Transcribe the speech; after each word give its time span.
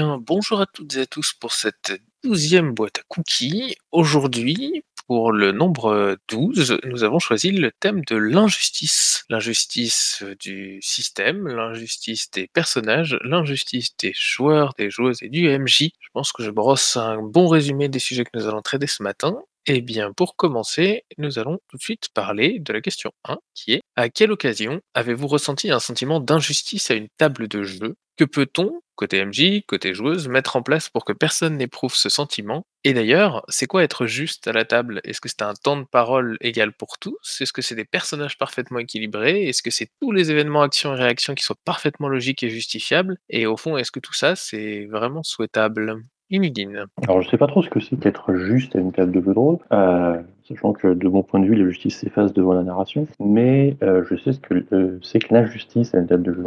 bonjour 0.00 0.60
à 0.60 0.66
toutes 0.66 0.96
et 0.96 1.02
à 1.02 1.06
tous 1.06 1.34
pour 1.34 1.52
cette 1.52 2.00
douzième 2.24 2.72
boîte 2.74 2.98
à 2.98 3.02
cookies. 3.06 3.76
Aujourd'hui, 3.92 4.82
pour 5.06 5.30
le 5.30 5.52
nombre 5.52 6.16
12, 6.28 6.78
nous 6.84 7.04
avons 7.04 7.20
choisi 7.20 7.52
le 7.52 7.70
thème 7.78 8.02
de 8.08 8.16
l'injustice. 8.16 9.24
L'injustice 9.28 10.24
du 10.40 10.78
système, 10.82 11.46
l'injustice 11.46 12.28
des 12.32 12.48
personnages, 12.48 13.16
l'injustice 13.22 13.96
des 13.96 14.12
joueurs, 14.16 14.74
des 14.76 14.90
joueuses 14.90 15.22
et 15.22 15.28
du 15.28 15.48
MJ. 15.48 15.90
Je 16.00 16.08
pense 16.12 16.32
que 16.32 16.42
je 16.42 16.50
brosse 16.50 16.96
un 16.96 17.22
bon 17.22 17.46
résumé 17.46 17.88
des 17.88 18.00
sujets 18.00 18.24
que 18.24 18.36
nous 18.36 18.48
allons 18.48 18.62
traiter 18.62 18.88
ce 18.88 19.02
matin. 19.02 19.36
Eh 19.66 19.80
bien, 19.80 20.12
pour 20.12 20.34
commencer, 20.36 21.04
nous 21.18 21.38
allons 21.38 21.58
tout 21.68 21.76
de 21.76 21.82
suite 21.82 22.08
parler 22.12 22.58
de 22.58 22.72
la 22.72 22.80
question 22.80 23.12
1, 23.24 23.38
qui 23.54 23.72
est 23.74 23.80
à 23.96 24.08
quelle 24.10 24.32
occasion 24.32 24.80
avez-vous 24.92 25.28
ressenti 25.28 25.70
un 25.70 25.80
sentiment 25.80 26.20
d'injustice 26.20 26.90
à 26.90 26.94
une 26.94 27.08
table 27.16 27.46
de 27.48 27.62
jeu? 27.62 27.94
Que 28.16 28.24
peut-on, 28.24 28.80
côté 28.94 29.24
MJ, 29.24 29.64
côté 29.66 29.92
joueuse, 29.92 30.28
mettre 30.28 30.56
en 30.56 30.62
place 30.62 30.88
pour 30.88 31.04
que 31.04 31.12
personne 31.12 31.56
n'éprouve 31.56 31.94
ce 31.94 32.08
sentiment? 32.08 32.64
Et 32.84 32.94
d'ailleurs, 32.94 33.44
c'est 33.48 33.66
quoi 33.66 33.82
être 33.82 34.06
juste 34.06 34.46
à 34.46 34.52
la 34.52 34.64
table? 34.64 35.00
Est-ce 35.04 35.20
que 35.20 35.28
c'est 35.28 35.42
un 35.42 35.54
temps 35.54 35.76
de 35.76 35.84
parole 35.84 36.36
égal 36.40 36.72
pour 36.72 36.98
tous? 36.98 37.40
Est-ce 37.40 37.52
que 37.52 37.62
c'est 37.62 37.74
des 37.74 37.84
personnages 37.84 38.38
parfaitement 38.38 38.78
équilibrés? 38.78 39.48
Est-ce 39.48 39.62
que 39.62 39.70
c'est 39.70 39.88
tous 40.00 40.12
les 40.12 40.30
événements, 40.30 40.62
actions 40.62 40.94
et 40.94 40.98
réactions 40.98 41.34
qui 41.34 41.44
sont 41.44 41.56
parfaitement 41.64 42.08
logiques 42.08 42.42
et 42.42 42.50
justifiables? 42.50 43.16
Et 43.30 43.46
au 43.46 43.56
fond, 43.56 43.76
est-ce 43.76 43.90
que 43.90 44.00
tout 44.00 44.14
ça, 44.14 44.36
c'est 44.36 44.86
vraiment 44.86 45.22
souhaitable? 45.22 46.04
Inugin. 46.30 46.86
Alors 47.02 47.20
je 47.20 47.28
sais 47.28 47.36
pas 47.36 47.46
trop 47.46 47.62
ce 47.62 47.68
que 47.68 47.80
c'est 47.80 47.96
qu'être 47.96 48.34
juste 48.34 48.74
à 48.74 48.78
une 48.78 48.92
table 48.92 49.12
de 49.12 49.20
jeu 49.20 49.34
de 49.34 49.38
rôle, 49.38 49.58
euh, 49.72 50.22
sachant 50.48 50.72
que 50.72 50.92
de 50.94 51.08
mon 51.08 51.22
point 51.22 51.40
de 51.40 51.46
vue 51.46 51.54
la 51.54 51.66
justice 51.66 51.98
s'efface 51.98 52.32
devant 52.32 52.52
la 52.52 52.62
narration, 52.62 53.06
mais 53.18 53.76
euh, 53.82 54.04
je 54.08 54.16
sais 54.16 54.32
ce 54.32 54.40
que 54.40 54.64
euh, 54.72 54.98
c'est 55.02 55.18
que 55.18 55.32
l'injustice 55.32 55.94
à 55.94 55.98
une 55.98 56.06
table 56.06 56.22
de 56.22 56.34
jeu 56.34 56.44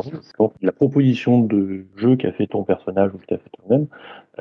la 0.62 0.72
proposition 0.72 1.42
de 1.42 1.86
jeu 1.96 2.16
qu'a 2.16 2.32
fait 2.32 2.48
ton 2.48 2.64
personnage 2.64 3.12
ou 3.14 3.18
que 3.18 3.26
t'as 3.28 3.38
fait 3.38 3.50
toi-même 3.58 3.88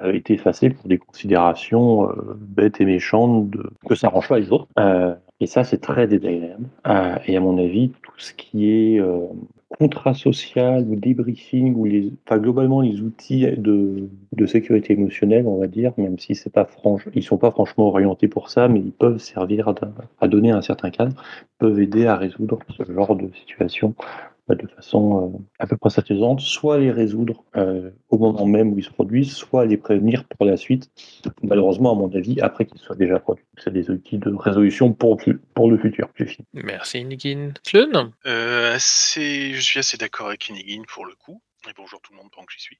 euh, 0.02 0.12
est 0.12 0.30
effacée 0.30 0.70
pour 0.70 0.88
des 0.88 0.98
considérations 0.98 2.08
euh, 2.08 2.36
bêtes 2.38 2.80
et 2.80 2.84
méchantes 2.84 3.50
que 3.88 3.94
ça 3.94 4.08
arrange 4.08 4.28
pas 4.28 4.38
les 4.38 4.52
autres. 4.52 4.68
Euh, 4.78 5.14
et 5.40 5.46
ça 5.46 5.64
c'est 5.64 5.78
très 5.78 6.06
désagréable. 6.06 6.66
Et 7.26 7.36
à 7.36 7.40
mon 7.40 7.58
avis 7.58 7.90
tout 8.02 8.18
ce 8.18 8.32
qui 8.32 8.70
est 8.70 9.00
contrat 9.78 10.14
social 10.14 10.86
ou 10.88 10.96
débriefing 10.96 11.74
ou 11.74 11.84
les, 11.84 12.10
enfin 12.24 12.38
globalement 12.38 12.80
les 12.80 13.02
outils 13.02 13.46
de, 13.58 14.08
de 14.32 14.46
sécurité 14.46 14.94
émotionnelle, 14.94 15.46
on 15.46 15.58
va 15.58 15.66
dire, 15.66 15.92
même 15.98 16.18
si 16.18 16.34
c'est 16.34 16.48
pas 16.48 16.66
ils 17.14 17.22
sont 17.22 17.36
pas 17.36 17.50
franchement 17.50 17.88
orientés 17.88 18.28
pour 18.28 18.48
ça, 18.48 18.68
mais 18.68 18.80
ils 18.80 18.92
peuvent 18.92 19.18
servir 19.18 19.74
à 20.20 20.28
donner 20.28 20.52
un 20.52 20.62
certain 20.62 20.88
cadre, 20.88 21.14
peuvent 21.58 21.80
aider 21.80 22.06
à 22.06 22.16
résoudre 22.16 22.60
ce 22.70 22.90
genre 22.90 23.14
de 23.14 23.28
situation 23.34 23.94
de 24.54 24.66
façon 24.68 25.34
euh, 25.34 25.38
à 25.58 25.66
peu 25.66 25.76
près 25.76 25.90
satisfaisante, 25.90 26.40
soit 26.40 26.78
les 26.78 26.92
résoudre 26.92 27.44
euh, 27.56 27.90
au 28.10 28.18
moment 28.18 28.46
même 28.46 28.72
où 28.72 28.78
ils 28.78 28.84
se 28.84 28.90
produisent, 28.90 29.32
soit 29.32 29.66
les 29.66 29.76
prévenir 29.76 30.24
pour 30.24 30.46
la 30.46 30.56
suite, 30.56 30.90
malheureusement 31.42 31.92
à 31.92 31.94
mon 31.94 32.14
avis, 32.14 32.40
après 32.40 32.66
qu'ils 32.66 32.80
soient 32.80 32.96
déjà 32.96 33.18
produits. 33.18 33.44
C'est 33.58 33.72
des 33.72 33.90
outils 33.90 34.18
de 34.18 34.32
résolution 34.32 34.92
pour, 34.92 35.20
pour 35.54 35.70
le 35.70 35.78
futur. 35.78 36.08
Merci 36.52 37.04
Nigin. 37.04 37.52
Clun 37.64 38.12
euh, 38.26 38.74
assez, 38.74 39.52
Je 39.54 39.60
suis 39.60 39.80
assez 39.80 39.96
d'accord 39.96 40.28
avec 40.28 40.48
Nigin 40.50 40.82
pour 40.88 41.06
le 41.06 41.14
coup. 41.14 41.42
Et 41.68 41.72
bonjour 41.76 42.00
tout 42.00 42.12
le 42.12 42.18
monde 42.18 42.30
pendant 42.30 42.46
que 42.46 42.52
j'y 42.52 42.60
suis. 42.60 42.78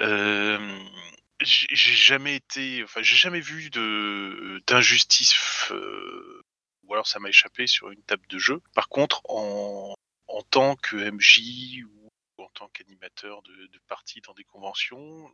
Euh, 0.00 0.58
j'ai 1.40 1.94
jamais 1.94 2.36
été, 2.36 2.82
enfin 2.82 3.02
j'ai 3.02 3.16
jamais 3.16 3.40
vu 3.40 3.70
de 3.70 4.60
d'injustice 4.66 5.34
euh, 5.70 6.42
ou 6.84 6.92
alors 6.92 7.06
ça 7.06 7.20
m'a 7.20 7.28
échappé 7.28 7.66
sur 7.66 7.90
une 7.90 8.02
table 8.02 8.26
de 8.28 8.38
jeu. 8.38 8.60
Par 8.74 8.88
contre, 8.88 9.22
en 9.28 9.94
en 10.32 10.42
tant 10.42 10.76
que 10.76 10.96
MJ 10.96 11.84
ou 11.84 12.10
en 12.38 12.48
tant 12.54 12.68
qu'animateur 12.68 13.42
de, 13.42 13.66
de 13.66 13.78
partie 13.86 14.20
dans 14.22 14.32
des 14.34 14.44
conventions, 14.44 15.30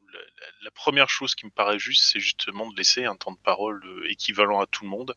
la, 0.62 0.70
première 0.72 1.08
chose 1.08 1.34
qui 1.34 1.46
me 1.46 1.50
paraît 1.50 1.78
juste, 1.78 2.04
c'est 2.04 2.20
justement 2.20 2.70
de 2.70 2.76
laisser 2.76 3.04
un 3.04 3.16
temps 3.16 3.32
de 3.32 3.38
parole 3.38 3.82
euh, 3.86 4.10
équivalent 4.10 4.60
à 4.60 4.66
tout 4.66 4.84
le 4.84 4.90
monde. 4.90 5.14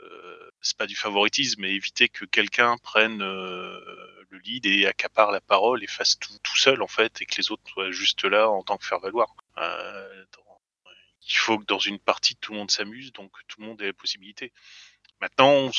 Euh, 0.00 0.50
c'est 0.60 0.76
pas 0.76 0.86
du 0.86 0.96
favoritisme, 0.96 1.62
mais 1.62 1.74
éviter 1.74 2.08
que 2.08 2.24
quelqu'un 2.24 2.76
prenne 2.78 3.22
euh, 3.22 3.80
le 4.28 4.38
lead 4.38 4.66
et 4.66 4.86
accapare 4.86 5.30
la 5.30 5.40
parole 5.40 5.82
et 5.82 5.86
fasse 5.86 6.18
tout, 6.18 6.56
seul 6.56 6.82
en 6.82 6.88
fait, 6.88 7.22
et 7.22 7.26
que 7.26 7.36
les 7.38 7.50
autres 7.50 7.68
soient 7.70 7.90
juste 7.90 8.24
là 8.24 8.50
en 8.50 8.62
tant 8.62 8.76
que 8.76 8.86
faire 8.86 9.00
valoir. 9.00 9.34
Euh, 9.58 10.24
il 11.28 11.34
faut 11.34 11.58
que 11.58 11.64
dans 11.64 11.78
une 11.78 11.98
partie 11.98 12.36
tout 12.36 12.52
le 12.52 12.58
monde 12.58 12.70
s'amuse, 12.70 13.12
donc 13.12 13.32
tout 13.48 13.60
le 13.60 13.66
monde 13.66 13.82
ait 13.82 13.86
la 13.86 13.92
possibilité. 13.92 14.52
Maintenant, 15.20 15.70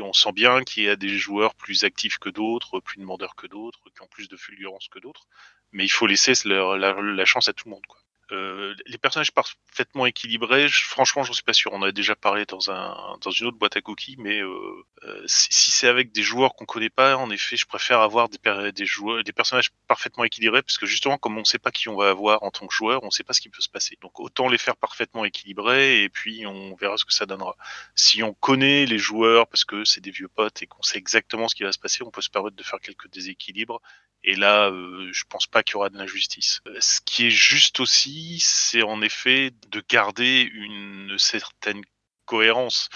on, 0.00 0.12
sent 0.12 0.32
bien 0.32 0.62
qu'il 0.64 0.84
y 0.84 0.88
a 0.88 0.96
des 0.96 1.18
joueurs 1.18 1.54
plus 1.54 1.84
actifs 1.84 2.18
que 2.18 2.30
d'autres, 2.30 2.80
plus 2.80 2.98
demandeurs 2.98 3.34
que 3.34 3.46
d'autres, 3.46 3.80
qui 3.94 4.02
ont 4.02 4.06
plus 4.06 4.28
de 4.28 4.36
fulgurance 4.36 4.88
que 4.88 4.98
d'autres. 4.98 5.26
Mais 5.72 5.84
il 5.84 5.90
faut 5.90 6.06
laisser 6.06 6.32
la, 6.46 6.76
la, 6.76 7.24
chance 7.24 7.48
à 7.48 7.52
tout 7.52 7.68
le 7.68 7.74
monde. 7.74 7.86
Quoi. 7.86 8.00
Euh, 8.32 8.74
les 8.86 8.96
personnages 8.96 9.32
parfaitement 9.32 10.06
équilibrés, 10.06 10.66
je, 10.66 10.84
franchement, 10.84 11.22
j'en 11.22 11.34
suis 11.34 11.42
pas 11.42 11.52
sûr. 11.52 11.72
On 11.74 11.82
a 11.82 11.92
déjà 11.92 12.16
parlé 12.16 12.46
dans 12.46 12.70
un 12.70 13.18
dans 13.20 13.30
une 13.30 13.46
autre 13.46 13.58
boîte 13.58 13.76
à 13.76 13.82
cookies, 13.82 14.16
mais 14.18 14.40
euh, 14.40 14.84
euh, 15.04 15.22
si 15.26 15.70
c'est 15.70 15.86
avec 15.86 16.12
des 16.12 16.22
joueurs 16.22 16.54
qu'on 16.54 16.64
connaît 16.64 16.90
pas, 16.90 17.16
en 17.16 17.28
effet, 17.30 17.56
je 17.56 17.66
préfère 17.66 18.00
avoir 18.00 18.28
des, 18.30 18.86
joueurs, 18.86 19.22
des 19.22 19.32
personnages 19.32 19.70
parfaitement 19.86 20.24
équilibrés, 20.24 20.62
parce 20.62 20.78
que 20.78 20.86
justement, 20.86 21.18
comme 21.18 21.36
on 21.36 21.44
sait 21.44 21.58
pas 21.58 21.70
qui 21.70 21.88
on 21.90 21.96
va 21.96 22.08
avoir 22.08 22.42
en 22.42 22.50
tant 22.50 22.66
que 22.66 22.74
joueur, 22.74 23.02
on 23.02 23.10
sait 23.10 23.24
pas 23.24 23.34
ce 23.34 23.42
qui 23.42 23.50
peut 23.50 23.60
se 23.60 23.68
passer. 23.68 23.98
Donc 24.00 24.18
autant 24.18 24.48
les 24.48 24.58
faire 24.58 24.76
parfaitement 24.76 25.24
équilibrés, 25.26 26.02
et 26.02 26.08
puis 26.08 26.46
on 26.46 26.74
verra 26.76 26.96
ce 26.96 27.04
que 27.04 27.12
ça 27.12 27.26
donnera. 27.26 27.56
Si 27.94 28.22
on 28.22 28.32
connaît 28.32 28.86
les 28.86 28.98
joueurs, 28.98 29.46
parce 29.46 29.64
que 29.64 29.84
c'est 29.84 30.00
des 30.00 30.10
vieux 30.10 30.28
potes 30.28 30.62
et 30.62 30.66
qu'on 30.66 30.82
sait 30.82 30.98
exactement 30.98 31.48
ce 31.48 31.54
qui 31.54 31.64
va 31.64 31.72
se 31.72 31.78
passer, 31.78 32.02
on 32.02 32.10
peut 32.10 32.22
se 32.22 32.30
permettre 32.30 32.56
de 32.56 32.62
faire 32.62 32.80
quelques 32.80 33.10
déséquilibres 33.10 33.80
et 34.24 34.36
là, 34.36 34.70
je 34.70 35.24
pense 35.28 35.46
pas 35.48 35.62
qu'il 35.62 35.74
y 35.74 35.76
aura 35.76 35.90
de 35.90 35.98
l'injustice. 35.98 36.60
Ce 36.78 37.00
qui 37.04 37.26
est 37.26 37.30
juste 37.30 37.80
aussi, 37.80 38.21
c'est 38.40 38.82
en 38.82 39.02
effet 39.02 39.52
de 39.68 39.82
garder 39.88 40.42
une 40.52 41.16
certaine 41.18 41.82
cohérence 42.24 42.88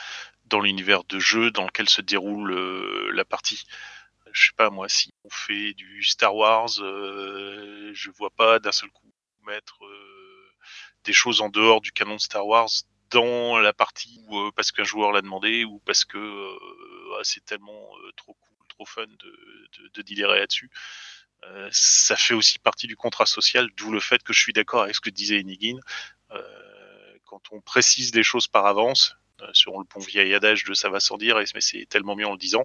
dans 0.46 0.60
l'univers 0.60 1.04
de 1.04 1.18
jeu 1.18 1.50
dans 1.50 1.64
lequel 1.64 1.88
se 1.88 2.00
déroule 2.00 2.52
euh, 2.52 3.10
la 3.12 3.24
partie. 3.24 3.64
Je 4.32 4.46
sais 4.46 4.52
pas 4.56 4.70
moi, 4.70 4.88
si 4.88 5.12
on 5.24 5.30
fait 5.30 5.72
du 5.74 6.02
Star 6.02 6.34
Wars, 6.34 6.70
euh, 6.80 7.90
je 7.94 8.10
vois 8.10 8.30
pas 8.30 8.58
d'un 8.58 8.72
seul 8.72 8.90
coup 8.90 9.10
mettre 9.46 9.84
euh, 9.84 10.52
des 11.04 11.12
choses 11.12 11.40
en 11.40 11.48
dehors 11.48 11.80
du 11.80 11.92
canon 11.92 12.16
de 12.16 12.20
Star 12.20 12.46
Wars 12.46 12.68
dans 13.10 13.58
la 13.58 13.72
partie 13.72 14.20
ou 14.26 14.38
euh, 14.38 14.50
parce 14.54 14.72
qu'un 14.72 14.84
joueur 14.84 15.12
l'a 15.12 15.22
demandé 15.22 15.64
ou 15.64 15.78
parce 15.86 16.04
que 16.04 16.18
ah, 17.18 17.20
c'est 17.22 17.44
tellement 17.44 17.88
trop 18.16 18.34
cool, 18.34 18.66
trop 18.68 18.84
fun 18.84 19.06
de, 19.06 20.02
de, 20.02 20.26
là-dessus. 20.26 20.70
Euh, 21.44 21.68
ça 21.70 22.16
fait 22.16 22.34
aussi 22.34 22.58
partie 22.58 22.86
du 22.86 22.96
contrat 22.96 23.26
social, 23.26 23.68
d'où 23.76 23.92
le 23.92 24.00
fait 24.00 24.22
que 24.22 24.32
je 24.32 24.40
suis 24.40 24.52
d'accord 24.52 24.82
avec 24.82 24.94
ce 24.94 25.00
que 25.00 25.10
disait 25.10 25.38
Enigin. 25.38 25.78
Euh, 26.32 26.40
quand 27.24 27.42
on 27.52 27.60
précise 27.60 28.14
les 28.14 28.22
choses 28.22 28.48
par 28.48 28.66
avance, 28.66 29.16
euh, 29.42 29.46
sur 29.52 29.78
le 29.78 29.84
bon 29.94 30.00
vieil 30.00 30.32
adage 30.32 30.64
de 30.64 30.72
ça 30.72 30.88
va 30.88 30.98
sans 30.98 31.18
dire, 31.18 31.36
mais 31.36 31.60
c'est 31.60 31.86
tellement 31.90 32.16
mieux 32.16 32.26
en 32.26 32.32
le 32.32 32.38
disant, 32.38 32.64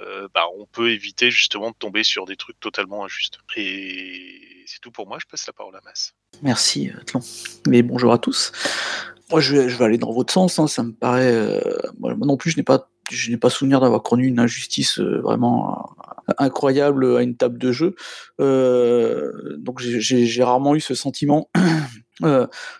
euh, 0.00 0.28
bah, 0.32 0.44
on 0.56 0.64
peut 0.64 0.92
éviter 0.92 1.32
justement 1.32 1.70
de 1.70 1.76
tomber 1.76 2.04
sur 2.04 2.24
des 2.24 2.36
trucs 2.36 2.60
totalement 2.60 3.04
injustes. 3.04 3.38
Et 3.56 4.62
c'est 4.66 4.80
tout 4.80 4.92
pour 4.92 5.08
moi, 5.08 5.18
je 5.20 5.26
passe 5.26 5.44
la 5.48 5.52
parole 5.52 5.74
à 5.74 5.80
Masse. 5.80 6.14
Merci, 6.40 6.92
Tlon. 7.06 7.20
Mais 7.66 7.82
bonjour 7.82 8.12
à 8.12 8.18
tous. 8.18 8.52
Moi, 9.30 9.40
je 9.40 9.56
vais, 9.56 9.84
aller 9.84 9.98
dans 9.98 10.12
votre 10.12 10.32
sens, 10.32 10.58
hein, 10.60 10.68
ça 10.68 10.84
me 10.84 10.92
paraît... 10.92 11.32
Euh, 11.32 11.60
moi 11.98 12.14
non 12.14 12.36
plus, 12.36 12.52
je 12.52 12.58
n'ai 12.58 12.62
pas 12.62 12.90
je 13.10 13.30
n'ai 13.30 13.36
pas 13.36 13.50
souvenir 13.50 13.80
d'avoir 13.80 14.02
connu 14.02 14.26
une 14.26 14.38
injustice 14.38 14.98
euh, 14.98 15.20
vraiment 15.20 15.96
euh, 16.28 16.32
incroyable 16.38 17.16
à 17.16 17.22
une 17.22 17.36
table 17.36 17.58
de 17.58 17.72
jeu. 17.72 17.94
Euh, 18.40 19.56
donc 19.58 19.80
j'ai 19.80 20.42
rarement 20.42 20.74
eu 20.74 20.80
ce 20.80 20.94
sentiment, 20.94 21.50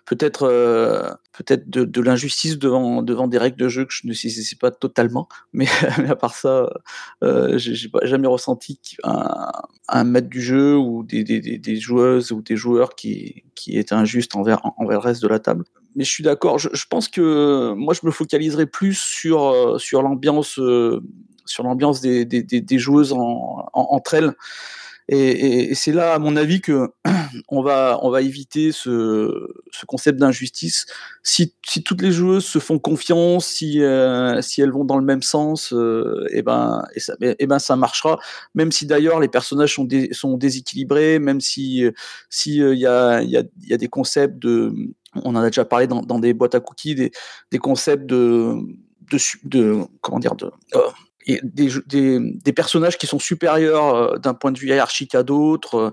peut-être 0.06 1.18
peut-être 1.32 1.68
de, 1.68 2.00
l'injustice 2.00 2.58
devant 2.58 3.02
devant 3.02 3.28
des 3.28 3.38
règles 3.38 3.58
de 3.58 3.68
jeu 3.68 3.84
que 3.84 3.92
je 3.92 4.06
ne 4.06 4.12
saisissais 4.12 4.56
pas 4.56 4.70
totalement, 4.70 5.28
mais, 5.52 5.66
à 6.08 6.16
part 6.16 6.34
ça, 6.34 6.70
j'ai 7.56 7.90
jamais 8.02 8.28
ressenti 8.28 8.78
un, 9.02 9.50
un 9.88 10.04
maître 10.04 10.28
du 10.28 10.40
jeu 10.40 10.76
ou 10.76 11.04
des, 11.04 11.76
joueuses 11.80 12.32
ou 12.32 12.42
des 12.42 12.56
joueurs 12.56 12.94
qui 12.94 13.44
qui 13.54 13.78
étaient 13.78 13.94
injustes 13.94 14.36
envers 14.36 14.60
envers 14.78 15.00
le 15.00 15.04
reste 15.04 15.22
de 15.22 15.28
la 15.28 15.38
table 15.38 15.64
mais 15.94 16.04
je 16.04 16.10
suis 16.10 16.24
d'accord. 16.24 16.58
Je, 16.58 16.86
pense 16.88 17.08
que 17.08 17.72
moi, 17.74 17.94
je 17.94 18.06
me 18.06 18.10
focaliserai 18.10 18.66
plus 18.66 18.98
sur, 18.98 19.44
euh, 19.44 19.78
sur 19.78 20.02
l'ambiance 20.02 20.58
euh, 20.58 21.00
sur 21.46 21.62
l'ambiance 21.62 22.00
des, 22.00 22.24
des, 22.24 22.78
joueuses 22.78 23.12
en, 23.12 23.68
en, 23.72 23.86
entre 23.90 24.14
elles. 24.14 24.32
Et, 25.08 25.74
c'est 25.74 25.92
là, 25.92 26.14
à 26.14 26.18
mon 26.18 26.34
avis, 26.34 26.62
que 26.62 26.88
on 27.48 27.62
va, 27.62 27.98
on 28.00 28.08
va 28.08 28.22
éviter 28.22 28.72
ce, 28.72 29.48
ce 29.70 29.84
concept 29.84 30.18
d'injustice. 30.18 30.86
Si, 31.22 31.52
si 31.66 31.82
toutes 31.82 32.00
les 32.00 32.12
joueuses 32.12 32.46
se 32.46 32.58
font 32.58 32.78
confiance, 32.78 33.44
si, 33.44 33.82
euh, 33.82 34.40
si 34.40 34.62
elles 34.62 34.72
vont 34.72 34.86
dans 34.86 34.96
le 34.96 35.04
même 35.04 35.20
sens, 35.20 35.74
et 36.30 36.40
ben, 36.40 36.82
et 36.94 37.00
ça, 37.00 37.14
et 37.20 37.46
ben, 37.46 37.58
ça 37.58 37.76
marchera. 37.76 38.18
Même 38.54 38.72
si 38.72 38.86
d'ailleurs 38.86 39.20
les 39.20 39.28
personnages 39.28 39.74
sont, 39.74 39.86
sont 40.12 40.38
déséquilibrés, 40.38 41.18
même 41.18 41.42
si, 41.42 41.84
si 42.30 42.56
y 42.56 42.86
a, 42.86 43.22
y, 43.22 43.36
y 43.60 43.74
a 43.74 43.76
des 43.76 43.88
concepts 43.88 44.38
de 44.38 44.72
on 45.22 45.30
en 45.30 45.36
a 45.36 45.46
déjà 45.46 45.64
parlé 45.64 45.86
dans, 45.86 46.18
des 46.18 46.34
boîtes 46.34 46.54
à 46.54 46.60
cookies, 46.60 46.94
des, 46.94 47.58
concepts 47.58 48.06
de, 48.06 48.58
comment 50.00 50.18
dire, 50.18 50.34
de, 50.34 50.50
euh, 50.74 50.80
des, 51.26 52.52
personnages 52.52 52.98
qui 52.98 53.06
sont 53.06 53.18
supérieurs 53.18 54.18
d'un 54.18 54.34
point 54.34 54.52
de 54.52 54.58
vue 54.58 54.68
hiérarchique 54.68 55.14
à 55.14 55.22
d'autres. 55.22 55.92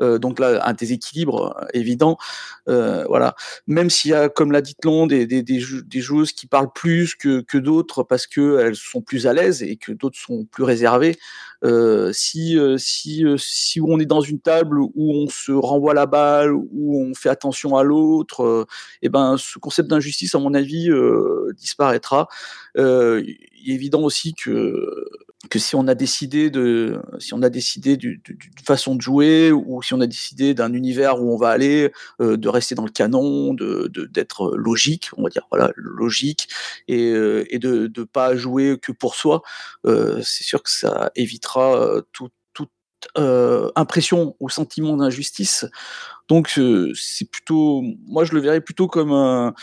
donc 0.00 0.38
là, 0.38 0.66
un 0.66 0.72
déséquilibre 0.72 1.56
évident. 1.72 2.18
voilà. 2.66 3.34
Même 3.66 3.90
s'il 3.90 4.10
y 4.10 4.14
a, 4.14 4.28
comme 4.28 4.52
l'a 4.52 4.60
dit 4.60 4.74
Tlon, 4.74 5.06
des, 5.06 6.00
joueuses 6.00 6.32
qui 6.32 6.46
parlent 6.46 6.72
plus 6.72 7.14
que, 7.14 7.58
d'autres 7.58 8.02
parce 8.02 8.26
qu'elles 8.26 8.76
sont 8.76 9.02
plus 9.02 9.26
à 9.26 9.32
l'aise 9.32 9.62
et 9.62 9.76
que 9.76 9.92
d'autres 9.92 10.18
sont 10.18 10.44
plus 10.44 10.64
réservées. 10.64 11.18
Euh, 11.64 12.12
si 12.12 12.58
si 12.78 13.80
on 13.80 14.00
est 14.00 14.06
dans 14.06 14.20
une 14.20 14.40
table 14.40 14.80
où 14.80 15.14
on 15.14 15.28
se 15.28 15.52
renvoie 15.52 15.94
la 15.94 16.06
balle, 16.06 16.52
où 16.52 17.00
on 17.00 17.14
fait 17.14 17.28
attention 17.28 17.76
à 17.76 17.84
l'autre, 17.84 18.66
et 19.00 19.08
ben 19.08 19.36
ce 19.38 19.58
concept 19.58 19.88
d'injustice, 19.88 20.34
à 20.34 20.38
mon 20.38 20.54
avis, 20.54 20.90
disparaîtra. 21.56 22.28
il 22.76 22.80
est 22.80 23.74
évident 23.74 24.02
aussi 24.02 24.34
que 24.34 24.71
que 25.50 25.58
si 25.58 25.74
on 25.74 25.88
a 25.88 25.94
décidé 25.94 26.50
de 26.50 27.00
si 27.18 27.34
on 27.34 27.42
a 27.42 27.50
décidé 27.50 27.96
d'une 27.96 28.20
façon 28.64 28.94
de 28.94 29.00
jouer 29.00 29.50
ou 29.50 29.82
si 29.82 29.92
on 29.92 30.00
a 30.00 30.06
décidé 30.06 30.54
d'un 30.54 30.72
univers 30.72 31.20
où 31.20 31.32
on 31.32 31.36
va 31.36 31.50
aller 31.50 31.92
euh, 32.20 32.36
de 32.36 32.48
rester 32.48 32.74
dans 32.74 32.84
le 32.84 32.90
canon 32.90 33.52
de 33.52 33.90
d'être 34.06 34.56
logique 34.56 35.10
on 35.16 35.24
va 35.24 35.30
dire 35.30 35.46
voilà 35.50 35.72
logique 35.76 36.48
et, 36.88 37.10
euh, 37.10 37.44
de 37.52 37.90
ne 37.96 38.04
pas 38.04 38.36
jouer 38.36 38.78
que 38.80 38.92
pour 38.92 39.14
soi 39.14 39.42
euh, 39.86 40.20
c'est 40.22 40.44
sûr 40.44 40.62
que 40.62 40.70
ça 40.70 41.10
évitera 41.16 41.76
euh, 41.76 42.02
toute 42.12 42.32
euh, 43.18 43.68
impression 43.74 44.36
ou 44.38 44.48
sentiment 44.48 44.96
d'injustice. 44.96 45.66
Donc 46.28 46.58
c'est 46.94 47.28
plutôt 47.28 47.82
moi 48.06 48.24
je 48.24 48.32
le 48.32 48.40
verrais 48.40 48.60
plutôt 48.60 48.86
comme 48.86 49.12
un 49.12 49.54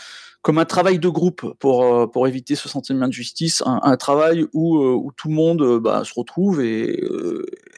comme 0.42 0.58
un 0.58 0.64
travail 0.64 0.98
de 0.98 1.08
groupe 1.08 1.54
pour, 1.58 1.84
euh, 1.84 2.06
pour 2.06 2.26
éviter 2.26 2.54
ce 2.54 2.68
sentiment 2.68 3.06
de 3.06 3.12
justice, 3.12 3.62
un, 3.66 3.80
un 3.82 3.96
travail 3.96 4.46
où, 4.52 4.78
euh, 4.78 4.94
où 4.94 5.12
tout 5.16 5.28
le 5.28 5.34
monde 5.34 5.60
euh, 5.62 5.80
bah, 5.80 6.02
se 6.04 6.12
retrouve 6.14 6.62
et 6.62 7.02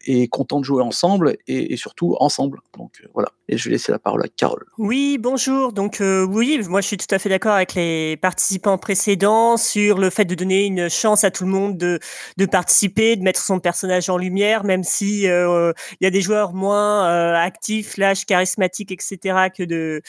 est 0.06 0.28
content 0.28 0.60
de 0.60 0.64
jouer 0.64 0.82
ensemble 0.82 1.37
et, 1.46 1.72
et 1.72 1.76
surtout 1.76 2.16
ensemble. 2.20 2.60
Donc 2.76 3.02
voilà. 3.14 3.28
Et 3.49 3.58
je 3.58 3.64
vais 3.64 3.72
laisser 3.72 3.93
la 3.93 3.99
parole 3.99 4.22
à 4.25 4.28
Carole. 4.28 4.64
Oui, 4.78 5.19
bonjour. 5.19 5.72
Donc 5.72 6.00
euh, 6.00 6.25
oui, 6.25 6.60
moi 6.69 6.81
je 6.81 6.87
suis 6.87 6.96
tout 6.96 7.12
à 7.14 7.19
fait 7.19 7.28
d'accord 7.28 7.52
avec 7.52 7.75
les 7.75 8.16
participants 8.16 8.78
précédents 8.78 9.56
sur 9.56 9.99
le 9.99 10.10
fait 10.10 10.25
de 10.25 10.34
donner 10.34 10.64
une 10.66 10.88
chance 10.88 11.25
à 11.25 11.31
tout 11.31 11.44
le 11.44 11.50
monde 11.50 11.76
de, 11.76 11.99
de 12.37 12.46
participer, 12.46 13.16
de 13.16 13.22
mettre 13.22 13.40
son 13.40 13.60
personnage 13.60 14.08
en 14.08 14.16
lumière, 14.16 14.64
même 14.64 14.84
si 14.84 15.22
il 15.22 15.75
y 16.00 16.06
a 16.06 16.10
des 16.10 16.20
joueurs 16.20 16.55
moins 16.55 17.06
euh, 17.08 17.34
actifs, 17.34 17.96
lâches, 17.96 18.25
charismatiques, 18.25 18.93
etc. 18.93 19.48
que 19.56 19.62
de 19.62 20.02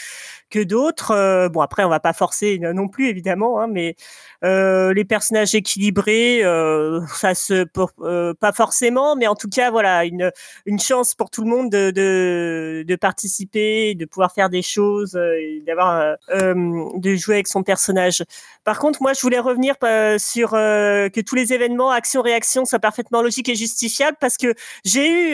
que 0.50 0.60
d'autres. 0.60 1.50
bon 1.50 1.62
après, 1.62 1.84
on 1.84 1.89
va 1.89 2.00
pas 2.00 2.13
forcer 2.13 2.60
non 2.60 2.88
plus 2.88 3.07
évidemment, 3.07 3.60
hein, 3.60 3.68
mais 3.68 3.96
euh, 4.44 4.94
les 4.94 5.06
personnages 5.06 5.56
équilibrés, 5.56 6.44
euh, 6.44 7.00
ça 7.07 7.34
se 7.34 7.66
euh, 8.01 8.34
pas 8.34 8.51
forcément, 8.51 9.16
mais 9.16 9.28
en 9.28 9.36
tout 9.36 9.48
cas 9.48 9.72
voilà 9.72 9.83
une 9.86 10.80
chance 10.80 11.16
pour 11.16 11.30
tout 11.30 11.44
le 11.44 11.50
monde 11.50 11.70
de 11.70 12.96
participer, 12.96 13.96
de 13.96 14.06
pouvoir 14.06 14.34
faire 14.34 14.50
des 14.50 14.62
choses, 14.62 15.20
d'avoir 15.66 16.18
de 16.30 17.16
jouer 17.16 17.36
avec 17.36 17.48
son 17.48 17.64
personnage. 17.64 18.24
Par 18.64 18.80
contre, 18.80 19.02
moi 19.02 19.14
je 19.14 19.22
voulais 19.22 19.40
revenir 19.40 19.76
sur 20.20 20.52
que 20.52 21.22
tous 21.22 21.36
les 21.36 21.54
événements, 21.54 21.92
actions-réactions 21.92 22.66
soient 22.66 22.80
parfaitement 22.80 23.22
logiques 23.22 23.50
et 23.50 23.56
justifiables 23.56 24.18
parce 24.20 24.38
que 24.38 24.54
j'ai 24.86 25.08
eu 25.08 25.30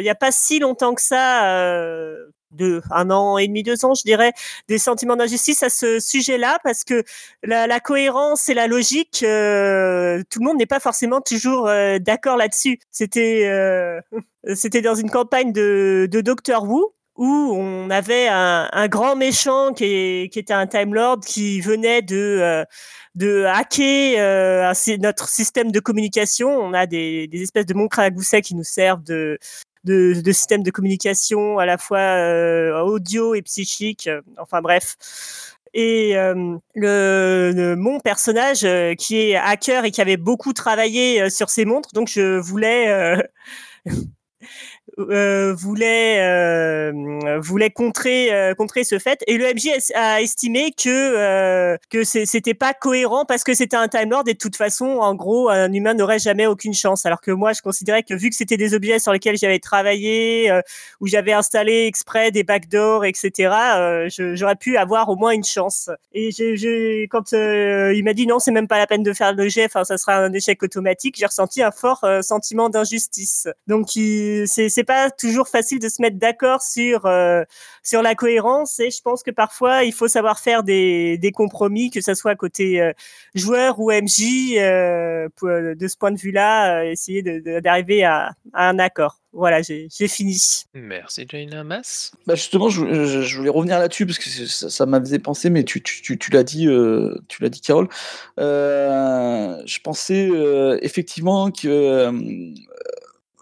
il 0.00 0.04
y 0.04 0.10
a 0.10 0.14
pas 0.14 0.32
si 0.32 0.58
longtemps 0.58 0.94
que 0.94 1.02
ça 1.02 2.14
de 2.52 2.82
un 2.90 3.10
an 3.10 3.38
et 3.38 3.46
demi, 3.48 3.62
deux 3.62 3.84
ans, 3.84 3.94
je 3.94 4.02
dirais, 4.02 4.32
des 4.68 4.78
sentiments 4.78 5.16
d'injustice 5.16 5.62
à 5.62 5.70
ce 5.70 6.00
sujet-là, 6.00 6.58
parce 6.64 6.84
que 6.84 7.04
la, 7.42 7.66
la, 7.66 7.80
cohérence 7.80 8.48
et 8.48 8.54
la 8.54 8.66
logique, 8.66 9.22
euh, 9.22 10.22
tout 10.30 10.40
le 10.40 10.46
monde 10.46 10.58
n'est 10.58 10.66
pas 10.66 10.80
forcément 10.80 11.20
toujours 11.20 11.68
euh, 11.68 11.98
d'accord 11.98 12.36
là-dessus. 12.36 12.78
C'était 12.90 13.46
euh, 13.46 14.00
c'était 14.54 14.82
dans 14.82 14.94
une 14.94 15.10
campagne 15.10 15.52
de, 15.52 16.08
de 16.10 16.20
Doctor 16.20 16.64
Who 16.64 16.94
où 17.16 17.26
on 17.54 17.90
avait 17.90 18.28
un, 18.28 18.68
un 18.72 18.88
grand 18.88 19.16
méchant 19.16 19.74
qui, 19.74 20.30
qui, 20.32 20.38
était 20.38 20.54
un 20.54 20.66
Time 20.66 20.94
Lord 20.94 21.20
qui 21.20 21.60
venait 21.60 22.00
de 22.00 22.64
de 23.14 23.44
hacker 23.44 24.72
notre 25.00 25.28
système 25.28 25.70
de 25.70 25.80
communication. 25.80 26.48
On 26.48 26.72
a 26.72 26.86
des, 26.86 27.26
des 27.28 27.42
espèces 27.42 27.66
de 27.66 27.74
moncres 27.74 27.98
à 27.98 28.10
gousset 28.10 28.40
qui 28.40 28.54
nous 28.54 28.64
servent 28.64 29.04
de, 29.04 29.38
de, 29.84 30.20
de 30.20 30.32
systèmes 30.32 30.62
de 30.62 30.70
communication 30.70 31.58
à 31.58 31.66
la 31.66 31.78
fois 31.78 31.98
euh, 31.98 32.80
audio 32.80 33.34
et 33.34 33.42
psychique. 33.42 34.08
Enfin 34.38 34.62
bref. 34.62 34.96
Et 35.74 36.16
euh, 36.18 36.56
le, 36.74 37.74
mon 37.76 37.98
personnage 38.00 38.64
euh, 38.64 38.94
qui 38.94 39.16
est 39.16 39.36
hacker 39.36 39.84
et 39.86 39.90
qui 39.90 40.02
avait 40.02 40.18
beaucoup 40.18 40.52
travaillé 40.52 41.30
sur 41.30 41.48
ses 41.48 41.64
montres, 41.64 41.92
donc 41.94 42.08
je 42.08 42.38
voulais 42.38 43.16
euh, 44.98 45.54
voulait 45.54 46.20
euh, 46.20 47.38
voulait 47.40 47.70
contrer 47.70 48.32
euh, 48.32 48.54
contrer 48.54 48.84
ce 48.84 48.98
fait. 48.98 49.22
Et 49.26 49.38
le 49.38 49.46
MJ 49.46 49.70
a 49.94 50.20
estimé 50.20 50.72
que 50.72 50.88
euh, 50.88 51.76
que 51.90 52.04
c'était 52.04 52.54
pas 52.54 52.74
cohérent 52.74 53.24
parce 53.24 53.44
que 53.44 53.54
c'était 53.54 53.76
un 53.76 53.88
Time 53.88 54.10
Lord 54.10 54.24
et 54.26 54.34
de 54.34 54.38
toute 54.38 54.56
façon 54.56 54.84
en 54.84 55.14
gros 55.14 55.48
un 55.48 55.72
humain 55.72 55.94
n'aurait 55.94 56.18
jamais 56.18 56.46
aucune 56.46 56.74
chance. 56.74 57.06
Alors 57.06 57.20
que 57.20 57.30
moi 57.30 57.52
je 57.52 57.62
considérais 57.62 58.02
que 58.02 58.14
vu 58.14 58.30
que 58.30 58.36
c'était 58.36 58.56
des 58.56 58.74
objets 58.74 58.98
sur 58.98 59.12
lesquels 59.12 59.36
j'avais 59.36 59.58
travaillé 59.58 60.50
euh, 60.50 60.60
où 61.00 61.06
j'avais 61.06 61.32
installé 61.32 61.86
exprès 61.86 62.30
des 62.30 62.44
backdoors 62.44 63.04
etc 63.04 64.08
j'aurais 64.34 64.56
pu 64.56 64.76
avoir 64.76 65.08
au 65.08 65.16
moins 65.16 65.32
une 65.32 65.44
chance. 65.44 65.90
Et 66.12 66.30
j'ai 66.30 67.08
quand 67.10 67.32
il 67.32 68.02
m'a 68.04 68.12
dit 68.12 68.26
non 68.26 68.38
c'est 68.38 68.52
même 68.52 68.68
pas 68.68 68.78
la 68.78 68.86
peine 68.86 69.02
de 69.02 69.12
faire 69.12 69.32
le 69.32 69.48
jet 69.48 69.68
ça 69.72 69.96
sera 69.96 70.16
un 70.16 70.32
échec 70.32 70.62
automatique 70.62 71.16
j'ai 71.18 71.26
ressenti 71.26 71.62
un 71.62 71.70
fort 71.70 72.04
sentiment 72.22 72.68
d'injustice. 72.68 73.48
Donc 73.66 73.88
c'est 73.90 74.84
pas 74.92 75.10
toujours 75.10 75.48
facile 75.48 75.78
de 75.78 75.88
se 75.88 76.02
mettre 76.02 76.18
d'accord 76.18 76.60
sur 76.60 77.06
euh, 77.06 77.44
sur 77.82 78.02
la 78.02 78.14
cohérence 78.14 78.78
et 78.78 78.90
je 78.90 79.00
pense 79.00 79.22
que 79.22 79.30
parfois 79.30 79.84
il 79.84 79.92
faut 79.92 80.08
savoir 80.08 80.38
faire 80.38 80.62
des, 80.62 81.16
des 81.16 81.32
compromis, 81.32 81.90
que 81.90 82.02
ce 82.02 82.14
soit 82.14 82.36
côté 82.36 82.80
euh, 82.80 82.92
joueur 83.34 83.80
ou 83.80 83.90
MJ. 83.90 84.56
Euh, 84.56 85.28
de 85.42 85.88
ce 85.88 85.96
point 85.96 86.10
de 86.10 86.18
vue-là, 86.18 86.84
essayer 86.84 87.22
d'arriver 87.22 88.04
à, 88.04 88.34
à, 88.52 88.68
un 88.68 88.78
accord. 88.78 89.18
Voilà, 89.32 89.62
j'ai 89.62 89.88
fini. 90.08 90.36
Merci 90.74 91.26
Jaina 91.28 91.64
Mas? 91.64 92.12
Bah 92.26 92.34
justement, 92.34 92.68
je, 92.68 93.22
je, 93.22 93.36
voulais 93.36 93.50
revenir 93.50 93.78
là-dessus 93.78 94.04
parce 94.04 94.18
que 94.18 94.28
ça, 94.46 94.68
ça 94.68 94.86
m'a 94.86 95.02
fait 95.04 95.18
penser, 95.18 95.48
mais 95.48 95.64
tu, 95.64 95.82
tu, 95.82 96.02
tu, 96.02 96.18
tu 96.18 96.30
l'as 96.32 96.44
dit, 96.44 96.66
tu 97.28 97.42
l'as 97.42 97.48
dit, 97.48 97.60
Carole. 97.60 97.88
je 98.36 99.80
pensais 99.80 100.28
effectivement 100.82 101.50
que 101.50 102.52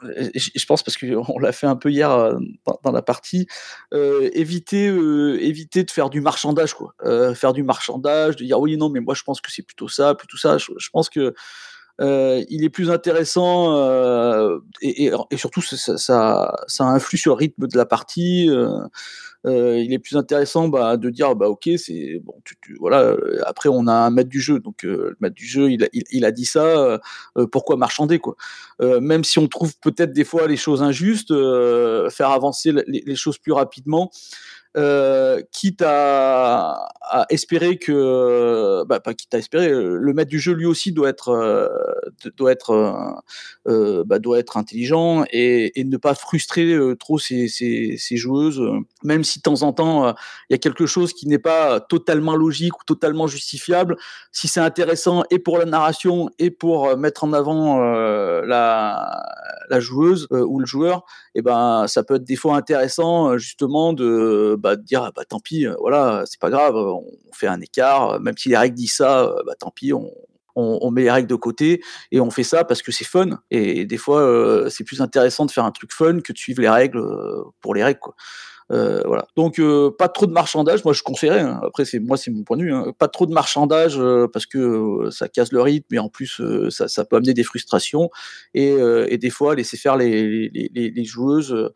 je 0.02 0.66
pense 0.66 0.82
parce 0.82 0.96
qu'on 0.96 1.38
l'a 1.38 1.52
fait 1.52 1.66
un 1.66 1.76
peu 1.76 1.90
hier 1.90 2.10
euh, 2.10 2.38
dans, 2.82 2.92
la 2.92 3.02
partie, 3.02 3.46
euh, 3.92 4.30
éviter, 4.32 4.88
euh, 4.88 5.38
éviter 5.42 5.84
de 5.84 5.90
faire 5.90 6.10
du 6.10 6.20
marchandage, 6.20 6.74
quoi. 6.74 6.94
faire 7.34 7.52
du 7.52 7.62
marchandage, 7.62 8.36
de 8.36 8.44
dire 8.44 8.60
oui, 8.60 8.76
non, 8.76 8.88
mais 8.88 9.00
moi 9.00 9.14
je 9.14 9.22
pense 9.22 9.40
que 9.40 9.50
c'est 9.50 9.62
plutôt 9.62 9.88
ça, 9.88 10.14
plutôt 10.14 10.36
ça. 10.36 10.58
Je, 10.58 10.90
pense 10.92 11.08
que 11.08 11.34
il 11.98 12.64
est 12.64 12.70
plus 12.70 12.90
intéressant 12.90 13.76
et, 14.80 15.12
et, 15.30 15.36
surtout 15.36 15.62
ça, 15.62 16.54
influe 16.78 17.18
sur 17.18 17.32
le 17.34 17.38
rythme 17.38 17.66
de 17.66 17.76
la 17.76 17.86
partie 17.86 18.48
euh, 19.46 19.78
il 19.78 19.94
est 19.94 19.98
plus 19.98 20.16
intéressant 20.16 20.68
bah, 20.68 20.98
de 20.98 21.08
dire 21.08 21.34
bah 21.34 21.48
ok 21.48 21.70
c'est 21.76 22.20
bon 22.22 22.34
voilà 22.78 23.00
euh, 23.00 23.40
après 23.46 23.70
on 23.70 23.86
a 23.86 23.92
un 23.92 24.10
maître 24.10 24.28
du 24.28 24.40
jeu. 24.40 24.60
Donc 24.60 24.84
euh, 24.84 25.10
le 25.10 25.16
maître 25.20 25.34
du 25.34 25.46
jeu 25.46 25.70
il 25.70 26.24
a, 26.24 26.30
dit 26.30 26.44
ça 26.44 26.64
euh, 27.36 27.46
pourquoi 27.50 27.76
marchander 27.76 28.18
quoi. 28.18 28.36
Même 28.80 29.24
si 29.24 29.38
on 29.38 29.48
trouve 29.48 29.72
peut-être 29.80 30.12
des 30.12 30.24
fois 30.24 30.46
les 30.46 30.56
choses 30.56 30.82
injustes 30.82 31.32
faire 32.10 32.30
avancer 32.30 32.72
les, 32.72 33.02
les, 33.06 33.16
choses 33.16 33.38
plus 33.38 33.52
rapidement 33.52 34.10
euh, 34.76 35.42
quitte 35.50 35.82
à, 35.82 36.88
à, 37.10 37.26
espérer 37.30 37.76
que, 37.76 38.84
bah, 38.86 39.00
pas 39.00 39.14
quitte 39.14 39.34
à 39.34 39.38
espérer, 39.38 39.68
le 39.70 40.12
maître 40.14 40.30
du 40.30 40.38
jeu 40.38 40.52
lui 40.52 40.66
aussi 40.66 40.92
doit 40.92 41.08
être, 41.08 41.30
euh, 41.30 41.68
doit 42.36 42.52
être, 42.52 43.22
euh, 43.68 44.04
bah, 44.06 44.18
doit 44.18 44.38
être 44.38 44.56
intelligent 44.56 45.24
et, 45.32 45.72
ne 45.76 45.96
pas 45.96 46.14
frustrer 46.14 46.78
trop 47.00 47.18
ses, 47.18 47.48
ses, 47.48 47.96
ses, 47.98 48.16
joueuses, 48.16 48.62
même 49.02 49.24
si 49.24 49.40
de 49.40 49.42
temps 49.42 49.62
en 49.62 49.72
temps 49.72 50.14
il 50.48 50.52
y 50.52 50.54
a 50.54 50.58
quelque 50.58 50.86
chose 50.86 51.12
qui 51.12 51.26
n'est 51.26 51.38
pas 51.38 51.80
totalement 51.80 52.36
logique 52.36 52.78
ou 52.80 52.84
totalement 52.84 53.26
justifiable. 53.26 53.96
Si 54.30 54.46
c'est 54.46 54.60
intéressant 54.60 55.24
et 55.30 55.40
pour 55.40 55.58
la 55.58 55.64
narration 55.64 56.30
et 56.38 56.50
pour 56.50 56.96
mettre 56.96 57.24
en 57.24 57.32
avant 57.32 57.80
la, 57.80 59.22
la 59.68 59.80
joueuse 59.80 60.28
ou 60.30 60.60
le 60.60 60.66
joueur, 60.66 61.04
et 61.34 61.40
eh 61.40 61.42
ben 61.42 61.86
ça 61.88 62.04
peut 62.04 62.16
être 62.16 62.24
des 62.24 62.36
fois 62.36 62.56
intéressant 62.56 63.36
justement 63.38 63.92
de 63.92 64.56
bah, 64.58 64.76
de 64.76 64.82
dire 64.82 65.02
ah, 65.02 65.12
bah 65.14 65.24
tant 65.28 65.40
pis, 65.40 65.66
euh, 65.66 65.74
voilà, 65.80 66.24
c'est 66.26 66.40
pas 66.40 66.50
grave, 66.50 66.76
on 66.76 66.99
fait 67.32 67.46
un 67.46 67.60
écart, 67.60 68.10
euh, 68.10 68.18
même 68.18 68.36
si 68.36 68.48
les 68.48 68.56
règles 68.56 68.76
disent 68.76 68.94
ça, 68.94 69.24
euh, 69.24 69.42
bah 69.46 69.54
tant 69.58 69.70
pis, 69.70 69.92
on, 69.92 70.10
on, 70.56 70.78
on, 70.82 70.90
met 70.90 71.02
les 71.02 71.10
règles 71.10 71.28
de 71.28 71.34
côté 71.34 71.82
et 72.10 72.20
on 72.20 72.30
fait 72.30 72.42
ça 72.42 72.64
parce 72.64 72.82
que 72.82 72.92
c'est 72.92 73.04
fun. 73.04 73.40
Et, 73.50 73.84
des 73.84 73.96
fois, 73.96 74.20
euh, 74.20 74.68
c'est 74.68 74.84
plus 74.84 75.00
intéressant 75.00 75.46
de 75.46 75.50
faire 75.50 75.64
un 75.64 75.70
truc 75.70 75.92
fun 75.92 76.20
que 76.20 76.32
de 76.32 76.38
suivre 76.38 76.60
les 76.60 76.68
règles 76.68 77.02
pour 77.60 77.74
les 77.74 77.84
règles. 77.84 78.00
Euh, 78.70 79.02
voilà. 79.04 79.26
Donc 79.36 79.58
euh, 79.58 79.90
pas 79.90 80.08
trop 80.08 80.26
de 80.26 80.32
marchandage, 80.32 80.84
moi 80.84 80.92
je 80.94 81.02
conseillerais. 81.02 81.40
hein. 81.40 81.60
Après 81.64 81.84
c'est 81.84 81.98
moi 81.98 82.16
c'est 82.16 82.30
mon 82.30 82.44
point 82.44 82.56
de 82.56 82.62
vue. 82.62 82.72
hein. 82.72 82.92
Pas 82.98 83.08
trop 83.08 83.26
de 83.26 83.32
marchandage 83.32 83.98
euh, 83.98 84.28
parce 84.32 84.46
que 84.46 84.58
euh, 84.58 85.10
ça 85.10 85.28
casse 85.28 85.50
le 85.50 85.60
rythme 85.60 85.92
et 85.94 85.98
en 85.98 86.08
plus 86.08 86.40
euh, 86.40 86.70
ça, 86.70 86.86
ça 86.86 87.04
peut 87.04 87.16
amener 87.16 87.34
des 87.34 87.42
frustrations 87.42 88.10
et, 88.54 88.70
euh, 88.70 89.06
et 89.08 89.18
des 89.18 89.30
fois 89.30 89.56
laisser 89.56 89.76
faire 89.76 89.96
les, 89.96 90.48
les, 90.50 90.70
les, 90.72 90.90
les 90.90 91.04
joueuses 91.04 91.72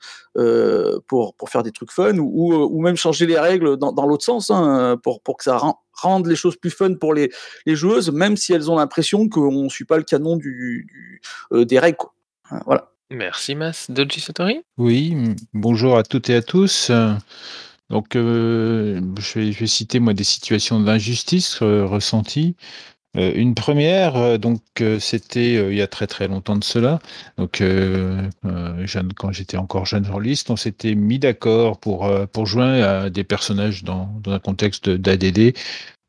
pour 1.09 1.35
pour 1.35 1.49
faire 1.51 1.63
des 1.63 1.73
trucs 1.73 1.91
fun 1.91 2.19
ou, 2.19 2.55
ou, 2.55 2.81
même 2.81 2.97
changer 2.97 3.27
les 3.27 3.39
règles 3.39 3.77
dans, 3.77 3.93
dans 3.93 4.07
l'autre 4.07 4.25
sens 4.25 4.51
hein, 4.51 4.97
pour 5.03 5.21
pour 5.21 5.37
que 5.37 5.45
ça 5.45 5.59
ren- 5.59 5.79
rende 5.93 6.27
les 6.27 6.37
choses 6.37 6.57
plus 6.57 6.71
fun 6.71 6.95
pour 6.95 7.15
les, 7.15 7.31
les 7.67 7.77
joueuses, 7.77 8.11
même 8.11 8.37
si 8.37 8.53
elles 8.53 8.71
ont 8.71 8.77
l'impression 8.77 9.29
qu'on 9.29 9.69
suit 9.69 9.85
pas 9.85 9.97
le 9.97 10.03
canon 10.05 10.37
du, 10.37 10.87
du 10.89 11.65
des 11.65 11.79
règles. 11.79 11.97
Quoi. 11.99 12.13
Voilà. 12.67 12.91
Merci 13.11 13.55
Mas. 13.55 13.91
Doji 13.91 14.21
Satori 14.21 14.61
Oui, 14.79 15.17
bonjour 15.53 15.97
à 15.97 16.03
toutes 16.03 16.31
et 16.31 16.37
à 16.37 16.43
tous. 16.43 16.91
Donc, 17.91 18.17
euh, 18.17 19.01
je, 19.19 19.39
vais, 19.39 19.67
citer 19.67 20.01
moi 20.01 20.15
des 20.15 20.25
situations 20.25 20.81
d'injustice 20.81 21.61
euh, 21.63 21.85
ressenties. 21.85 22.57
Euh, 23.17 23.33
une 23.37 23.55
première, 23.55 24.39
donc 24.41 24.61
c'était 24.99 25.71
il 25.71 25.77
y 25.77 25.83
a 25.83 25.87
très 25.87 26.09
très 26.09 26.27
longtemps 26.27 26.57
de 26.57 26.65
cela. 26.65 26.99
Donc, 27.39 27.63
quand 29.17 29.33
j'étais 29.33 29.57
encore 29.57 29.87
jeune 29.87 30.05
journaliste, 30.05 30.51
on 30.51 30.57
s'était 30.57 30.97
mis 30.97 31.21
d'accord 31.21 31.79
pour 31.79 32.11
pour 32.33 32.47
jouer 32.47 32.83
à 32.83 33.11
des 33.11 33.23
personnages 33.23 33.85
dans, 33.85 34.07
dans 34.21 34.33
un 34.33 34.41
contexte 34.41 34.89
d'ADD 34.91 35.55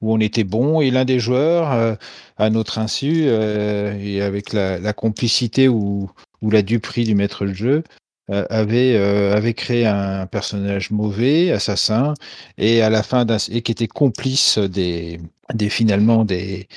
où 0.02 0.14
on 0.14 0.20
était 0.20 0.44
bon 0.44 0.82
et 0.82 0.90
l'un 0.90 1.06
des 1.06 1.20
joueurs, 1.20 1.98
à 2.38 2.50
notre 2.50 2.80
insu 2.80 3.26
et 3.26 4.22
avec 4.22 4.52
la, 4.52 4.80
la 4.80 4.94
complicité 4.94 5.68
ou, 5.68 6.10
ou 6.46 6.52
la 6.52 6.62
duperie 6.62 7.06
du 7.06 7.16
maître 7.16 7.46
de 7.46 7.54
jeu, 7.54 7.84
euh, 8.32 8.46
avait, 8.50 8.96
euh, 8.96 9.36
avait 9.36 9.54
créé 9.56 9.86
un 9.88 10.28
personnage 10.28 10.92
mauvais, 10.92 11.52
assassin, 11.52 12.14
et 12.60 12.82
à 12.82 12.90
la 12.92 13.02
fin 13.02 13.26
et 13.50 13.62
qui 13.64 13.72
était 13.72 13.88
complice 13.88 14.60
des, 14.60 15.20
finalement 15.70 16.24
des, 16.24 16.68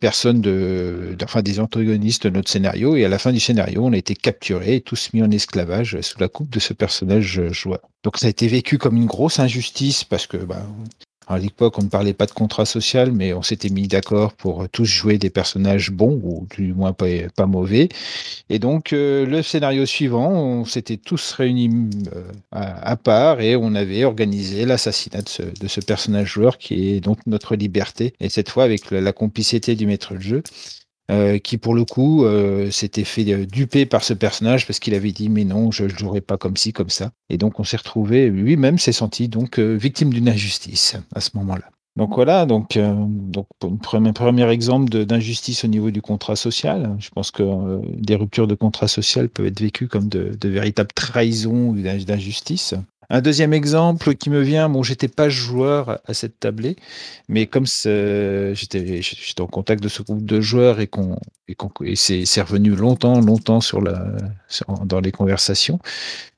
personnes 0.00 0.40
de, 0.40 1.16
enfin 1.22 1.42
des 1.42 1.60
antagonistes 1.60 2.26
de 2.26 2.30
notre 2.30 2.50
scénario. 2.50 2.96
Et 2.96 3.04
à 3.04 3.08
la 3.08 3.18
fin 3.18 3.32
du 3.32 3.40
scénario, 3.40 3.84
on 3.84 3.92
a 3.92 3.96
été 3.96 4.16
capturés 4.16 4.80
tous 4.80 5.12
mis 5.12 5.22
en 5.22 5.30
esclavage 5.30 6.00
sous 6.00 6.18
la 6.18 6.28
coupe 6.28 6.50
de 6.50 6.60
ce 6.60 6.72
personnage 6.72 7.38
euh, 7.38 7.52
joueur. 7.52 7.80
Donc 8.02 8.18
ça 8.18 8.26
a 8.26 8.30
été 8.30 8.48
vécu 8.48 8.78
comme 8.78 8.96
une 8.96 9.06
grosse 9.06 9.38
injustice 9.38 10.02
parce 10.02 10.26
que 10.26 10.38
bah, 10.38 10.66
à 11.26 11.38
l'époque, 11.38 11.78
on 11.78 11.82
ne 11.82 11.88
parlait 11.88 12.12
pas 12.12 12.26
de 12.26 12.32
contrat 12.32 12.66
social, 12.66 13.12
mais 13.12 13.32
on 13.32 13.42
s'était 13.42 13.70
mis 13.70 13.88
d'accord 13.88 14.32
pour 14.34 14.68
tous 14.68 14.84
jouer 14.84 15.18
des 15.18 15.30
personnages 15.30 15.90
bons, 15.90 16.20
ou 16.22 16.46
du 16.54 16.74
moins 16.74 16.92
pas, 16.92 17.46
mauvais. 17.46 17.88
Et 18.50 18.58
donc, 18.58 18.92
euh, 18.92 19.24
le 19.26 19.42
scénario 19.42 19.86
suivant, 19.86 20.30
on 20.30 20.64
s'était 20.64 20.96
tous 20.96 21.32
réunis 21.32 21.90
euh, 22.14 22.22
à, 22.52 22.96
part 22.96 23.40
et 23.40 23.56
on 23.56 23.74
avait 23.74 24.04
organisé 24.04 24.66
l'assassinat 24.66 25.22
de 25.22 25.68
ce, 25.68 25.80
personnage 25.80 26.28
joueur 26.28 26.58
qui 26.58 26.90
est 26.90 27.00
donc 27.00 27.18
notre 27.26 27.56
liberté. 27.56 28.14
Et 28.20 28.28
cette 28.28 28.50
fois, 28.50 28.64
avec 28.64 28.90
la 28.90 29.12
complicité 29.12 29.74
du 29.74 29.86
maître 29.86 30.14
de 30.14 30.20
jeu. 30.20 30.42
Euh, 31.10 31.38
qui 31.38 31.58
pour 31.58 31.74
le 31.74 31.84
coup 31.84 32.24
euh, 32.24 32.70
s'était 32.70 33.04
fait 33.04 33.30
euh, 33.32 33.46
duper 33.46 33.86
par 33.86 34.02
ce 34.04 34.14
personnage 34.14 34.66
parce 34.66 34.78
qu'il 34.78 34.94
avait 34.94 35.12
dit 35.12 35.28
mais 35.28 35.44
non 35.44 35.70
je 35.70 35.84
ne 35.84 35.88
jouerai 35.90 36.20
pas 36.20 36.38
comme 36.38 36.56
ci 36.56 36.72
comme 36.72 36.90
ça 36.90 37.10
et 37.28 37.36
donc 37.36 37.60
on 37.60 37.64
s'est 37.64 37.76
retrouvé 37.76 38.28
lui-même 38.30 38.78
s'est 38.78 38.92
senti 38.92 39.28
donc 39.28 39.58
euh, 39.58 39.74
victime 39.74 40.12
d'une 40.12 40.28
injustice 40.28 40.96
à 41.14 41.20
ce 41.20 41.30
moment-là 41.34 41.70
donc 41.96 42.16
voilà, 42.16 42.44
donc, 42.44 42.76
euh, 42.76 42.92
donc 43.06 43.46
pour 43.60 43.70
un 43.70 43.76
premier, 43.76 44.12
premier 44.12 44.50
exemple 44.50 45.04
d'injustice 45.04 45.64
au 45.64 45.68
niveau 45.68 45.92
du 45.92 46.02
contrat 46.02 46.34
social. 46.34 46.96
Je 46.98 47.08
pense 47.10 47.30
que 47.30 47.44
des 47.96 48.16
ruptures 48.16 48.48
de 48.48 48.56
contrat 48.56 48.88
social 48.88 49.28
peuvent 49.28 49.46
être 49.46 49.60
vécues 49.60 49.86
comme 49.86 50.08
de, 50.08 50.36
de 50.40 50.48
véritables 50.48 50.90
trahisons 50.92 51.68
ou 51.68 51.80
d'in- 51.80 52.02
d'injustice. 52.02 52.74
Un 53.10 53.20
deuxième 53.20 53.52
exemple 53.52 54.14
qui 54.14 54.30
me 54.30 54.40
vient, 54.40 54.68
bon, 54.68 54.82
j'étais 54.82 55.08
pas 55.08 55.28
joueur 55.28 56.00
à- 56.06 56.14
cette 56.14 56.40
tablée, 56.40 56.76
mais 57.28 57.46
comme 57.46 57.66
j'étais 57.66 59.02
en 59.40 59.46
contact 59.46 59.82
de 59.82 59.88
ce 59.88 60.02
groupe 60.02 60.24
de 60.24 60.40
joueurs 60.40 60.80
et 60.80 60.86
qu'on 60.86 61.16
et, 61.48 61.56
et 61.82 61.96
c'est 61.96 62.40
revenu 62.42 62.70
longtemps, 62.74 63.20
longtemps 63.20 63.60
sur 63.60 63.80
la 63.80 64.16
dans 64.86 65.00
les 65.00 65.12
conversations. 65.12 65.78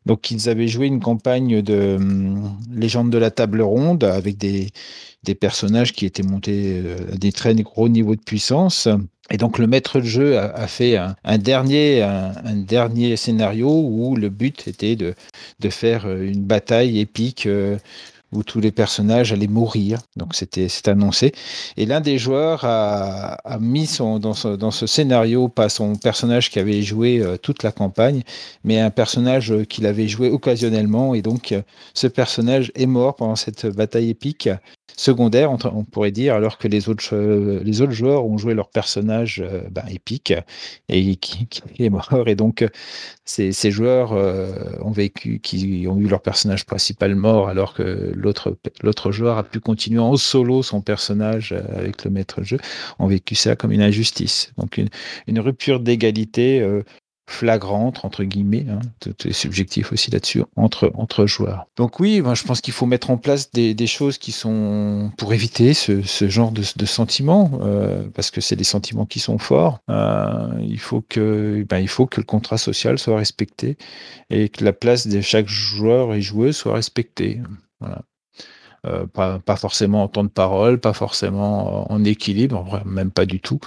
Donc 0.07 0.31
ils 0.31 0.49
avaient 0.49 0.69
joué 0.69 0.87
une 0.87 1.01
campagne 1.01 1.63
de 1.63 1.97
hum, 1.97 2.57
légende 2.73 3.11
de 3.11 3.19
la 3.19 3.31
table 3.31 3.63
ronde 3.63 4.05
avec 4.05 4.37
des 4.39 4.71
des 5.25 5.35
personnages 5.35 5.93
qui 5.93 6.07
étaient 6.07 6.23
montés 6.23 6.83
euh, 6.85 7.15
à 7.15 7.17
des 7.17 7.33
très 7.33 7.55
gros 7.57 7.89
niveaux 7.89 8.17
de 8.17 8.21
puissance. 8.23 8.89
Et 9.31 9.39
donc 9.39 9.59
le 9.59 9.67
maître 9.67 9.99
de 10.01 10.05
jeu 10.05 10.39
a, 10.39 10.67
fait 10.67 10.97
un, 10.97 11.39
dernier, 11.39 13.17
scénario 13.17 13.69
où 13.69 14.17
le 14.17 14.29
but 14.29 14.69
était 14.69 14.97
de, 14.97 15.15
faire 15.71 16.07
euh, 16.07 16.31
une 16.31 16.45
bataille 16.45 17.01
épique 17.01 17.47
euh, 17.47 17.77
où 18.33 18.45
tous 18.45 18.61
les 18.61 18.71
personnages 18.71 19.33
allaient 19.33 19.49
mourir. 19.49 19.99
Donc 20.17 20.35
c'était 20.35 20.69
annoncé. 20.87 21.33
Et 21.77 21.87
l'un 21.87 22.01
des 22.01 22.19
joueurs 22.19 22.65
a, 22.65 23.59
mis 23.61 23.87
son, 23.87 24.21
dans, 24.21 24.35
ce, 24.35 24.87
scénario 24.87 25.49
pas 25.49 25.69
son 25.69 25.97
personnage 25.97 26.51
qui 26.51 26.61
avait 26.61 26.83
joué 26.83 27.21
euh, 27.21 27.37
toute 27.37 27.65
la 27.65 27.73
campagne, 27.73 28.23
mais 28.63 28.79
un 28.81 28.91
personnage 28.91 29.53
qu'il 29.69 29.87
avait 29.87 30.09
joué 30.09 30.31
occasionnellement. 30.31 31.15
Et 31.15 31.23
donc 31.23 31.53
ce 31.95 32.07
personnage 32.07 32.71
est 32.77 32.87
mort 32.87 33.17
pendant 33.17 33.37
cette 33.37 33.67
bataille 33.67 34.11
épique 34.11 34.49
secondaire, 34.97 35.51
on, 35.51 35.59
on 35.65 35.85
pourrait 35.85 36.11
dire, 36.11 36.35
alors 36.35 36.59
que 36.59 36.69
les 36.69 36.89
autres, 36.89 37.17
les 37.17 37.83
autres 37.83 37.93
joueurs 37.93 38.25
ont 38.25 38.39
joué 38.39 38.55
leur 38.55 38.69
personnage 38.71 39.43
euh, 39.45 39.63
ben, 39.71 39.85
épique 39.91 40.33
et 40.89 41.17
qui, 41.17 41.49
est 41.79 41.91
mort. 41.91 42.25
Et 42.27 42.35
donc, 42.35 42.67
ces, 43.25 43.53
ces 43.53 43.71
joueurs 43.71 44.13
euh, 44.13 44.53
ont 44.81 44.91
vécu, 44.91 45.41
qui 45.41 45.87
ont 45.89 45.99
eu 45.99 46.07
leur 46.07 46.23
personnage 46.23 46.65
principal 46.65 47.15
mort, 47.15 47.49
alors 47.49 47.75
que 47.75 48.13
l'autre 48.15 49.13
joueur 49.13 49.39
a 49.39 49.43
pu 49.43 49.61
continuer 49.61 50.01
en 50.01 50.17
solo 50.17 50.63
son 50.63 50.81
personnage 50.81 51.53
euh, 51.53 51.79
avec 51.79 52.05
le 52.05 52.11
maître 52.11 52.43
jeu, 52.43 52.59
ont 52.99 53.07
vécu 53.07 53.35
ça 53.35 53.57
comme 53.57 53.73
une 53.73 53.83
injustice. 53.83 54.53
Donc, 54.57 54.79
une, 54.79 54.89
une 55.27 55.41
rupture 55.41 55.81
d'égalité 55.81 56.63
flagrante 57.29 58.05
entre 58.05 58.25
guillemets, 58.25 58.67
hein, 58.71 58.79
tout 59.01 59.15
est 59.27 59.33
subjectif 59.33 59.93
aussi 59.93 60.11
là-dessus 60.11 60.43
entre 60.55 60.93
entre 60.95 61.27
joueurs. 61.27 61.67
Donc 61.77 61.99
oui, 62.01 62.21
moi, 62.21 62.35
je 62.35 62.45
pense 62.45 62.61
qu'il 62.61 62.73
faut 62.73 62.87
mettre 62.87 63.11
en 63.11 63.19
place 63.19 63.51
des, 63.51 63.75
des 63.75 63.87
choses 63.87 64.19
qui 64.19 64.33
sont 64.33 65.11
pour 65.19 65.35
éviter 65.35 65.75
ce, 65.75 66.03
ce 66.03 66.29
genre 66.29 66.53
de, 66.53 66.63
de 66.77 66.87
sentiments 66.87 67.59
euh, 67.63 68.05
parce 68.15 68.31
que 68.31 68.41
c'est 68.41 68.57
des 68.57 68.65
sentiments 68.65 69.07
qui 69.07 69.19
sont 69.19 69.39
forts. 69.39 69.81
Euh, 69.91 70.49
il 70.61 70.79
faut 70.79 71.03
que 71.03 71.67
ben, 71.69 71.79
il 71.79 71.89
faut 71.89 72.07
que 72.07 72.21
le 72.21 72.27
contrat 72.27 72.59
social 72.59 72.99
soit 72.99 73.17
respecté 73.17 73.77
et 74.31 74.49
que 74.49 74.65
la 74.65 74.73
place 74.73 75.07
de 75.09 75.21
chaque 75.21 75.49
joueur 75.49 76.15
et 76.15 76.23
joueuse 76.23 76.57
soit 76.57 76.75
respectée. 76.75 77.41
Voilà. 77.81 78.03
Euh, 78.85 79.07
pas, 79.07 79.57
forcément 79.57 80.05
en 80.05 80.09
temps 80.09 80.25
de 80.25 80.29
parole, 80.29 80.79
pas 80.79 80.93
forcément 80.93 81.91
en 81.91 82.05
équilibre, 82.05 82.59
en 82.59 82.63
vrai, 82.63 82.83
même 82.85 83.11
pas 83.11 83.27
du 83.27 83.41
tout, 83.41 83.59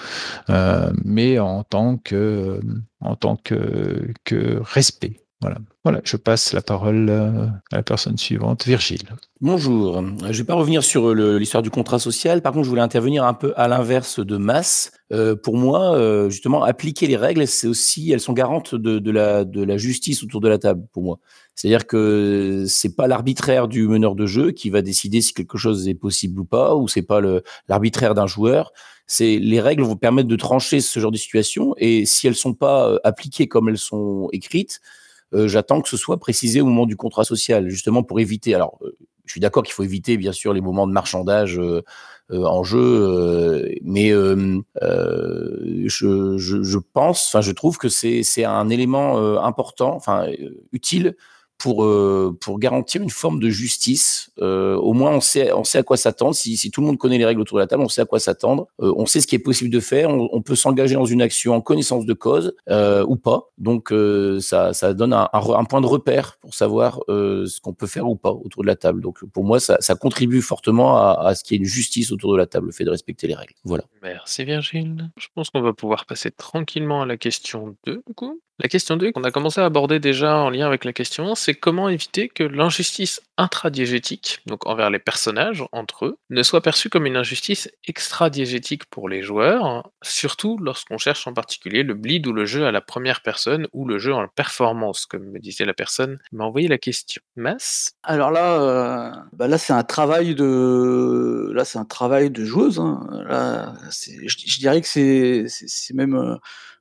euh, 0.50 0.92
mais 1.04 1.40
en 1.40 1.64
tant 1.64 1.98
que, 1.98 2.60
en 3.02 3.16
tant 3.16 3.36
que, 3.36 4.14
que 4.24 4.60
respect. 4.64 5.20
Voilà. 5.42 5.58
Voilà, 5.86 6.02
je 6.04 6.18
passe 6.18 6.52
la 6.52 6.62
parole 6.62 7.10
euh, 7.10 7.46
à 7.72 7.78
la 7.78 7.84
personne 7.84 8.18
suivante, 8.18 8.66
Virgile. 8.66 9.04
Bonjour. 9.40 9.96
Je 10.20 10.28
ne 10.28 10.34
vais 10.34 10.44
pas 10.44 10.56
revenir 10.56 10.84
sur 10.84 11.16
le- 11.16 11.38
l'histoire 11.38 11.64
du 11.64 11.70
contrat 11.70 11.98
social. 11.98 12.42
Par 12.42 12.52
contre, 12.52 12.66
je 12.66 12.70
voulais 12.70 12.82
intervenir 12.82 13.24
un 13.24 13.34
peu 13.34 13.54
à 13.56 13.70
l'inverse 13.70 14.20
de 14.20 14.36
Mass. 14.36 14.92
Euh, 15.14 15.38
pour 15.38 15.56
moi, 15.56 15.96
euh, 15.96 16.30
justement, 16.30 16.64
appliquer 16.64 17.08
les 17.08 17.16
règles, 17.16 17.48
c'est 17.48 17.68
aussi, 17.68 18.12
elles 18.12 18.20
sont 18.20 18.34
garantes 18.34 18.76
de, 18.76 19.12
la, 19.12 19.46
de 19.46 19.64
la 19.64 19.78
justice 19.78 20.24
autour 20.24 20.42
de 20.42 20.50
la 20.50 20.58
table, 20.58 20.86
pour 20.92 21.04
moi. 21.04 21.20
C'est-à-dire 21.56 21.88
que 21.88 22.66
c'est 22.68 22.96
pas 22.98 23.08
l'arbitraire 23.08 23.70
du 23.70 23.88
meneur 23.88 24.16
de 24.16 24.26
jeu 24.26 24.52
qui 24.52 24.70
va 24.70 24.82
décider 24.82 25.22
si 25.22 25.34
quelque 25.34 25.58
chose 25.58 25.88
est 25.88 25.96
possible 25.96 26.38
ou 26.42 26.46
pas, 26.46 26.76
ou 26.76 26.90
c'est 26.90 27.02
pas 27.02 27.22
l'arbitraire 27.70 28.14
d'un 28.14 28.28
joueur. 28.28 28.74
C'est 29.08 29.40
les 29.40 29.62
règles 29.62 29.84
vont 29.84 29.96
permettre 29.96 30.28
de 30.28 30.36
trancher 30.36 30.82
ce 30.82 31.00
genre 31.00 31.12
de 31.12 31.18
situation, 31.18 31.76
et 31.78 32.06
si 32.06 32.28
elles 32.28 32.36
sont 32.36 32.54
pas 32.54 32.90
euh, 32.90 32.98
appliquées 33.06 33.48
comme 33.48 33.70
elles 33.70 33.78
sont 33.78 34.28
écrites, 34.34 34.82
euh, 34.82 34.86
j'attends 35.34 35.82
que 35.82 35.90
ce 35.90 35.98
soit 35.98 36.18
précisé 36.18 36.62
au 36.62 36.66
moment 36.66 36.86
du 36.86 36.96
contrat 36.96 37.24
social, 37.24 37.70
justement 37.70 38.04
pour 38.04 38.20
éviter. 38.20 38.56
Alors, 38.56 38.78
euh, 38.82 38.98
je 39.26 39.34
suis 39.34 39.42
d'accord 39.42 39.62
qu'il 39.62 39.74
faut 39.74 39.84
éviter, 39.84 40.18
bien 40.18 40.32
sûr, 40.32 40.54
les 40.54 40.62
moments 40.62 40.88
de 40.88 40.92
marchandage 40.92 41.60
euh, 41.60 41.84
euh, 42.32 42.44
en 42.46 42.64
jeu, 42.64 42.80
euh, 42.80 43.76
mais 43.84 44.12
euh, 44.12 44.60
euh, 44.82 45.84
je, 45.86 46.38
je, 46.38 46.78
pense, 46.80 47.28
enfin, 47.28 47.42
je 47.42 47.52
trouve 47.52 47.78
que 47.78 47.90
c'est 47.90 48.44
un 48.44 48.70
élément 48.70 49.20
euh, 49.20 49.38
important, 49.40 49.96
enfin, 49.96 50.28
euh, 50.28 50.66
utile 50.72 51.16
pour 51.60 51.84
euh, 51.84 52.36
pour 52.40 52.58
garantir 52.58 53.04
une 53.04 53.10
forme 53.10 53.40
de 53.40 53.50
justice. 53.50 54.32
Euh, 54.42 54.76
au 54.78 54.94
moins, 54.94 55.12
on 55.12 55.22
sait 55.22 55.52
on 55.52 55.66
sait 55.66 55.78
à 55.78 55.84
quoi 55.84 55.98
s'attendre. 55.98 56.34
Si, 56.34 56.58
si 56.58 56.72
tout 56.72 56.82
le 56.82 56.88
monde 56.88 56.98
connaît 56.98 57.18
les 57.18 57.26
règles 57.26 57.42
autour 57.42 57.58
de 57.58 57.62
la 57.62 57.68
table, 57.68 57.84
on 57.84 57.90
sait 57.90 58.02
à 58.02 58.06
quoi 58.06 58.20
s'attendre. 58.20 58.68
Euh, 58.82 58.94
on 58.96 59.06
sait 59.06 59.20
ce 59.20 59.28
qui 59.28 59.36
est 59.36 59.40
possible 59.40 59.70
de 59.70 59.80
faire. 59.82 60.10
On, 60.10 60.30
on 60.32 60.42
peut 60.42 60.56
s'engager 60.56 60.96
dans 60.96 61.06
une 61.06 61.22
action 61.22 61.54
en 61.54 61.62
connaissance 61.62 62.06
de 62.06 62.14
cause 62.14 62.56
euh, 62.70 63.06
ou 63.06 63.18
pas. 63.18 63.52
Donc, 63.58 63.92
euh, 63.92 64.40
ça 64.40 64.74
ça 64.74 64.94
donne 64.94 65.12
un, 65.14 65.30
un, 65.34 65.66
point 65.66 65.82
de 65.82 65.86
repère 65.86 66.38
pour 66.38 66.56
savoir 66.56 67.02
euh, 67.10 67.46
ce 67.46 67.60
qu'on 67.60 67.74
peut 67.74 67.88
faire 67.88 68.08
ou 68.08 68.16
pas 68.16 68.32
autour 68.32 68.64
de 68.64 68.68
la 68.68 68.78
table. 68.78 69.02
Donc, 69.02 69.24
pour 69.26 69.44
moi, 69.44 69.60
ça, 69.60 69.78
ça 69.82 69.96
contribue 69.96 70.42
fortement 70.42 70.98
à, 70.98 71.20
à 71.28 71.36
ce 71.36 71.44
qu'il 71.44 71.56
y 71.56 71.60
ait 71.60 71.64
une 71.64 71.70
justice 71.70 72.14
autour 72.14 72.32
de 72.32 72.38
la 72.38 72.48
table, 72.48 72.68
le 72.68 72.72
fait 72.72 72.86
de 72.86 72.90
respecter 72.90 73.28
les 73.28 73.36
règles. 73.36 73.54
Voilà. 73.66 73.84
Merci 74.02 74.46
Virgile. 74.46 75.12
Je 75.18 75.28
pense 75.36 75.50
qu'on 75.50 75.62
va 75.62 75.74
pouvoir 75.74 76.06
passer 76.06 76.32
tranquillement 76.32 77.02
à 77.02 77.06
la 77.06 77.18
question 77.18 77.76
2, 77.86 78.04
du 78.08 78.14
coup. 78.14 78.40
La 78.62 78.68
question 78.68 78.98
2 78.98 79.14
qu'on 79.14 79.24
a 79.24 79.32
commencé 79.32 79.62
à 79.62 79.66
aborder 79.66 80.00
déjà 80.00 80.36
en 80.36 80.50
lien 80.50 80.68
avec 80.68 80.84
la 80.84 80.92
question 80.92 81.32
1, 81.32 81.36
c'est 81.36 81.54
comment 81.54 81.88
éviter 81.88 82.28
que 82.28 82.44
l'injustice 82.44 83.22
intradiégétique, 83.38 84.40
donc 84.48 84.68
envers 84.68 84.90
les 84.90 85.00
personnages 85.00 85.64
entre 85.72 86.08
eux, 86.08 86.18
ne 86.30 86.44
soit 86.44 86.60
perçue 86.60 86.90
comme 86.90 87.06
une 87.06 87.16
injustice 87.16 87.72
extradiégétique 87.88 88.84
pour 88.88 89.08
les 89.08 89.22
joueurs, 89.22 89.90
surtout 90.02 90.58
lorsqu'on 90.58 90.98
cherche 90.98 91.26
en 91.26 91.34
particulier 91.34 91.84
le 91.84 91.94
bleed 91.94 92.28
ou 92.28 92.34
le 92.34 92.46
jeu 92.46 92.66
à 92.66 92.74
la 92.74 92.82
première 92.82 93.22
personne 93.22 93.66
ou 93.72 93.88
le 93.88 93.98
jeu 93.98 94.14
en 94.14 94.28
performance, 94.28 95.06
comme 95.06 95.24
me 95.24 95.40
disait 95.40 95.64
la 95.64 95.74
personne 95.74 96.20
qui 96.30 96.36
m'a 96.36 96.44
envoyé 96.44 96.68
la 96.68 96.78
question. 96.78 97.22
Mass 97.38 97.94
Alors 98.04 98.30
là, 98.30 98.62
euh, 98.62 99.12
bah 99.32 99.48
là 99.48 99.58
c'est 99.58 99.72
un 99.72 99.84
travail 99.84 100.36
de, 100.36 101.50
là 101.54 101.64
c'est 101.64 101.80
un 101.80 101.86
travail 101.86 102.30
de 102.30 102.44
joueuse. 102.44 102.80
hein. 102.80 103.74
Je, 103.90 104.60
dirais 104.60 104.82
que 104.82 104.88
c'est 104.88 105.94
même 105.94 106.16
euh, 106.16 106.36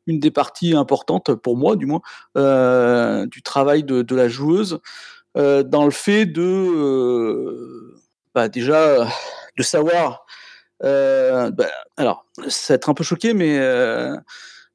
une 0.09 0.19
des 0.19 0.31
parties 0.31 0.75
importantes 0.75 1.35
pour 1.35 1.57
moi, 1.57 1.77
du 1.77 1.87
moins, 1.87 2.01
euh, 2.37 3.27
du 3.27 3.43
travail 3.43 3.85
de, 3.85 4.15
la 4.15 4.27
joueuse, 4.27 4.81
euh, 5.37 5.63
dans 5.63 5.85
le 5.85 5.91
fait 5.91 6.27
de, 6.27 6.43
euh, 6.43 7.95
bah, 8.35 8.49
déjà, 8.49 9.07
de 9.57 9.63
savoir. 9.63 10.25
bah, 10.83 11.51
alors, 11.97 12.27
ça 12.49 12.73
va 12.73 12.77
être 12.77 12.89
un 12.89 12.95
peu 12.95 13.05
choqué, 13.05 13.35
mais 13.35 13.59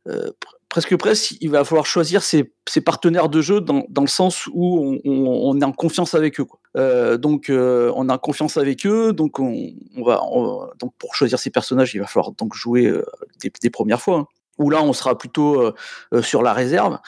pr- 0.06 0.34
presque 0.70 0.96
presque, 0.98 1.36
il 1.42 1.50
va 1.50 1.64
falloir 1.64 1.88
choisir 1.88 2.22
ses, 2.22 2.52
partenaires 2.86 3.30
de 3.30 3.42
jeu 3.42 3.60
dans, 3.60 3.86
dans 3.90 4.02
le 4.04 4.08
sens 4.08 4.48
où 4.54 5.00
on, 5.04 5.60
est 5.60 5.66
en 5.66 5.72
confiance 5.72 6.14
avec 6.14 6.40
eux. 6.40 7.18
Donc, 7.18 7.50
euh, 7.50 7.92
on 7.96 8.08
a 8.10 8.20
confiance 8.20 8.58
avec 8.58 8.86
eux, 8.86 9.14
donc 9.14 9.40
on, 9.40 9.74
va, 10.06 10.22
on- 10.32 10.68
donc 10.80 10.94
pour 11.00 11.16
choisir 11.16 11.40
ses 11.40 11.50
personnages, 11.50 11.96
il 11.96 12.02
va 12.02 12.08
falloir 12.08 12.34
donc 12.34 12.54
jouer 12.54 12.94
des, 13.42 13.52
des 13.62 13.70
premières 13.72 14.02
fois. 14.02 14.20
hein. 14.20 14.28
Où 14.58 14.70
là, 14.70 14.82
on 14.82 14.94
sera 14.94 15.18
plutôt 15.18 15.62
euh, 15.62 15.76
euh, 16.14 16.22
sur 16.22 16.44
la 16.44 16.54
réserve. 16.54 17.00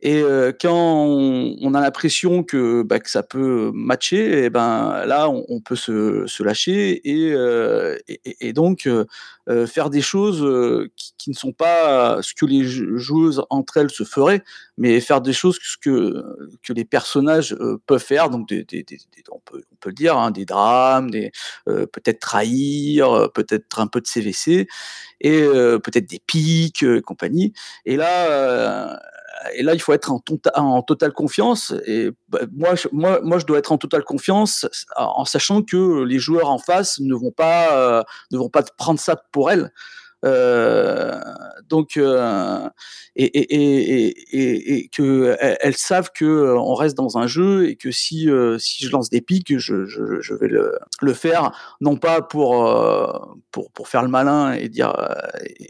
Et 0.00 0.20
euh, 0.20 0.52
quand 0.58 1.06
on, 1.06 1.74
a 1.74 1.80
l'impression 1.80 2.42
que, 2.42 2.82
bah, 2.82 2.98
que 2.98 3.08
ça 3.08 3.22
peut 3.22 3.70
matcher, 3.72 4.44
et 4.44 4.50
ben 4.50 5.06
là, 5.06 5.30
on, 5.30 5.60
peut 5.60 5.76
se, 5.76 6.42
lâcher 6.42 7.00
et, 7.08 7.32
euh, 7.32 7.96
et, 8.08 8.52
donc 8.52 8.86
euh, 8.86 9.66
faire 9.66 9.88
des 9.88 10.02
choses 10.02 10.46
qui, 11.16 11.30
ne 11.30 11.34
sont 11.34 11.52
pas 11.52 12.20
ce 12.20 12.34
que 12.34 12.44
les 12.44 12.64
jou- 12.64 12.98
joueuses 12.98 13.42
entre 13.48 13.78
elles 13.78 13.90
se 13.90 14.04
feraient, 14.04 14.42
mais 14.76 15.00
faire 15.00 15.22
des 15.22 15.32
choses 15.32 15.58
que, 15.80 16.22
que 16.62 16.74
les 16.74 16.84
personnages 16.84 17.56
peuvent 17.86 17.98
faire. 17.98 18.28
Donc, 18.28 18.48
on, 18.52 19.38
peut, 19.38 19.62
on 19.72 19.76
peut 19.80 19.88
le 19.88 19.94
dire, 19.94 20.18
hein, 20.18 20.30
des 20.32 20.44
drames, 20.44 21.10
peut-être 21.64 22.20
trahir, 22.20 23.30
peut-être 23.32 23.80
un 23.80 23.86
peu 23.86 24.02
de 24.02 24.06
CVC, 24.06 24.66
et 25.22 25.40
peut-être 25.82 26.10
des 26.10 26.20
pics, 26.26 26.82
et 26.82 27.00
compagnie. 27.00 27.54
Et 27.86 27.96
là, 27.96 29.00
et 29.54 29.62
là, 29.62 29.74
il 29.74 29.80
faut 29.80 29.92
être 29.92 30.12
en, 30.12 30.18
tota- 30.18 30.52
totale 30.86 31.12
confiance. 31.12 31.72
Et 31.86 32.10
bah, 32.28 32.40
moi, 32.52 32.74
je, 32.74 32.88
moi, 32.92 33.20
moi, 33.22 33.38
je 33.38 33.46
dois 33.46 33.58
être 33.58 33.72
en 33.72 33.78
totale 33.78 34.04
confiance 34.04 34.66
en, 34.96 35.20
en 35.20 35.24
sachant 35.24 35.62
que 35.62 36.02
les 36.04 36.18
joueurs 36.18 36.50
en 36.50 36.58
face 36.58 37.00
ne 37.00 37.14
vont 37.14 37.30
pas, 37.30 37.76
euh, 37.76 38.02
ne 38.30 38.38
vont 38.38 38.50
pas 38.50 38.62
prendre 38.76 39.00
ça 39.00 39.16
pour 39.32 39.50
elles. 39.50 39.72
Euh, 40.24 41.20
donc, 41.68 41.96
euh, 41.96 42.68
et, 43.16 43.24
et, 43.24 44.78
et, 44.78 44.88
que 44.88 45.36
elles, 45.38 45.76
savent 45.76 46.10
que 46.14 46.24
euh, 46.24 46.58
on 46.58 46.74
reste 46.74 46.96
dans 46.96 47.18
un 47.18 47.26
jeu 47.26 47.68
et 47.68 47.76
que 47.76 47.90
si 47.90 48.28
si 48.58 48.84
je 48.84 48.90
lance 48.90 49.10
des 49.10 49.20
pics, 49.20 49.58
je, 49.58 49.84
je, 49.86 50.34
vais 50.34 50.48
le, 50.48 50.78
le 51.00 51.12
faire 51.14 51.52
non 51.80 51.96
pas 51.96 52.22
pour 52.22 52.52
pour 53.50 53.70
pour 53.72 53.88
faire 53.88 54.02
le 54.02 54.08
malin 54.08 54.52
et 54.52 54.68
dire 54.68 54.94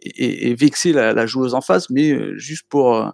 et, 0.00 0.54
vexer 0.54 0.92
la, 0.92 1.26
joueuse 1.26 1.54
en 1.54 1.60
face, 1.60 1.90
mais 1.90 2.16
juste 2.38 2.66
pour 2.68 3.12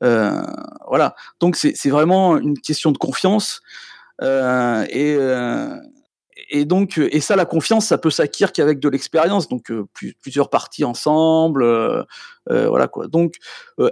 voilà. 0.00 1.14
Donc 1.40 1.56
c'est 1.56 1.90
vraiment 1.90 2.38
une 2.38 2.58
question 2.58 2.92
de 2.92 2.98
confiance 2.98 3.60
et 4.22 5.16
et 6.48 6.64
donc 6.64 6.98
euh, 6.98 7.08
et 7.14 7.20
ça 7.20 7.36
la 7.36 7.44
confiance 7.44 7.86
ça 7.86 7.98
peut 7.98 8.10
s'acquérir 8.10 8.52
qu'avec 8.52 8.80
de 8.80 8.88
l'expérience. 8.88 9.48
Donc 9.48 9.70
euh, 9.70 9.84
plus- 9.92 10.14
plusieurs 10.20 10.50
parties 10.50 10.84
ensemble 10.84 11.62
euh, 11.62 12.04
voilà 12.46 12.88
quoi. 12.88 13.06
Donc 13.06 13.36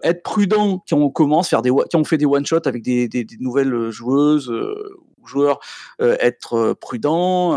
être 0.02 0.22
prudent 0.22 0.82
quand 0.88 0.96
on 0.96 1.10
commence 1.10 1.48
faire 1.48 1.62
des 1.62 1.70
quand 1.70 1.94
on 1.94 2.04
fait 2.04 2.18
des 2.18 2.26
one 2.26 2.44
shot 2.44 2.60
avec 2.64 2.82
des, 2.82 3.26
nouvelles 3.40 3.90
joueuses 3.90 4.48
ou 4.50 5.26
joueurs 5.26 5.60
être 6.00 6.72
prudent 6.74 7.52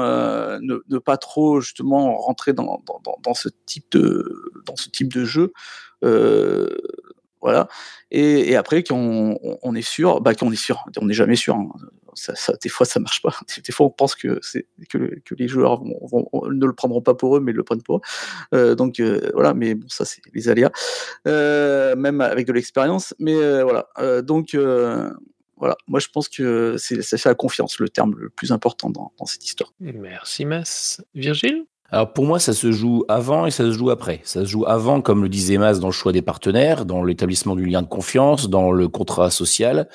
ne, 0.60 0.98
pas 1.00 1.18
trop 1.18 1.62
justement 1.62 2.18
rentrer 2.18 2.54
dans, 2.54 2.84
ce 3.34 3.50
type 3.66 3.86
de 3.92 4.54
dans 4.66 4.76
ce 4.76 4.90
type 4.90 5.12
de 5.12 5.24
jeu 5.24 5.54
voilà. 7.42 7.68
Et, 8.12 8.56
après 8.56 8.84
quand 8.84 8.98
on, 8.98 9.76
est 9.76 9.82
sûr 9.82 10.22
bah 10.22 10.36
quand 10.36 10.48
on 10.48 10.52
est 10.52 10.56
sûr 10.56 10.84
on 11.00 11.06
n'est 11.06 11.14
jamais 11.14 11.36
sûr 11.36 11.56
hein. 11.56 11.70
ça, 12.14 12.54
des 12.62 12.70
fois 12.70 12.86
ça 12.86 13.00
marche 13.00 13.22
pas. 13.22 13.36
Des 13.66 13.72
fois 13.72 13.88
on 13.88 13.90
pense 13.90 14.16
que 14.16 14.40
les 15.32 15.48
joueurs 15.48 15.82
ne 15.84 16.66
le 16.66 16.74
prendront 16.74 17.02
pas 17.02 17.14
pour 17.14 17.38
eux 17.38 17.40
mais 17.40 17.52
le 17.52 17.64
prennent 17.64 17.82
pour 17.82 17.98
eux. 17.98 18.02
Euh, 18.54 18.76
donc 18.76 19.00
euh, 19.00 19.32
voilà 19.34 19.54
mais 19.54 19.76
bon 19.76 19.88
ça 19.90 20.06
c'est 20.06 20.22
les 20.34 20.50
aléas. 20.50 20.72
Euh, 21.28 21.96
même 21.96 22.22
avec 22.22 22.48
de 22.48 22.54
l'expérience 22.54 23.16
mais 23.20 23.64
voilà. 23.64 23.88
Donc 24.22 24.56
voilà. 25.58 25.78
Moi 25.88 26.00
je 26.00 26.08
pense 26.14 26.30
que 26.30 26.76
c'est 26.78 27.02
c'est 27.02 27.26
la 27.26 27.36
confiance 27.36 27.80
le 27.80 27.90
terme 27.90 28.16
le 28.18 28.30
plus 28.30 28.52
important 28.52 28.90
dans, 28.90 29.14
dans 29.18 29.26
cette 29.26 29.46
histoire. 29.46 29.74
Merci 29.80 30.46
Mass. 30.46 31.02
Virgile? 31.16 31.66
Alors 31.94 32.14
pour 32.14 32.26
moi, 32.26 32.40
ça 32.40 32.54
se 32.54 32.72
joue 32.72 33.04
avant 33.10 33.46
et 33.46 33.52
ça 33.52 33.66
se 33.66 33.72
joue 33.72 33.90
après. 33.90 34.22
Ça 34.24 34.42
se 34.42 34.46
joue 34.46 34.66
avant, 34.66 35.02
comme 35.02 35.24
le 35.24 35.30
disait 35.30 35.58
Mas, 35.58 35.82
dans 35.82 35.90
le 35.90 35.94
choix 35.94 36.14
des 36.14 36.22
partenaires, 36.22 36.86
dans 36.86 37.04
l'établissement 37.04 37.56
du 37.56 37.66
lien 37.66 37.82
de 37.82 37.88
confiance, 37.88 38.50
dans 38.50 38.72
le 38.72 38.88
contrat 38.88 39.30
social. 39.30 39.90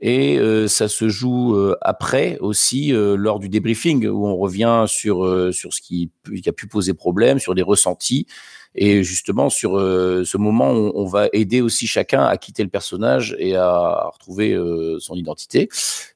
Et 0.00 0.38
euh, 0.38 0.68
ça 0.68 0.88
se 0.88 1.08
joue 1.08 1.54
euh, 1.56 1.76
après 1.80 2.36
aussi 2.40 2.92
euh, 2.92 3.16
lors 3.16 3.38
du 3.38 3.48
débriefing 3.48 4.06
où 4.08 4.26
on 4.26 4.36
revient 4.36 4.84
sur 4.88 5.24
euh, 5.24 5.52
sur 5.52 5.72
ce 5.72 5.80
qui, 5.80 6.10
qui 6.42 6.48
a 6.48 6.52
pu 6.52 6.66
poser 6.66 6.92
problème, 6.92 7.38
sur 7.38 7.54
des 7.54 7.62
ressentis 7.62 8.26
et 8.74 9.04
justement 9.04 9.48
sur 9.48 9.78
euh, 9.78 10.24
ce 10.24 10.36
moment 10.38 10.72
où 10.72 10.92
on 10.96 11.06
va 11.06 11.28
aider 11.32 11.60
aussi 11.60 11.86
chacun 11.86 12.24
à 12.24 12.36
quitter 12.36 12.64
le 12.64 12.68
personnage 12.68 13.36
et 13.38 13.54
à 13.54 14.10
retrouver 14.12 14.52
euh, 14.54 14.98
son 14.98 15.14
identité. 15.14 15.68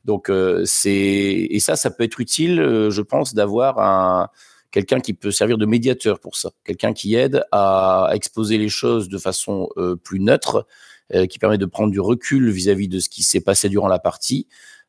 Donc 0.04 0.30
c'est 0.64 1.46
et 1.50 1.60
ça, 1.60 1.76
ça 1.76 1.90
peut 1.90 2.04
être 2.04 2.20
utile, 2.20 2.88
je 2.90 3.02
pense, 3.02 3.34
d'avoir 3.34 3.78
un 3.78 4.28
quelqu'un 4.70 5.00
qui 5.00 5.14
peut 5.14 5.30
servir 5.30 5.58
de 5.58 5.66
médiateur 5.66 6.20
pour 6.20 6.36
ça, 6.36 6.50
quelqu'un 6.64 6.92
qui 6.92 7.14
aide 7.14 7.44
à, 7.52 8.10
exposer 8.14 8.58
les 8.58 8.68
choses 8.68 9.08
de 9.08 9.18
façon 9.18 9.68
euh, 9.76 9.96
plus 9.96 10.20
neutre, 10.20 10.66
euh, 11.14 11.26
qui 11.26 11.38
permet 11.38 11.58
de 11.58 11.66
prendre 11.66 11.90
du 11.90 12.00
recul 12.00 12.50
vis-à-vis 12.50 12.88
de 12.88 12.98
ce 12.98 13.08
qui 13.08 13.22
s'est 13.22 13.40
passé 13.40 13.68
durant 13.68 13.88
la 13.88 13.98
partie 13.98 14.48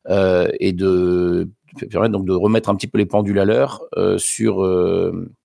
euh, 0.10 0.50
et 0.60 0.74
de 0.74 1.50
permettre 1.92 2.14
donc 2.14 2.26
de 2.26 2.34
remettre 2.34 2.70
un 2.70 2.76
petit 2.76 2.88
peu 2.88 2.98
les 2.98 3.06
pendules 3.06 3.40
à 3.40 3.46
l'heure 3.46 3.84
sur 4.18 4.66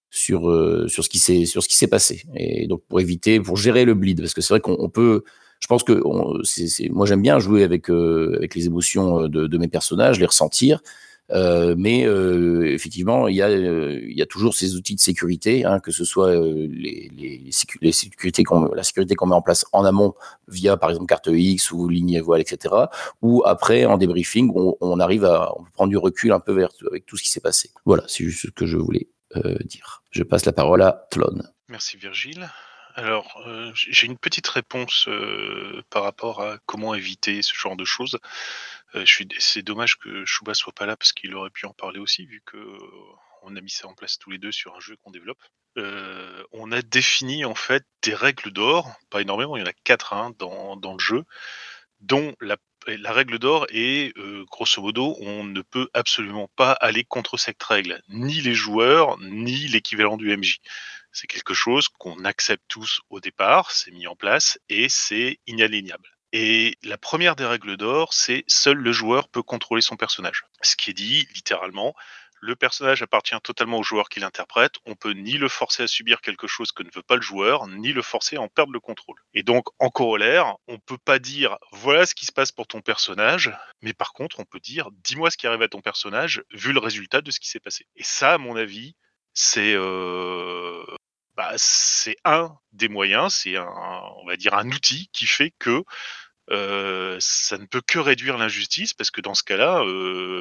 sur 0.08 0.88
sur 0.88 1.04
ce 1.04 1.08
qui 1.08 1.18
s'est 1.18 1.44
sur 1.44 1.62
ce 1.62 1.68
qui 1.68 1.76
s'est 1.76 1.88
passé. 1.88 2.22
Et 2.36 2.66
donc 2.68 2.82
pour 2.88 3.00
éviter 3.00 3.38
pour 3.40 3.56
gérer 3.56 3.84
le 3.84 3.94
bleed 3.94 4.20
parce 4.20 4.32
que 4.32 4.40
c'est 4.40 4.54
vrai 4.54 4.60
qu'on 4.60 4.76
on 4.78 4.88
peut 4.88 5.24
je 5.60 5.66
pense 5.66 5.84
que 5.84 6.00
moi 6.90 7.06
j'aime 7.06 7.20
bien 7.20 7.38
jouer 7.38 7.64
avec 7.64 7.90
avec 7.90 8.54
les 8.54 8.64
émotions 8.64 9.28
de, 9.28 9.46
de 9.46 9.58
mes 9.58 9.68
personnages 9.68 10.18
les 10.18 10.26
ressentir 10.26 10.80
mais 11.32 12.06
euh, 12.06 12.72
effectivement, 12.72 13.28
il 13.28 13.36
y, 13.36 13.42
a, 13.42 13.48
euh, 13.48 14.00
il 14.02 14.16
y 14.16 14.22
a 14.22 14.26
toujours 14.26 14.54
ces 14.54 14.76
outils 14.76 14.94
de 14.94 15.00
sécurité, 15.00 15.64
hein, 15.64 15.80
que 15.80 15.90
ce 15.90 16.04
soit 16.04 16.28
euh, 16.28 16.68
la 17.80 17.92
sécurité 17.92 18.44
qu'on 18.44 19.26
met 19.26 19.34
en 19.34 19.42
place 19.42 19.64
en 19.72 19.84
amont 19.84 20.14
via 20.48 20.76
par 20.76 20.90
exemple 20.90 21.06
carte 21.06 21.28
X 21.32 21.72
ou 21.72 21.88
ligne 21.88 22.20
voile, 22.20 22.40
etc. 22.40 22.74
Ou 23.22 23.42
après 23.46 23.86
en 23.86 23.96
débriefing, 23.96 24.52
on, 24.54 24.76
on 24.80 25.00
arrive 25.00 25.24
à 25.24 25.54
prendre 25.74 25.90
du 25.90 25.96
recul 25.96 26.32
un 26.32 26.40
peu 26.40 26.52
vers 26.52 26.70
avec 26.86 27.06
tout 27.06 27.16
ce 27.16 27.22
qui 27.22 27.30
s'est 27.30 27.40
passé. 27.40 27.70
Voilà, 27.84 28.04
c'est 28.08 28.24
juste 28.24 28.42
ce 28.42 28.50
que 28.50 28.66
je 28.66 28.76
voulais 28.76 29.08
euh, 29.36 29.56
dire. 29.64 30.02
Je 30.10 30.22
passe 30.22 30.44
la 30.44 30.52
parole 30.52 30.82
à 30.82 31.06
Tlon. 31.10 31.42
Merci 31.68 31.96
Virgile. 31.96 32.50
Alors, 32.94 33.42
euh, 33.46 33.70
j'ai 33.74 34.06
une 34.06 34.18
petite 34.18 34.46
réponse 34.48 35.06
euh, 35.08 35.82
par 35.88 36.02
rapport 36.02 36.42
à 36.42 36.58
comment 36.66 36.94
éviter 36.94 37.40
ce 37.40 37.54
genre 37.54 37.76
de 37.76 37.86
choses. 37.86 38.18
Euh, 38.94 39.04
c'est 39.38 39.62
dommage 39.62 39.96
que 39.98 40.24
Chouba 40.24 40.54
soit 40.54 40.72
pas 40.72 40.86
là 40.86 40.96
parce 40.96 41.12
qu'il 41.12 41.34
aurait 41.34 41.50
pu 41.50 41.66
en 41.66 41.72
parler 41.72 41.98
aussi, 41.98 42.26
vu 42.26 42.42
que 42.44 42.56
euh, 42.56 42.78
on 43.42 43.56
a 43.56 43.60
mis 43.60 43.70
ça 43.70 43.88
en 43.88 43.94
place 43.94 44.18
tous 44.18 44.30
les 44.30 44.38
deux 44.38 44.52
sur 44.52 44.74
un 44.76 44.80
jeu 44.80 44.96
qu'on 45.02 45.10
développe. 45.10 45.42
Euh, 45.78 46.44
on 46.52 46.70
a 46.72 46.82
défini 46.82 47.44
en 47.44 47.54
fait 47.54 47.84
des 48.02 48.14
règles 48.14 48.50
d'or, 48.50 48.92
pas 49.10 49.22
énormément, 49.22 49.56
il 49.56 49.60
y 49.60 49.62
en 49.62 49.66
a 49.66 49.72
quatre 49.84 50.12
hein, 50.12 50.32
dans, 50.38 50.76
le 50.76 50.98
jeu, 50.98 51.24
dont 52.00 52.34
la, 52.40 52.56
règle 52.86 53.38
d'or 53.38 53.66
est 53.70 54.14
grosso 54.50 54.82
modo, 54.82 55.16
on 55.20 55.44
ne 55.44 55.62
peut 55.62 55.88
absolument 55.94 56.50
pas 56.56 56.72
aller 56.72 57.04
contre 57.04 57.38
cette 57.38 57.62
règle, 57.62 58.02
ni 58.08 58.40
les 58.42 58.54
joueurs, 58.54 59.18
ni 59.20 59.68
l'équivalent 59.68 60.18
du 60.18 60.36
MJ. 60.36 60.60
C'est 61.12 61.26
quelque 61.26 61.54
chose 61.54 61.88
qu'on 61.88 62.24
accepte 62.24 62.64
tous 62.68 63.00
au 63.08 63.20
départ, 63.20 63.70
c'est 63.70 63.92
mis 63.92 64.06
en 64.06 64.16
place 64.16 64.58
et 64.68 64.88
c'est 64.90 65.38
inaliénable. 65.46 66.11
Et 66.32 66.78
la 66.82 66.96
première 66.96 67.36
des 67.36 67.44
règles 67.44 67.76
d'or, 67.76 68.14
c'est 68.14 68.44
seul 68.46 68.78
le 68.78 68.92
joueur 68.92 69.28
peut 69.28 69.42
contrôler 69.42 69.82
son 69.82 69.96
personnage. 69.96 70.44
Ce 70.62 70.76
qui 70.76 70.90
est 70.90 70.94
dit 70.94 71.28
littéralement, 71.34 71.94
le 72.40 72.56
personnage 72.56 73.02
appartient 73.02 73.40
totalement 73.42 73.78
au 73.78 73.82
joueur 73.84 74.08
qui 74.08 74.18
l'interprète. 74.18 74.74
On 74.84 74.96
peut 74.96 75.12
ni 75.12 75.34
le 75.34 75.48
forcer 75.48 75.84
à 75.84 75.86
subir 75.86 76.20
quelque 76.20 76.48
chose 76.48 76.72
que 76.72 76.82
ne 76.82 76.90
veut 76.92 77.02
pas 77.02 77.14
le 77.16 77.22
joueur, 77.22 77.68
ni 77.68 77.92
le 77.92 78.02
forcer 78.02 78.36
à 78.36 78.40
en 78.40 78.48
perdre 78.48 78.72
le 78.72 78.80
contrôle. 78.80 79.22
Et 79.32 79.44
donc, 79.44 79.68
en 79.78 79.90
corollaire, 79.90 80.56
on 80.66 80.78
peut 80.78 80.98
pas 80.98 81.20
dire 81.20 81.56
voilà 81.70 82.04
ce 82.04 82.14
qui 82.14 82.26
se 82.26 82.32
passe 82.32 82.50
pour 82.50 82.66
ton 82.66 82.80
personnage, 82.80 83.52
mais 83.80 83.92
par 83.92 84.12
contre, 84.12 84.40
on 84.40 84.44
peut 84.44 84.58
dire 84.58 84.88
dis-moi 85.04 85.30
ce 85.30 85.36
qui 85.36 85.46
arrive 85.46 85.62
à 85.62 85.68
ton 85.68 85.82
personnage 85.82 86.42
vu 86.50 86.72
le 86.72 86.80
résultat 86.80 87.20
de 87.20 87.30
ce 87.30 87.38
qui 87.38 87.48
s'est 87.48 87.60
passé. 87.60 87.86
Et 87.94 88.04
ça, 88.04 88.34
à 88.34 88.38
mon 88.38 88.56
avis, 88.56 88.96
c'est 89.34 89.74
euh, 89.74 90.84
bah, 91.36 91.52
c'est 91.56 92.16
un 92.24 92.58
des 92.72 92.88
moyens, 92.88 93.34
c'est 93.34 93.56
un, 93.56 93.66
on 94.16 94.26
va 94.26 94.36
dire 94.36 94.54
un 94.54 94.68
outil 94.68 95.08
qui 95.12 95.26
fait 95.26 95.52
que 95.58 95.84
ça 96.48 97.58
ne 97.58 97.66
peut 97.66 97.82
que 97.86 97.98
réduire 97.98 98.36
l'injustice 98.38 98.94
parce 98.94 99.10
que 99.10 99.20
dans 99.20 99.34
ce 99.34 99.42
cas-là, 99.42 99.82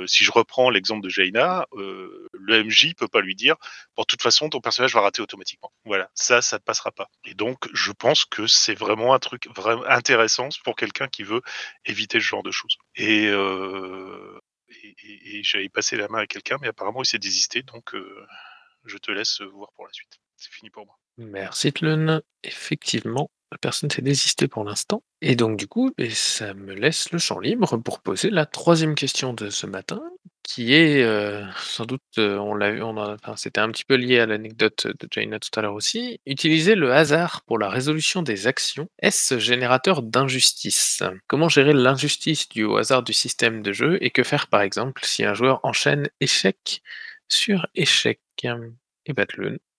si 0.08 0.24
je 0.24 0.32
reprends 0.32 0.70
l'exemple 0.70 1.04
de 1.04 1.10
Jaina, 1.10 1.66
le 1.74 2.64
MJ 2.64 2.94
peut 2.96 3.08
pas 3.08 3.22
lui 3.22 3.36
dire 3.36 3.56
pour 3.96 4.06
toute 4.06 4.22
façon 4.22 4.50
ton 4.50 4.62
personnage 4.62 4.94
va 4.94 5.02
rater 5.02 5.22
automatiquement. 5.22 5.72
Voilà, 5.86 6.10
ça, 6.16 6.42
ça 6.42 6.58
ne 6.58 6.62
passera 6.62 6.92
pas. 6.92 7.10
Et 7.26 7.34
donc, 7.34 7.68
je 7.74 7.92
pense 7.92 8.26
que 8.26 8.48
c'est 8.48 8.76
vraiment 8.76 9.14
un 9.14 9.20
truc 9.20 9.48
vraiment 9.56 9.86
intéressant 9.86 10.50
pour 10.64 10.76
quelqu'un 10.76 11.08
qui 11.08 11.24
veut 11.24 11.42
éviter 11.86 12.20
ce 12.20 12.26
genre 12.26 12.44
de 12.44 12.52
choses. 12.52 12.78
Et, 12.96 13.26
et, 13.26 14.96
et, 15.04 15.38
et 15.38 15.44
j'avais 15.44 15.70
passé 15.70 15.98
la 15.98 16.08
main 16.08 16.20
à 16.20 16.28
quelqu'un, 16.28 16.58
mais 16.62 16.68
apparemment 16.68 17.04
il 17.04 17.08
s'est 17.08 17.20
désisté, 17.20 17.62
donc 17.64 17.94
je 18.86 18.98
te 18.98 19.12
laisse 19.12 19.42
voir 19.42 19.72
pour 19.76 19.86
la 19.86 19.94
suite. 19.94 20.20
C'est 20.38 20.52
fini 20.52 20.70
pour 20.70 20.86
moi. 20.86 20.98
Merci 21.18 21.72
Tlun. 21.72 22.22
Effectivement, 22.44 23.30
la 23.52 23.58
personne 23.58 23.90
s'est 23.90 24.02
désistée 24.02 24.48
pour 24.48 24.64
l'instant. 24.64 25.04
Et 25.22 25.36
donc 25.36 25.58
du 25.58 25.68
coup, 25.68 25.92
eh, 25.98 26.10
ça 26.10 26.54
me 26.54 26.74
laisse 26.74 27.12
le 27.12 27.20
champ 27.20 27.40
libre 27.40 27.78
pour 27.78 28.02
poser 28.02 28.30
la 28.30 28.46
troisième 28.46 28.96
question 28.96 29.34
de 29.34 29.50
ce 29.50 29.68
matin, 29.68 30.02
qui 30.44 30.74
est 30.74 31.04
euh, 31.04 31.46
sans 31.58 31.86
doute, 31.86 32.02
euh, 32.18 32.38
on 32.38 32.56
l'a 32.56 32.72
vu, 32.72 32.82
on 32.82 32.96
c'était 33.36 33.62
un 33.62 33.70
petit 33.72 33.86
peu 33.86 33.96
lié 33.96 34.20
à 34.20 34.26
l'anecdote 34.26 34.88
de 34.88 35.08
Jaina 35.12 35.40
tout 35.40 35.50
à 35.58 35.62
l'heure 35.62 35.76
aussi. 35.76 36.20
Utiliser 36.26 36.76
le 36.76 36.94
hasard 36.94 37.44
pour 37.46 37.60
la 37.60 37.70
résolution 37.70 38.22
des 38.24 38.48
actions, 38.48 38.88
est-ce 39.00 39.38
générateur 39.40 40.02
d'injustice? 40.02 41.04
Comment 41.28 41.50
gérer 41.50 41.74
l'injustice 41.74 42.50
due 42.50 42.64
au 42.64 42.78
hasard 42.78 43.04
du 43.04 43.14
système 43.14 43.62
de 43.62 43.74
jeu 43.74 43.98
et 44.02 44.10
que 44.12 44.24
faire 44.24 44.48
par 44.48 44.62
exemple 44.62 45.02
si 45.06 45.24
un 45.24 45.34
joueur 45.34 45.60
enchaîne 45.64 46.10
échec 46.20 46.82
sur 47.28 47.68
échec? 47.76 48.20
Et 49.06 49.14
Batlun. 49.14 49.58
Bon, 49.58 49.71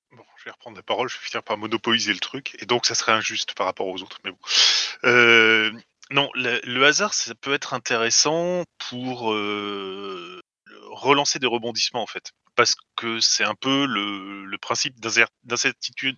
je 0.42 0.48
vais 0.48 0.50
reprendre 0.50 0.76
la 0.76 0.83
parole, 0.83 1.09
je 1.09 1.16
vais 1.16 1.24
finir 1.24 1.42
par 1.44 1.57
monopoliser 1.57 2.12
le 2.12 2.18
truc, 2.18 2.57
et 2.59 2.66
donc 2.66 2.85
ça 2.85 2.96
serait 2.96 3.12
injuste 3.12 3.55
par 3.55 3.66
rapport 3.66 3.87
aux 3.87 4.02
autres, 4.02 4.18
mais 4.24 4.33
bon. 4.33 4.38
Euh, 5.05 5.70
non, 6.11 6.28
le, 6.35 6.85
hasard, 6.85 7.14
ça 7.14 7.33
peut 7.37 7.55
être 7.55 7.74
intéressant 7.74 8.64
pour 8.90 9.33
euh, 9.33 10.40
relancer 10.90 11.38
des 11.38 11.46
rebondissements, 11.46 12.02
en 12.02 12.09
fait. 12.09 12.33
Parce 12.57 12.74
que 12.96 13.20
c'est 13.20 13.44
un 13.44 13.55
peu 13.55 13.87
le, 13.87 14.59
principe 14.59 14.98
d'incer- 15.00 15.26
d'incertitude, 15.44 16.16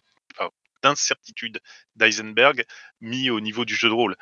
d'incertitude 0.85 1.61
d'Eisenberg 1.97 2.65
mis 3.01 3.31
au 3.31 3.41
niveau 3.41 3.65
du 3.65 3.75
jeu 3.75 3.89
de 3.89 3.95
rôle. 3.95 4.17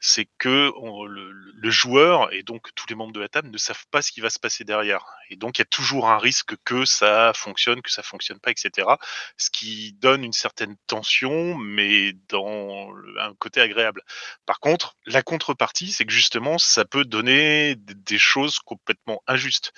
C'est 0.00 0.28
que 0.38 0.72
le, 1.06 1.70
joueur 1.70 2.32
et 2.32 2.42
donc 2.42 2.68
tous 2.74 2.86
les 2.88 2.94
membres 2.94 3.12
de 3.12 3.20
la 3.20 3.28
table 3.28 3.50
ne 3.50 3.58
savent 3.58 3.84
pas 3.90 4.00
ce 4.00 4.12
qui 4.12 4.20
va 4.20 4.30
se 4.30 4.38
passer 4.38 4.64
derrière. 4.64 5.04
Et 5.28 5.36
donc 5.36 5.58
il 5.58 5.60
y 5.60 5.62
a 5.62 5.66
toujours 5.66 6.08
un 6.08 6.18
risque 6.18 6.54
que 6.64 6.84
ça 6.84 7.32
fonctionne, 7.34 7.82
que 7.82 7.90
ça 7.90 8.02
fonctionne 8.02 8.40
pas, 8.40 8.50
etc. 8.50 8.88
Ce 9.36 9.50
qui 9.50 9.92
donne 9.94 10.24
une 10.24 10.32
certaine 10.32 10.76
tension, 10.86 11.54
mais 11.56 12.14
dans 12.28 12.88
un 13.18 13.34
côté 13.34 13.60
agréable. 13.60 14.02
Par 14.46 14.58
contre, 14.60 14.96
la 15.04 15.22
contrepartie, 15.22 15.92
c'est 15.92 16.06
que 16.06 16.12
justement, 16.12 16.56
ça 16.56 16.84
peut 16.84 17.04
donner 17.04 17.74
des 17.76 18.18
choses 18.18 18.58
complètement 18.60 19.22
injustes. 19.26 19.72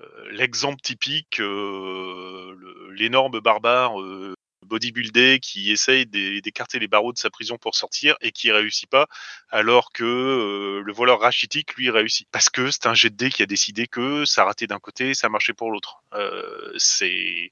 Euh, 0.00 0.30
L'exemple 0.32 0.80
typique, 0.80 1.40
euh, 1.40 2.56
l'énorme 2.96 3.40
barbare 3.40 4.00
euh, 4.00 4.34
bodybuildé 4.64 5.38
qui 5.40 5.70
essaye 5.70 6.06
d'é- 6.06 6.40
d'écarter 6.40 6.78
les 6.78 6.88
barreaux 6.88 7.12
de 7.12 7.18
sa 7.18 7.30
prison 7.30 7.58
pour 7.58 7.74
sortir 7.74 8.16
et 8.20 8.32
qui 8.32 8.50
réussit 8.52 8.88
pas, 8.88 9.06
alors 9.50 9.92
que 9.92 10.04
euh, 10.04 10.82
le 10.84 10.92
voleur 10.92 11.20
rachitique, 11.20 11.74
lui, 11.74 11.90
réussit. 11.90 12.28
Parce 12.30 12.50
que 12.50 12.70
c'est 12.70 12.86
un 12.86 12.94
jet 12.94 13.10
de 13.10 13.16
dés 13.16 13.30
qui 13.30 13.42
a 13.42 13.46
décidé 13.46 13.86
que 13.86 14.24
ça 14.24 14.44
ratait 14.44 14.66
d'un 14.66 14.78
côté, 14.78 15.14
ça 15.14 15.28
marchait 15.28 15.52
pour 15.52 15.70
l'autre. 15.70 16.02
Euh, 16.14 16.72
c'est 16.76 17.50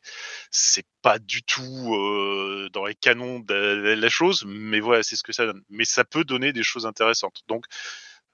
pas 1.03 1.19
du 1.19 1.43
tout 1.43 1.95
euh, 1.95 2.69
dans 2.73 2.85
les 2.85 2.95
canons 2.95 3.41
de 3.41 3.55
la 3.55 4.09
chose, 4.09 4.45
mais 4.47 4.81
voilà, 4.81 5.03
c'est 5.03 5.17
ce 5.17 5.23
que 5.23 5.33
ça 5.33 5.47
donne. 5.47 5.63
Mais 5.69 5.85
ça 5.85 6.05
peut 6.05 6.25
donner 6.25 6.53
des 6.53 6.63
choses 6.63 6.87
intéressantes. 6.87 7.43
Donc, 7.49 7.65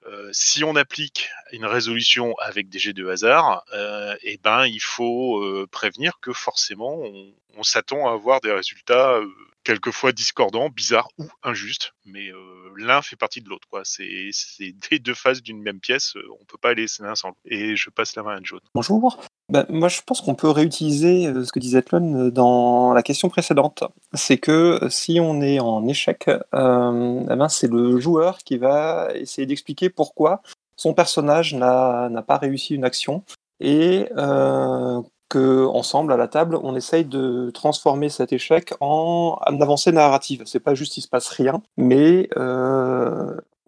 euh, 0.05 0.29
si 0.31 0.63
on 0.63 0.75
applique 0.75 1.29
une 1.51 1.65
résolution 1.65 2.33
avec 2.37 2.69
des 2.69 2.79
jets 2.79 2.93
de 2.93 3.07
hasard, 3.07 3.65
euh, 3.73 4.15
eh 4.21 4.37
ben, 4.37 4.65
il 4.65 4.79
faut 4.79 5.43
euh, 5.43 5.67
prévenir 5.69 6.19
que 6.21 6.31
forcément, 6.33 7.01
on, 7.55 7.63
s'attend 7.63 8.07
à 8.07 8.13
avoir 8.13 8.39
des 8.39 8.53
résultats 8.53 9.19
quelquefois 9.65 10.13
discordants, 10.13 10.69
bizarres 10.69 11.09
ou 11.17 11.27
injustes. 11.43 11.93
Mais 12.05 12.31
l'un 12.77 13.01
fait 13.01 13.17
partie 13.17 13.41
de 13.41 13.49
l'autre. 13.49 13.67
C'est 13.83 14.31
des 14.89 14.99
deux 14.99 15.13
faces 15.13 15.41
d'une 15.41 15.61
même 15.61 15.81
pièce. 15.81 16.13
On 16.39 16.45
peut 16.45 16.57
pas 16.57 16.73
laisser 16.73 17.03
l'un 17.03 17.15
sans. 17.15 17.35
Et 17.43 17.75
je 17.75 17.89
passe 17.89 18.15
la 18.15 18.23
main 18.23 18.37
à 18.37 18.39
John. 18.41 18.61
Bonjour. 18.73 19.21
Ben, 19.49 19.65
moi, 19.69 19.87
je 19.87 20.01
pense 20.05 20.21
qu'on 20.21 20.35
peut 20.35 20.49
réutiliser 20.49 21.25
euh, 21.27 21.43
ce 21.43 21.51
que 21.51 21.59
disait 21.59 21.81
Tlon 21.81 22.27
euh, 22.27 22.31
dans 22.31 22.93
la 22.93 23.01
question 23.01 23.29
précédente. 23.29 23.83
C'est 24.13 24.37
que 24.37 24.79
euh, 24.83 24.89
si 24.89 25.19
on 25.19 25.41
est 25.41 25.59
en 25.59 25.87
échec, 25.87 26.25
eh 26.27 26.35
ben, 26.53 27.47
c'est 27.49 27.69
le 27.69 27.99
joueur 27.99 28.37
qui 28.39 28.57
va 28.57 29.09
essayer 29.15 29.47
d'expliquer 29.47 29.89
pourquoi 29.89 30.41
son 30.75 30.93
personnage 30.93 31.55
n'a 31.55 32.23
pas 32.25 32.37
réussi 32.37 32.75
une 32.75 32.85
action 32.85 33.23
et 33.59 34.07
euh, 34.17 35.01
que 35.27 35.65
ensemble 35.65 36.13
à 36.13 36.17
la 36.17 36.27
table, 36.27 36.57
on 36.63 36.75
essaye 36.75 37.05
de 37.05 37.51
transformer 37.51 38.09
cet 38.09 38.31
échec 38.31 38.73
en 38.79 39.37
avancée 39.59 39.91
narrative. 39.91 40.43
C'est 40.45 40.59
pas 40.59 40.75
juste 40.75 40.97
il 40.97 41.01
se 41.01 41.07
passe 41.07 41.27
rien, 41.29 41.61
mais 41.75 42.29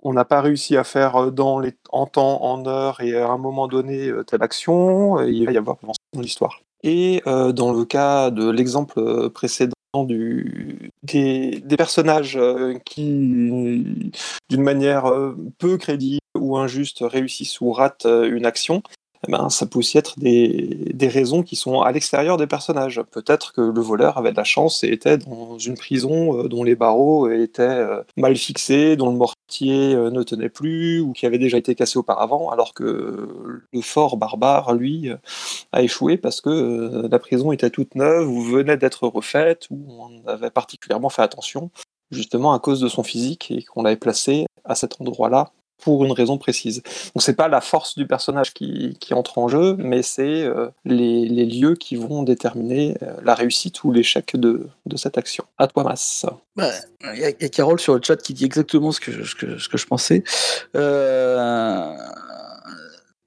on 0.02 0.14
n'a 0.14 0.26
pas 0.26 0.42
réussi 0.42 0.78
à 0.78 0.84
faire 0.84 1.32
dans 1.32 1.60
les, 1.60 1.74
en 1.92 2.06
temps, 2.06 2.44
en 2.44 2.66
heure 2.66 3.02
et 3.02 3.16
à 3.16 3.30
un 3.30 3.38
moment 3.38 3.68
donné 3.68 4.08
euh, 4.08 4.24
telle 4.24 4.44
action, 4.44 5.20
euh, 5.20 5.30
il 5.30 5.46
va 5.46 5.52
y 5.52 5.58
avoir 5.58 5.78
dans 6.14 6.22
l'histoire. 6.22 6.62
Et 6.84 7.22
euh, 7.28 7.52
dans 7.52 7.74
le 7.74 7.86
cas 7.86 8.32
de 8.32 8.50
l'exemple 8.50 9.00
euh, 9.00 9.30
précédent 9.30 9.74
du, 10.06 10.92
des, 11.04 11.62
des 11.64 11.78
personnages 11.78 12.38
euh, 12.38 12.78
qui, 12.86 14.12
d'une 14.50 14.64
manière 14.64 15.06
euh, 15.06 15.36
peu 15.60 15.78
crédible 15.78 16.22
ou 16.36 16.58
injuste, 16.58 17.00
réussissent 17.02 17.62
ou 17.62 17.72
ratent 17.72 18.06
euh, 18.06 18.36
une 18.36 18.46
action, 18.46 18.82
eh 19.28 19.32
ben, 19.32 19.50
ça 19.50 19.68
peut 19.68 19.78
aussi 19.78 20.00
être 20.00 20.18
des, 20.18 20.92
des 20.94 21.08
raisons 21.08 21.44
qui 21.44 21.56
sont 21.56 21.82
à 21.82 21.92
l'extérieur 21.92 22.38
des 22.38 22.48
personnages. 22.48 23.02
Peut-être 23.12 23.54
que 23.54 23.62
le 23.62 23.82
voleur 23.82 24.18
avait 24.18 24.32
de 24.32 24.38
la 24.38 24.44
chance 24.44 24.84
et 24.84 24.88
était 24.88 25.20
dans 25.20 25.60
une 25.60 25.76
prison 25.76 26.40
euh, 26.40 26.48
dont 26.48 26.64
les 26.64 26.76
barreaux 26.76 27.30
étaient 27.30 27.62
euh, 27.62 28.02
mal 28.18 28.36
fixés, 28.36 28.96
dont 28.96 29.12
le 29.12 29.18
mortier 29.18 29.94
euh, 29.94 30.10
ne 30.10 30.24
tenait 30.24 30.50
plus 30.50 31.02
ou 31.02 31.14
qui 31.14 31.28
avait 31.28 31.38
déjà 31.38 31.58
été 31.58 31.76
cassé 31.76 32.00
auparavant, 32.00 32.50
alors 32.50 32.74
que 32.74 33.62
le 33.72 33.82
fort 33.82 34.18
barbare, 34.18 34.74
lui, 34.74 35.12
a 35.72 35.84
échoué 35.84 36.18
parce 36.18 36.42
que 36.42 37.08
la 37.10 37.20
prison 37.20 37.52
était 37.52 37.70
toute 37.70 37.94
neuve 37.96 38.28
ou 38.28 38.42
venait 38.42 38.78
d'être 38.78 39.08
refaite 39.08 39.68
ou 39.70 39.86
on 39.88 40.28
avait 40.28 40.50
particulièrement 40.50 41.10
fait 41.10 41.22
attention 41.22 41.70
justement 42.10 42.54
à 42.54 42.60
cause 42.60 42.82
de 42.82 42.88
son 42.88 43.04
physique 43.04 43.52
et 43.52 43.64
qu'on 43.64 43.84
l'avait 43.84 43.96
placé 43.96 44.46
à 44.66 44.76
cet 44.76 45.00
endroit-là 45.00 45.52
pour 45.82 46.06
une 46.06 46.12
raison 46.12 46.38
précise. 46.38 46.82
Donc 47.14 47.22
c'est 47.22 47.36
pas 47.36 47.48
la 47.48 47.60
force 47.60 47.96
du 47.98 48.08
personnage 48.08 48.54
qui, 48.54 48.96
entre 49.12 49.38
en 49.40 49.48
jeu, 49.48 49.76
mais 49.78 50.04
c'est 50.04 50.44
euh, 50.44 50.70
les, 50.86 51.26
lieux 51.46 51.76
qui 51.76 51.96
vont 51.96 52.24
déterminer 52.24 52.96
euh, 53.02 53.14
la 53.24 53.36
réussite 53.36 53.84
ou 53.84 53.92
l'échec 53.92 54.36
de, 54.36 54.70
cette 54.96 55.18
action. 55.18 55.44
À 55.58 55.68
toi, 55.68 55.84
Mas. 55.84 56.26
Bah, 56.56 56.70
Il 57.04 57.10
il 57.18 57.42
y 57.42 57.46
a 57.46 57.50
Carole 57.50 57.80
sur 57.80 57.96
le 57.96 58.02
chat 58.02 58.18
qui 58.18 58.34
dit 58.34 58.46
exactement 58.46 58.92
ce 58.92 59.00
que 59.00 59.12
je, 59.12 59.86
pensais. 59.86 60.24
Euh, 60.76 61.96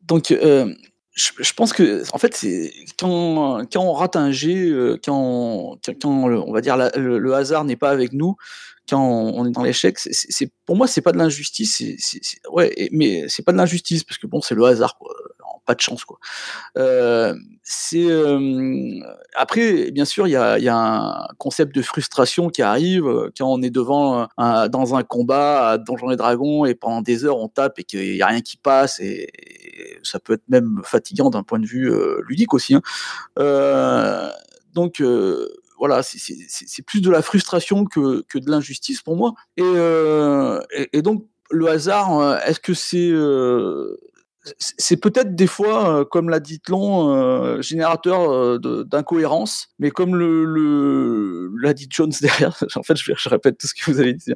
donc, 0.03 0.29
je, 0.31 1.53
pense 1.55 1.73
que, 1.73 2.03
en 2.12 2.19
fait, 2.19 2.47
quand, 2.99 3.67
on 3.77 3.93
rate 3.93 4.17
un 4.17 4.31
jet, 4.31 4.71
quand, 5.05 5.79
on, 6.05 6.53
va 6.53 6.61
dire 6.61 6.77
le 6.97 7.35
hasard 7.35 7.64
n'est 7.64 7.77
pas 7.77 7.90
avec 7.90 8.12
nous, 8.12 8.37
quand 8.88 9.01
on, 9.01 9.47
est 9.47 9.51
dans 9.51 9.62
l'échec, 9.62 9.99
pour 10.66 10.77
moi, 10.77 10.87
c'est 10.87 11.01
pas 11.01 11.12
de 11.12 11.18
l'injustice. 11.18 11.83
Ouais, 12.51 12.88
mais 12.92 13.25
c'est 13.29 13.42
pas 13.42 13.53
de 13.53 13.57
l'injustice 13.57 14.05
parce 14.05 14.18
que 14.18 14.27
bon, 14.27 14.40
c'est 14.40 14.55
le 14.55 14.64
hasard. 14.64 14.99
Pas 15.66 15.75
de 15.75 15.81
chance, 15.81 16.05
quoi. 16.05 16.18
Euh, 16.77 17.35
euh, 17.94 19.01
après, 19.35 19.90
bien 19.92 20.05
sûr, 20.05 20.27
il 20.27 20.33
y 20.33 20.37
a, 20.37 20.77
un 20.77 21.27
concept 21.38 21.75
de 21.75 21.81
frustration 21.81 22.51
qui 22.51 22.61
arrive 22.61 23.07
euh, 23.07 23.31
quand 23.37 23.51
on 23.51 23.62
est 23.62 23.70
devant 23.70 24.29
dans 24.37 24.94
un 24.94 25.03
combat 25.03 25.70
à 25.70 25.79
Donjons 25.79 26.11
et 26.11 26.16
Dragons 26.16 26.66
et 26.66 26.75
pendant 26.75 27.01
des 27.01 27.25
heures 27.25 27.38
on 27.38 27.49
tape 27.49 27.79
et 27.79 27.85
qu'il 27.85 28.14
y 28.14 28.20
a 28.20 28.27
rien 28.27 28.42
qui 28.42 28.59
passe 28.59 29.01
et, 29.01 29.31
ça 30.03 30.20
peut 30.20 30.35
être 30.35 30.49
même 30.49 30.83
fatigant 30.85 31.31
d'un 31.31 31.42
point 31.42 31.59
de 31.59 31.66
vue 31.66 31.90
ludique 32.29 32.53
aussi. 32.53 32.75
hein. 32.75 34.31
Donc 34.75 35.03
voilà, 35.87 36.03
c'est- 36.03 36.16
c'est 36.18 36.37
c'est- 36.49 36.64
c'est 36.66 36.81
plus 36.83 37.03
de 37.03 37.11
la 37.11 37.20
frustration 37.20 37.85
que, 37.85 38.23
que 38.31 38.38
de 38.38 38.51
l'injustice 38.51 39.03
pour 39.03 39.16
moi. 39.16 39.35
Et, 39.59 39.62
euh, 39.62 40.62
donc 41.03 41.27
le 41.51 41.68
hasard, 41.68 42.18
euh, 42.18 42.38
est-ce 42.47 42.59
que 42.59 42.73
c'est 42.73 43.11
euh, 43.11 43.94
c'est 44.59 44.97
peut-être 44.97 45.35
des 45.35 45.47
fois, 45.47 46.07
comme 46.11 46.31
l'a 46.31 46.40
dit 46.40 46.61
Tlon, 46.61 47.14
euh, 47.14 47.61
générateur 47.61 48.59
d'incohérence, 48.61 49.68
mais 49.79 49.90
comme 49.90 50.16
le, 50.16 51.51
l'a 51.62 51.75
dit 51.75 51.87
Jones 51.90 52.12
derrière, 52.23 52.57
en 52.77 52.83
fait, 52.83 52.97
je, 52.97 53.29
répète 53.29 53.59
tout 53.59 53.66
ce 53.66 53.75
que 53.75 53.90
vous 53.90 54.01
avez 54.01 54.14
dit. 54.14 54.33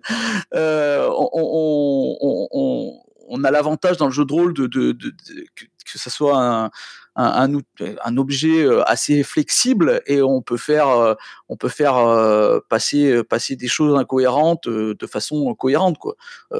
On, 3.30 3.44
a 3.44 3.50
l'avantage 3.50 3.96
dans 3.96 4.06
le 4.06 4.12
jeu 4.12 4.24
de 4.26 4.32
rôle 4.32 4.52
de, 4.52 4.66
que, 4.66 5.64
que 5.64 5.98
soit 6.10 6.38
un, 6.38 6.70
un, 7.18 7.60
un, 8.04 8.16
objet 8.16 8.62
euh, 8.62 8.88
assez 8.88 9.24
flexible 9.24 10.02
et 10.06 10.22
on 10.22 10.40
peut 10.40 10.56
faire, 10.56 10.88
euh, 10.88 11.14
on 11.48 11.56
peut 11.56 11.68
faire 11.68 11.96
euh, 11.96 12.60
passer, 12.68 13.24
passer 13.24 13.56
des 13.56 13.66
choses 13.66 13.98
incohérentes 13.98 14.68
de 14.68 15.06
façon 15.06 15.52
cohérente. 15.54 15.98
Quoi. 15.98 16.14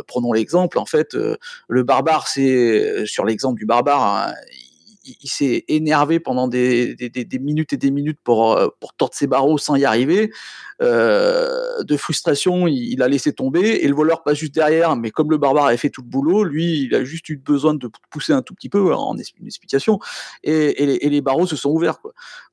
Prenons 0.08 0.32
l'exemple, 0.32 0.78
en 0.78 0.86
fait, 0.86 1.16
le 1.68 1.82
barbare, 1.84 2.26
c'est 2.26 3.06
sur 3.06 3.24
l'exemple 3.24 3.58
du 3.58 3.66
barbare, 3.66 4.02
hein, 4.02 4.34
il, 5.20 5.28
s'est 5.28 5.64
énervé 5.68 6.20
pendant 6.20 6.48
des, 6.48 6.96
minutes 7.40 7.72
et 7.72 7.76
des 7.76 7.90
minutes 7.90 8.18
pour, 8.22 8.56
euh, 8.56 8.68
pour 8.80 8.94
tordre 8.94 9.14
ses 9.14 9.26
barreaux 9.26 9.58
sans 9.58 9.76
y 9.76 9.84
arriver. 9.84 10.30
Euh, 10.80 11.82
de 11.82 11.96
frustration, 11.96 12.68
il, 12.68 13.02
a 13.02 13.08
laissé 13.08 13.32
tomber 13.32 13.60
et 13.60 13.88
le 13.88 13.94
voleur 13.94 14.22
passe 14.22 14.38
juste 14.38 14.54
derrière. 14.54 14.94
Mais 14.96 15.10
comme 15.10 15.30
le 15.30 15.38
barbare 15.38 15.66
avait 15.66 15.76
fait 15.76 15.90
tout 15.90 16.02
le 16.02 16.08
boulot, 16.08 16.44
lui, 16.44 16.82
il 16.82 16.94
a 16.94 17.04
juste 17.04 17.28
eu 17.28 17.36
besoin 17.36 17.74
de 17.74 17.90
pousser 18.10 18.32
un 18.32 18.42
tout 18.42 18.54
petit 18.54 18.68
peu 18.68 18.94
en 18.94 19.16
es- 19.18 19.24
une 19.40 19.46
explication 19.46 19.98
et, 20.44 21.08
les, 21.08 21.20
barreaux 21.20 21.46
se 21.46 21.56
sont 21.56 21.70
ouverts. 21.70 21.98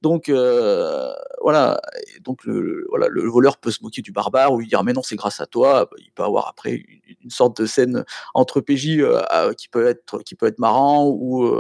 Donc 0.02 0.30
euh, 0.30 1.12
voilà, 1.41 1.80
donc 2.22 2.44
le, 2.46 2.86
voilà, 2.89 3.08
le 3.10 3.30
voleur 3.30 3.58
peut 3.58 3.72
se 3.72 3.84
moquer 3.84 4.02
du 4.02 4.12
barbare 4.12 4.54
ou 4.54 4.63
dire 4.63 4.84
mais 4.84 4.94
non 4.94 5.04
c'est 5.04 5.15
grâce 5.15 5.39
à 5.39 5.46
toi. 5.46 5.89
Il 6.00 6.12
peut 6.12 6.24
avoir 6.24 6.48
après 6.48 6.84
une, 7.24 7.30
sorte 7.30 7.62
de 7.62 7.65
scène 7.65 8.06
entre 8.34 8.62
PJ 8.62 9.00
euh, 9.00 9.54
qui 9.54 9.68
peut 9.68 9.88
être 9.88 10.20
qui 10.20 10.36
peut 10.36 10.46
être 10.46 10.60
marrant 10.60 11.08
ou 11.08 11.52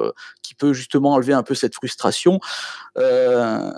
qui 0.41 0.55
peut 0.55 0.73
justement 0.85 1.13
enlever 1.13 1.33
un 1.33 1.43
peu 1.43 1.55
cette 1.55 1.73
frustration. 1.73 2.39
Euh, 2.97 3.71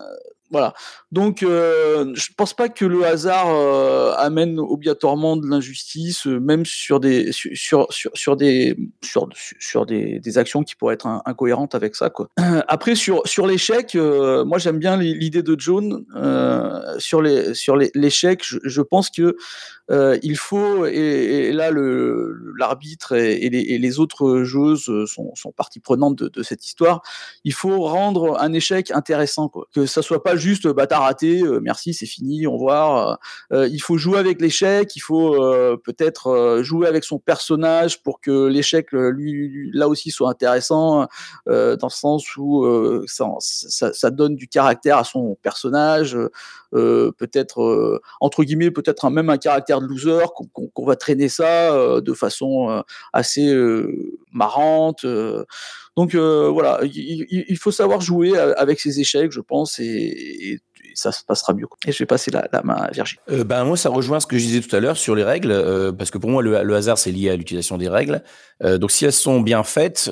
voilà. 0.52 0.74
Donc, 1.12 1.44
euh, 1.44 2.12
je 2.16 2.30
pense 2.36 2.54
pas 2.54 2.70
que 2.70 2.86
le 2.86 3.06
hasard 3.06 3.48
euh, 3.50 4.14
amène 4.18 4.60
obligatoirement 4.60 5.36
de 5.36 5.48
l'injustice, 5.48 6.26
euh, 6.28 6.40
même 6.40 6.66
sur 6.66 7.00
des 7.00 7.32
sur 7.32 7.88
sur 7.90 8.12
sur, 8.14 8.38
des 8.38 8.78
sur 9.04 9.28
sur 9.60 9.86
des, 9.86 10.20
des 10.20 10.38
actions 10.38 10.64
qui 10.64 10.76
pourraient 10.76 10.94
être 10.94 11.08
in- 11.08 11.22
incohérentes 11.26 11.76
avec 11.76 11.96
ça. 11.96 12.12
Après, 12.68 12.96
sur 12.96 13.22
sur 13.26 13.46
l'échec, 13.46 13.96
moi 13.96 14.58
j'aime 14.58 14.80
bien 14.80 14.96
l'i- 14.98 15.14
l'idée 15.18 15.44
de 15.44 15.56
John 15.60 16.06
sur 16.98 17.22
les 17.22 17.54
sur 17.54 17.76
les- 17.76 17.92
l'échec. 17.94 18.42
Je, 18.44 18.58
je 18.64 18.82
pense 18.82 19.10
que 19.10 19.36
il 20.24 20.38
faut 20.38 20.86
et, 20.86 21.52
là 21.52 21.72
le 21.72 22.54
l'arbitre 22.58 23.14
et, 23.14 23.46
et 23.46 23.50
les, 23.50 23.60
et 23.62 23.78
les 23.78 24.00
autres 24.00 24.44
joueuses 24.44 24.90
sont, 25.06 25.34
sont 25.36 25.52
partie 25.52 25.80
prenante 25.80 26.16
de, 26.16 26.44
cette 26.44 26.66
histoire. 26.66 27.02
Il 27.44 27.54
faut 27.54 27.82
rendre 27.82 28.38
un 28.40 28.54
échec 28.54 28.92
intéressant, 28.92 29.52
que 29.74 29.86
ça 29.86 30.02
soit 30.02 30.24
pas 30.24 30.37
juste 30.38 30.68
bah 30.68 30.88
t'as 30.88 31.00
raté, 31.00 31.42
euh, 31.42 31.60
merci 31.62 31.94
c'est 31.94 32.06
fini, 32.06 32.48
au 32.48 32.54
revoir. 32.54 33.20
Euh, 33.52 33.68
il 33.68 33.80
faut 33.80 33.98
jouer 33.98 34.20
avec 34.20 34.42
l'échec, 34.42 34.96
il 34.96 35.00
faut 35.00 35.44
euh, 35.44 35.78
peut-être 35.78 36.28
euh, 36.28 36.64
jouer 36.64 36.88
avec 36.88 37.04
son 37.04 37.20
personnage 37.20 38.02
pour 38.04 38.22
que 38.22 38.48
l'échec 38.48 38.94
euh, 38.94 39.10
lui, 39.10 39.70
là 39.74 39.88
aussi 39.88 40.12
soit 40.12 40.30
intéressant 40.30 41.08
euh, 41.48 41.76
dans 41.76 41.88
le 41.88 41.92
sens 41.92 42.36
où 42.38 42.66
euh, 42.66 43.06
ça, 43.08 44.10
donne 44.12 44.36
du 44.36 44.48
caractère 44.48 44.98
à 44.98 45.04
son 45.04 45.36
personnage, 45.42 46.18
euh, 46.74 47.12
peut-être 47.18 47.62
euh, 47.62 48.02
entre 48.22 48.44
guillemets 48.44 48.72
peut-être 48.72 49.10
même 49.10 49.30
un 49.30 49.38
caractère 49.38 49.82
de 49.82 49.88
loser 49.88 50.26
qu'on 50.54 50.86
va 50.86 50.96
traîner 50.96 51.30
ça 51.30 51.74
euh, 51.74 52.02
de 52.02 52.14
façon 52.14 52.70
euh, 52.70 52.82
assez 53.14 53.54
euh, 53.54 54.18
marrante. 54.32 55.06
Donc 55.98 56.14
euh, 56.14 56.48
voilà, 56.50 56.80
il, 56.84 57.58
faut 57.58 57.72
savoir 57.72 58.02
jouer 58.02 58.38
avec 58.38 58.80
ses 58.80 59.00
échecs, 59.00 59.32
je 59.32 59.42
pense, 59.42 59.80
et, 59.80 60.62
ça 60.98 61.12
se 61.12 61.24
passera 61.24 61.54
mieux. 61.54 61.68
Et 61.86 61.92
je 61.92 62.00
vais 62.00 62.06
passer 62.06 62.32
la, 62.32 62.50
main 62.64 62.76
à 62.76 62.92
Virginie. 62.92 63.20
Euh, 63.30 63.44
ben 63.44 63.64
moi, 63.64 63.78
ça 63.78 63.90
rejoint 63.90 64.20
ce 64.20 64.26
que 64.26 64.38
je 64.38 64.44
disais 64.44 64.62
tout 64.62 64.76
à 64.76 64.80
l'heure 64.80 64.98
sur 64.98 65.16
les 65.16 65.24
règles, 65.24 65.52
euh, 65.52 65.92
parce 65.92 66.10
que 66.10 66.18
pour 66.18 66.30
moi, 66.30 66.42
le, 66.42 66.76
hasard, 66.76 66.98
c'est 66.98 67.12
lié 67.12 67.30
à 67.30 67.36
l'utilisation 67.36 67.78
des 67.78 67.88
règles. 67.88 68.24
Euh, 68.64 68.78
donc, 68.78 68.92
si 68.92 69.06
elles 69.06 69.14
sont 69.14 69.42
bien 69.42 69.64
faites, 69.64 70.10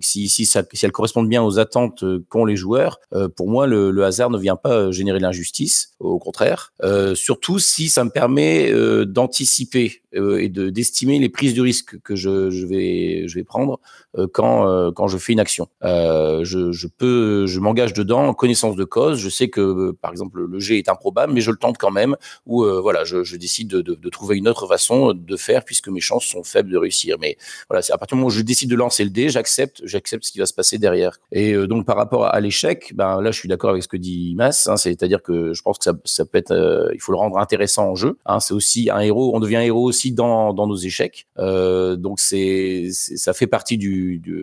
si, 0.00 0.50
elles 0.82 0.92
correspondent 0.92 1.28
bien 1.28 1.42
aux 1.42 1.58
attentes 1.58 2.04
qu'ont 2.28 2.44
les 2.44 2.56
joueurs, 2.56 3.00
pour 3.36 3.48
moi, 3.48 3.66
le, 3.66 4.04
hasard 4.04 4.30
ne 4.30 4.38
vient 4.38 4.56
pas 4.56 4.90
générer 4.92 5.18
l'injustice, 5.18 5.94
au 5.98 6.18
contraire. 6.18 6.72
Surtout 7.14 7.58
si 7.58 7.88
ça 7.88 8.04
me 8.04 8.10
permet 8.10 8.72
d'anticiper 9.04 10.02
et 10.12 10.48
de 10.48 10.70
d'estimer 10.70 11.18
les 11.18 11.28
prises 11.28 11.54
de 11.54 11.60
risque 11.60 12.00
que 12.02 12.16
je, 12.16 12.64
vais 12.64 13.28
je 13.28 13.34
vais 13.34 13.44
prendre 13.44 13.80
euh, 14.18 14.26
quand 14.56 14.66
euh, 14.66 14.90
quand 14.96 15.08
je 15.08 15.18
fais 15.18 15.32
une 15.32 15.40
action. 15.40 15.68
Euh, 15.84 16.44
je, 16.44 16.72
je 16.72 16.86
peux 16.86 17.46
je 17.46 17.60
m'engage 17.60 17.92
dedans 17.92 18.26
en 18.26 18.34
connaissance 18.34 18.76
de 18.76 18.84
cause. 18.84 19.18
Je 19.18 19.28
sais 19.28 19.48
que 19.48 19.60
euh, 19.60 19.92
par 20.00 20.10
exemple 20.10 20.44
le 20.44 20.58
jet 20.58 20.78
est 20.78 20.88
improbable, 20.88 21.32
mais 21.32 21.40
je 21.40 21.50
le 21.50 21.56
tente 21.56 21.76
quand 21.78 21.90
même. 21.90 22.16
Ou 22.46 22.64
voilà, 22.64 23.04
je, 23.04 23.22
je 23.24 23.36
décide 23.36 23.68
de, 23.68 23.82
de, 23.82 24.10
trouver 24.10 24.36
une 24.36 24.48
autre 24.48 24.66
façon 24.66 25.12
de 25.12 25.36
faire 25.36 25.64
puisque 25.64 25.88
mes 25.88 26.00
chances 26.00 26.24
sont 26.24 26.42
faibles 26.42 26.70
de 26.70 26.78
réussir. 26.78 27.16
Mais 27.20 27.36
voilà, 27.68 27.82
c'est 27.82 27.92
à 27.92 27.98
partir 27.98 28.16
du 28.16 28.20
moment 28.20 28.28
où 28.28 28.30
je 28.30 28.42
décide 28.42 28.70
de 28.70 28.76
lancer 28.76 29.04
le 29.04 29.10
dé, 29.10 29.28
j'accepte 29.28 29.82
j'accepte 29.84 30.24
ce 30.24 30.32
qui 30.32 30.38
va 30.38 30.46
se 30.46 30.54
passer 30.54 30.78
derrière. 30.78 31.18
Et 31.32 31.54
donc 31.66 31.86
par 31.86 31.96
rapport 31.96 32.26
à 32.26 32.40
l'échec, 32.40 32.92
ben 32.94 33.20
là 33.20 33.30
je 33.30 33.38
suis 33.38 33.48
d'accord 33.48 33.70
avec 33.70 33.82
ce 33.82 33.88
que 33.88 33.96
dit 33.96 34.34
Mas, 34.36 34.68
hein, 34.68 34.76
c'est-à-dire 34.76 35.22
que 35.22 35.52
je 35.52 35.62
pense 35.62 35.78
que 35.78 35.84
ça, 35.84 35.92
ça 36.04 36.24
peut 36.24 36.38
être, 36.38 36.90
il 36.94 37.00
faut 37.00 37.12
le 37.12 37.18
rendre 37.18 37.38
intéressant 37.38 37.90
en 37.90 37.94
jeu. 37.94 38.16
Hein, 38.24 38.40
c'est 38.40 38.54
aussi 38.54 38.88
un 38.90 39.00
héros, 39.00 39.32
on 39.34 39.40
devient 39.40 39.62
héros 39.62 39.84
aussi 39.84 40.12
dans, 40.12 40.54
dans 40.54 40.66
nos 40.66 40.76
échecs. 40.76 41.26
Donc 41.36 42.20
c'est, 42.20 42.88
ça 42.92 43.32
fait 43.32 43.46
partie 43.46 43.76
du, 43.76 44.20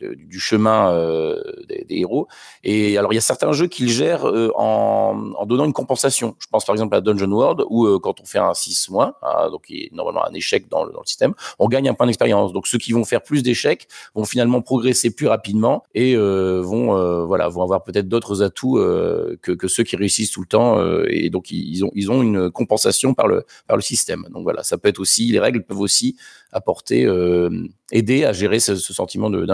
ben, 0.00 0.14
du 0.14 0.40
chemin 0.40 0.92
euh, 0.92 1.40
des, 1.68 1.84
héros. 1.90 2.28
Et 2.62 2.96
alors 2.98 3.12
il 3.12 3.16
y 3.16 3.18
a 3.18 3.22
certains 3.22 3.52
jeux 3.52 3.66
qui 3.66 3.84
le 3.84 3.88
gèrent 3.88 4.26
euh, 4.26 4.50
en, 4.56 5.44
donnant 5.46 5.64
une 5.64 5.72
compensation. 5.72 6.36
Je 6.38 6.46
pense 6.50 6.64
par 6.64 6.74
exemple 6.74 6.94
à 6.94 7.00
Dungeon 7.00 7.30
World 7.30 7.64
où 7.68 7.86
euh, 7.86 7.98
quand 7.98 8.20
on 8.20 8.24
fait 8.24 8.38
un 8.38 8.54
6 8.54 8.90
moins, 8.90 9.14
hein, 9.22 9.50
donc 9.50 9.66
qui 9.66 9.84
est 9.84 9.92
normalement 9.92 10.26
un 10.26 10.32
échec 10.32 10.68
dans 10.68 10.84
le, 10.84 10.92
système, 11.04 11.34
on 11.58 11.68
gagne 11.68 11.88
un 11.88 11.94
point 11.94 12.06
d'expérience. 12.06 12.52
Donc 12.52 12.66
ceux 12.66 12.78
qui 12.78 12.92
vont 12.92 13.04
faire 13.04 13.22
plus 13.22 13.42
d'échecs 13.42 13.88
vont 14.14 14.24
finalement 14.24 14.62
progresser 14.62 15.10
plus 15.10 15.26
rapidement 15.26 15.84
et 15.94 16.16
vont 16.16 17.24
voilà 17.26 17.48
vont 17.48 17.62
avoir 17.62 17.82
peut-être 17.82 18.08
d'autres 18.08 18.42
atouts 18.42 18.76
que, 19.42 19.68
ceux 19.68 19.82
qui 19.82 19.96
réussissent 19.96 20.30
tout 20.30 20.40
le 20.40 20.46
temps 20.46 20.82
et 21.08 21.30
donc 21.30 21.50
ils 21.50 21.84
ont 21.84 21.90
ils 21.94 22.10
ont 22.10 22.22
une 22.22 22.50
compensation 22.50 23.12
par 23.14 23.28
le 23.28 23.44
par 23.66 23.76
le 23.76 23.82
système. 23.82 24.26
Donc 24.30 24.44
voilà, 24.44 24.62
ça 24.62 24.78
peut 24.78 24.88
être 24.88 25.00
aussi 25.00 25.26
les 25.30 25.40
règles 25.40 25.62
peuvent 25.62 25.80
aussi 25.80 26.16
apporter 26.52 27.06
aider 27.94 28.24
à 28.24 28.32
gérer 28.32 28.60
ce, 28.60 28.74
sentiment 28.76 29.30
de- 29.30 29.44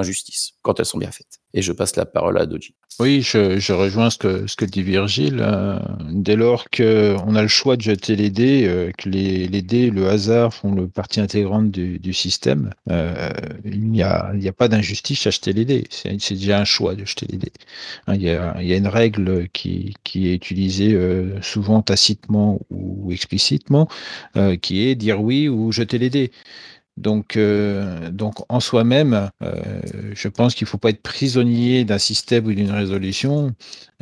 quand 0.63 0.79
elles 0.79 0.87
sont 0.87 0.99
bien 0.99 1.11
faites. 1.11 1.41
Et 1.53 1.63
je 1.63 1.73
passe 1.73 1.97
la 1.97 2.07
parole 2.07 2.39
à 2.39 2.47
Doji. 2.47 2.75
Oui, 3.01 3.23
je, 3.23 3.73
rejoins 3.73 4.11
ce 4.11 4.19
que, 4.19 4.65
dit 4.67 4.83
Virgile. 4.83 5.41
euh, 5.41 5.79
dès 6.13 6.37
lors 6.37 6.69
qu'on 6.69 7.35
a 7.35 7.43
le 7.43 7.49
choix 7.49 7.77
de 7.77 7.83
jeter 7.83 8.15
les 8.15 8.31
dés, 8.31 8.67
euh, 8.69 8.93
que 8.97 9.09
les, 9.09 9.49
dés, 9.63 9.91
le 9.91 10.09
hasard 10.09 10.53
font 10.53 10.87
partie 10.87 11.21
intégrante 11.21 11.71
du, 11.71 12.13
système, 12.13 12.71
euh, 12.91 13.31
il 13.65 13.91
n'y 13.91 14.03
a, 14.03 14.53
pas 14.57 14.69
d'injustice 14.69 15.27
à 15.27 15.31
jeter 15.31 15.53
les 15.55 15.65
dés. 15.65 15.85
C'est 15.91 16.35
déjà 16.35 16.61
un 16.61 16.65
choix 16.65 16.95
de 16.95 17.05
jeter 17.07 17.27
les 17.31 17.39
dés. 17.39 17.53
Hein, 18.07 18.17
il, 18.17 18.23
y 18.23 18.29
a, 18.31 18.77
une 18.77 18.87
règle 18.87 19.49
qui, 19.49 19.95
est 20.15 20.35
utilisée 20.35 20.93
euh, 20.93 21.41
souvent 21.41 21.81
tacitement 21.81 22.61
ou 22.71 23.11
explicitement, 23.13 23.89
qui 24.61 24.83
est 24.83 24.95
dire 24.95 25.23
oui 25.23 25.49
ou 25.49 25.73
jeter 25.73 25.99
les 25.99 26.11
dés. 26.11 26.33
Donc, 27.01 27.37
euh, 27.37 28.11
donc 28.11 28.35
en 28.51 28.61
soi-même, 28.61 29.31
euh, 29.43 29.81
je 30.15 30.29
pense 30.29 30.55
qu'il 30.55 30.67
ne 30.67 30.69
faut 30.69 30.79
pas 30.79 30.91
être 30.91 31.03
prisonnier 31.03 31.85
d'un 31.85 31.99
système 31.99 32.47
ou 32.47 32.53
d'une 32.53 32.71
résolution. 32.71 33.55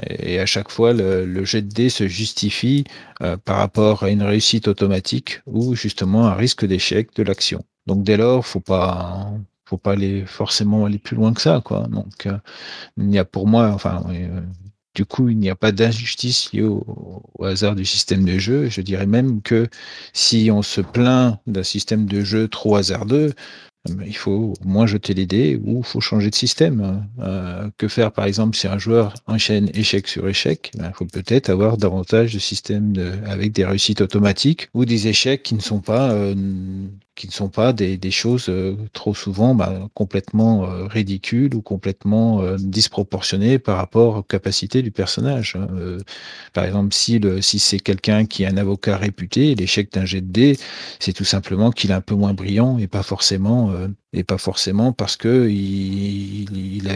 Et, 0.05 0.41
à 0.41 0.47
chaque 0.47 0.71
fois, 0.71 0.93
le, 0.93 1.25
le 1.25 1.45
jet 1.45 1.63
de 1.63 1.69
dés 1.69 1.91
se 1.91 2.09
justifie 2.09 2.85
euh, 3.23 3.37
par 3.37 3.59
rapport 3.59 4.03
à 4.03 4.11
une 4.11 4.23
réussite 4.23 4.67
automatique 4.69 5.43
ou 5.47 5.75
justement 5.77 6.27
un 6.27 6.35
risque 6.35 6.65
d'échec 6.67 7.15
de 7.15 7.23
l'action. 7.23 7.65
Donc 7.87 8.03
dès 8.03 8.17
lors, 8.17 8.45
faut 8.45 8.61
pas, 8.61 9.31
faut 9.65 9.79
pas 9.79 9.93
aller 9.93 10.27
forcément 10.27 10.85
aller 10.85 10.99
plus 10.99 11.17
loin 11.17 11.33
que 11.33 11.41
ça, 11.41 11.63
quoi. 11.65 11.87
Donc 11.89 12.27
euh, 12.27 12.39
il 12.97 13.07
n'y 13.07 13.19
a 13.19 13.25
pour 13.25 13.47
moi, 13.47 13.69
enfin, 13.71 14.05
euh, 14.11 14.41
du 14.99 15.07
coup, 15.07 15.29
il 15.29 15.39
n'y 15.39 15.49
a 15.49 15.55
pas 15.55 15.71
d'injustice 15.71 16.53
liée 16.53 16.65
au, 16.65 17.23
hasard 17.41 17.77
du 17.77 17.85
système 17.85 18.25
de 18.25 18.37
jeu. 18.37 18.69
Je 18.69 18.81
dirais 18.81 19.07
même 19.07 19.43
que 19.43 19.69
si 20.13 20.51
on 20.53 20.61
se 20.61 20.81
plaint 20.81 21.39
d'un 21.47 21.63
système 21.63 22.07
de 22.07 22.23
jeu 22.25 22.49
trop 22.49 22.75
hasardeux, 22.75 23.33
euh, 23.89 23.93
il 24.05 24.17
faut 24.17 24.55
au 24.61 24.69
moins 24.69 24.89
jeter 24.89 25.15
les 25.15 25.25
dés 25.25 25.55
ou 25.65 25.79
il 25.79 25.85
faut 25.85 26.01
changer 26.01 26.31
de 26.31 26.35
système. 26.35 27.07
Euh, 27.21 27.71
que 27.79 27.87
faire, 27.87 28.11
par 28.11 28.25
exemple, 28.25 28.57
si 28.57 28.67
un 28.67 28.79
joueur 28.79 29.15
enchaîne 29.29 29.71
échec 29.73 30.09
sur 30.09 30.29
échec 30.29 30.73
Il 30.75 30.91
faut 30.95 31.07
peut-être 31.07 31.49
avoir 31.49 31.77
davantage 31.77 32.35
de 32.35 32.41
systèmes 32.41 32.93
avec 33.25 33.53
des 33.53 33.65
réussites 33.65 34.01
automatiques 34.01 34.69
ou 34.75 34.85
des 34.85 35.07
échecs 35.07 35.45
qui 35.45 35.55
ne 35.55 35.61
sont 35.61 35.81
pas, 35.81 36.11
euh, 36.11 36.35
qui 37.18 37.26
ne 37.26 37.33
sont 37.33 37.48
pas 37.48 37.72
des, 37.72 37.98
choses 38.12 38.48
euh, 38.48 38.76
trop 38.92 39.12
souvent 39.12 39.52
bah, 39.52 39.88
complètement 39.92 40.64
euh, 40.64 40.87
ridicules 40.87 41.52
ou 41.52 41.61
complètement 41.61 42.40
euh, 42.40 42.57
disproportionnées 42.57 43.59
par 43.59 43.76
rapport 43.76 44.18
aux 44.18 44.22
capacités 44.22 44.83
du 44.83 44.92
personnage. 44.92 45.57
hein. 45.57 45.66
Par 46.52 46.64
exemple, 46.64 46.94
si, 46.94 47.20
c'est 47.59 47.81
quelqu'un 47.81 48.24
qui 48.24 48.44
est 48.44 48.46
un 48.46 48.57
avocat 48.57 48.96
réputé, 48.96 49.57
l'échec 49.57 49.92
d'un 49.92 50.04
jet 50.04 50.20
de 50.20 50.31
dés, 50.31 50.59
c'est 51.00 51.12
tout 51.12 51.24
simplement 51.24 51.72
qu'il 51.72 51.90
est 51.90 51.94
un 51.94 52.00
peu 52.00 52.14
moins 52.14 52.35
brillant 52.35 52.78
et 52.78 52.87
pas 52.87 53.02
forcément, 53.02 53.72
et 54.12 54.22
pas 54.22 54.38
forcément 54.38 54.92
parce 54.92 55.16
que 55.16 55.48
il, 55.48 56.88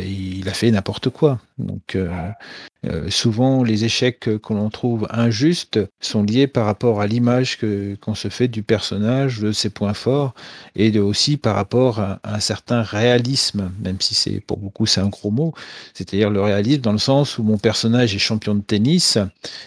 a, 0.49 0.53
fait 0.53 0.71
n'importe 0.71 1.11
quoi. 1.11 1.41
Donc, 1.59 1.97
souvent, 3.09 3.65
les 3.65 3.85
échecs 3.85 4.21
que 4.21 4.53
l'on 4.53 4.71
trouve 4.71 5.09
injustes 5.11 5.81
sont 6.01 6.23
liés 6.23 6.47
par 6.47 6.67
rapport 6.67 7.01
à 7.01 7.07
l'image 7.07 7.59
qu'on 8.01 8.15
se 8.15 8.29
fait 8.29 8.49
du 8.49 8.63
personnage, 8.63 9.41
de 9.41 9.53
ses 9.53 9.71
points 9.71 9.95
forts, 9.95 10.12
et 10.77 10.99
aussi 10.99 11.37
par 11.37 11.55
rapport 11.55 12.01
à, 12.01 12.21
un 12.25 12.41
certain 12.41 12.83
réalisme, 12.83 13.71
même 13.81 14.01
si 14.01 14.15
c'est 14.15 14.41
pour 14.41 14.59
beaucoup 14.59 14.87
c'est 14.87 15.01
un 15.01 15.09
gros 15.09 15.31
mot, 15.31 15.55
c'est-à-dire 15.95 16.31
le 16.31 16.41
réalisme 16.41 16.81
dans 16.81 16.93
le 16.93 16.99
sens 16.99 17.39
où 17.39 17.43
mon 17.43 17.59
personnage 17.59 18.15
est 18.15 18.19
champion 18.19 18.55
de 18.55 18.63
tennis, 18.63 19.19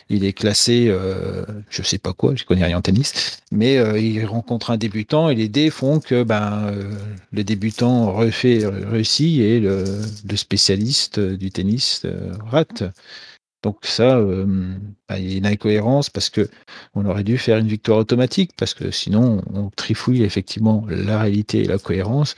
il 0.10 0.24
est 0.24 0.34
classé, 0.34 0.88
euh, 0.90 1.46
je 1.70 1.82
sais 1.84 1.98
pas 1.98 2.14
quoi, 2.14 2.36
je 2.36 2.44
connais 2.46 2.66
rien 2.66 2.78
en 2.78 2.82
tennis, 2.82 3.40
mais 3.52 3.78
euh, 3.78 4.00
il 4.00 4.26
rencontre 4.26 4.72
un 4.72 4.78
débutant 4.78 5.30
et 5.30 5.36
les 5.36 5.50
dés 5.50 5.70
font 5.70 6.00
que 6.00 6.24
ben, 6.24 6.68
euh, 6.68 6.92
le 7.32 7.44
débutant 7.44 8.12
refait, 8.12 8.66
réussit 8.66 9.40
et 9.40 9.60
le, 9.60 9.84
le 10.28 10.38
spécialiste 10.38 11.20
du 11.20 11.52
tennis 11.52 12.02
euh, 12.06 12.34
rate. 12.50 12.84
Donc 13.66 13.78
ça, 13.82 14.18
euh, 14.20 14.46
bah, 15.10 15.18
il 15.18 15.28
y 15.28 15.34
a 15.34 15.38
une 15.40 15.48
incohérence 15.48 16.12
parce 16.12 16.30
que 16.30 16.48
on 16.94 17.04
aurait 17.08 17.24
dû 17.24 17.40
faire 17.40 17.58
une 17.58 17.68
victoire 17.68 17.98
automatique 17.98 18.52
parce 18.56 18.76
que 18.76 18.92
sinon 18.92 19.42
on 19.52 19.72
trifouille 19.72 20.22
effectivement 20.22 20.86
la 20.88 21.20
réalité 21.20 21.64
et 21.64 21.66
la 21.66 21.80
cohérence 21.80 22.36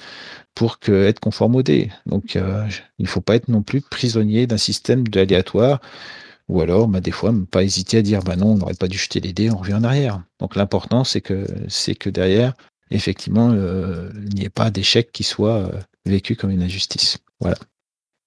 pour 0.55 0.79
que, 0.79 1.03
être 1.03 1.19
conforme 1.19 1.57
au 1.57 1.63
dé. 1.63 1.91
Donc 2.05 2.37
euh, 2.37 2.65
il 2.97 3.03
ne 3.03 3.09
faut 3.09 3.19
pas 3.19 3.35
être 3.35 3.49
non 3.49 3.61
plus 3.61 3.81
prisonnier 3.81 4.47
d'un 4.47 4.57
système 4.57 5.05
d'aléatoire 5.05 5.81
ou 6.47 6.61
alors 6.61 6.87
bah, 6.87 7.01
des 7.01 7.11
fois 7.11 7.33
ne 7.33 7.43
pas 7.43 7.61
hésiter 7.61 7.97
à 7.97 8.01
dire 8.01 8.21
bah 8.23 8.37
non 8.37 8.51
on 8.53 8.55
n'aurait 8.55 8.75
pas 8.75 8.87
dû 8.87 8.97
jeter 8.97 9.19
les 9.19 9.33
dés, 9.33 9.51
on 9.51 9.57
revient 9.57 9.73
en 9.73 9.83
arrière. 9.83 10.23
Donc 10.39 10.55
l'important 10.55 11.03
c'est 11.03 11.19
que 11.19 11.45
c'est 11.67 12.07
derrière 12.07 12.53
effectivement 12.89 13.51
euh, 13.51 14.11
il 14.29 14.35
n'y 14.35 14.45
ait 14.45 14.49
pas 14.49 14.71
d'échec 14.71 15.11
qui 15.11 15.25
soit 15.25 15.71
vécu 16.05 16.37
comme 16.37 16.51
une 16.51 16.63
injustice. 16.63 17.17
Voilà. 17.41 17.57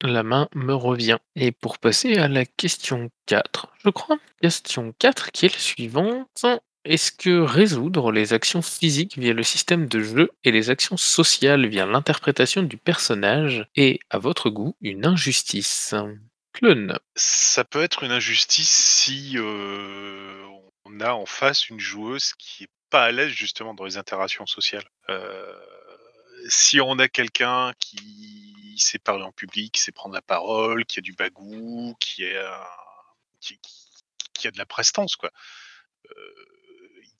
La 0.02 0.22
main 0.22 0.48
me 0.54 0.74
revient. 0.74 1.18
Et 1.36 1.52
pour 1.52 1.78
passer 1.78 2.16
à 2.16 2.28
la 2.28 2.46
question 2.46 3.10
4, 3.26 3.68
je 3.84 3.90
crois, 3.90 4.18
question 4.40 4.94
4 4.98 5.30
qui 5.30 5.46
est 5.46 5.52
la 5.52 5.58
suivante. 5.58 6.46
Est-ce 6.86 7.12
que 7.12 7.40
résoudre 7.40 8.10
les 8.10 8.32
actions 8.32 8.62
physiques 8.62 9.18
via 9.18 9.34
le 9.34 9.42
système 9.42 9.86
de 9.86 10.00
jeu 10.00 10.30
et 10.44 10.50
les 10.50 10.70
actions 10.70 10.96
sociales 10.96 11.66
via 11.66 11.84
l'interprétation 11.84 12.62
du 12.62 12.78
personnage 12.78 13.66
est, 13.76 14.00
à 14.08 14.18
votre 14.18 14.48
goût, 14.48 14.74
une 14.80 15.04
injustice? 15.04 15.94
Clone. 16.54 16.98
Ça 17.14 17.64
peut 17.64 17.82
être 17.82 18.02
une 18.02 18.10
injustice 18.10 18.70
si 18.70 19.34
euh, 19.36 20.42
on 20.84 21.00
a 21.00 21.12
en 21.12 21.26
face 21.26 21.68
une 21.68 21.78
joueuse 21.78 22.32
qui 22.38 22.64
est 22.64 22.70
pas 22.88 23.04
à 23.04 23.12
l'aise 23.12 23.30
justement 23.30 23.74
dans 23.74 23.84
les 23.84 23.98
interactions 23.98 24.46
sociales. 24.46 24.88
Euh, 25.10 25.54
si 26.48 26.80
on 26.80 26.98
a 26.98 27.08
quelqu'un 27.08 27.72
qui 27.78 28.49
sait 28.80 28.98
parler 28.98 29.24
en 29.24 29.32
public, 29.32 29.76
sait 29.76 29.92
prendre 29.92 30.14
la 30.14 30.22
parole, 30.22 30.84
qui 30.84 30.98
a 30.98 31.02
du 31.02 31.12
bagou, 31.12 31.94
qui, 32.00 32.24
euh, 32.24 32.48
a 34.44 34.50
de 34.50 34.58
la 34.58 34.66
prestance, 34.66 35.16
quoi. 35.16 35.30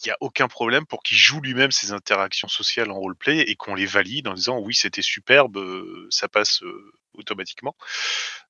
Il 0.02 0.08
n'y 0.08 0.12
a 0.12 0.16
aucun 0.20 0.48
problème 0.48 0.86
pour 0.86 1.02
qu'il 1.02 1.18
joue 1.18 1.40
lui-même 1.42 1.70
ses 1.70 1.92
interactions 1.92 2.48
sociales 2.48 2.90
en 2.90 2.98
roleplay 2.98 3.40
et 3.40 3.54
qu'on 3.54 3.74
les 3.74 3.84
valide 3.84 4.28
en 4.28 4.32
disant 4.32 4.58
oui 4.58 4.74
c'était 4.74 5.02
superbe, 5.02 5.58
euh, 5.58 6.06
ça 6.08 6.26
passe 6.26 6.62
euh, 6.62 6.92
automatiquement. 7.14 7.76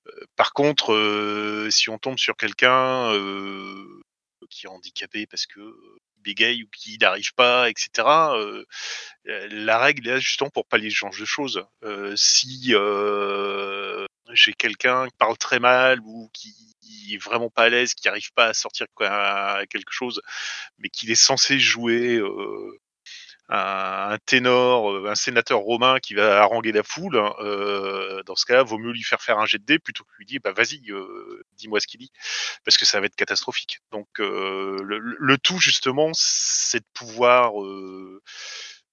Euh, 0.06 0.26
par 0.36 0.52
contre, 0.52 0.92
euh, 0.92 1.68
si 1.70 1.90
on 1.90 1.98
tombe 1.98 2.18
sur 2.18 2.36
quelqu'un 2.36 3.12
euh, 3.12 4.00
qui 4.48 4.66
est 4.66 4.68
handicapé 4.68 5.26
parce 5.26 5.46
que 5.46 5.60
bégaye 6.18 6.62
ou 6.64 6.68
qu'il 6.68 6.98
n'arrive 7.00 7.32
pas, 7.34 7.70
etc. 7.70 8.06
la 9.24 9.78
règle 9.78 10.08
est 10.08 10.12
là 10.12 10.18
justement 10.18 10.50
pour 10.50 10.66
pallier 10.66 10.90
ce 10.90 10.96
genre 10.96 11.16
de 11.18 11.24
choses. 11.24 11.64
Si 12.16 12.74
j'ai 14.32 14.52
quelqu'un 14.52 15.06
qui 15.06 15.16
parle 15.18 15.36
très 15.38 15.58
mal 15.58 16.00
ou 16.04 16.30
qui 16.32 16.54
est 17.12 17.22
vraiment 17.22 17.50
pas 17.50 17.64
à 17.64 17.68
l'aise, 17.68 17.94
qui 17.94 18.06
n'arrive 18.06 18.32
pas 18.32 18.46
à 18.46 18.54
sortir 18.54 18.86
quelque 18.98 19.90
chose, 19.92 20.20
mais 20.78 20.88
qu'il 20.88 21.10
est 21.10 21.14
censé 21.14 21.58
jouer 21.58 22.20
un, 23.50 24.16
ténor, 24.26 24.92
euh, 24.92 25.10
un 25.10 25.14
sénateur 25.14 25.58
romain 25.58 25.98
qui 25.98 26.14
va 26.14 26.40
haranguer 26.40 26.72
la 26.72 26.82
foule, 26.82 27.18
hein, 27.18 27.34
euh, 27.40 28.22
dans 28.24 28.36
ce 28.36 28.46
cas-là, 28.46 28.62
vaut 28.62 28.78
mieux 28.78 28.92
lui 28.92 29.02
faire 29.02 29.20
faire 29.20 29.38
un 29.38 29.46
jet 29.46 29.58
de 29.58 29.64
dés 29.64 29.78
plutôt 29.78 30.04
que 30.04 30.10
lui 30.18 30.26
dire 30.26 30.40
bah 30.42 30.52
vas-y, 30.52 30.80
euh, 30.90 31.42
dis-moi 31.56 31.80
ce 31.80 31.86
qu'il 31.86 32.00
dit, 32.00 32.12
parce 32.64 32.76
que 32.76 32.86
ça 32.86 33.00
va 33.00 33.06
être 33.06 33.16
catastrophique. 33.16 33.80
Donc 33.90 34.06
le, 34.18 35.36
tout 35.38 35.58
justement, 35.58 36.10
c'est 36.14 36.80
de 36.80 36.86
pouvoir 36.94 37.52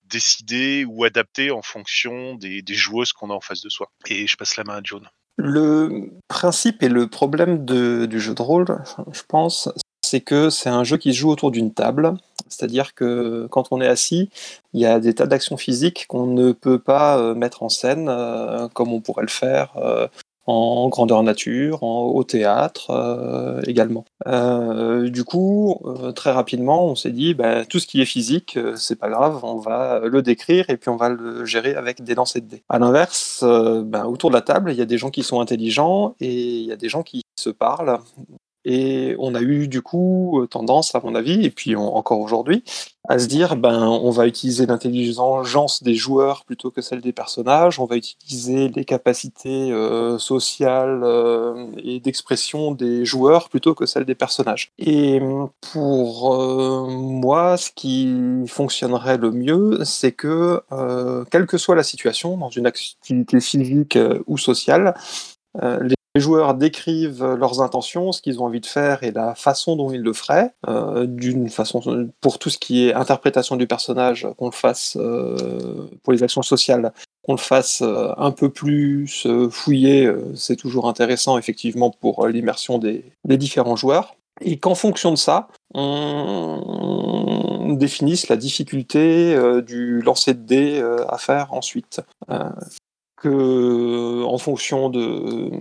décider 0.03 0.85
ou 0.85 1.03
adapter 1.03 1.51
en 1.51 1.61
fonction 1.61 2.35
des, 2.35 2.63
joueuses 2.69 3.13
qu'on 3.13 3.29
a 3.29 3.33
en 3.33 3.41
face 3.41 3.61
de 3.61 3.69
soi. 3.69 3.91
Et 4.07 4.25
je 4.25 4.37
passe 4.37 4.55
la 4.55 4.63
main 4.63 4.77
à 4.77 4.81
John. 4.83 5.07
Le 5.37 6.09
principe 6.27 6.81
et 6.81 6.89
le 6.89 7.07
problème 7.07 7.63
du 7.63 8.19
jeu 8.19 8.33
de 8.33 8.41
rôle, 8.41 8.65
je 9.11 9.21
pense, 9.27 9.69
c'est 10.07 10.21
que 10.21 10.49
c'est 10.49 10.69
un 10.69 10.83
jeu 10.83 10.97
qui 10.97 11.13
se 11.13 11.19
joue 11.19 11.29
autour 11.29 11.51
d'une 11.51 11.73
table. 11.73 12.13
C'est-à-dire 12.49 12.93
que 12.93 13.47
quand 13.51 13.67
on 13.71 13.81
est 13.81 13.87
assis, 13.87 14.29
il 14.73 14.81
y 14.81 14.85
a 14.85 14.99
des 14.99 15.13
tas 15.13 15.27
d'actions 15.27 15.57
physiques 15.57 16.05
qu'on 16.07 16.27
ne 16.27 16.51
peut 16.53 16.79
pas 16.79 17.17
euh, 17.17 17.35
mettre 17.35 17.63
en 17.63 17.69
scène 17.69 18.07
euh, 18.09 18.67
comme 18.69 18.93
on 18.93 19.01
pourrait 19.01 19.23
le 19.23 19.29
faire 19.29 19.73
euh, 19.77 20.07
en 20.45 20.87
grandeur 20.87 21.23
nature, 21.23 21.83
au 21.83 22.23
théâtre 22.23 23.61
également. 23.67 24.05
Du 24.25 25.25
coup, 25.25 25.77
très 26.15 26.31
rapidement, 26.31 26.85
on 26.85 26.95
s'est 26.95 27.11
dit, 27.11 27.33
bah, 27.33 27.65
tout 27.65 27.79
ce 27.79 27.85
qui 27.85 28.01
est 28.01 28.05
physique, 28.05 28.57
c'est 28.77 28.97
pas 28.97 29.09
grave, 29.09 29.43
on 29.43 29.57
va 29.57 29.99
le 30.05 30.21
décrire 30.21 30.69
et 30.69 30.77
puis 30.77 30.87
on 30.87 30.95
va 30.95 31.09
le 31.09 31.43
gérer 31.43 31.75
avec 31.75 32.01
des 32.01 32.15
lancers 32.15 32.41
de 32.41 32.47
dés. 32.47 32.63
À 32.69 32.79
l'inverse, 32.79 33.43
ben, 33.43 34.05
autour 34.05 34.29
de 34.29 34.35
la 34.35 34.41
table, 34.41 34.71
il 34.71 34.77
y 34.77 34.81
a 34.81 34.85
des 34.85 34.97
gens 34.97 35.09
qui 35.09 35.21
sont 35.21 35.41
intelligents 35.41 36.15
et 36.21 36.33
il 36.33 36.65
y 36.65 36.71
a 36.71 36.77
des 36.77 36.87
gens 36.87 37.03
qui 37.03 37.23
se 37.35 37.49
parlent. 37.49 37.99
Et 38.69 39.15
on 39.17 39.33
a 39.33 39.39
eu 39.39 39.69
du 39.69 39.81
coup 39.81 40.41
euh, 40.41 40.45
tendance, 40.45 40.93
à 40.93 40.99
mon 41.01 41.15
avis, 41.15 41.45
et 41.45 41.49
puis 41.49 41.77
encore 41.77 42.19
aujourd'hui, 42.19 42.65
à 43.07 43.17
se 43.17 43.27
dire 43.27 43.55
ben 43.55 43.87
on 43.87 44.09
va 44.09 44.27
utiliser 44.27 44.65
l'intelligence 44.65 45.81
des 45.81 45.95
joueurs 45.95 46.43
plutôt 46.43 46.69
que 46.69 46.81
celle 46.81 46.99
des 46.99 47.13
personnages, 47.13 47.79
on 47.79 47.85
va 47.85 47.95
utiliser 47.95 48.67
les 48.67 48.83
capacités 48.83 49.71
euh, 49.71 50.17
sociales 50.17 50.99
euh, 51.05 51.67
et 51.81 52.01
d'expression 52.01 52.73
des 52.73 53.05
joueurs 53.05 53.47
plutôt 53.47 53.73
que 53.73 53.85
celles 53.85 54.03
des 54.03 54.15
personnages. 54.15 54.73
Et 54.77 55.21
pour 55.71 56.37
moi, 56.89 57.55
ce 57.55 57.71
qui 57.73 58.43
fonctionnerait 58.47 59.17
le 59.17 59.31
mieux, 59.31 59.79
c'est 59.85 60.11
que 60.11 60.61
quelle 61.31 61.45
que 61.45 61.57
soit 61.57 61.75
la 61.75 61.83
situation, 61.83 62.35
dans 62.35 62.49
une 62.49 62.65
activité 62.65 63.39
physique 63.39 63.97
ou 64.25 64.37
sociale, 64.37 64.93
les 65.61 65.96
les 66.17 66.21
joueurs 66.21 66.55
décrivent 66.55 67.23
leurs 67.23 67.61
intentions, 67.61 68.11
ce 68.11 68.23
qu'ils 68.23 68.41
ont 68.41 68.45
envie 68.45 68.59
de 68.59 68.65
faire 68.65 69.03
et 69.03 69.11
la 69.11 69.35
façon 69.35 69.75
dont 69.75 69.91
ils 69.91 70.01
le 70.01 70.13
feraient. 70.13 70.51
Euh, 70.67 71.05
d'une 71.05 71.47
façon, 71.47 72.09
pour 72.21 72.39
tout 72.39 72.49
ce 72.49 72.57
qui 72.57 72.87
est 72.87 72.93
interprétation 72.95 73.55
du 73.55 73.67
personnage, 73.67 74.27
qu'on 74.35 74.47
le 74.47 74.51
fasse 74.51 74.97
euh, 74.99 75.87
pour 76.01 76.13
les 76.13 76.23
actions 76.23 76.41
sociales, 76.41 76.91
qu'on 77.21 77.33
le 77.33 77.37
fasse 77.37 77.83
euh, 77.83 78.13
un 78.17 78.31
peu 78.31 78.49
plus 78.49 79.27
fouillé, 79.51 80.11
c'est 80.33 80.55
toujours 80.55 80.89
intéressant 80.89 81.37
effectivement 81.37 81.91
pour 81.91 82.25
l'immersion 82.25 82.79
des, 82.79 83.05
différents 83.23 83.75
joueurs. 83.75 84.15
Et 84.41 84.57
qu'en 84.57 84.73
fonction 84.73 85.11
de 85.11 85.17
ça, 85.17 85.49
on 85.75 87.75
définisse 87.77 88.27
la 88.27 88.37
difficulté 88.37 89.35
euh, 89.35 89.61
du 89.61 90.01
lancer 90.01 90.33
de 90.33 90.39
dés 90.39 90.83
à 91.07 91.19
faire 91.19 91.53
ensuite. 91.53 92.01
Que 93.17 94.23
en 94.23 94.37
fonction 94.37 94.89
de, 94.89 95.51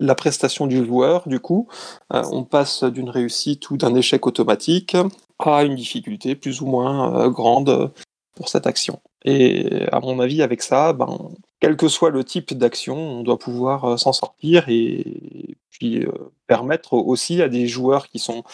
la 0.00 0.14
prestation 0.14 0.66
du 0.66 0.84
joueur, 0.84 1.28
du 1.28 1.40
coup, 1.40 1.68
euh, 2.12 2.22
on 2.32 2.44
passe 2.44 2.84
d'une 2.84 3.10
réussite 3.10 3.70
ou 3.70 3.76
d'un 3.76 3.94
échec 3.94 4.26
automatique 4.26 4.96
à 5.38 5.64
une 5.64 5.74
difficulté 5.74 6.34
plus 6.34 6.60
ou 6.60 6.66
moins 6.66 7.26
euh, 7.26 7.30
grande 7.30 7.92
pour 8.34 8.48
cette 8.48 8.66
action. 8.66 9.00
Et 9.24 9.86
à 9.90 10.00
mon 10.00 10.20
avis, 10.20 10.42
avec 10.42 10.62
ça, 10.62 10.92
ben, 10.92 11.18
quel 11.60 11.76
que 11.76 11.88
soit 11.88 12.10
le 12.10 12.22
type 12.22 12.54
d'action, 12.54 12.96
on 12.96 13.22
doit 13.22 13.38
pouvoir 13.38 13.84
euh, 13.84 13.96
s'en 13.96 14.12
sortir 14.12 14.68
et 14.68 15.56
puis 15.70 16.04
euh, 16.04 16.12
permettre 16.46 16.94
aussi 16.94 17.42
à 17.42 17.48
des 17.48 17.66
joueurs 17.66 18.08
qui 18.08 18.18
sont 18.18 18.44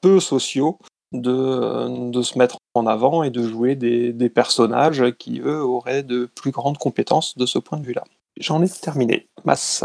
peu 0.00 0.20
sociaux 0.20 0.78
de, 1.12 2.10
de 2.10 2.22
se 2.22 2.38
mettre 2.38 2.58
en 2.74 2.86
avant 2.86 3.22
et 3.22 3.30
de 3.30 3.42
jouer 3.42 3.74
des, 3.74 4.12
des 4.12 4.28
personnages 4.28 5.04
qui, 5.18 5.40
eux, 5.40 5.62
auraient 5.62 6.02
de 6.02 6.28
plus 6.34 6.50
grandes 6.50 6.78
compétences 6.78 7.36
de 7.36 7.46
ce 7.46 7.58
point 7.58 7.78
de 7.78 7.86
vue-là. 7.86 8.04
J'en 8.38 8.62
ai 8.62 8.68
terminé. 8.68 9.28
Masse. 9.44 9.84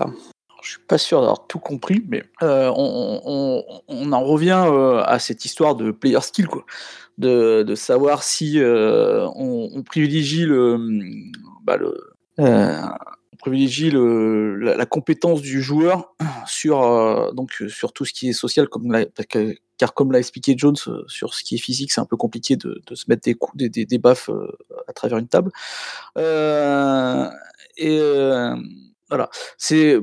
je 0.61 0.69
suis 0.69 0.81
pas 0.88 0.97
sûr 0.97 1.19
d'avoir 1.19 1.47
tout 1.47 1.59
compris, 1.59 2.03
mais 2.07 2.23
euh, 2.43 2.71
on, 2.75 3.21
on, 3.25 3.63
on, 3.87 4.12
en 4.12 4.23
revient 4.23 4.63
euh, 4.67 5.04
à 5.06 5.19
cette 5.19 5.45
histoire 5.45 5.75
de 5.75 5.91
player 5.91 6.21
skill, 6.21 6.47
quoi. 6.47 6.65
De, 7.17 7.63
de 7.63 7.75
savoir 7.75 8.23
si 8.23 8.60
euh, 8.60 9.25
on, 9.35 9.83
privilégie 9.83 10.45
le, 10.45 10.77
bah 11.63 11.77
le 11.77 11.97
privilégie 13.38 13.92
la, 13.92 14.86
compétence 14.86 15.42
du 15.42 15.62
joueur 15.62 16.15
sur 16.46 17.33
donc 17.33 17.52
sur 17.67 17.94
tout 17.94 18.06
ce 18.06 18.13
qui 18.13 18.29
est 18.29 18.33
social, 18.33 18.67
car 19.77 19.94
comme 19.94 20.12
l'a 20.12 20.19
expliqué 20.19 20.56
Jones 20.58 20.75
sur 21.08 21.33
ce 21.33 21.44
qui 21.44 21.56
est 21.56 21.60
physique, 21.60 21.92
c'est 21.92 22.02
un 22.02 22.06
peu 22.06 22.17
compliqué 22.17 22.56
de, 22.56 22.81
se 22.94 23.06
mettre 23.08 23.23
des 23.23 23.33
coups, 23.33 23.58
des, 23.58 23.86
des, 23.86 23.98
baffes 23.98 24.29
à 24.88 24.94
travers 24.94 25.17
une 25.17 25.27
table. 25.27 25.52
et 27.77 28.00
voilà, 29.10 29.29
c'est 29.58 30.00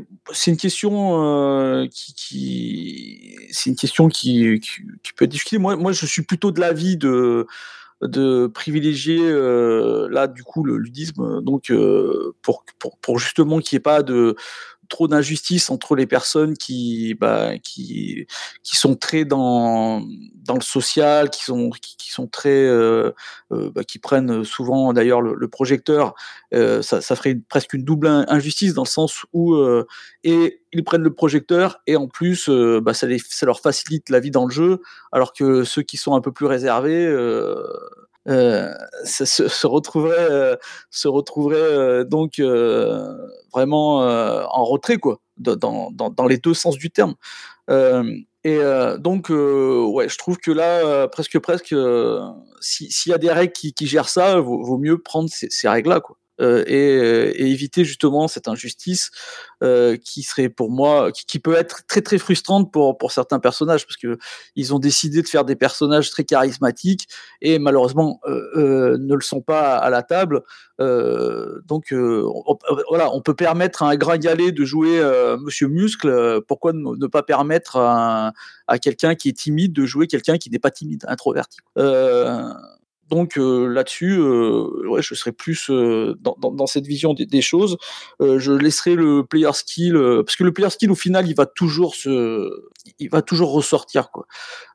une 0.47 0.57
question 0.57 1.24
euh, 1.24 1.89
qui, 1.93 3.37
c'est 3.51 3.70
une 3.70 3.76
question 3.76 4.09
qui, 4.09 4.61
qui, 4.61 5.12
peut 5.16 5.24
être 5.24 5.30
discutée. 5.30 5.59
Moi, 5.59 5.74
moi, 5.74 5.91
je 5.91 6.07
suis 6.07 6.22
plutôt 6.22 6.53
de 6.53 6.61
l'avis 6.61 6.97
de 6.97 7.47
de 8.03 8.48
privilégier 8.48 9.20
euh, 9.20 10.09
là 10.11 10.26
du 10.26 10.42
coup 10.42 10.64
le 10.64 10.76
ludisme, 10.76 11.40
donc 11.40 11.70
euh, 11.70 12.34
pour, 12.42 12.64
pour, 12.78 12.98
pour 12.98 13.18
justement 13.18 13.61
qu'il 13.61 13.76
n'y 13.76 13.80
ait 13.80 13.82
pas 13.82 14.03
de 14.03 14.36
trop 14.93 15.09
d'injustice 15.09 15.70
entre 15.70 15.97
les 15.97 16.07
personnes 16.07 16.55
qui, 16.55 17.14
bah, 17.14 17.53
sont 18.62 18.95
très 18.95 19.24
dans, 19.24 20.03
le 20.55 20.61
social, 20.61 21.30
qui 21.30 21.43
sont, 21.45 22.26
très, 22.30 22.51
euh, 22.51 23.11
euh, 23.53 23.70
bah, 23.70 23.84
qui 23.84 23.99
prennent 23.99 24.45
souvent 24.45 24.93
d'ailleurs 24.93 25.22
le, 25.22 25.49
projecteur. 25.49 26.14
Euh, 26.53 26.82
ça, 26.82 27.01
ferait 27.01 27.38
presque 27.49 27.72
une 27.72 27.84
double 27.84 28.07
injustice 28.07 28.74
dans 28.74 28.82
le 28.82 28.88
sens 28.88 29.24
où 29.32 29.57
ils 30.24 30.84
prennent 30.84 31.03
le 31.03 31.14
projecteur 31.14 31.80
et 31.86 31.97
en 31.97 32.07
plus, 32.07 32.51
bah, 32.82 32.93
ça 32.93 33.07
leur 33.47 33.61
facilite 33.61 34.11
la 34.11 34.20
vie 34.20 34.30
dans 34.30 34.45
le 34.45 34.53
jeu, 34.53 34.82
alors 35.11 35.32
que 35.32 35.64
ceux 35.64 35.82
qui 35.82 35.97
sont 35.97 36.14
un 36.14 36.20
peu 36.20 36.32
plus 36.32 36.47
réservés 36.47 37.09
euh, 38.29 38.73
se, 39.05 39.25
se, 39.25 39.66
retrouverait, 39.66 40.31
euh, 40.31 40.57
se 40.91 41.09
retrouverait 41.09 41.57
euh, 41.57 42.05
donc 42.05 42.41
vraiment 43.53 43.99
en 43.99 44.64
retrait, 44.64 44.99
quoi, 44.99 45.20
dans, 45.37 45.91
dans, 45.91 46.11
dans, 46.11 46.27
les 46.27 46.39
deux 46.39 46.55
sens 46.55 46.77
du 46.77 46.91
terme. 46.91 47.14
et 47.68 48.61
donc, 48.99 49.29
ouais, 49.31 50.09
je 50.09 50.18
trouve 50.18 50.39
que 50.39 50.51
là, 50.51 51.09
presque, 51.09 51.39
presque, 51.39 51.75
s'il 52.61 53.11
y 53.11 53.14
a 53.14 53.18
des 53.18 53.31
règles 53.31 53.53
qui, 53.53 53.73
qui 53.73 53.87
gèrent 53.87 54.09
ça, 54.09 54.41
vaut, 54.41 54.62
vaut 54.64 54.79
mieux 54.79 54.99
prendre 54.99 55.29
ces, 55.31 55.49
ces 55.51 55.68
règles-là, 55.68 56.01
quoi. 56.01 56.16
Euh, 56.41 56.64
et, 56.66 57.43
et, 57.43 57.51
éviter 57.51 57.85
justement 57.85 58.26
cette 58.26 58.49
injustice 58.49 59.11
euh, 59.62 59.99
qui 59.99 60.22
serait 60.22 60.49
pour 60.49 60.70
moi, 60.70 61.12
qui, 61.12 61.39
peut 61.39 61.55
être 61.55 61.87
très 61.87 62.01
très 62.01 62.16
frustrante 62.16 62.72
pour, 62.72 62.97
pour 62.97 63.12
certains 63.12 63.39
personnages, 63.39 63.87
parce 63.87 63.99
que 63.99 64.18
ils 64.57 64.72
ont 64.72 64.78
décidé 64.78 65.20
de 65.20 65.28
faire 65.28 65.45
des 65.45 65.57
personnages 65.57 66.11
très 66.11 66.24
charismatiques 66.24 67.07
et 67.43 67.59
malheureusement 67.59 68.18
euh, 68.26 68.97
ne 68.99 69.14
le 69.14 69.20
sont 69.20 69.43
pas 69.43 69.76
à 69.76 69.91
la 69.91 70.03
table. 70.03 70.43
donc 70.78 71.93
on, 71.93 72.59
voilà, 72.89 73.14
on 73.14 73.20
peut 73.20 73.35
permettre 73.35 73.83
à 73.83 73.91
un 73.91 73.97
gringalet 73.97 74.53
de 74.53 74.64
jouer 74.64 75.01
Monsieur 75.39 75.68
Muscle, 75.68 76.41
pourquoi 76.49 76.72
ne, 76.72 77.07
pas 77.07 77.22
permettre 77.22 77.76
à 77.76 78.33
quelqu'un 78.80 79.14
qui 79.14 79.28
est 79.28 79.37
timide 79.37 79.74
de 79.74 79.85
jouer 79.85 80.07
quelqu'un 80.07 80.39
qui 80.39 80.49
n'est 80.49 80.59
pas 80.59 80.70
timide, 80.70 81.05
introverti. 81.09 81.59
Donc 83.12 83.36
euh, 83.36 83.66
là-dessus, 83.66 84.16
euh, 84.18 84.88
ouais, 84.88 85.02
je 85.02 85.14
serais 85.14 85.32
plus 85.32 85.68
euh, 85.68 86.16
dans, 86.18 86.34
dans, 86.50 86.66
cette 86.66 86.86
vision 86.86 87.12
des, 87.12 87.26
des 87.26 87.42
choses. 87.42 87.76
je 88.20 88.52
laisserai 88.52 88.94
le 88.94 89.22
player 89.22 89.52
skill 89.52 89.92
parce 90.24 90.34
que 90.34 90.44
le 90.44 90.52
player 90.54 90.70
skill 90.70 90.90
au 90.90 90.94
final, 90.94 91.28
il 91.28 91.34
va 91.34 91.44
toujours 91.44 91.94
se, 91.94 92.48
il 92.98 93.10
va 93.10 93.20
toujours 93.20 93.52
ressortir 93.52 94.10
quoi. 94.10 94.26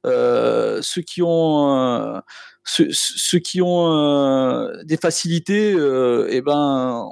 ceux 0.04 1.02
qui 1.02 1.24
ont 1.24 2.22
ceux, 2.68 3.40
qui 3.40 3.62
ont 3.62 3.92
euh, 3.92 4.84
des 4.84 4.98
facilités, 4.98 5.74
euh, 5.74 6.28
eh 6.30 6.42
ben, 6.42 7.08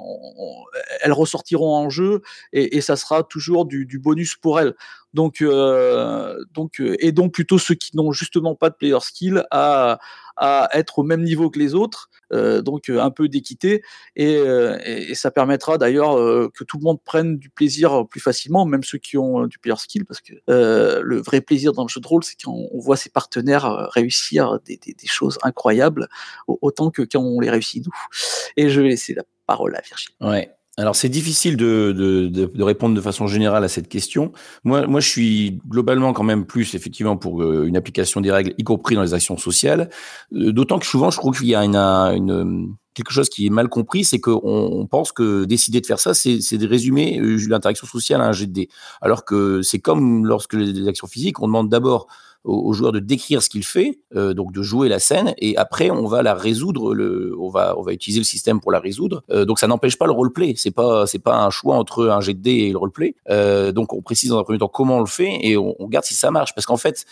elles 1.00 1.12
ressortiront 1.12 1.74
en 1.74 1.88
jeu 1.88 2.22
et, 2.52 2.80
ça 2.80 2.96
sera 2.96 3.22
toujours 3.22 3.64
du, 3.64 3.98
bonus 3.98 4.36
pour 4.36 4.60
elles. 4.60 4.74
Donc, 5.14 5.40
euh, 5.40 6.44
donc, 6.52 6.82
et 6.98 7.10
donc 7.10 7.32
plutôt 7.32 7.58
ceux 7.58 7.74
qui 7.74 7.96
n'ont 7.96 8.12
justement 8.12 8.54
pas 8.54 8.68
de 8.68 8.74
player 8.74 9.00
skill 9.00 9.44
à, 9.50 9.98
être 10.74 10.98
au 10.98 11.02
même 11.02 11.22
niveau 11.22 11.48
que 11.48 11.58
les 11.58 11.74
autres, 11.74 12.10
euh, 12.30 12.60
donc 12.60 12.90
un 12.90 13.10
peu 13.10 13.26
d'équité 13.26 13.82
et, 14.16 15.14
ça 15.14 15.30
permettra 15.30 15.78
d'ailleurs 15.78 16.16
que 16.52 16.64
tout 16.64 16.76
le 16.76 16.82
monde 16.82 17.00
prenne 17.02 17.38
du 17.38 17.48
plaisir 17.48 18.06
plus 18.06 18.20
facilement, 18.20 18.66
même 18.66 18.84
ceux 18.84 18.98
qui 18.98 19.16
ont 19.16 19.46
du 19.46 19.58
player 19.58 19.78
skill, 19.78 20.04
parce 20.04 20.20
que 20.20 20.34
le 20.46 21.22
vrai 21.22 21.40
plaisir 21.40 21.72
dans 21.72 21.84
le 21.84 21.88
jeu 21.88 22.00
de 22.00 22.06
rôle, 22.06 22.22
c'est 22.22 22.36
quand 22.44 22.52
on 22.52 22.78
voit 22.78 22.98
ses 22.98 23.08
partenaires 23.08 23.88
réussir 23.92 24.58
des 24.66 24.78
choses 25.06 25.38
incroyable, 25.46 26.08
autant 26.46 26.90
que 26.90 27.02
quand 27.02 27.20
on 27.20 27.40
les 27.40 27.50
réussit 27.50 27.84
nous. 27.84 27.92
Et 28.56 28.68
je 28.68 28.80
vais 28.80 28.88
laisser 28.88 29.14
la 29.14 29.22
parole 29.46 29.74
à 29.76 29.80
Virginie. 29.80 30.16
Ouais. 30.20 30.50
Alors 30.78 30.94
c'est 30.94 31.08
difficile 31.08 31.56
de, 31.56 31.92
de, 31.96 32.28
de, 32.28 32.62
répondre 32.62 32.94
de 32.94 33.00
façon 33.00 33.26
générale 33.26 33.64
à 33.64 33.68
cette 33.68 33.88
question. 33.88 34.32
Moi, 34.62 34.86
moi, 34.86 35.00
je 35.00 35.08
suis 35.08 35.58
globalement 35.66 36.12
quand 36.12 36.22
même 36.22 36.44
plus 36.44 36.74
effectivement 36.74 37.16
pour 37.16 37.42
euh, 37.42 37.64
une 37.64 37.78
application 37.78 38.20
des 38.20 38.30
règles, 38.30 38.52
y 38.58 38.64
compris 38.64 38.94
dans 38.94 39.02
les 39.02 39.14
actions 39.14 39.38
sociales. 39.38 39.88
Euh, 40.34 40.52
d'autant 40.52 40.78
que 40.78 40.84
souvent, 40.84 41.10
je 41.10 41.16
trouve 41.16 41.38
qu'il 41.38 41.46
y 41.46 41.54
a 41.54 41.64
une, 41.64 41.76
une, 41.76 42.74
quelque 42.92 43.10
chose 43.10 43.30
qui 43.30 43.46
est 43.46 43.50
mal 43.50 43.70
compris, 43.70 44.04
c'est 44.04 44.20
qu'on 44.20 44.40
on 44.44 44.86
pense 44.86 45.12
que 45.12 45.46
décider 45.46 45.80
de 45.80 45.86
faire 45.86 45.98
ça, 45.98 46.12
c'est 46.12 46.58
de 46.58 46.66
résumer 46.66 47.20
euh, 47.20 47.38
l'interaction 47.48 47.86
sociale 47.86 48.20
à 48.20 48.26
un 48.26 48.32
jet 48.32 48.46
de 48.46 48.52
dés. 48.52 48.68
Alors 49.00 49.24
que 49.24 49.62
c'est 49.62 49.78
comme 49.78 50.26
lorsque 50.26 50.52
les 50.52 50.88
actions 50.88 51.06
physiques, 51.06 51.40
on 51.40 51.46
demande 51.46 51.70
d'abord 51.70 52.06
au, 52.46 52.68
au, 52.68 52.72
joueur 52.72 52.92
de 52.92 53.00
décrire 53.00 53.42
ce 53.42 53.50
qu'il 53.50 53.64
fait, 53.64 53.98
euh, 54.14 54.32
donc 54.32 54.52
de 54.52 54.62
jouer 54.62 54.88
la 54.88 54.98
scène, 54.98 55.34
et 55.38 55.56
après 55.56 55.90
on 55.90 56.06
va 56.06 56.22
la 56.22 56.34
résoudre, 56.34 56.94
le, 56.94 57.34
on 57.38 57.50
va 57.50 57.76
on 57.76 57.82
va 57.82 57.92
utiliser 57.92 58.20
le 58.20 58.24
système 58.24 58.60
pour 58.60 58.72
la 58.72 58.78
résoudre. 58.78 59.22
Euh, 59.30 59.44
donc 59.44 59.58
ça 59.58 59.66
n'empêche 59.66 59.98
pas 59.98 60.06
le 60.06 60.12
roleplay, 60.12 60.54
c'est 60.56 60.70
pas 60.70 61.06
c'est 61.06 61.18
pas 61.18 61.36
un 61.44 61.50
choix 61.50 61.76
entre 61.76 62.08
un 62.08 62.20
jet 62.20 62.34
de 62.34 62.40
dés 62.40 62.50
et 62.50 62.70
le 62.70 62.78
roleplay. 62.78 63.14
Euh, 63.30 63.72
donc 63.72 63.92
on 63.92 64.00
précise 64.00 64.30
dans 64.30 64.38
un 64.38 64.44
premier 64.44 64.58
temps 64.58 64.68
comment 64.68 64.98
on 64.98 65.00
le 65.00 65.06
fait 65.06 65.38
et 65.42 65.56
on, 65.56 65.74
on 65.78 65.86
regarde 65.86 66.04
si 66.04 66.14
ça 66.14 66.30
marche, 66.30 66.54
parce 66.54 66.66
qu'en 66.66 66.76
fait 66.76 67.04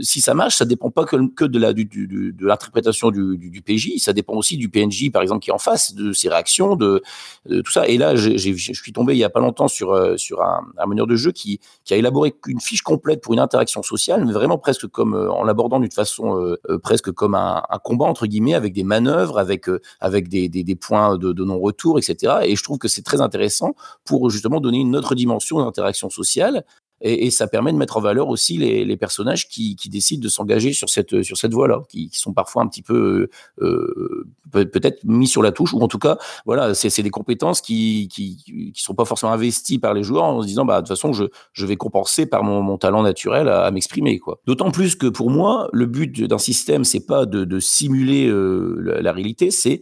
si 0.00 0.20
ça 0.20 0.34
marche, 0.34 0.56
ça 0.56 0.64
dépend 0.64 0.90
pas 0.90 1.04
que, 1.04 1.16
que 1.34 1.44
de 1.44 1.58
la 1.58 1.72
du, 1.72 1.84
de 1.84 2.46
l'interprétation 2.46 3.10
du, 3.10 3.36
du, 3.38 3.62
PJ, 3.62 3.98
ça 3.98 4.12
dépend 4.12 4.34
aussi 4.34 4.56
du 4.56 4.68
PNJ 4.68 5.12
par 5.12 5.22
exemple 5.22 5.44
qui 5.44 5.50
est 5.50 5.52
en 5.52 5.58
face, 5.58 5.94
de 5.94 6.12
ses 6.12 6.28
réactions, 6.28 6.74
de, 6.74 7.02
tout 7.46 7.70
ça. 7.70 7.86
Et 7.86 7.98
là 7.98 8.16
je 8.16 8.36
suis 8.36 8.92
tombé 8.92 9.14
il 9.14 9.18
y 9.18 9.24
a 9.24 9.30
pas 9.30 9.40
longtemps 9.40 9.68
sur 9.68 10.18
sur 10.18 10.42
un, 10.42 10.62
un 10.78 10.86
meneur 10.86 11.06
de 11.06 11.16
jeu 11.16 11.32
qui 11.32 11.60
qui 11.84 11.94
a 11.94 11.96
élaboré 11.96 12.34
une 12.46 12.60
fiche 12.60 12.82
complète 12.82 13.20
pour 13.20 13.34
une 13.34 13.40
interaction 13.40 13.82
sociale, 13.82 14.24
mais 14.24 14.32
vraiment 14.32 14.58
presque 14.70 14.86
comme 14.86 15.14
euh, 15.14 15.32
en 15.32 15.42
l'abordant 15.42 15.80
d'une 15.80 15.90
façon 15.90 16.38
euh, 16.38 16.56
euh, 16.68 16.78
presque 16.78 17.10
comme 17.10 17.34
un, 17.34 17.60
combat 17.82 18.04
entre 18.04 18.26
guillemets, 18.26 18.54
avec 18.54 18.72
des 18.72 18.84
manœuvres, 18.84 19.36
avec 19.36 19.66
avec 19.98 20.28
des, 20.28 20.48
des, 20.48 20.76
points 20.76 21.18
de, 21.18 21.32
de 21.32 21.44
non-retour, 21.44 21.98
etc. 21.98 22.34
Et 22.44 22.54
je 22.54 22.62
trouve 22.62 22.78
que 22.78 22.86
c'est 22.86 23.02
très 23.02 23.20
intéressant 23.20 23.74
pour 24.04 24.30
justement 24.30 24.60
donner 24.60 24.78
une 24.78 24.94
autre 24.94 25.16
dimension 25.16 25.58
d'interaction 25.58 26.08
sociale 26.08 26.64
et, 27.00 27.30
ça 27.30 27.46
permet 27.46 27.72
de 27.72 27.78
mettre 27.78 27.96
en 27.96 28.00
valeur 28.00 28.28
aussi 28.28 28.58
les, 28.58 28.96
personnages 28.96 29.48
qui, 29.48 29.76
décident 29.86 30.22
de 30.22 30.28
s'engager 30.28 30.72
sur 30.72 30.88
cette, 30.88 31.22
sur 31.22 31.36
cette 31.36 31.52
voie-là, 31.52 31.82
qui, 31.88 32.10
sont 32.12 32.32
parfois 32.32 32.62
un 32.62 32.66
petit 32.66 32.82
peu 32.82 33.28
euh, 33.62 34.26
peut-être 34.50 35.04
mis 35.04 35.26
sur 35.26 35.42
la 35.42 35.52
touche, 35.52 35.72
ou 35.72 35.80
en 35.80 35.88
tout 35.88 35.98
cas, 35.98 36.18
voilà, 36.44 36.74
c'est 36.74 37.02
des 37.02 37.10
compétences 37.10 37.60
qui, 37.60 38.08
qui, 38.08 38.72
sont 38.74 38.94
pas 38.94 39.04
forcément 39.04 39.32
investies 39.32 39.78
par 39.78 39.94
les 39.94 40.02
joueurs 40.02 40.24
en 40.24 40.42
se 40.42 40.46
disant, 40.46 40.64
bah, 40.64 40.76
de 40.76 40.86
toute 40.86 40.96
façon, 40.96 41.12
je, 41.12 41.24
je 41.52 41.66
vais 41.66 41.76
compenser 41.76 42.26
par 42.26 42.42
mon, 42.42 42.62
mon 42.62 42.78
talent 42.78 43.02
naturel 43.02 43.48
à, 43.48 43.70
m'exprimer, 43.70 44.18
quoi. 44.18 44.40
D'autant 44.46 44.70
plus 44.70 44.96
que 44.96 45.06
pour 45.06 45.30
moi, 45.30 45.68
le 45.72 45.86
but 45.86 46.22
d'un 46.22 46.38
système, 46.38 46.84
c'est 46.84 47.06
pas 47.06 47.26
de, 47.26 47.60
simuler 47.60 48.26
euh, 48.26 49.00
la, 49.02 49.12
réalité, 49.12 49.50
c'est 49.50 49.80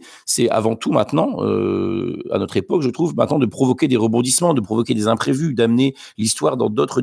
avant 0.49 0.75
tout 0.75 0.91
maintenant, 0.91 1.43
euh, 1.43 2.21
à 2.31 2.37
notre 2.37 2.57
époque, 2.57 2.81
je 2.81 2.89
trouve, 2.89 3.15
maintenant 3.15 3.39
de 3.39 3.45
provoquer 3.45 3.87
des 3.87 3.97
rebondissements, 3.97 4.53
de 4.53 4.61
provoquer 4.61 4.93
des 4.93 5.07
imprévus, 5.07 5.53
d'amener 5.53 5.95
l'histoire 6.17 6.57
dans 6.57 6.69
d'autres 6.69 7.01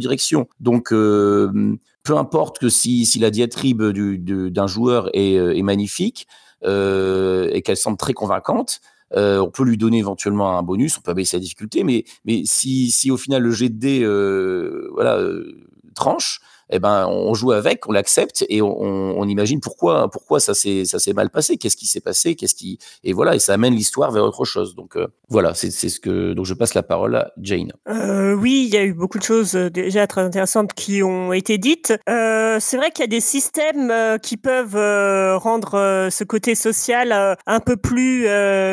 Donc, 0.60 0.92
euh, 0.92 1.76
peu 2.02 2.16
importe 2.16 2.58
que 2.58 2.68
si, 2.68 3.06
si 3.06 3.18
la 3.18 3.30
diatribe 3.30 3.82
d'un 3.82 4.66
joueur 4.66 5.10
est, 5.12 5.34
est 5.34 5.62
magnifique 5.62 6.26
euh, 6.64 7.48
et 7.52 7.62
qu'elle 7.62 7.76
semble 7.76 7.96
très 7.96 8.12
convaincante, 8.12 8.80
euh, 9.14 9.38
on 9.38 9.50
peut 9.50 9.64
lui 9.64 9.76
donner 9.76 9.98
éventuellement 9.98 10.58
un 10.58 10.62
bonus, 10.62 10.98
on 10.98 11.00
peut 11.00 11.14
baisser 11.14 11.36
la 11.36 11.40
difficulté, 11.40 11.84
mais, 11.84 12.04
mais 12.24 12.42
si, 12.44 12.90
si 12.90 13.10
au 13.10 13.16
final 13.16 13.42
le 13.42 13.50
jet 13.52 13.68
de 13.68 13.78
dés, 13.78 14.90
voilà, 14.92 15.20
tranche, 15.94 16.40
eh 16.70 16.78
ben, 16.78 17.06
on 17.08 17.34
joue 17.34 17.52
avec, 17.52 17.88
on 17.88 17.92
l'accepte 17.92 18.44
et 18.48 18.62
on, 18.62 19.24
imagine 19.26 19.60
pourquoi, 19.60 20.08
pourquoi 20.10 20.40
ça 20.40 20.54
s'est, 20.54 20.84
ça 20.84 20.98
s'est 20.98 21.12
mal 21.12 21.30
passé, 21.30 21.56
qu'est-ce 21.56 21.76
qui 21.76 21.86
s'est 21.86 22.00
passé, 22.00 22.36
qu'est-ce 22.36 22.54
qui, 22.54 22.78
et 23.02 23.12
voilà, 23.12 23.34
et 23.34 23.38
ça 23.38 23.54
amène 23.54 23.74
l'histoire 23.74 24.12
vers 24.12 24.24
autre 24.24 24.44
chose. 24.44 24.74
Donc 24.74 24.96
euh, 24.96 25.08
voilà, 25.28 25.54
c'est, 25.54 25.70
c'est 25.70 25.88
ce 25.88 25.98
que, 25.98 26.32
donc 26.32 26.46
je 26.46 26.54
passe 26.54 26.74
la 26.74 26.82
parole 26.82 27.16
à 27.16 27.32
Jane. 27.40 27.72
Euh, 27.88 28.34
oui, 28.34 28.64
il 28.66 28.74
y 28.74 28.76
a 28.76 28.84
eu 28.84 28.94
beaucoup 28.94 29.18
de 29.18 29.24
choses 29.24 29.56
euh, 29.56 29.70
déjà 29.70 30.06
très 30.06 30.22
intéressantes 30.22 30.72
qui 30.74 31.02
ont 31.02 31.32
été 31.32 31.58
dites. 31.58 31.94
C'est 32.58 32.76
vrai 32.78 32.90
qu'il 32.90 33.02
y 33.02 33.04
a 33.04 33.08
des 33.08 33.20
systèmes 33.20 33.92
qui 34.22 34.36
peuvent 34.36 35.38
rendre 35.38 36.08
ce 36.10 36.24
côté 36.24 36.54
social 36.54 37.36
un 37.46 37.60
peu 37.60 37.76
plus 37.76 38.26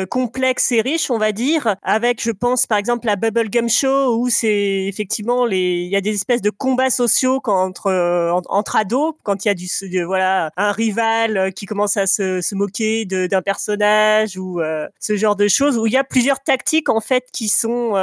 complexe 0.08 0.72
et 0.72 0.80
riche, 0.80 1.10
on 1.10 1.18
va 1.18 1.32
dire, 1.32 1.76
avec, 1.82 2.22
je 2.22 2.30
pense, 2.30 2.66
par 2.66 2.78
exemple, 2.78 3.06
la 3.06 3.16
Bubblegum 3.16 3.68
Show 3.68 4.16
où 4.16 4.28
c'est 4.30 4.86
effectivement 4.86 5.44
les, 5.44 5.82
il 5.82 5.90
y 5.90 5.96
a 5.96 6.00
des 6.00 6.14
espèces 6.14 6.40
de 6.40 6.50
combats 6.50 6.90
sociaux 6.90 7.40
entre 7.44 7.83
entre 7.86 8.76
ados, 8.76 9.14
quand 9.22 9.44
il 9.44 9.48
y 9.48 9.50
a 9.50 9.54
du 9.54 9.68
voilà 10.04 10.50
un 10.56 10.72
rival 10.72 11.52
qui 11.54 11.66
commence 11.66 11.96
à 11.96 12.06
se, 12.06 12.40
se 12.40 12.54
moquer 12.54 13.04
d'un 13.04 13.42
personnage 13.42 14.36
ou 14.36 14.60
ce 15.00 15.16
genre 15.16 15.36
de 15.36 15.48
choses, 15.48 15.78
où 15.78 15.86
il 15.86 15.92
y 15.92 15.96
a 15.96 16.04
plusieurs 16.04 16.40
tactiques 16.40 16.88
en 16.88 17.00
fait 17.00 17.24
qui 17.32 17.48
sont 17.48 17.94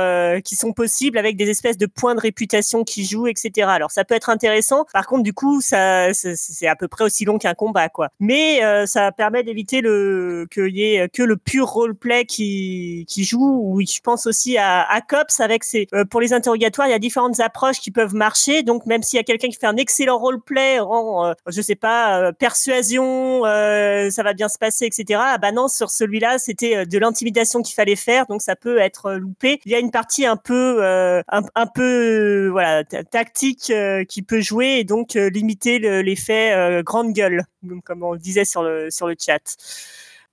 qui 0.43 0.55
sont 0.55 0.73
possibles 0.73 1.17
avec 1.17 1.38
des 1.38 1.49
espèces 1.49 1.77
de 1.77 1.86
points 1.86 2.15
de 2.15 2.19
réputation 2.19 2.84
qui 2.84 3.05
jouent, 3.05 3.27
etc. 3.27 3.67
Alors 3.69 3.91
ça 3.91 4.03
peut 4.03 4.15
être 4.15 4.29
intéressant. 4.29 4.86
Par 4.93 5.07
contre, 5.07 5.23
du 5.23 5.34
coup, 5.34 5.61
ça 5.61 6.13
c'est 6.13 6.67
à 6.67 6.75
peu 6.75 6.88
près 6.88 7.03
aussi 7.03 7.25
long 7.25 7.38
qu'un 7.38 7.53
combat, 7.53 7.89
quoi. 7.89 8.09
Mais 8.19 8.61
ça 8.86 9.11
permet 9.11 9.43
d'éviter 9.43 9.82
le 9.82 10.47
qu'il 10.51 10.75
y 10.75 10.95
ait 10.95 11.09
que 11.09 11.23
le 11.23 11.38
pur 11.38 11.67
roleplay 11.67 12.25
qui 12.25 13.05
qui 13.07 13.23
joue. 13.23 13.61
Ou 13.61 13.82
je 13.82 13.99
pense 14.01 14.25
aussi 14.25 14.57
à, 14.57 14.82
à 14.84 15.01
Cops 15.01 15.39
avec 15.39 15.63
ses 15.63 15.88
pour 16.09 16.21
les 16.21 16.34
interrogatoires, 16.34 16.88
il 16.88 16.91
y 16.91 16.93
a 16.93 16.99
différentes 16.99 17.39
approches 17.39 17.79
qui 17.79 17.91
peuvent 17.91 18.15
marcher. 18.15 18.63
Donc 18.63 18.86
même 18.86 19.03
s'il 19.03 19.17
y 19.17 19.19
a 19.19 19.23
quelqu'un 19.23 19.49
qui 19.49 19.57
fait 19.57 19.67
un 19.72 19.78
excellent 19.78 20.17
roleplay 20.17 20.80
en, 20.80 21.26
euh, 21.26 21.34
je 21.47 21.61
sais 21.61 21.76
pas, 21.76 22.22
euh, 22.22 22.32
persuasion, 22.32 23.45
euh, 23.45 24.09
ça 24.09 24.24
va 24.24 24.34
bien 24.34 24.49
se 24.49 24.57
passer, 24.57 24.86
etc. 24.86 25.19
Ah 25.24 25.38
bah 25.38 25.51
non, 25.51 25.67
sur 25.67 25.89
celui-là, 25.89 26.38
c'était 26.38 26.86
de 26.86 26.97
l'intimidation 26.99 27.61
qu'il 27.61 27.74
fallait 27.74 27.95
faire, 27.95 28.26
donc 28.28 28.41
ça 28.41 28.55
peut 28.55 28.78
être 28.78 29.13
loupé. 29.13 29.61
Il 29.65 29.72
y 29.72 29.76
a 29.76 29.80
une 29.80 29.91
partie 29.91 30.26
un 30.26 30.38
peu, 30.38 30.84
un, 30.84 31.67
peu, 31.67 32.49
voilà, 32.51 32.84
tactique 32.84 33.72
qui 34.09 34.22
peut 34.22 34.41
jouer 34.41 34.80
et 34.80 34.84
donc 34.84 35.13
limiter 35.13 35.80
l'effet 35.80 36.82
grande 36.84 37.13
gueule, 37.13 37.43
comme 37.86 38.03
on 38.03 38.13
le 38.13 38.19
disait 38.19 38.45
sur 38.45 38.63
le 38.63 38.89
sur 38.89 39.07
le 39.07 39.15
chat. 39.19 39.57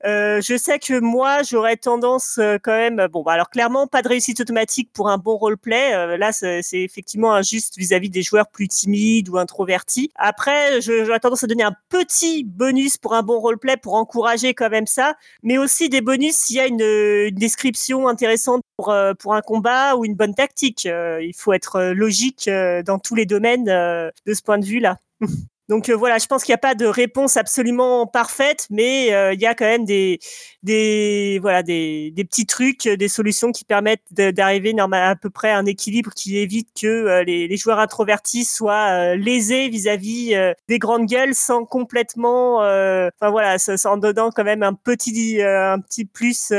Euh, 0.05 0.41
je 0.41 0.57
sais 0.57 0.79
que 0.79 1.01
moi, 1.01 1.43
j'aurais 1.43 1.77
tendance 1.77 2.39
euh, 2.39 2.59
quand 2.63 2.77
même. 2.77 3.07
Bon, 3.11 3.23
bah, 3.23 3.33
alors 3.33 3.51
clairement, 3.51 3.87
pas 3.87 4.03
de 4.03 4.09
réussite 4.09 4.41
automatique 4.41 4.91
pour 4.93 5.09
un 5.09 5.19
bon 5.19 5.37
roleplay. 5.37 5.95
Euh, 5.95 6.17
là, 6.17 6.33
c'est 6.33 6.63
effectivement 6.73 7.35
injuste 7.35 7.77
vis-à-vis 7.77 8.11
des 8.11 8.23
joueurs 8.23 8.49
plus 8.49 8.69
timides 8.69 9.29
ou 9.29 9.39
introvertis. 9.39 10.11
Après, 10.15 10.81
j'aurais 10.81 11.21
tendance 11.21 11.45
à 11.45 11.47
donner 11.47 11.65
un 11.65 11.75
petit 11.89 12.45
bonus 12.45 12.97
pour 12.97 13.15
un 13.15 13.23
bon 13.23 13.41
roleplay 13.41 13.77
pour 13.77 13.95
encourager 13.95 14.55
quand 14.55 14.71
même 14.71 14.87
ça, 14.87 15.17
mais 15.43 15.59
aussi 15.59 15.89
des 15.89 16.01
bonus 16.01 16.35
s'il 16.35 16.57
y 16.57 16.61
a 16.61 16.67
une, 16.67 16.81
une, 16.81 17.35
description 17.35 18.09
intéressante 18.09 18.63
pour 18.77 18.95
pour 19.19 19.35
un 19.35 19.41
combat 19.41 19.97
ou 19.97 20.05
une 20.05 20.15
bonne 20.15 20.35
tactique. 20.35 20.85
il 20.87 21.33
faut 21.37 21.53
être 21.53 21.93
logique 21.93 22.49
dans 22.85 22.99
tous 22.99 23.15
les 23.15 23.27
domaines 23.27 23.65
de 23.65 24.35
ce 24.35 24.43
point 24.43 24.59
de 24.59 24.65
vue-là. 24.65 24.99
Donc 25.69 25.91
euh, 25.91 25.95
voilà, 25.95 26.17
je 26.19 26.27
pense 26.27 26.45
qu'il 26.45 26.53
n'y 26.53 26.57
a 26.57 26.59
pas 26.59 26.75
de 26.75 26.87
réponse 26.87 27.37
absolument 27.37 28.07
parfaite, 28.07 28.67
mais 28.71 29.13
euh, 29.13 29.35
il 29.35 29.41
y 29.41 29.47
a 29.47 29.55
quand 29.55 29.67
même 29.67 29.85
des, 29.85 30.19
voilà 31.43 31.63
des, 31.63 32.13
petits 32.17 32.47
trucs, 32.47 32.89
des 32.89 33.09
solutions 33.09 33.53
qui 33.53 33.65
permettent 33.65 34.03
d'arriver 34.11 34.75
à 34.79 35.17
peu 35.17 35.29
près 35.29 35.51
à 35.51 35.59
un 35.59 35.67
équilibre 35.67 36.13
qui 36.15 36.39
évite 36.39 36.69
que 36.81 36.87
euh, 36.87 37.25
les, 37.25 37.57
joueurs 37.59 37.81
introvertis 37.81 38.45
soient 38.45 39.15
lésés 39.17 39.69
vis-à-vis 39.69 40.35
des 40.69 40.79
grandes 40.79 41.07
gueules 41.07 41.35
sans 41.35 41.65
complètement, 41.65 42.59
enfin 42.59 43.31
voilà, 43.31 43.57
en 43.85 43.97
donnant 43.97 44.31
quand 44.31 44.45
même 44.45 44.63
un 44.63 44.75
petit 44.75 45.43
un 45.43 45.81
petit 45.81 46.05
plus 46.05 46.53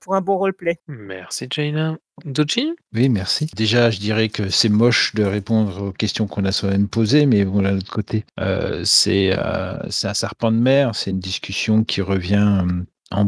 pour 0.00 0.14
un 0.14 0.20
bon 0.20 0.38
roleplay. 0.38 0.78
Merci 0.88 1.46
Jaina. 1.50 1.98
Doji 2.24 2.72
Oui, 2.94 3.08
merci. 3.10 3.46
Déjà, 3.54 3.90
je 3.90 3.98
dirais 3.98 4.30
que 4.30 4.48
c'est 4.48 4.70
moche 4.70 5.14
de 5.14 5.22
répondre 5.22 5.82
aux 5.88 5.92
questions 5.92 6.26
qu'on 6.26 6.44
a 6.46 6.52
soi-même 6.52 6.88
posées, 6.88 7.26
mais 7.26 7.44
bon, 7.44 7.60
d'un 7.60 7.76
autre 7.76 7.92
côté, 7.92 8.24
euh, 8.40 8.82
c'est 8.84 9.32
euh, 9.32 9.78
un 9.82 10.14
serpent 10.14 10.50
de 10.50 10.56
mer, 10.56 10.94
c'est 10.94 11.10
une 11.10 11.20
discussion 11.20 11.84
qui 11.84 12.00
revient, 12.00 12.64
euh, 13.12 13.24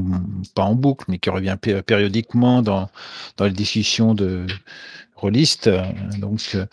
pas 0.55 0.62
en 0.62 0.74
boucle, 0.74 1.05
mais 1.09 1.18
qui 1.18 1.28
revient 1.28 1.57
périodiquement 1.86 2.62
dans, 2.62 2.89
dans 3.36 3.45
les 3.45 3.53
discussions 3.53 4.14
de, 4.14 4.47
rôliste. 5.19 5.69
Donc, 6.19 6.41
euh, 6.55 6.66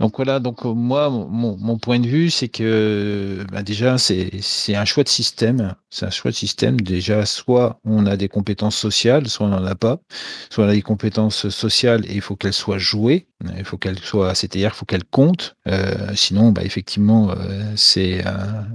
donc 0.00 0.16
voilà, 0.16 0.40
donc 0.40 0.66
euh, 0.66 0.72
moi, 0.72 1.08
mon, 1.10 1.78
point 1.78 2.00
de 2.00 2.06
vue, 2.06 2.30
c'est 2.30 2.48
que 2.48 3.44
bah 3.52 3.62
déjà, 3.62 3.96
c'est 3.98 4.74
un 4.74 4.84
choix 4.84 5.04
de 5.04 5.08
système. 5.08 5.74
C'est 5.90 6.06
un 6.06 6.10
choix 6.10 6.30
de 6.30 6.36
système. 6.36 6.80
Déjà, 6.80 7.24
soit 7.26 7.80
on 7.84 8.06
a 8.06 8.16
des 8.16 8.28
compétences 8.28 8.76
sociales, 8.76 9.28
soit 9.28 9.46
on 9.46 9.50
n'en 9.50 9.64
a 9.64 9.74
pas. 9.74 10.00
Soit 10.50 10.64
on 10.64 10.68
a 10.68 10.72
des 10.72 10.82
compétences 10.82 11.48
sociales 11.48 12.04
et 12.06 12.14
il 12.14 12.20
faut 12.20 12.36
qu'elles 12.36 12.52
soient 12.52 12.78
jouées. 12.78 13.26
Il 13.56 13.64
faut 13.64 13.76
qu'elles 13.76 13.98
soient, 13.98 14.34
c'est-à-dire 14.34 14.72
il 14.74 14.76
faut 14.76 14.86
qu'elles 14.86 15.04
comptent. 15.04 15.56
Euh, 15.68 16.12
sinon, 16.14 16.52
bah, 16.52 16.64
effectivement, 16.64 17.30
euh, 17.30 17.72
c'est, 17.76 18.24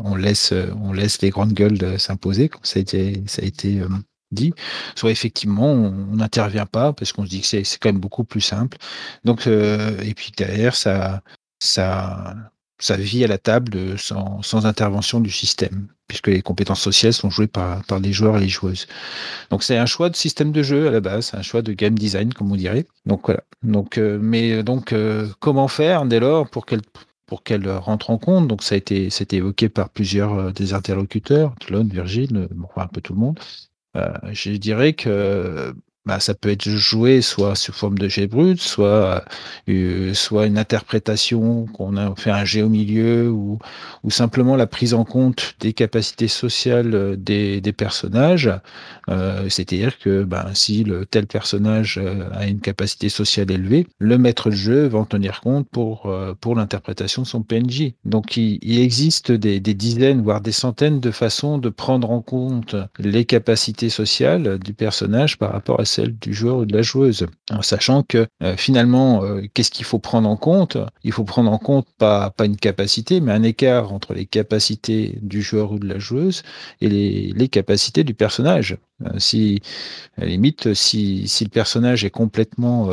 on 0.03 0.15
laisse, 0.15 0.53
on 0.81 0.93
laisse 0.93 1.21
les 1.21 1.29
grandes 1.31 1.53
gueules 1.53 1.99
s'imposer, 1.99 2.49
ça 2.63 2.79
a 2.79 2.81
été, 2.81 3.23
ça 3.25 3.41
a 3.41 3.45
été 3.45 3.81
dit, 4.31 4.53
soit 4.95 5.11
effectivement 5.11 5.71
on 5.71 6.15
n'intervient 6.15 6.65
pas 6.65 6.93
parce 6.93 7.11
qu'on 7.11 7.25
se 7.25 7.29
dit 7.29 7.41
que 7.41 7.47
c'est 7.47 7.63
quand 7.79 7.89
même 7.89 7.99
beaucoup 7.99 8.23
plus 8.23 8.41
simple. 8.41 8.77
Donc 9.23 9.47
euh, 9.47 9.99
et 10.01 10.13
puis 10.13 10.31
derrière 10.35 10.75
ça 10.75 11.21
ça 11.59 12.35
ça 12.81 12.97
vit 12.97 13.23
à 13.23 13.27
la 13.27 13.37
table 13.37 13.97
sans, 13.97 14.41
sans, 14.41 14.65
intervention 14.65 15.19
du 15.19 15.29
système, 15.29 15.87
puisque 16.07 16.27
les 16.27 16.41
compétences 16.41 16.81
sociales 16.81 17.13
sont 17.13 17.29
jouées 17.29 17.47
par, 17.47 17.83
par 17.85 17.99
les 17.99 18.11
joueurs 18.11 18.37
et 18.37 18.41
les 18.41 18.49
joueuses. 18.49 18.87
Donc 19.51 19.63
c'est 19.63 19.77
un 19.77 19.85
choix 19.85 20.09
de 20.09 20.15
système 20.15 20.51
de 20.51 20.63
jeu 20.63 20.87
à 20.87 20.91
la 20.91 20.99
base, 20.99 21.31
un 21.35 21.43
choix 21.43 21.61
de 21.61 21.73
game 21.73 21.97
design, 21.97 22.33
comme 22.33 22.51
on 22.51 22.55
dirait. 22.55 22.87
Donc 23.05 23.27
voilà. 23.27 23.43
Donc, 23.63 23.97
euh, 23.97 24.17
mais 24.19 24.63
donc 24.63 24.93
euh, 24.93 25.27
comment 25.39 25.67
faire 25.67 26.05
dès 26.05 26.19
lors 26.19 26.49
pour 26.49 26.65
qu'elle 26.65 26.81
pour 27.27 27.43
qu'elle 27.43 27.69
rentre 27.69 28.09
en 28.09 28.17
compte? 28.17 28.47
Donc 28.47 28.63
ça 28.63 28.75
a 28.75 28.77
été, 28.77 29.09
évoqué 29.31 29.69
par 29.69 29.89
plusieurs 29.89 30.51
des 30.51 30.73
interlocuteurs, 30.73 31.53
Tlon, 31.59 31.85
Virgile, 31.85 32.49
enfin 32.63 32.81
un 32.81 32.87
peu 32.87 32.99
tout 33.01 33.13
le 33.13 33.19
monde. 33.19 33.39
Euh, 33.95 34.13
je 34.33 34.51
dirais 34.51 34.93
que 34.93 35.75
bah, 36.05 36.19
ça 36.19 36.33
peut 36.33 36.49
être 36.49 36.67
joué 36.67 37.21
soit 37.21 37.55
sous 37.55 37.71
forme 37.73 37.99
de 37.99 38.07
jet 38.07 38.25
brut, 38.25 38.59
soit, 38.59 39.23
euh, 39.69 40.13
soit 40.15 40.47
une 40.47 40.57
interprétation 40.57 41.67
qu'on 41.67 41.95
a 41.95 42.15
fait 42.15 42.31
un 42.31 42.43
jet 42.43 42.63
au 42.63 42.69
milieu, 42.69 43.29
ou, 43.29 43.59
ou 44.03 44.09
simplement 44.09 44.55
la 44.55 44.65
prise 44.65 44.95
en 44.95 45.05
compte 45.05 45.55
des 45.59 45.73
capacités 45.73 46.27
sociales 46.27 46.95
euh, 46.95 47.15
des, 47.15 47.61
des 47.61 47.73
personnages. 47.73 48.51
Euh, 49.09 49.47
C'est-à-dire 49.49 49.99
que 49.99 50.23
ben, 50.23 50.47
si 50.53 50.83
le 50.83 51.05
tel 51.05 51.27
personnage 51.27 51.99
euh, 52.01 52.27
a 52.33 52.47
une 52.47 52.61
capacité 52.61 53.09
sociale 53.09 53.51
élevée, 53.51 53.85
le 53.99 54.17
maître 54.17 54.49
de 54.49 54.55
jeu 54.55 54.87
va 54.87 54.99
en 54.99 55.05
tenir 55.05 55.41
compte 55.41 55.67
pour, 55.69 56.11
pour 56.39 56.55
l'interprétation 56.55 57.21
de 57.21 57.27
son 57.27 57.43
PNJ. 57.43 57.93
Donc 58.05 58.37
il, 58.37 58.57
il 58.63 58.79
existe 58.79 59.31
des, 59.31 59.59
des, 59.59 59.73
dizaines, 59.73 60.21
voire 60.21 60.41
des 60.41 60.51
centaines 60.51 60.99
de 60.99 61.11
façons 61.11 61.57
de 61.57 61.69
prendre 61.69 62.09
en 62.09 62.21
compte 62.21 62.75
les 62.97 63.25
capacités 63.25 63.89
sociales 63.89 64.57
du 64.59 64.73
personnage 64.73 65.37
par 65.37 65.51
rapport 65.51 65.79
à 65.79 65.85
celle 65.91 66.17
du 66.17 66.33
joueur 66.33 66.57
ou 66.57 66.65
de 66.65 66.75
la 66.75 66.81
joueuse. 66.81 67.27
En 67.51 67.61
sachant 67.61 68.03
que 68.03 68.27
euh, 68.41 68.55
finalement, 68.57 69.23
euh, 69.23 69.41
qu'est-ce 69.53 69.71
qu'il 69.71 69.85
faut 69.85 69.99
prendre 69.99 70.29
en 70.29 70.37
compte? 70.37 70.77
Il 71.03 71.11
faut 71.11 71.23
prendre 71.23 71.51
en 71.51 71.57
compte 71.57 71.87
pas, 71.97 72.29
pas 72.31 72.45
une 72.45 72.57
capacité, 72.57 73.19
mais 73.21 73.31
un 73.31 73.43
écart 73.43 73.93
entre 73.93 74.13
les 74.13 74.25
capacités 74.25 75.19
du 75.21 75.41
joueur 75.41 75.71
ou 75.73 75.79
de 75.79 75.87
la 75.87 75.99
joueuse 75.99 76.43
et 76.79 76.89
les, 76.89 77.33
les 77.35 77.47
capacités 77.49 78.03
du 78.03 78.13
personnage. 78.13 78.77
Euh, 79.03 79.09
si, 79.17 79.61
à 80.17 80.21
la 80.21 80.27
limite, 80.27 80.73
si, 80.73 81.27
si 81.27 81.43
le 81.43 81.49
personnage 81.49 82.05
est 82.05 82.09
complètement, 82.09 82.89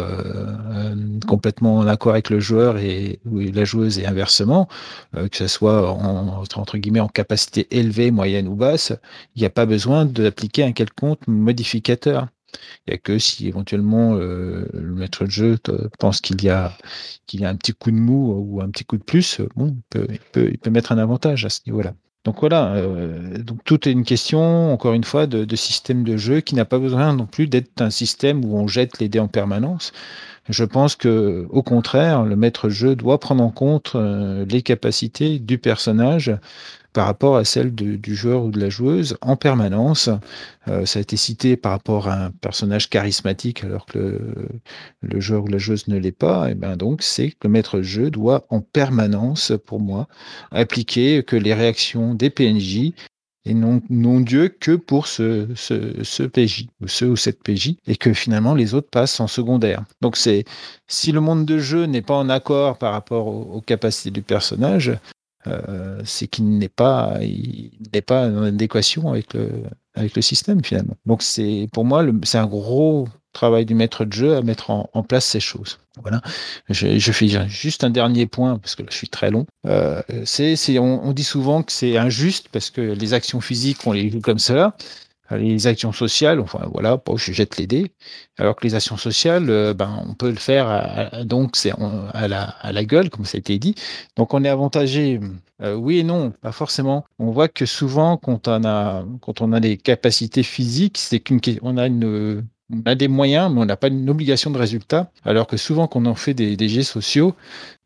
complètement 1.26 1.76
en 1.76 1.86
accord 1.86 2.12
avec 2.12 2.30
le 2.30 2.40
joueur 2.40 2.78
et 2.78 3.20
la 3.24 3.64
joueuse 3.64 3.98
et 3.98 4.06
inversement, 4.06 4.68
que 5.12 5.36
ce 5.36 5.46
soit 5.46 5.90
en, 5.90 6.42
entre 6.54 6.78
guillemets 6.78 7.00
en 7.00 7.08
capacité 7.08 7.66
élevée, 7.70 8.10
moyenne 8.10 8.48
ou 8.48 8.54
basse, 8.54 8.92
il 9.36 9.40
n'y 9.40 9.46
a 9.46 9.50
pas 9.50 9.66
besoin 9.66 10.04
d'appliquer 10.04 10.64
un 10.64 10.72
quelconque 10.72 11.26
modificateur. 11.26 12.28
Il 12.86 12.90
n'y 12.90 12.94
a 12.94 12.98
que 12.98 13.18
si 13.18 13.48
éventuellement 13.48 14.14
euh, 14.14 14.66
le 14.72 14.94
maître 14.94 15.24
de 15.24 15.30
jeu 15.30 15.58
pense 15.98 16.20
qu'il 16.20 16.42
y 16.42 16.48
a 16.48 16.72
qu'il 17.26 17.40
y 17.40 17.44
a 17.44 17.48
un 17.48 17.56
petit 17.56 17.72
coup 17.72 17.90
de 17.90 17.96
mou 17.96 18.34
ou 18.38 18.60
un 18.62 18.70
petit 18.70 18.84
coup 18.84 18.96
de 18.96 19.02
plus, 19.02 19.40
bon, 19.56 19.76
il 19.94 20.18
peut, 20.30 20.48
il 20.50 20.58
peut, 20.58 20.70
mettre 20.70 20.92
un 20.92 20.98
avantage 20.98 21.44
à 21.44 21.50
ce 21.50 21.60
niveau-là. 21.66 21.94
Donc 22.24 22.40
voilà, 22.40 22.74
euh, 22.74 23.38
donc 23.38 23.64
tout 23.64 23.88
est 23.88 23.92
une 23.92 24.04
question, 24.04 24.72
encore 24.72 24.92
une 24.92 25.04
fois, 25.04 25.26
de, 25.26 25.56
système 25.56 26.04
de 26.04 26.16
jeu 26.16 26.40
qui 26.40 26.54
n'a 26.54 26.64
pas 26.64 26.78
besoin 26.78 27.14
non 27.14 27.24
plus 27.26 27.46
d'être 27.46 27.80
un 27.80 27.90
système 27.90 28.44
où 28.44 28.56
on 28.58 28.66
jette 28.66 28.98
les 28.98 29.08
dés 29.08 29.20
en 29.20 29.28
permanence. 29.28 29.92
Je 30.48 30.64
pense 30.64 30.94
que, 30.96 31.46
au 31.50 31.62
contraire, 31.62 32.24
le 32.24 32.36
maître 32.36 32.68
de 32.68 32.72
jeu 32.72 32.96
doit 32.96 33.18
prendre 33.18 33.42
en 33.42 33.50
compte 33.50 33.92
euh, 33.94 34.44
les 34.46 34.62
capacités 34.62 35.38
du 35.38 35.58
personnage 35.58 36.36
par 36.92 37.06
rapport 37.06 37.36
à 37.36 37.44
celle 37.44 37.74
du 37.74 38.14
joueur 38.14 38.44
ou 38.44 38.50
de 38.50 38.60
la 38.60 38.70
joueuse 38.70 39.16
en 39.20 39.36
permanence. 39.36 40.08
Euh, 40.68 40.86
ça 40.86 40.98
a 40.98 41.02
été 41.02 41.16
cité 41.16 41.56
par 41.56 41.72
rapport 41.72 42.08
à 42.08 42.26
un 42.26 42.30
personnage 42.30 42.90
charismatique 42.90 43.64
alors 43.64 43.86
que 43.86 44.20
le, 45.02 45.20
joueur 45.20 45.44
ou 45.44 45.48
la 45.48 45.58
joueuse 45.58 45.88
ne 45.88 45.98
l'est 45.98 46.12
pas. 46.12 46.50
Et 46.50 46.54
ben 46.54 46.76
donc, 46.76 47.02
c'est 47.02 47.30
que 47.30 47.36
le 47.44 47.50
maître 47.50 47.78
de 47.78 47.82
jeu 47.82 48.10
doit 48.10 48.46
en 48.50 48.60
permanence, 48.60 49.52
pour 49.66 49.80
moi, 49.80 50.08
appliquer 50.50 51.22
que 51.22 51.36
les 51.36 51.54
réactions 51.54 52.14
des 52.14 52.30
PNJ 52.30 52.92
et 53.44 53.54
non, 53.54 53.80
non 53.88 54.20
Dieu 54.20 54.48
que 54.48 54.72
pour 54.72 55.06
ce, 55.06 55.48
ce, 55.54 56.02
ce 56.02 56.22
PJ, 56.22 56.66
ou 56.82 56.88
ce 56.88 57.04
ou 57.06 57.16
cette 57.16 57.42
PJ, 57.42 57.76
et 57.86 57.96
que 57.96 58.12
finalement 58.12 58.54
les 58.54 58.74
autres 58.74 58.90
passent 58.90 59.20
en 59.20 59.26
secondaire. 59.26 59.84
Donc 60.02 60.16
c'est 60.16 60.44
si 60.86 61.12
le 61.12 61.20
monde 61.20 61.46
de 61.46 61.58
jeu 61.58 61.86
n'est 61.86 62.02
pas 62.02 62.14
en 62.14 62.28
accord 62.28 62.76
par 62.76 62.92
rapport 62.92 63.26
aux 63.26 63.62
capacités 63.62 64.10
du 64.10 64.20
personnage, 64.20 64.92
euh, 65.48 66.00
c'est 66.04 66.26
qu'il 66.26 66.58
n'est 66.58 66.68
pas, 66.68 67.18
n'est 67.92 68.02
pas 68.02 68.28
en 68.28 68.44
adéquation 68.44 69.10
avec 69.10 69.34
le, 69.34 69.50
avec 69.94 70.14
le 70.14 70.22
système 70.22 70.62
finalement. 70.62 70.94
Donc 71.06 71.22
c'est 71.22 71.68
pour 71.72 71.84
moi 71.84 72.04
c'est 72.24 72.38
un 72.38 72.46
gros 72.46 73.08
travail 73.32 73.66
du 73.66 73.74
maître 73.74 74.04
de 74.04 74.12
jeu 74.12 74.36
à 74.36 74.42
mettre 74.42 74.70
en, 74.70 75.02
place 75.02 75.24
ces 75.24 75.40
choses. 75.40 75.78
Voilà. 76.02 76.20
Je, 76.68 76.98
je 76.98 77.12
fais 77.12 77.28
juste 77.48 77.84
un 77.84 77.90
dernier 77.90 78.26
point 78.26 78.58
parce 78.58 78.74
que 78.74 78.82
je 78.90 78.96
suis 78.96 79.08
très 79.08 79.30
long. 79.30 79.46
Euh, 79.66 80.02
c'est, 80.24 80.78
on, 80.78 81.12
dit 81.12 81.24
souvent 81.24 81.62
que 81.62 81.72
c'est 81.72 81.96
injuste 81.96 82.48
parce 82.50 82.70
que 82.70 82.80
les 82.80 83.14
actions 83.14 83.40
physiques 83.40 83.86
on 83.86 83.92
les 83.92 84.10
joue 84.10 84.20
comme 84.20 84.38
cela. 84.38 84.76
Les 85.30 85.66
actions 85.66 85.92
sociales, 85.92 86.40
enfin 86.40 86.66
voilà, 86.72 87.02
je 87.16 87.32
jette 87.32 87.58
les 87.58 87.66
dés. 87.66 87.92
Alors 88.38 88.56
que 88.56 88.64
les 88.66 88.74
actions 88.74 88.96
sociales, 88.96 89.50
euh, 89.50 89.74
ben 89.74 90.02
on 90.08 90.14
peut 90.14 90.30
le 90.30 90.36
faire 90.36 90.66
à, 90.68 91.24
donc 91.24 91.54
c'est 91.56 91.72
à 92.14 92.28
la, 92.28 92.44
à 92.44 92.72
la 92.72 92.84
gueule 92.84 93.10
comme 93.10 93.26
ça 93.26 93.36
a 93.36 93.40
été 93.40 93.58
dit. 93.58 93.74
Donc 94.16 94.32
on 94.32 94.42
est 94.44 94.48
avantagé. 94.48 95.20
Euh, 95.60 95.74
oui 95.74 95.98
et 95.98 96.04
non, 96.04 96.30
pas 96.30 96.52
forcément. 96.52 97.04
On 97.18 97.30
voit 97.30 97.48
que 97.48 97.66
souvent, 97.66 98.16
quand 98.16 98.48
on 98.48 98.64
a, 98.64 99.04
quand 99.20 99.40
on 99.42 99.52
a 99.52 99.60
des 99.60 99.76
capacités 99.76 100.42
physiques, 100.42 100.96
c'est 100.98 101.20
qu'une, 101.20 101.40
que- 101.40 101.58
on 101.62 101.76
a 101.76 101.86
une, 101.88 102.46
on 102.70 102.82
a 102.84 102.94
des 102.94 103.08
moyens, 103.08 103.52
mais 103.52 103.60
on 103.60 103.64
n'a 103.64 103.76
pas 103.76 103.88
une 103.88 104.08
obligation 104.10 104.50
de 104.50 104.58
résultat. 104.58 105.10
Alors 105.24 105.46
que 105.46 105.56
souvent, 105.56 105.86
quand 105.86 106.06
on 106.06 106.14
fait 106.14 106.34
des, 106.34 106.56
des 106.56 106.82
sociaux, 106.82 107.34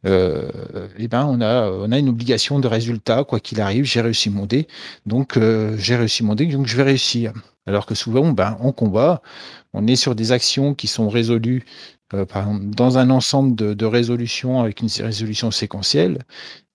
euh, 0.07 0.51
eh 0.99 1.09
ben, 1.09 1.24
on 1.26 1.41
a, 1.41 1.70
on 1.70 1.93
a 1.93 1.99
une 1.99 2.09
obligation 2.09 2.59
de 2.59 2.66
résultat, 2.66 3.24
quoi 3.24 3.39
qu'il 3.41 3.61
arrive. 3.61 3.85
J'ai 3.85 4.01
réussi 4.01 4.30
mon 4.30 4.47
dé, 4.47 4.66
donc 5.07 5.37
euh, 5.37 5.76
j'ai 5.78 5.97
réussi 5.97 6.24
mon 6.24 6.35
dé, 6.35 6.47
donc 6.47 6.66
je 6.66 6.76
vais 6.76 6.83
réussir. 6.83 7.33
Alors 7.66 7.87
que 7.87 7.95
souvent, 7.95 8.33
ben, 8.33 8.57
en 8.61 8.72
combat, 8.72 9.22
on 9.72 9.87
est 9.87 9.97
sur 9.97 10.14
des 10.16 10.33
actions 10.33 10.74
qui 10.74 10.89
sont 10.89 11.09
résolues 11.09 11.64
euh, 12.15 12.25
par 12.25 12.43
exemple, 12.43 12.75
dans 12.75 12.99
un 12.99 13.11
ensemble 13.11 13.55
de, 13.55 13.87
résolutions 13.87 14.61
avec 14.61 14.81
une 14.81 14.89
résolution 14.89 15.51
séquentielle. 15.51 16.19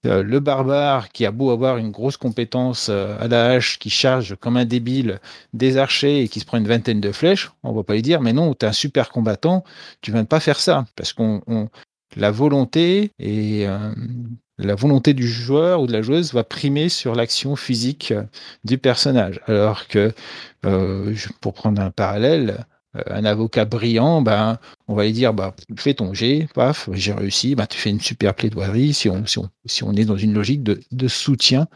Euh, 0.05 0.23
le 0.23 0.39
barbare 0.39 1.09
qui 1.09 1.25
a 1.25 1.31
beau 1.31 1.49
avoir 1.49 1.77
une 1.77 1.91
grosse 1.91 2.17
compétence 2.17 2.87
euh, 2.89 3.17
à 3.19 3.27
la 3.27 3.47
hache, 3.51 3.79
qui 3.79 3.89
charge 3.89 4.35
comme 4.35 4.57
un 4.57 4.65
débile 4.65 5.19
des 5.53 5.77
archers 5.77 6.21
et 6.21 6.27
qui 6.29 6.39
se 6.39 6.45
prend 6.45 6.57
une 6.57 6.67
vingtaine 6.67 7.01
de 7.01 7.11
flèches, 7.11 7.51
on 7.63 7.73
va 7.73 7.83
pas 7.83 7.93
lui 7.93 8.01
dire, 8.03 8.21
mais 8.21 8.33
non, 8.33 8.53
tu 8.53 8.65
es 8.65 8.69
un 8.69 8.73
super 8.73 9.09
combattant, 9.09 9.63
tu 10.01 10.11
viens 10.11 10.23
de 10.23 10.27
pas 10.27 10.39
faire 10.39 10.59
ça. 10.59 10.85
Parce 10.95 11.13
qu'on 11.13 11.41
on- 11.47 11.69
la 12.15 12.31
volonté 12.31 13.11
et 13.19 13.67
la 14.57 14.75
volonté 14.75 15.13
du 15.13 15.27
joueur 15.27 15.81
ou 15.81 15.87
de 15.87 15.93
la 15.93 16.01
joueuse 16.01 16.33
va 16.33 16.43
primer 16.43 16.89
sur 16.89 17.15
l'action 17.15 17.55
physique 17.55 18.13
du 18.63 18.77
personnage. 18.77 19.41
Alors 19.47 19.87
que, 19.87 20.13
pour 21.41 21.53
prendre 21.53 21.81
un 21.81 21.91
parallèle, 21.91 22.65
un 23.07 23.25
avocat 23.25 23.65
brillant, 23.65 24.21
ben, 24.21 24.59
on 24.87 24.95
va 24.95 25.05
lui 25.05 25.13
dire, 25.13 25.33
bah, 25.33 25.55
fais 25.77 25.93
ton 25.93 26.13
jet, 26.13 26.47
paf, 26.53 26.89
j'ai 26.93 27.13
réussi, 27.13 27.55
bah, 27.55 27.67
tu 27.67 27.77
fais 27.77 27.89
une 27.89 28.01
super 28.01 28.33
plaidoirie 28.33 28.93
si 28.93 29.09
on, 29.09 29.23
est 29.93 30.05
dans 30.05 30.17
une 30.17 30.33
logique 30.33 30.63
de, 30.63 31.07
soutien 31.07 31.67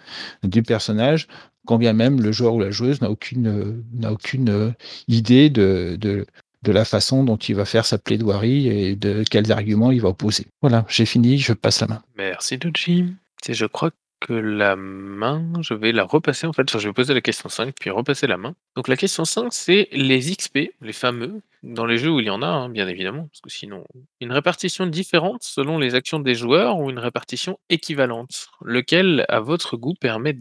du 0.43 0.63
personnage, 0.63 1.28
quand 1.65 1.78
bien 1.78 1.93
même 1.93 2.22
le 2.22 2.32
joueur 2.32 2.55
ou 2.55 2.59
la 2.59 2.72
joueuse 2.72 3.01
n'a 3.01 3.09
aucune, 3.09 3.47
euh, 3.47 4.09
aucune 4.09 4.49
euh, 4.49 4.72
idée 5.07 5.49
de, 5.49 6.26
la 6.65 6.86
façon 6.86 7.24
dont 7.24 7.38
il 7.38 7.55
va 7.55 7.65
faire 7.65 7.86
sa 7.86 7.97
plaidoirie 7.97 8.67
et 8.67 8.95
de 8.95 9.24
quels 9.30 9.51
arguments 9.51 9.91
il 9.91 10.01
va 10.01 10.09
opposer. 10.09 10.47
Voilà, 10.61 10.86
j'ai 10.88 11.05
fini, 11.05 11.38
je 11.38 11.53
passe 11.53 11.82
la 11.82 11.88
main. 11.88 12.01
Merci 12.17 12.57
Doji. 12.57 13.13
C'est, 13.43 13.53
je 13.53 13.65
crois 13.65 13.91
que 14.22 14.34
la 14.34 14.76
main, 14.76 15.51
je 15.61 15.74
vais 15.74 15.91
la 15.91 16.03
repasser 16.03 16.47
en 16.47 16.53
fait. 16.53 16.69
Je 16.78 16.88
vais 16.88 16.93
poser 16.93 17.13
la 17.13 17.22
question 17.22 17.49
5 17.49 17.74
puis 17.80 17.89
repasser 17.89 18.28
la 18.28 18.38
main. 18.38 18.55
Donc 18.76 18.88
la 18.88 18.95
question 18.95 19.26
5, 19.26 19.51
c'est 19.51 19.89
les 19.91 20.19
XP, 20.19 20.72
les 20.82 20.93
fameux, 20.93 21.41
dans 21.63 21.86
les 21.86 21.97
jeux 21.97 22.11
où 22.11 22.19
il 22.19 22.28
y 22.28 22.30
en 22.30 22.41
a, 22.41 22.47
hein, 22.47 22.69
bien 22.69 22.88
évidemment, 22.88 23.28
parce 23.28 23.41
que 23.41 23.49
sinon, 23.49 23.84
une 24.22 24.32
répartition 24.32 24.86
différente 24.88 25.43
selon 25.43 25.80
les 25.80 25.95
actions 25.95 26.19
des 26.19 26.36
joueurs 26.36 26.78
ou 26.80 26.89
une 26.89 26.99
répartition 26.99 27.59
équivalente, 27.69 28.47
lequel, 28.63 29.26
à 29.28 29.39
votre 29.39 29.76
goût, 29.78 29.95
permet 29.99 30.34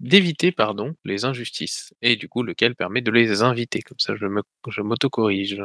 d'éviter 0.00 0.52
pardon, 0.52 0.94
les 1.04 1.24
injustices, 1.24 1.92
et 2.02 2.16
du 2.16 2.28
coup, 2.28 2.42
lequel 2.42 2.74
permet 2.76 3.00
de 3.02 3.10
les 3.10 3.42
inviter. 3.42 3.82
Comme 3.82 3.98
ça, 3.98 4.14
je 4.16 4.80
m'autocorrige. 4.82 5.60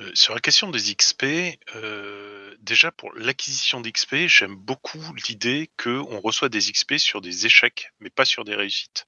Euh, 0.00 0.10
sur 0.14 0.34
la 0.34 0.40
question 0.40 0.70
des 0.70 0.94
XP, 0.94 1.56
euh, 1.76 2.56
déjà 2.60 2.90
pour 2.90 3.12
l'acquisition 3.14 3.80
d'XP, 3.80 4.26
j'aime 4.26 4.56
beaucoup 4.56 5.02
l'idée 5.28 5.70
qu'on 5.82 6.20
reçoit 6.20 6.48
des 6.48 6.60
XP 6.60 6.96
sur 6.96 7.20
des 7.20 7.46
échecs, 7.46 7.92
mais 8.00 8.10
pas 8.10 8.24
sur 8.24 8.44
des 8.44 8.54
réussites. 8.54 9.06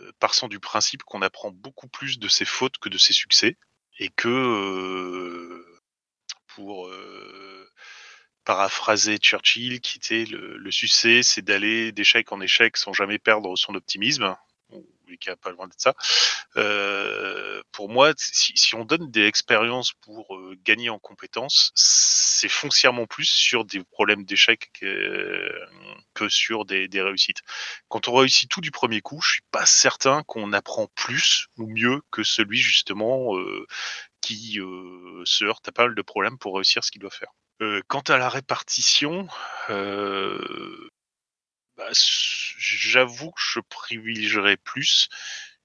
Euh, 0.00 0.12
partant 0.18 0.48
du 0.48 0.60
principe 0.60 1.02
qu'on 1.02 1.22
apprend 1.22 1.50
beaucoup 1.50 1.88
plus 1.88 2.18
de 2.18 2.28
ses 2.28 2.44
fautes 2.44 2.76
que 2.78 2.90
de 2.90 2.98
ses 2.98 3.14
succès, 3.14 3.56
et 3.98 4.10
que 4.10 4.28
euh, 4.28 5.64
pour 6.48 6.90
paraphraser 8.44 9.18
Churchill, 9.18 9.80
qui 9.80 9.98
était 9.98 10.24
le, 10.24 10.56
le 10.56 10.70
succès, 10.70 11.22
c'est 11.22 11.42
d'aller 11.42 11.90
d'échec 11.92 12.30
en 12.32 12.40
échec 12.40 12.76
sans 12.76 12.92
jamais 12.92 13.18
perdre 13.18 13.56
son 13.56 13.74
optimisme. 13.74 14.36
Ou 15.06 15.10
les 15.10 15.18
cas 15.18 15.36
pas 15.36 15.50
loin 15.50 15.66
de 15.66 15.74
ça. 15.76 15.94
Euh, 16.56 17.62
pour 17.72 17.88
moi, 17.88 18.12
si, 18.16 18.74
on 18.74 18.84
donne 18.84 19.10
des 19.10 19.26
expériences 19.26 19.92
pour 20.00 20.36
euh, 20.36 20.56
gagner 20.64 20.88
en 20.88 20.98
compétences, 20.98 21.72
c'est 21.74 22.48
foncièrement 22.48 23.06
plus 23.06 23.28
sur 23.28 23.64
des 23.64 23.82
problèmes 23.84 24.24
d'échec 24.24 24.70
que, 24.72 26.28
sur 26.28 26.64
des, 26.64 26.88
réussites. 26.94 27.42
Quand 27.88 28.08
on 28.08 28.14
réussit 28.14 28.50
tout 28.50 28.60
du 28.60 28.70
premier 28.70 29.00
coup, 29.00 29.20
je 29.22 29.32
suis 29.32 29.44
pas 29.50 29.66
certain 29.66 30.22
qu'on 30.24 30.52
apprend 30.52 30.88
plus 30.94 31.46
ou 31.56 31.66
mieux 31.66 32.02
que 32.10 32.22
celui 32.22 32.58
justement 32.58 33.36
euh, 33.36 33.66
qui 34.20 34.58
se 35.24 35.44
heurte 35.44 35.68
à 35.68 35.72
pas 35.72 35.84
mal 35.84 35.94
de 35.94 36.02
problèmes 36.02 36.38
pour 36.38 36.56
réussir 36.56 36.82
ce 36.82 36.90
qu'il 36.90 37.00
doit 37.00 37.10
faire. 37.10 37.30
Quant 37.88 38.00
à 38.00 38.18
la 38.18 38.28
répartition, 38.28 39.28
bah, 41.76 41.88
j'avoue 42.58 43.30
que 43.30 43.40
je 43.40 43.60
privilégierais 43.60 44.56
plus 44.56 45.08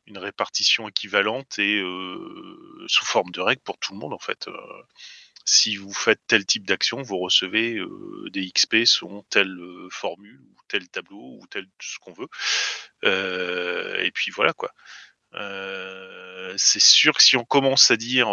une 0.08 0.18
répartition 0.18 0.90
équivalente 0.90 1.60
et 1.60 1.80
euh, 1.82 2.86
sous 2.88 3.06
forme 3.06 3.32
de 3.32 3.42
règles 3.42 3.62
pour 3.62 3.78
tout 3.78 3.94
le 3.94 4.00
monde 4.00 4.14
en 4.14 4.20
fait. 4.20 4.48
Si 5.46 5.76
vous 5.76 5.94
faites 5.94 6.22
tel 6.28 6.46
type 6.46 6.66
d'action, 6.68 7.02
vous 7.02 7.18
recevez 7.18 7.80
des 8.32 8.52
XP 8.52 8.86
selon 8.86 9.24
telle 9.30 9.58
formule 9.90 10.40
ou 10.40 10.56
tel 10.68 10.88
tableau 10.90 11.38
ou 11.40 11.48
tel 11.48 11.66
ce 11.82 11.98
qu'on 12.00 12.14
veut. 12.14 12.28
Et 14.06 14.12
puis 14.12 14.32
voilà 14.32 14.54
quoi. 14.54 14.72
C'est 16.58 16.82
sûr 16.82 17.16
que 17.16 17.24
si 17.24 17.38
on 17.38 17.46
commence 17.46 17.90
à 17.92 17.98
dire 17.98 18.28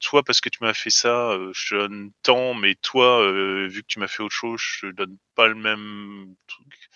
toi 0.00 0.22
parce 0.24 0.40
que 0.40 0.48
tu 0.48 0.58
m'as 0.62 0.74
fait 0.74 0.90
ça, 0.90 1.38
je 1.52 1.76
donne 1.76 2.10
tant, 2.22 2.54
mais 2.54 2.74
toi 2.76 3.30
vu 3.68 3.82
que 3.82 3.88
tu 3.88 4.00
m'as 4.00 4.08
fait 4.08 4.22
autre 4.22 4.34
chose, 4.34 4.60
je 4.60 4.86
donne 4.88 5.16
pas 5.34 5.46
le 5.46 5.54
même 5.54 6.34
truc. 6.48 6.90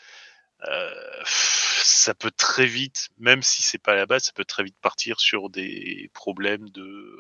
Euh, 0.69 1.23
ça 1.25 2.15
peut 2.15 2.31
très 2.31 2.67
vite, 2.67 3.09
même 3.19 3.43
si 3.43 3.63
c'est 3.63 3.79
pas 3.79 3.95
la 3.95 4.07
base, 4.07 4.25
ça 4.25 4.33
peut 4.33 4.45
très 4.45 4.65
vite 4.65 4.77
partir 4.81 5.21
sur 5.21 5.51
des 5.51 6.11
problèmes 6.15 6.69
de 6.71 7.13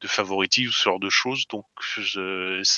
de 0.00 0.08
favoritisme, 0.08 0.72
ce 0.72 0.84
genre 0.84 0.98
de 0.98 1.10
choses. 1.10 1.46
Donc, 1.48 1.66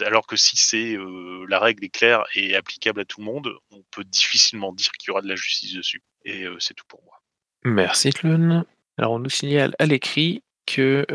alors 0.04 0.26
que 0.26 0.34
si 0.34 0.56
c'est 0.56 0.96
euh, 0.96 1.46
la 1.48 1.60
règle 1.60 1.84
est 1.84 1.88
claire 1.88 2.24
et 2.34 2.56
applicable 2.56 3.00
à 3.00 3.04
tout 3.04 3.20
le 3.20 3.26
monde, 3.26 3.52
on 3.70 3.80
peut 3.92 4.02
difficilement 4.02 4.72
dire 4.72 4.90
qu'il 4.98 5.08
y 5.08 5.10
aura 5.12 5.22
de 5.22 5.28
la 5.28 5.36
justice 5.36 5.72
dessus. 5.74 6.02
Et 6.24 6.42
euh, 6.42 6.56
c'est 6.58 6.74
tout 6.74 6.84
pour 6.88 7.00
moi. 7.04 7.22
Merci 7.64 8.10
Tlun. 8.10 8.66
Alors 8.98 9.12
on 9.12 9.20
nous 9.20 9.30
signale 9.30 9.76
à 9.78 9.86
l'écrit 9.86 10.42
que 10.66 11.06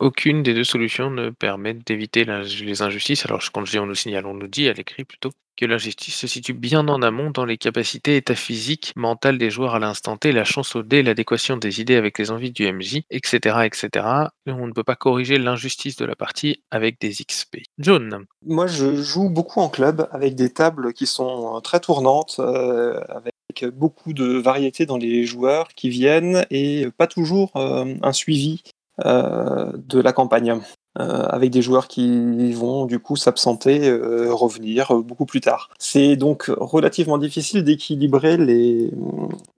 aucune 0.00 0.42
des 0.42 0.54
deux 0.54 0.64
solutions 0.64 1.10
ne 1.10 1.30
permet 1.30 1.74
d'éviter 1.74 2.24
les 2.24 2.82
injustices. 2.82 3.24
Alors 3.26 3.42
quand 3.52 3.64
je 3.64 3.72
dis 3.72 3.78
on 3.78 3.86
nous 3.86 3.94
signale, 3.94 4.26
on 4.26 4.34
nous 4.34 4.48
dit 4.48 4.68
à 4.68 4.72
l'écrit 4.72 5.04
plutôt 5.04 5.30
que 5.56 5.66
l'injustice 5.66 6.16
se 6.16 6.26
situe 6.26 6.54
bien 6.54 6.88
en 6.88 7.02
amont 7.02 7.30
dans 7.30 7.44
les 7.44 7.58
capacités 7.58 8.16
état 8.16 8.34
physique, 8.34 8.94
mental 8.96 9.36
des 9.36 9.50
joueurs 9.50 9.74
à 9.74 9.78
l'instant 9.78 10.16
T, 10.16 10.32
la 10.32 10.44
chance 10.44 10.74
au 10.74 10.82
dé, 10.82 11.02
l'adéquation 11.02 11.58
des 11.58 11.82
idées 11.82 11.96
avec 11.96 12.18
les 12.18 12.30
envies 12.30 12.50
du 12.50 12.70
MJ, 12.72 13.02
etc., 13.10 13.58
etc. 13.64 14.06
Et 14.46 14.52
on 14.52 14.66
ne 14.66 14.72
peut 14.72 14.84
pas 14.84 14.96
corriger 14.96 15.36
l'injustice 15.38 15.96
de 15.96 16.06
la 16.06 16.16
partie 16.16 16.62
avec 16.70 16.98
des 16.98 17.10
XP. 17.10 17.58
John. 17.78 18.24
Moi, 18.46 18.66
je 18.68 18.96
joue 18.96 19.28
beaucoup 19.28 19.60
en 19.60 19.68
club 19.68 20.08
avec 20.12 20.34
des 20.34 20.50
tables 20.50 20.94
qui 20.94 21.06
sont 21.06 21.56
euh, 21.56 21.60
très 21.60 21.80
tournantes, 21.80 22.36
euh, 22.38 22.98
avec 23.10 23.34
beaucoup 23.74 24.14
de 24.14 24.38
variétés 24.38 24.86
dans 24.86 24.96
les 24.96 25.26
joueurs 25.26 25.68
qui 25.68 25.90
viennent 25.90 26.46
et 26.50 26.88
pas 26.96 27.06
toujours 27.06 27.52
euh, 27.56 27.94
un 28.00 28.12
suivi 28.12 28.62
de 29.04 30.00
la 30.00 30.12
campagne. 30.12 30.60
Euh, 30.98 31.22
avec 31.28 31.50
des 31.50 31.62
joueurs 31.62 31.86
qui 31.86 32.52
vont 32.52 32.84
du 32.84 32.98
coup 32.98 33.14
s'absenter, 33.14 33.88
euh, 33.88 34.34
revenir 34.34 34.90
euh, 34.90 35.02
beaucoup 35.02 35.24
plus 35.24 35.40
tard. 35.40 35.70
C'est 35.78 36.16
donc 36.16 36.50
relativement 36.56 37.16
difficile 37.16 37.62
d'équilibrer 37.62 38.36
les, 38.36 38.90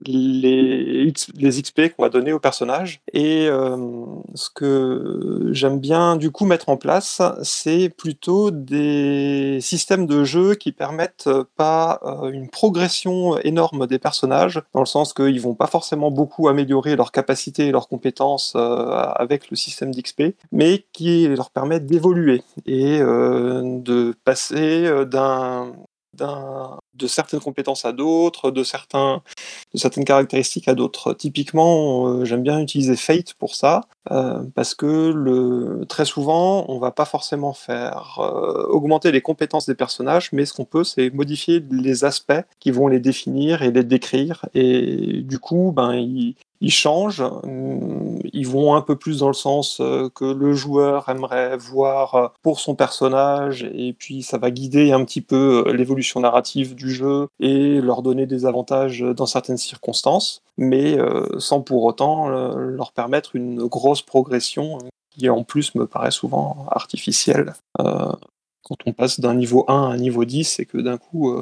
les, 0.05 1.11
les 1.35 1.49
XP 1.49 1.95
qu'on 1.95 2.03
va 2.03 2.09
donner 2.09 2.33
aux 2.33 2.39
personnages. 2.39 3.01
Et 3.13 3.47
ce 4.35 4.49
que 4.53 5.49
j'aime 5.51 5.79
bien 5.79 6.17
du 6.17 6.29
coup 6.29 6.45
mettre 6.45 6.69
en 6.69 6.77
place, 6.77 7.21
c'est 7.41 7.89
plutôt 7.89 8.51
des 8.51 9.57
systèmes 9.59 10.05
de 10.05 10.23
jeu 10.23 10.53
qui 10.53 10.71
permettent 10.71 11.29
pas 11.57 11.99
une 12.31 12.49
progression 12.49 13.39
énorme 13.39 13.87
des 13.87 13.99
personnages, 13.99 14.61
dans 14.73 14.81
le 14.81 14.85
sens 14.85 15.13
qu'ils 15.13 15.41
vont 15.41 15.55
pas 15.55 15.67
forcément 15.67 16.11
beaucoup 16.11 16.47
améliorer 16.47 16.95
leurs 16.95 17.11
capacités 17.11 17.67
et 17.67 17.71
leurs 17.71 17.87
compétences 17.87 18.55
avec 18.55 19.49
le 19.49 19.55
système 19.55 19.93
d'XP, 19.93 20.35
mais 20.51 20.85
qui 20.93 21.22
leur 21.27 21.51
permet 21.51 21.79
d'évoluer 21.79 22.43
et 22.65 22.99
euh, 23.01 23.79
de 23.79 24.15
passer 24.23 24.85
euh, 24.85 25.05
d'un 25.05 25.73
de 26.15 27.07
certaines 27.07 27.39
compétences 27.39 27.85
à 27.85 27.91
d'autres, 27.91 28.51
de, 28.51 28.63
certains, 28.63 29.23
de 29.73 29.79
certaines 29.79 30.05
caractéristiques 30.05 30.67
à 30.67 30.75
d'autres. 30.75 31.11
Typiquement, 31.13 32.07
euh, 32.07 32.23
j'aime 32.23 32.43
bien 32.43 32.59
utiliser 32.59 32.95
Fate 32.95 33.33
pour 33.33 33.55
ça, 33.55 33.81
parce 34.53 34.75
que 34.75 35.83
très 35.85 36.05
souvent, 36.05 36.65
on 36.67 36.77
va 36.77 36.91
pas 36.91 37.05
forcément 37.05 37.53
faire 37.53 38.19
augmenter 38.69 39.11
les 39.11 39.21
compétences 39.21 39.65
des 39.65 39.73
personnages, 39.73 40.29
mais 40.33 40.45
ce 40.45 40.53
qu'on 40.53 40.65
peut, 40.65 40.83
c'est 40.83 41.09
modifier 41.09 41.65
les 41.71 42.05
aspects 42.05 42.43
qui 42.59 42.69
vont 42.69 42.87
les 42.87 42.99
définir 42.99 43.63
et 43.63 43.71
les 43.71 43.83
décrire. 43.83 44.45
Et 44.53 45.23
du 45.23 45.39
coup, 45.39 45.73
ben, 45.75 45.95
il, 45.95 46.35
ils 46.63 46.71
changent, 46.71 47.21
hum, 47.21 48.19
ils 48.31 48.47
vont 48.47 48.73
un 48.73 48.81
peu 48.81 48.95
plus 48.95 49.19
dans 49.19 49.27
le 49.27 49.33
sens 49.33 49.79
euh, 49.81 50.09
que 50.15 50.23
le 50.23 50.53
joueur 50.53 51.09
aimerait 51.09 51.57
voir 51.57 52.15
euh, 52.15 52.27
pour 52.41 52.61
son 52.61 52.73
personnage, 52.73 53.69
et 53.73 53.91
puis 53.91 54.23
ça 54.23 54.37
va 54.37 54.49
guider 54.49 54.93
un 54.93 55.03
petit 55.03 55.19
peu 55.19 55.65
euh, 55.67 55.73
l'évolution 55.73 56.21
narrative 56.21 56.73
du 56.73 56.89
jeu 56.89 57.27
et 57.41 57.81
leur 57.81 58.01
donner 58.01 58.25
des 58.25 58.45
avantages 58.45 59.01
dans 59.01 59.25
certaines 59.25 59.57
circonstances, 59.57 60.41
mais 60.57 60.97
sans 61.37 61.61
pour 61.61 61.83
autant 61.83 62.29
leur 62.29 62.93
permettre 62.93 63.35
une 63.35 63.65
grosse 63.65 64.01
progression 64.01 64.77
qui 65.11 65.29
en 65.29 65.43
plus 65.43 65.75
me 65.75 65.85
paraît 65.85 66.11
souvent 66.11 66.65
artificielle. 66.69 67.53
quand 67.77 68.77
on 68.85 68.93
passe 68.93 69.19
d'un 69.19 69.33
niveau 69.33 69.65
1 69.67 69.73
à 69.73 69.93
un 69.93 69.97
niveau 69.97 70.23
10 70.23 70.59
et 70.59 70.65
que 70.65 70.77
d'un 70.77 70.97
coup 70.97 71.35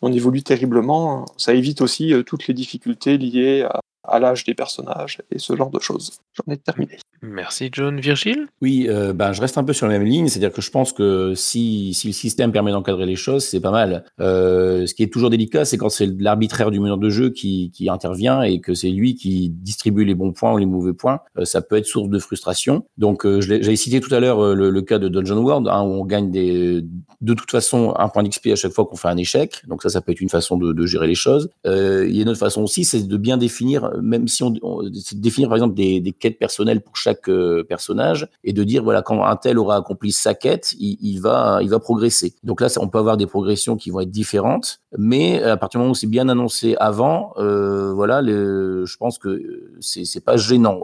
on 0.00 0.12
évolue 0.12 0.42
terriblement, 0.42 1.26
ça 1.36 1.52
évite 1.52 1.82
aussi 1.82 2.14
toutes 2.24 2.46
les 2.46 2.54
difficultés 2.54 3.18
liées 3.18 3.66
à 3.68 3.80
à 4.08 4.18
l'âge 4.18 4.44
des 4.44 4.54
personnages 4.54 5.22
et 5.30 5.38
ce 5.38 5.56
genre 5.56 5.70
de 5.70 5.80
choses. 5.80 6.12
J'en 6.34 6.52
ai 6.52 6.56
terminé. 6.56 6.98
Merci 7.22 7.70
John. 7.72 7.98
Virgile? 8.00 8.46
Oui, 8.60 8.86
euh, 8.88 9.12
ben, 9.12 9.32
je 9.32 9.40
reste 9.40 9.58
un 9.58 9.64
peu 9.64 9.72
sur 9.72 9.86
la 9.86 9.98
même 9.98 10.06
ligne, 10.06 10.28
c'est-à-dire 10.28 10.52
que 10.52 10.60
je 10.60 10.70
pense 10.70 10.92
que 10.92 11.34
si, 11.34 11.94
si 11.94 12.08
le 12.08 12.12
système 12.12 12.52
permet 12.52 12.72
d'encadrer 12.72 13.06
les 13.06 13.16
choses, 13.16 13.44
c'est 13.44 13.60
pas 13.60 13.70
mal. 13.70 14.04
Euh, 14.20 14.86
ce 14.86 14.94
qui 14.94 15.02
est 15.02 15.12
toujours 15.12 15.30
délicat, 15.30 15.64
c'est 15.64 15.78
quand 15.78 15.88
c'est 15.88 16.06
l'arbitraire 16.18 16.70
du 16.70 16.80
meneur 16.80 16.98
de 16.98 17.08
jeu 17.08 17.30
qui, 17.30 17.70
qui 17.72 17.88
intervient 17.88 18.42
et 18.42 18.60
que 18.60 18.74
c'est 18.74 18.90
lui 18.90 19.14
qui 19.14 19.50
distribue 19.50 20.04
les 20.04 20.14
bons 20.14 20.32
points 20.32 20.52
ou 20.52 20.58
les 20.58 20.66
mauvais 20.66 20.92
points. 20.92 21.20
Euh, 21.38 21.44
ça 21.44 21.60
peut 21.60 21.76
être 21.76 21.86
source 21.86 22.08
de 22.08 22.18
frustration. 22.18 22.84
Donc, 22.98 23.24
euh, 23.26 23.40
j'avais 23.40 23.76
cité 23.76 24.00
tout 24.00 24.14
à 24.14 24.20
l'heure 24.20 24.40
euh, 24.40 24.54
le, 24.54 24.70
le, 24.70 24.82
cas 24.82 24.98
de 24.98 25.08
Dungeon 25.08 25.38
World, 25.38 25.68
hein, 25.68 25.82
où 25.82 25.92
on 25.92 26.04
gagne 26.04 26.30
des, 26.30 26.82
de 27.20 27.34
toute 27.34 27.50
façon 27.50 27.94
un 27.98 28.08
point 28.08 28.22
d'XP 28.22 28.48
à 28.48 28.56
chaque 28.56 28.72
fois 28.72 28.86
qu'on 28.86 28.96
fait 28.96 29.08
un 29.08 29.16
échec. 29.16 29.62
Donc 29.66 29.82
ça, 29.82 29.88
ça 29.88 30.00
peut 30.00 30.12
être 30.12 30.20
une 30.20 30.28
façon 30.28 30.56
de, 30.56 30.72
de 30.72 30.86
gérer 30.86 31.06
les 31.06 31.14
choses. 31.14 31.50
il 31.64 32.14
y 32.14 32.18
a 32.18 32.22
une 32.22 32.28
autre 32.28 32.38
façon 32.38 32.62
aussi, 32.62 32.84
c'est 32.84 33.06
de 33.06 33.16
bien 33.16 33.36
définir, 33.36 33.90
même 34.02 34.28
si 34.28 34.42
on, 34.42 34.54
on 34.62 34.82
définir 35.12 35.48
par 35.48 35.56
exemple 35.56 35.74
des, 35.74 36.00
des 36.00 36.12
quêtes 36.12 36.38
personnelles 36.38 36.80
pour 36.80 36.96
chaque 36.96 37.28
euh, 37.28 37.64
personnage 37.64 38.28
et 38.44 38.52
de 38.52 38.64
dire 38.64 38.82
voilà 38.82 39.02
quand 39.02 39.24
un 39.24 39.36
tel 39.36 39.58
aura 39.58 39.76
accompli 39.76 40.12
sa 40.12 40.34
quête, 40.34 40.74
il, 40.78 41.18
va 41.20 41.60
il 41.62 41.68
va 41.68 41.78
progresser. 41.78 42.34
Donc 42.42 42.60
là, 42.60 42.68
on 42.78 42.88
peut 42.88 42.98
avoir 42.98 43.16
des 43.16 43.26
progressions 43.26 43.76
qui 43.76 43.90
vont 43.90 44.00
être 44.00 44.10
différentes, 44.10 44.80
mais 44.98 45.42
à 45.42 45.56
partir 45.56 45.78
du 45.78 45.82
moment 45.82 45.92
où 45.92 45.94
c'est 45.94 46.06
bien 46.06 46.28
annoncé 46.28 46.76
avant, 46.78 47.32
euh, 47.38 47.92
voilà, 47.92 48.22
je 48.22 48.96
pense 48.96 49.18
que 49.18 49.70
c'est 49.80 50.04
c'est 50.04 50.24
pas 50.24 50.36
gênant. 50.36 50.82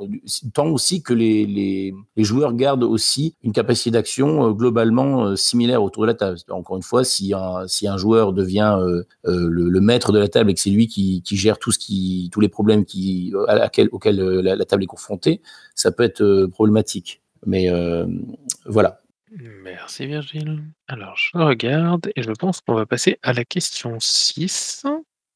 Tant 0.54 0.68
aussi 0.68 1.02
que 1.02 1.14
les, 1.14 1.94
joueurs 2.16 2.52
gardent 2.54 2.84
aussi 2.84 3.34
une 3.42 3.52
capacité 3.52 3.90
d'action 3.90 4.48
euh, 4.48 4.52
globalement 4.52 5.36
similaire 5.36 5.82
autour 5.82 6.02
de 6.02 6.08
la 6.08 6.14
table. 6.14 6.38
Encore 6.50 6.76
une 6.76 6.82
fois, 6.82 7.04
si 7.04 7.32
un 7.34 7.96
joueur 7.96 8.32
devient 8.32 8.78
le, 9.24 9.80
maître 9.80 10.12
de 10.12 10.18
la 10.18 10.28
table 10.28 10.50
et 10.50 10.54
que 10.54 10.60
c'est 10.60 10.70
lui 10.70 10.86
qui, 10.86 11.22
gère 11.32 11.58
tous 11.58 11.78
les 12.40 12.48
problèmes 12.48 12.82
auxquels 12.82 14.20
la, 14.20 14.56
la 14.56 14.64
table 14.64 14.82
est 14.82 14.86
confrontée, 14.86 15.40
ça 15.74 15.92
peut 15.92 16.02
être 16.02 16.22
euh, 16.22 16.48
problématique. 16.48 17.20
Mais 17.46 17.70
euh, 17.70 18.06
voilà. 18.66 19.01
Merci 19.38 20.06
Virgile. 20.06 20.62
Alors 20.88 21.16
je 21.16 21.36
regarde 21.38 22.10
et 22.16 22.22
je 22.22 22.32
pense 22.32 22.60
qu'on 22.60 22.74
va 22.74 22.86
passer 22.86 23.18
à 23.22 23.32
la 23.32 23.44
question 23.44 23.98
6. 23.98 24.84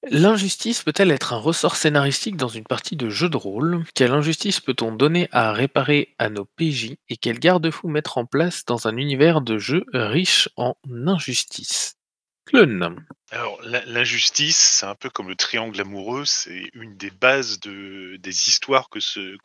L'injustice 0.08 0.82
peut-elle 0.82 1.10
être 1.10 1.32
un 1.32 1.38
ressort 1.38 1.74
scénaristique 1.74 2.36
dans 2.36 2.48
une 2.48 2.64
partie 2.64 2.94
de 2.94 3.08
jeu 3.08 3.28
de 3.28 3.36
rôle? 3.36 3.84
Quelle 3.94 4.12
injustice 4.12 4.60
peut-on 4.60 4.92
donner 4.92 5.28
à 5.32 5.52
réparer 5.52 6.14
à 6.18 6.28
nos 6.28 6.44
PJ 6.44 6.96
et 7.08 7.16
quel 7.16 7.38
garde-fou 7.38 7.88
mettre 7.88 8.18
en 8.18 8.26
place 8.26 8.64
dans 8.64 8.86
un 8.86 8.96
univers 8.96 9.40
de 9.40 9.58
jeu 9.58 9.84
riche 9.92 10.48
en 10.56 10.76
injustice? 10.86 11.96
Clone. 12.44 13.04
Alors, 13.32 13.60
l'injustice, 13.62 14.56
c'est 14.56 14.86
un 14.86 14.94
peu 14.94 15.10
comme 15.10 15.28
le 15.28 15.34
triangle 15.34 15.80
amoureux, 15.80 16.24
c'est 16.24 16.70
une 16.74 16.96
des 16.96 17.10
bases 17.10 17.58
de, 17.58 18.16
des 18.20 18.48
histoires 18.48 18.88
que, 18.88 19.00
ce, 19.00 19.36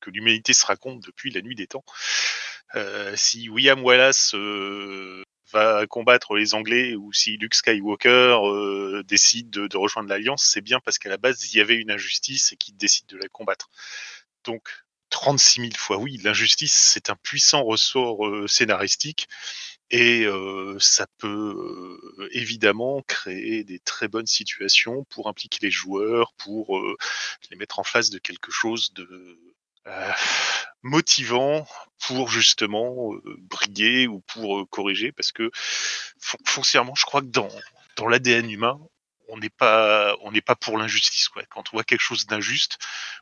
que 0.00 0.10
l'humanité 0.10 0.52
se 0.52 0.66
raconte 0.66 1.00
depuis 1.04 1.30
la 1.30 1.40
nuit 1.40 1.54
des 1.54 1.66
temps. 1.66 1.84
Euh, 2.74 3.14
si 3.16 3.48
William 3.48 3.82
Wallace 3.82 4.34
euh, 4.34 5.22
va 5.52 5.86
combattre 5.86 6.34
les 6.36 6.54
Anglais 6.54 6.94
ou 6.94 7.12
si 7.12 7.36
Luke 7.38 7.54
Skywalker 7.54 8.38
euh, 8.42 9.02
décide 9.04 9.50
de, 9.50 9.76
rejoindre 9.76 10.08
l'Alliance, 10.08 10.44
c'est 10.44 10.60
bien 10.60 10.80
parce 10.80 10.98
qu'à 10.98 11.08
la 11.08 11.16
base, 11.16 11.50
il 11.52 11.56
y 11.56 11.60
avait 11.60 11.76
une 11.76 11.90
injustice 11.90 12.52
et 12.52 12.56
qu'il 12.56 12.76
décide 12.76 13.06
de 13.06 13.16
la 13.16 13.28
combattre. 13.28 13.70
Donc, 14.44 14.68
36 15.10 15.60
000 15.62 15.72
fois 15.76 15.96
oui, 15.96 16.18
l'injustice, 16.22 16.74
c'est 16.74 17.08
un 17.08 17.16
puissant 17.16 17.64
ressort 17.64 18.20
scénaristique 18.46 19.26
et 19.90 20.26
ça 20.78 21.06
peut 21.16 21.98
évidemment 22.32 23.02
créer 23.06 23.64
des 23.64 23.78
très 23.78 24.08
bonnes 24.08 24.26
situations 24.26 25.04
pour 25.04 25.28
impliquer 25.28 25.60
les 25.62 25.70
joueurs, 25.70 26.34
pour 26.34 26.78
les 27.50 27.56
mettre 27.56 27.78
en 27.78 27.84
face 27.84 28.10
de 28.10 28.18
quelque 28.18 28.52
chose 28.52 28.92
de 28.92 29.38
euh, 29.86 30.12
motivant 30.82 31.66
pour 32.06 32.30
justement 32.30 33.12
briller 33.24 34.06
ou 34.06 34.20
pour 34.20 34.68
corriger 34.70 35.12
parce 35.12 35.32
que 35.32 35.50
foncièrement 36.44 36.94
je 36.94 37.04
crois 37.04 37.20
que 37.20 37.26
dans 37.26 37.48
dans 37.96 38.06
l'ADN 38.06 38.50
humain 38.50 38.78
on 39.28 39.38
n'est 39.38 39.50
pas 39.50 40.16
pas 40.46 40.56
pour 40.56 40.78
l'injustice 40.78 41.28
quoi. 41.28 41.42
Quand 41.50 41.64
on 41.72 41.76
voit 41.76 41.84
quelque 41.84 42.00
chose 42.00 42.26
d'injuste 42.26 42.78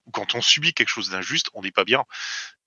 ou 0.06 0.10
quand 0.10 0.34
on 0.34 0.40
subit 0.40 0.72
quelque 0.72 0.88
chose 0.88 1.10
d'injuste, 1.10 1.50
on 1.54 1.62
n'est 1.62 1.72
pas 1.72 1.84
bien. 1.84 2.04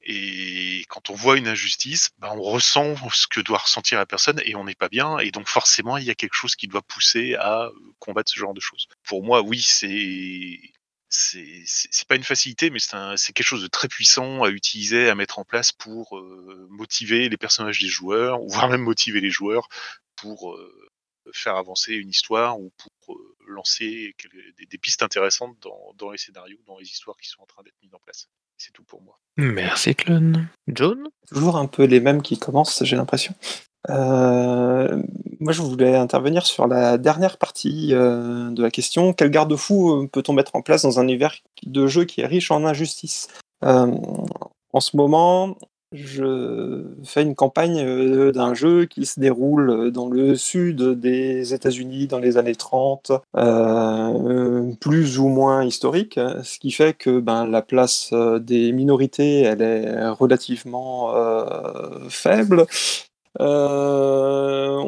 Et 0.02 0.86
quand 0.90 1.10
on 1.10 1.14
voit 1.14 1.38
une 1.38 1.48
injustice, 1.48 2.10
ben 2.20 2.30
on 2.30 2.42
ressent 2.42 2.96
ce 3.12 3.28
que 3.28 3.42
doit 3.42 3.58
ressentir 3.58 3.98
la 3.98 4.06
personne 4.06 4.42
et 4.46 4.56
on 4.56 4.64
n'est 4.64 4.76
pas 4.76 4.90
bien. 4.90 5.20
Et 5.20 5.32
donc 5.32 5.48
forcément, 5.48 5.98
il 5.98 6.06
y 6.06 6.10
a 6.10 6.16
quelque 6.16 6.36
chose 6.36 6.56
qui 6.56 6.68
doit 6.68 6.82
pousser 6.82 7.36
à 7.36 7.70
combattre 8.00 8.32
ce 8.32 8.40
genre 8.40 8.54
de 8.54 8.60
choses. 8.60 8.88
Pour 9.04 9.24
moi, 9.24 9.42
oui, 9.42 9.62
c'est 9.62 10.60
c'est 11.10 12.08
pas 12.08 12.16
une 12.16 12.24
facilité, 12.24 12.70
mais 12.70 12.80
c'est 12.80 13.34
quelque 13.34 13.46
chose 13.46 13.64
de 13.64 13.68
très 13.68 13.88
puissant 13.88 14.44
à 14.44 14.50
utiliser, 14.50 15.10
à 15.10 15.16
mettre 15.16 15.40
en 15.40 15.44
place 15.44 15.72
pour 15.72 16.18
euh, 16.18 16.68
motiver 16.70 17.30
les 17.30 17.38
personnages 17.38 17.80
des 17.80 17.88
joueurs, 17.88 18.42
ou 18.42 18.50
voire 18.50 18.70
même 18.70 18.82
motiver 18.82 19.20
les 19.20 19.32
joueurs 19.32 19.70
pour 20.16 20.54
euh, 20.54 20.90
faire 21.34 21.56
avancer 21.56 21.94
une 21.94 22.10
histoire 22.10 22.60
ou 22.60 22.72
pour 22.78 23.16
euh, 23.16 23.36
lancer 23.48 24.16
des, 24.58 24.66
des, 24.66 24.78
pistes 24.78 25.02
intéressantes 25.02 25.58
dans, 25.62 25.94
dans, 25.98 26.12
les 26.12 26.18
scénarios, 26.18 26.60
dans 26.68 26.78
les 26.78 26.86
histoires 26.86 27.18
qui 27.18 27.28
sont 27.28 27.42
en 27.42 27.46
train 27.46 27.64
d'être 27.64 27.78
mises 27.82 27.94
en 27.94 28.00
place. 28.00 28.30
C'est 28.58 28.72
tout 28.72 28.84
pour 28.84 29.02
moi. 29.02 29.18
Merci 29.38 29.96
Clone. 29.96 30.48
John? 30.68 31.08
Toujours 31.28 31.58
un 31.58 31.68
peu 31.68 31.86
les 31.86 32.02
mêmes 32.02 32.22
qui 32.22 32.38
commencent, 32.38 32.84
j'ai 32.84 32.96
l'impression. 32.96 33.34
Euh, 33.90 35.02
moi, 35.40 35.54
je 35.54 35.62
voulais 35.62 35.96
intervenir 35.96 36.46
sur 36.46 36.68
la 36.68 36.98
dernière 36.98 37.38
partie 37.38 37.94
euh, 37.94 38.50
de 38.52 38.62
la 38.62 38.72
question. 38.72 39.14
Quel 39.14 39.30
garde-fou 39.30 39.92
euh, 39.92 40.08
peut-on 40.12 40.34
mettre 40.34 40.56
en 40.56 40.62
place 40.62 40.82
dans 40.82 41.00
un 41.00 41.04
univers 41.04 41.36
de 41.66 41.88
jeu 41.88 42.04
qui 42.06 42.22
est 42.22 42.26
riche 42.26 42.52
en 42.52 42.66
injustice 42.66 43.30
En 43.62 44.80
ce 44.80 44.98
moment, 44.98 45.58
je 45.92 46.84
fais 47.04 47.24
une 47.24 47.36
campagne 47.36 48.32
d'un 48.32 48.54
jeu 48.54 48.86
qui 48.86 49.06
se 49.06 49.20
déroule 49.20 49.92
dans 49.92 50.08
le 50.08 50.36
sud 50.36 50.84
des 51.00 51.54
États-Unis 51.54 52.06
dans 52.08 52.20
les 52.20 52.38
années 52.38 52.56
30, 52.56 53.12
plus 54.80 55.20
ou 55.20 55.30
moins 55.30 55.64
historique, 55.64 56.20
ce 56.44 56.60
qui 56.60 56.72
fait 56.72 56.94
que 56.94 57.20
ben, 57.20 57.48
la 57.48 57.64
place 57.64 58.14
des 58.42 58.72
minorités 58.72 59.42
elle 59.42 59.64
est 59.64 60.10
relativement 60.10 61.12
faible 62.10 62.68
on 63.40 64.80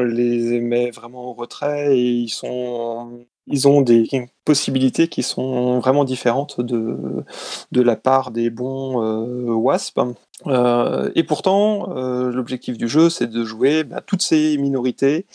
les 0.00 0.60
met 0.60 0.90
vraiment 0.90 1.30
en 1.30 1.34
retrait 1.34 1.96
et 1.96 2.10
ils 2.10 2.28
sont 2.28 3.26
ils 3.50 3.68
ont 3.68 3.82
des 3.82 4.08
possibilités 4.44 5.08
qui 5.08 5.22
sont 5.22 5.80
vraiment 5.80 6.04
différentes 6.04 6.60
de, 6.60 7.24
de 7.72 7.82
la 7.82 7.96
part 7.96 8.30
des 8.30 8.48
bons 8.48 9.02
euh, 9.02 9.52
WASP. 9.52 10.00
Euh, 10.46 11.10
et 11.14 11.24
pourtant, 11.24 11.96
euh, 11.96 12.30
l'objectif 12.30 12.78
du 12.78 12.88
jeu, 12.88 13.10
c'est 13.10 13.26
de 13.26 13.44
jouer 13.44 13.84
bah, 13.84 14.00
toutes 14.00 14.22
ces 14.22 14.56
minorités, 14.56 15.26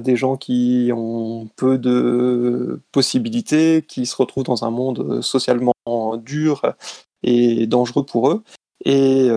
des 0.00 0.16
gens 0.16 0.36
qui 0.36 0.90
ont 0.92 1.48
peu 1.54 1.78
de 1.78 2.80
possibilités, 2.90 3.84
qui 3.86 4.04
se 4.04 4.16
retrouvent 4.16 4.42
dans 4.42 4.64
un 4.64 4.70
monde 4.70 5.22
socialement 5.22 5.72
dur 6.16 6.74
et 7.22 7.68
dangereux 7.68 8.04
pour 8.04 8.30
eux. 8.30 8.42
Et 8.84 9.30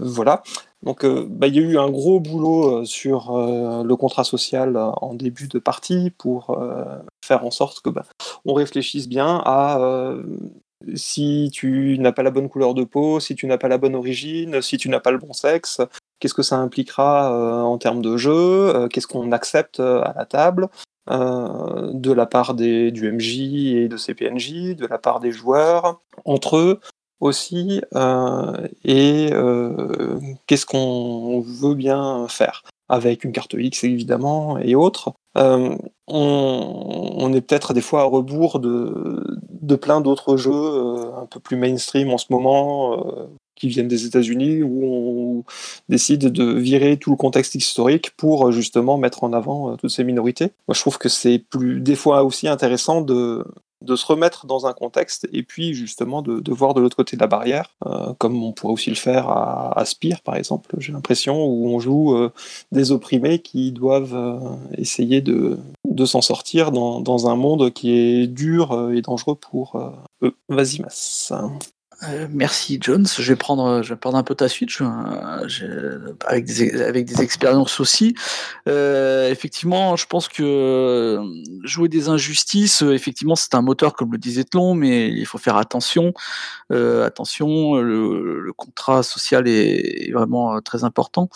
voilà. 0.00 0.42
Donc, 0.82 1.04
euh, 1.04 1.26
bah, 1.28 1.46
il 1.46 1.54
y 1.54 1.58
a 1.58 1.62
eu 1.62 1.78
un 1.78 1.90
gros 1.90 2.20
boulot 2.20 2.80
euh, 2.80 2.84
sur 2.84 3.36
euh, 3.36 3.84
le 3.84 3.96
contrat 3.96 4.24
social 4.24 4.76
en 4.76 5.14
début 5.14 5.46
de 5.46 5.58
partie 5.58 6.10
pour 6.10 6.58
faire 7.24 7.44
en 7.44 7.50
sorte 7.50 7.80
que 7.80 7.90
bah, 7.90 8.04
on 8.44 8.54
réfléchisse 8.54 9.08
bien 9.08 9.42
à 9.44 10.14
si 10.94 11.50
tu 11.52 11.98
n'as 11.98 12.12
pas 12.12 12.22
la 12.22 12.30
bonne 12.30 12.48
couleur 12.48 12.72
de 12.72 12.84
peau, 12.84 13.20
si 13.20 13.34
tu 13.34 13.46
n'as 13.46 13.58
pas 13.58 13.68
la 13.68 13.76
bonne 13.76 13.94
origine, 13.94 14.62
si 14.62 14.78
tu 14.78 14.88
n'as 14.88 15.00
pas 15.00 15.10
le 15.10 15.18
bon 15.18 15.34
sexe, 15.34 15.82
qu'est-ce 16.18 16.34
que 16.34 16.42
ça 16.42 16.56
impliquera 16.56 17.64
en 17.64 17.76
termes 17.76 18.00
de 18.00 18.16
jeu, 18.16 18.88
qu'est-ce 18.88 19.06
qu'on 19.06 19.32
accepte 19.32 19.80
à 19.80 20.14
la 20.16 20.24
table. 20.24 20.68
de 21.08 22.12
la 22.12 22.26
part 22.26 22.54
des, 22.54 22.90
du 22.90 23.12
MJ 23.12 23.40
et 23.74 23.88
de 23.88 23.96
ses 23.98 24.14
PNJ, 24.14 24.74
de 24.74 24.86
la 24.86 24.98
part 24.98 25.20
des 25.20 25.32
joueurs, 25.32 26.00
entre 26.24 26.56
eux, 26.56 26.80
aussi 27.20 27.80
euh, 27.94 28.66
et 28.84 29.28
euh, 29.32 30.18
qu'est-ce 30.46 30.66
qu'on 30.66 31.40
veut 31.40 31.74
bien 31.74 32.26
faire 32.28 32.62
avec 32.88 33.22
une 33.24 33.32
carte 33.32 33.54
X 33.56 33.84
évidemment 33.84 34.58
et 34.58 34.74
autres. 34.74 35.12
Euh, 35.38 35.76
on, 36.08 37.32
est 37.32 37.40
peut-être 37.40 37.72
des 37.72 37.80
fois 37.80 38.00
à 38.00 38.04
rebours 38.04 38.58
de, 38.58 39.76
plein 39.76 40.00
d'autres 40.00 40.36
jeux 40.36 41.12
un 41.16 41.26
peu 41.26 41.38
plus 41.38 41.56
mainstream 41.56 42.10
en 42.10 42.18
ce 42.18 42.26
moment 42.30 43.28
qui 43.54 43.68
viennent 43.68 43.86
des 43.86 44.06
États-Unis 44.06 44.64
où 44.64 44.82
on 44.82 45.44
décide 45.88 46.32
de 46.32 46.52
virer 46.52 46.96
tout 46.96 47.10
le 47.10 47.16
contexte 47.16 47.54
historique 47.54 48.10
pour 48.16 48.50
justement 48.50 48.98
mettre 48.98 49.22
en 49.22 49.32
avant 49.32 49.76
toutes 49.76 49.90
ces 49.90 50.02
minorités. 50.02 50.50
Moi, 50.66 50.74
je 50.74 50.80
trouve 50.80 50.98
que 50.98 51.08
c'est 51.08 51.38
plus 51.38 51.80
des 51.80 51.94
fois 51.94 52.24
aussi 52.24 52.48
intéressant 52.48 53.02
de 53.02 53.44
de 53.82 53.96
se 53.96 54.06
remettre 54.06 54.46
dans 54.46 54.66
un 54.66 54.72
contexte 54.72 55.28
et 55.32 55.42
puis 55.42 55.74
justement 55.74 56.22
de, 56.22 56.52
voir 56.52 56.74
de 56.74 56.80
l'autre 56.80 56.96
côté 56.96 57.16
de 57.16 57.20
la 57.20 57.26
barrière, 57.26 57.70
euh, 57.86 58.12
comme 58.18 58.42
on 58.42 58.52
pourrait 58.52 58.74
aussi 58.74 58.90
le 58.90 58.96
faire 58.96 59.28
à, 59.28 59.82
Spire 59.84 60.20
par 60.20 60.36
exemple, 60.36 60.74
j'ai 60.78 60.92
l'impression, 60.92 61.44
où 61.44 61.68
on 61.68 61.80
joue 61.80 62.14
euh, 62.14 62.30
des 62.72 62.92
opprimés 62.92 63.40
qui 63.40 63.72
doivent 63.72 64.14
euh, 64.14 64.38
essayer 64.76 65.20
de, 65.20 65.58
s'en 66.04 66.22
sortir 66.22 66.72
dans, 66.72 67.00
dans, 67.00 67.28
un 67.28 67.36
monde 67.36 67.72
qui 67.72 67.92
est 67.92 68.26
dur 68.26 68.90
et 68.92 69.02
dangereux 69.02 69.34
pour 69.34 69.78
eux. 70.22 70.34
Vas-y 70.48 70.80
Mass. 70.80 71.32
Euh, 72.08 72.26
merci 72.30 72.78
Jones. 72.80 73.06
Je 73.06 73.32
vais 73.32 73.36
prendre, 73.36 73.82
je 73.82 73.90
vais 73.90 73.98
prendre 73.98 74.16
un 74.16 74.22
peu 74.22 74.34
ta 74.34 74.48
suite, 74.48 74.70
avec 76.26 76.46
des 76.46 76.82
avec 76.82 77.04
des 77.04 77.20
expériences 77.20 77.78
aussi. 77.80 78.14
Euh, 78.68 79.30
effectivement, 79.30 79.96
je 79.96 80.06
pense 80.06 80.28
que 80.28 80.42
euh, 80.42 81.22
jouer 81.64 81.88
des 81.88 82.08
injustices, 82.08 82.82
effectivement, 82.82 83.36
c'est 83.36 83.54
un 83.54 83.62
moteur 83.62 83.92
comme 83.94 84.12
le 84.12 84.18
disait 84.18 84.44
Tlon, 84.44 84.74
mais 84.74 85.08
il 85.08 85.26
faut 85.26 85.38
faire 85.38 85.56
attention. 85.56 86.14
attention, 86.70 87.76
le, 87.76 88.52
contrat 88.56 89.02
social 89.02 89.46
est, 89.46 90.10
vraiment 90.12 90.60
très 90.60 90.84
important. 90.84 91.28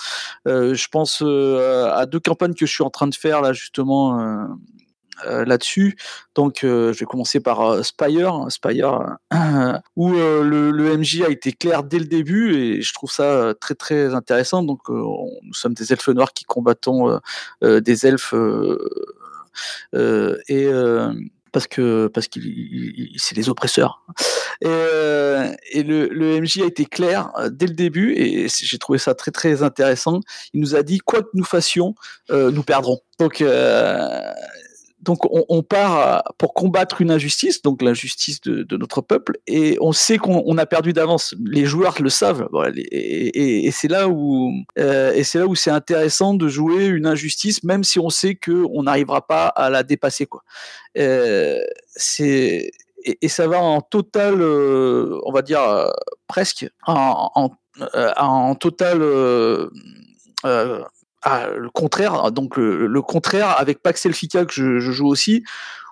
je 0.46 0.88
pense 0.88 1.22
à 1.22 2.06
deux 2.06 2.20
campagnes 2.20 2.54
que 2.54 2.66
je 2.66 2.72
suis 2.72 2.84
en 2.84 2.90
train 2.90 3.06
de 3.06 3.14
faire 3.14 3.42
là 3.42 3.52
justement 3.52 4.48
euh, 5.26 5.44
là-dessus. 5.44 5.96
Donc, 6.34 6.64
euh, 6.64 6.92
je 6.92 7.00
vais 7.00 7.06
commencer 7.06 7.40
par 7.40 7.60
euh, 7.60 7.82
Spire, 7.82 8.46
Spire 8.48 9.16
où 9.96 10.10
le, 10.12 10.96
MJ 10.96 11.22
a 11.22 11.30
été 11.30 11.52
clair 11.52 11.84
dès 11.84 11.98
le 11.98 12.06
début 12.06 12.54
et 12.54 12.82
je 12.82 12.92
trouve 12.92 13.10
ça 13.10 13.54
très 13.60 13.74
très 13.74 14.14
intéressant. 14.14 14.62
Donc, 14.62 14.80
nous 14.88 15.54
sommes 15.54 15.74
des 15.74 15.92
elfes 15.92 16.08
noirs 16.08 16.32
qui 16.32 16.44
combattons 16.44 17.18
des 17.62 18.06
elfes 18.06 18.34
et 19.94 20.68
parce 21.52 21.66
que 21.68 22.08
parce 22.08 22.28
qu'il 22.28 23.10
c'est 23.16 23.36
les 23.36 23.48
oppresseurs. 23.48 24.02
Et, 24.60 25.82
le, 25.82 26.40
MJ 26.40 26.62
a 26.62 26.66
été 26.66 26.84
clair 26.84 27.30
dès 27.50 27.66
le 27.66 27.74
début 27.74 28.12
et 28.14 28.48
j'ai 28.48 28.78
trouvé 28.78 28.98
ça 28.98 29.14
très 29.14 29.30
très 29.30 29.62
intéressant. 29.62 30.20
Il 30.52 30.60
nous 30.60 30.74
a 30.74 30.82
dit 30.82 30.98
quoi 30.98 31.22
que 31.22 31.30
nous 31.34 31.44
fassions, 31.44 31.94
nous 32.30 32.62
perdrons. 32.62 33.00
Donc 33.18 33.42
donc 35.04 35.18
on, 35.30 35.62
part 35.62 36.24
pour 36.38 36.54
combattre 36.54 37.00
une 37.00 37.10
injustice, 37.10 37.62
donc 37.62 37.82
l'injustice 37.82 38.40
de, 38.40 38.76
notre 38.76 39.00
peuple, 39.00 39.38
et 39.46 39.76
on 39.80 39.92
sait 39.92 40.18
qu'on 40.18 40.58
a 40.58 40.66
perdu 40.66 40.92
d'avance. 40.92 41.34
Les 41.44 41.66
joueurs 41.66 41.94
le 42.00 42.08
savent, 42.08 42.48
et, 42.76 43.70
c'est 43.70 43.88
là 43.88 44.08
où 44.08 44.52
euh, 44.78 45.22
c'est 45.22 45.38
là 45.38 45.46
où 45.46 45.54
c'est 45.54 45.70
intéressant 45.70 46.34
de 46.34 46.48
jouer 46.48 46.86
une 46.86 47.06
injustice, 47.06 47.62
même 47.62 47.84
si 47.84 47.98
on 47.98 48.10
sait 48.10 48.34
qu'on 48.34 48.82
n'arrivera 48.82 49.26
pas 49.26 49.46
à 49.46 49.70
la 49.70 49.82
dépasser. 49.82 50.28
Euh, 50.98 51.60
et, 52.18 53.28
ça 53.28 53.46
va 53.46 53.60
en 53.60 53.82
total, 53.82 54.40
euh, 54.40 55.20
on 55.24 55.32
va 55.32 55.42
dire 55.42 55.60
presque 56.26 56.66
en 56.86 58.54
total 58.54 59.02
ah, 61.26 61.48
le 61.56 61.70
contraire, 61.70 62.30
donc 62.32 62.58
le, 62.58 63.00
contraire 63.00 63.58
avec 63.58 63.82
Pax 63.82 64.04
Elfica 64.04 64.44
que 64.44 64.52
je, 64.52 64.78
joue 64.78 65.06
aussi, 65.06 65.42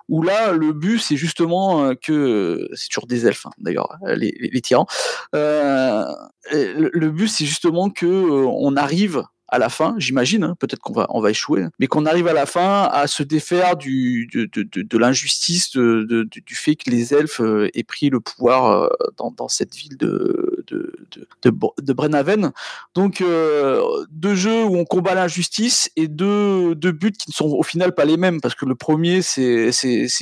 où 0.07 0.21
là 0.21 0.51
le 0.51 0.73
but 0.73 0.99
c'est 0.99 1.17
justement 1.17 1.85
euh, 1.85 1.93
que 1.95 2.69
c'est 2.75 2.89
toujours 2.89 3.07
des 3.07 3.25
elfes 3.25 3.47
hein, 3.47 3.51
d'ailleurs 3.57 3.97
les, 4.05 4.31
les, 4.39 4.61
tyrans. 4.61 4.85
Euh, 5.33 6.05
le, 6.51 7.09
but 7.09 7.29
c'est 7.29 7.45
justement 7.45 7.89
que 7.89 8.05
euh, 8.05 8.45
on 8.45 8.75
arrive 8.75 9.23
à 9.53 9.59
la 9.59 9.69
fin, 9.69 9.93
j'imagine, 9.99 10.43
hein, 10.43 10.55
peut-être 10.59 10.79
qu'on 10.79 10.93
va, 10.93 11.05
on 11.09 11.21
va 11.21 11.29
échouer, 11.29 11.65
mais 11.77 11.85
qu'on 11.85 12.07
arrive 12.07 12.27
à 12.27 12.33
la 12.33 12.47
fin 12.47 12.89
à 12.91 13.05
se 13.05 13.21
défaire 13.21 13.77
de, 13.77 14.97
l'injustice, 14.97 15.77
du 15.77 16.55
fait 16.55 16.75
que 16.75 16.89
les 16.89 17.13
elfes 17.13 17.39
euh, 17.39 17.69
aient 17.75 17.83
pris 17.83 18.09
le 18.09 18.19
pouvoir 18.19 18.65
euh, 18.65 18.87
dans 19.15 19.47
cette 19.47 19.75
ville 19.75 19.95
de, 19.95 20.52
de, 20.67 20.93
de, 21.11 21.27
de. 21.43 22.51
Donc, 22.93 23.21
euh, 23.21 24.05
deux 24.11 24.35
jeux 24.35 24.63
où 24.63 24.77
on 24.77 24.85
combat 24.85 25.15
l'injustice 25.15 25.89
et 25.95 26.07
deux, 26.07 26.75
deux 26.75 26.91
buts 26.91 27.11
qui 27.11 27.29
ne 27.29 27.33
sont 27.33 27.49
au 27.49 27.63
final 27.63 27.93
pas 27.93 28.05
les 28.05 28.17
mêmes, 28.17 28.41
parce 28.41 28.55
que 28.55 28.65
le 28.65 28.75
premier, 28.75 29.21
c'est 29.21 29.71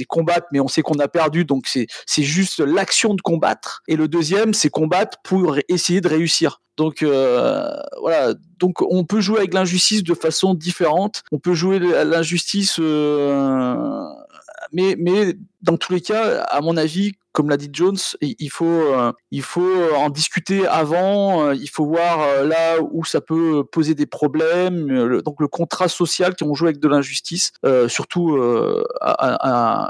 combattre, 0.08 0.48
mais 0.52 0.60
on 0.60 0.68
sait 0.68 0.82
qu'on 0.82 1.00
a 1.00 1.08
perdu, 1.08 1.46
donc 1.46 1.68
c'est 1.68 2.24
juste 2.24 2.60
l'action 2.60 3.14
de 3.14 3.22
combattre. 3.22 3.82
Et 3.88 3.96
le 3.96 4.08
deuxième, 4.08 4.54
c'est 4.54 4.70
combattre 4.70 5.18
pour 5.24 5.58
essayer 5.68 6.02
de 6.02 6.08
réussir. 6.08 6.62
Donc 6.78 7.04
euh, 7.04 7.70
voilà, 8.00 8.34
donc 8.60 8.82
on 8.82 9.04
peut 9.04 9.22
jouer 9.22 9.40
avec 9.40 9.54
l'injustice 9.54 10.04
de 10.04 10.14
façon 10.14 10.54
différente. 10.54 11.22
On 11.32 11.38
peut 11.38 11.54
jouer 11.54 11.80
l'injustice, 11.80 12.78
euh, 12.80 13.76
mais 14.72 14.96
mais 14.98 15.36
dans 15.62 15.78
tous 15.78 15.94
les 15.94 16.02
cas, 16.02 16.42
à 16.44 16.62
mon 16.62 16.78
avis, 16.78 17.14
comme 17.32 17.50
l'a 17.50 17.58
dit 17.58 17.70
Jones, 17.72 17.98
il 18.22 18.50
faut, 18.50 18.66
euh, 18.66 19.12
il 19.32 19.42
faut 19.42 19.94
en 19.96 20.10
discuter 20.10 20.68
avant, 20.68 21.52
il 21.52 21.70
faut 21.70 21.86
voir 21.86 22.44
là 22.44 22.78
où 22.82 23.06
ça 23.06 23.22
peut 23.22 23.64
poser 23.64 23.96
des 23.96 24.06
problèmes. 24.06 25.22
donc 25.22 25.40
le 25.40 25.48
contrat 25.48 25.88
social 25.88 26.36
qui 26.36 26.44
on 26.44 26.54
joue 26.54 26.66
avec 26.66 26.80
de 26.80 26.88
l'injustice, 26.88 27.52
surtout 27.88 28.38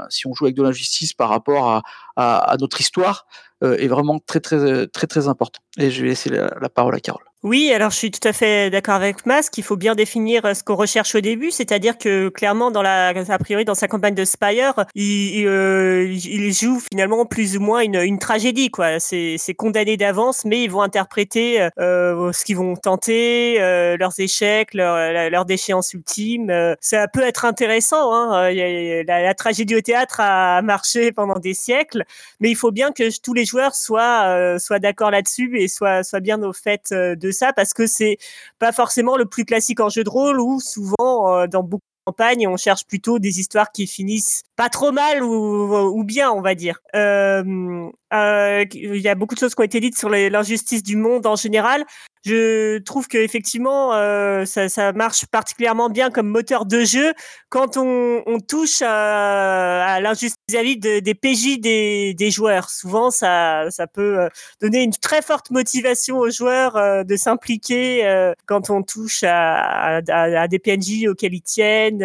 si 0.08 0.26
on 0.26 0.34
joue 0.34 0.44
avec 0.44 0.56
de 0.56 0.62
l'injustice 0.62 1.12
par 1.12 1.28
rapport 1.28 1.82
à 2.16 2.56
notre 2.60 2.80
histoire, 2.80 3.26
euh, 3.62 3.76
est 3.76 3.86
vraiment 3.86 4.18
très 4.18 4.40
très 4.40 4.88
très 4.88 5.06
très 5.06 5.28
important. 5.28 5.60
Et 5.78 5.90
je 5.90 6.02
vais 6.02 6.08
laisser 6.08 6.30
la 6.30 6.68
parole 6.68 6.96
à 6.96 7.00
Carole. 7.00 7.22
Oui, 7.44 7.72
alors 7.72 7.90
je 7.90 7.96
suis 7.96 8.10
tout 8.12 8.26
à 8.26 8.32
fait 8.32 8.70
d'accord 8.70 8.94
avec 8.94 9.26
Mas 9.26 9.50
qu'il 9.50 9.64
faut 9.64 9.76
bien 9.76 9.96
définir 9.96 10.44
euh, 10.44 10.54
ce 10.54 10.62
qu'on 10.62 10.76
recherche 10.76 11.16
au 11.16 11.20
début, 11.20 11.50
c'est-à-dire 11.50 11.98
que 11.98 12.28
clairement 12.28 12.70
dans 12.70 12.82
la 12.82 13.08
a 13.08 13.38
priori 13.38 13.64
dans 13.64 13.74
sa 13.74 13.88
campagne 13.88 14.14
de 14.14 14.24
Spire, 14.24 14.84
euh, 14.96 16.16
il 16.24 16.52
joue 16.52 16.78
finalement 16.78 17.18
plus 17.32 17.56
ou 17.56 17.60
moins 17.60 17.80
une, 17.80 17.96
une 17.96 18.18
tragédie 18.18 18.70
quoi. 18.70 19.00
C'est 19.00 19.54
condamné 19.56 19.96
d'avance, 19.96 20.44
mais 20.44 20.62
ils 20.64 20.70
vont 20.70 20.82
interpréter 20.82 21.66
euh, 21.78 22.30
ce 22.30 22.44
qu'ils 22.44 22.58
vont 22.58 22.76
tenter, 22.76 23.56
euh, 23.58 23.96
leurs 23.96 24.20
échecs, 24.20 24.74
leur, 24.74 25.30
leur 25.30 25.46
déchéance 25.46 25.94
ultime. 25.94 26.50
Euh, 26.50 26.74
ça 26.82 27.08
peut 27.08 27.22
être 27.22 27.46
intéressant. 27.46 28.12
Hein. 28.12 28.52
La, 28.52 29.22
la, 29.22 29.34
tragédie 29.34 29.74
au 29.74 29.80
théâtre 29.80 30.20
a 30.20 30.60
marché 30.60 31.10
pendant 31.10 31.38
des 31.38 31.54
siècles, 31.54 32.04
mais 32.40 32.50
il 32.50 32.54
faut 32.54 32.70
bien 32.70 32.92
que 32.92 33.04
tous 33.22 33.32
les 33.32 33.46
joueurs 33.46 33.74
soient 33.74 34.58
soient 34.58 34.78
d'accord 34.78 35.10
là-dessus 35.10 35.58
et 35.58 35.68
soient 35.68 36.02
soient 36.02 36.20
bien 36.20 36.42
au 36.42 36.52
fait 36.52 36.92
de 36.92 37.30
ça 37.30 37.54
parce 37.54 37.72
que 37.72 37.86
c'est 37.86 38.18
pas 38.58 38.72
forcément 38.72 39.16
le 39.16 39.24
plus 39.24 39.44
classique 39.44 39.80
en 39.80 39.88
jeu 39.88 40.04
de 40.04 40.10
rôle 40.10 40.38
où 40.38 40.60
souvent 40.60 41.34
euh, 41.34 41.46
dans 41.46 41.62
beaucoup 41.62 41.80
de 41.80 42.12
campagnes 42.12 42.46
on 42.46 42.56
cherche 42.56 42.86
plutôt 42.86 43.18
des 43.18 43.40
histoires 43.40 43.72
qui 43.72 43.86
finissent 43.86 44.42
pas 44.62 44.68
trop 44.68 44.92
mal 44.92 45.24
ou, 45.24 46.04
bien 46.04 46.30
on 46.30 46.40
va 46.40 46.54
dire. 46.54 46.78
Euh, 46.94 47.90
euh, 48.14 48.64
il 48.74 49.00
y 49.00 49.08
a 49.08 49.16
beaucoup 49.16 49.34
de 49.34 49.40
choses 49.40 49.56
qui 49.56 49.60
ont 49.60 49.64
été 49.64 49.80
dites 49.80 49.98
sur 49.98 50.08
l'injustice 50.08 50.84
du 50.84 50.96
monde 50.96 51.26
en 51.26 51.34
général. 51.34 51.84
je 52.24 52.78
trouve 52.78 53.08
que 53.08 53.18
effectivement 53.18 53.92
euh, 53.94 54.44
ça, 54.44 54.68
ça, 54.68 54.92
marche 54.92 55.26
particulièrement 55.26 55.88
bien 55.88 56.10
comme 56.10 56.28
moteur 56.28 56.66
de 56.66 56.84
jeu 56.84 57.12
quand 57.48 57.76
on, 57.76 58.22
on 58.26 58.38
touche 58.38 58.82
à, 58.82 59.94
à 59.94 60.00
l'injustice 60.00 60.36
vis-à-vis 60.48 60.78
de, 60.78 61.00
des 61.00 61.14
PJ 61.14 61.58
des, 61.58 62.14
des, 62.14 62.30
joueurs. 62.30 62.70
Souvent, 62.70 63.10
ça, 63.10 63.70
ça 63.70 63.86
peut 63.86 64.20
euh, 64.20 64.28
donner 64.60 64.82
une 64.82 64.92
très 64.92 65.22
forte 65.22 65.50
motivation 65.50 66.18
aux 66.18 66.30
joueurs 66.30 66.76
euh, 66.76 67.04
de 67.04 67.16
s'impliquer 67.16 68.06
euh, 68.06 68.32
quand 68.46 68.70
on 68.70 68.82
touche 68.82 69.22
à, 69.24 69.96
à, 69.96 70.42
à, 70.42 70.48
des 70.48 70.58
PNJ 70.58 71.08
auxquels 71.08 71.34
ils 71.34 71.42
tiennent, 71.42 72.04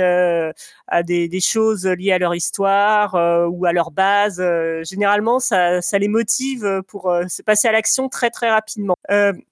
à 0.87 1.03
des, 1.03 1.27
des, 1.27 1.39
choses 1.39 1.85
liées 1.85 2.11
à 2.11 2.17
leur 2.17 2.35
histoire 2.35 3.13
ou 3.51 3.65
à 3.65 3.73
leur 3.73 3.91
base. 3.91 4.41
généralement, 4.83 5.39
ça, 5.39 5.81
ça 5.81 5.97
les 5.97 6.07
motive 6.07 6.81
pour 6.87 7.13
se 7.27 7.41
passer 7.41 7.67
à 7.67 7.71
l'action 7.71 8.09
très 8.09 8.29
très 8.29 8.49
rapidement. 8.49 8.95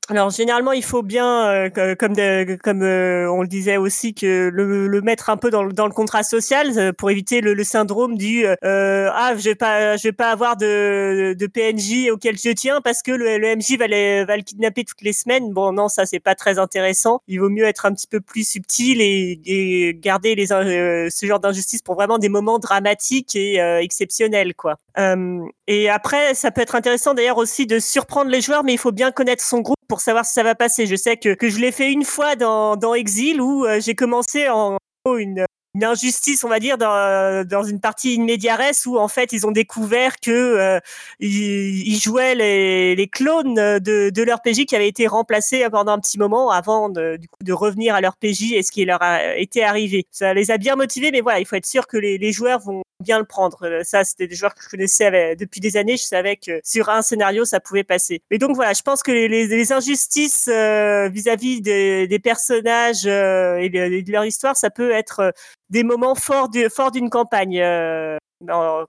Alors 0.10 0.30
généralement, 0.30 0.72
il 0.72 0.84
faut 0.84 1.04
bien, 1.04 1.70
comme 2.00 2.14
de, 2.14 2.58
comme 2.62 2.82
on 2.82 3.42
le 3.42 3.48
disait 3.48 3.78
aussi, 3.78 4.14
que 4.14 4.50
le, 4.54 4.88
le, 4.88 5.02
mettre 5.02 5.30
un 5.30 5.38
peu 5.38 5.50
dans 5.50 5.66
dans 5.66 5.88
le 5.88 5.94
contrat 5.94 6.24
social 6.24 6.94
pour 6.94 7.12
éviter 7.12 7.42
le, 7.42 7.54
le 7.54 7.64
syndrome 7.64 8.18
du 8.18 8.46
euh, 8.46 9.10
ah 9.14 9.34
je 9.38 9.44
vais 9.44 9.56
pas 9.56 9.98
je 9.98 10.04
vais 10.04 10.12
pas 10.12 10.32
avoir 10.32 10.58
de, 10.58 11.36
de 11.38 11.48
PNJ 11.48 12.10
auquel 12.12 12.38
je 12.38 12.52
tiens 12.52 12.82
parce 12.82 13.02
que 13.02 13.12
le, 13.12 13.38
le 13.38 13.56
MJ 13.56 13.78
va, 13.78 13.88
les, 13.88 14.26
va 14.26 14.38
le 14.38 14.44
kidnapper 14.44 14.84
toutes 14.84 15.02
les 15.02 15.14
semaines. 15.14 15.52
Bon 15.52 15.72
non 15.72 15.88
ça 15.88 16.06
c'est 16.06 16.20
pas 16.20 16.36
très 16.36 16.60
intéressant. 16.60 17.22
Il 17.28 17.40
vaut 17.40 17.50
mieux 17.50 17.66
être 17.66 17.86
un 17.86 17.94
petit 17.94 18.08
peu 18.08 18.22
plus 18.22 18.48
subtil 18.48 19.02
et, 19.02 19.98
garder 20.02 20.36
les 20.36 20.52
euh, 20.52 21.10
ce 21.10 21.26
genre 21.26 21.40
d'injustice 21.40 21.82
pour 21.82 21.96
vraiment 21.96 22.18
des 22.18 22.30
moments 22.30 22.60
dramatiques 22.60 23.36
et 23.36 23.62
euh, 23.62 23.82
exceptionnels 23.82 24.54
quoi. 24.56 24.78
Euh, 24.98 25.42
et 25.68 25.90
après 25.90 26.34
ça 26.34 26.52
peut 26.52 26.62
être 26.62 26.76
intéressant 26.76 27.14
d'ailleurs 27.14 27.38
aussi 27.38 27.66
de 27.66 27.80
surprendre 27.80 28.32
les 28.32 28.42
joueurs 28.42 28.64
mais 28.64 28.74
il 28.74 28.80
faut 28.80 28.92
bien 28.92 29.12
connaître 29.12 29.44
son 29.44 29.60
groupe 29.60 29.75
pour 29.88 30.02
savoir 30.02 30.26
si 30.26 30.34
ça 30.34 30.44
va 30.44 30.56
passer. 30.56 30.88
Je 30.88 30.96
sais 30.96 31.18
que, 31.18 31.34
que 31.34 31.50
je 31.50 31.60
l'ai 31.60 31.72
fait 31.72 31.92
une 31.92 32.06
fois 32.06 32.36
dans, 32.36 32.76
dans 32.76 32.94
Exil 32.94 33.42
où 33.42 33.66
j'ai 33.80 33.96
commencé 33.96 34.50
en 34.50 34.78
une 35.18 35.46
une 35.76 35.84
injustice, 35.84 36.44
on 36.46 36.50
va 36.50 36.60
dire, 36.60 36.78
dans, 36.78 37.46
dans 37.46 37.64
une 37.64 37.82
partie 37.82 38.16
immédiaresse 38.16 38.86
où 38.86 38.98
en 38.98 39.10
fait 39.10 39.34
ils 39.34 39.46
ont 39.46 39.52
découvert 39.52 40.20
que 40.22 40.32
euh, 40.32 40.80
ils, 41.20 42.00
jouaient 42.00 42.34
les, 42.34 42.96
les 42.96 43.08
clones 43.08 43.56
de, 43.56 44.10
de, 44.10 44.24
leur 44.24 44.42
PJ 44.42 44.66
qui 44.66 44.76
avaient 44.76 44.88
été 44.88 45.06
remplacés 45.06 45.68
pendant 45.70 45.92
un 45.92 46.00
petit 46.00 46.18
moment 46.18 46.50
avant 46.50 46.88
de, 46.88 47.18
du 47.18 47.28
coup 47.28 47.44
de 47.44 47.52
revenir 47.52 47.94
à 47.94 48.00
leur 48.00 48.16
PJ 48.16 48.54
et 48.54 48.64
ce 48.64 48.72
qui 48.72 48.86
leur 48.86 49.02
a 49.02 49.36
été 49.36 49.66
arrivé. 49.66 50.08
Ça 50.12 50.34
les 50.34 50.50
a 50.50 50.58
bien 50.58 50.78
motivés, 50.78 51.12
mais 51.12 51.20
voilà, 51.20 51.42
il 51.42 51.46
faut 51.46 51.58
être 51.58 51.66
sûr 51.66 51.88
que 51.88 51.98
les 51.98 52.32
joueurs 52.32 52.62
vont 52.62 52.85
bien 53.02 53.20
le 53.20 53.26
prendre. 53.26 53.58
Euh, 53.64 53.84
ça, 53.84 54.04
c'était 54.04 54.28
des 54.28 54.36
joueurs 54.36 54.56
que 54.56 54.64
je 54.64 54.70
connaissais 54.70 55.36
depuis 55.36 55.60
des 55.60 55.78
années. 55.78 55.98
Je 55.98 56.04
savais 56.04 56.38
que 56.38 56.60
sur 56.64 56.90
un 56.90 57.02
scénario, 57.02 57.46
ça 57.46 57.60
pouvait 57.60 57.84
passer. 57.84 58.22
Mais 58.32 58.38
donc 58.38 58.56
voilà, 58.56 58.74
je 58.74 58.82
pense 58.82 59.04
que 59.04 59.12
les, 59.12 59.72
injustices 59.72 60.48
euh, 60.48 61.10
vis-à-vis 61.10 61.62
des, 61.62 62.20
personnages 62.24 63.06
euh, 63.06 63.58
et 63.58 63.70
de, 63.70 64.12
leur 64.12 64.26
histoire, 64.26 64.56
ça 64.56 64.70
peut 64.70 64.92
être 64.92 65.34
des 65.70 65.84
moments 65.84 66.16
forts 66.16 66.50
d'une 66.50 67.10
campagne 67.10 67.62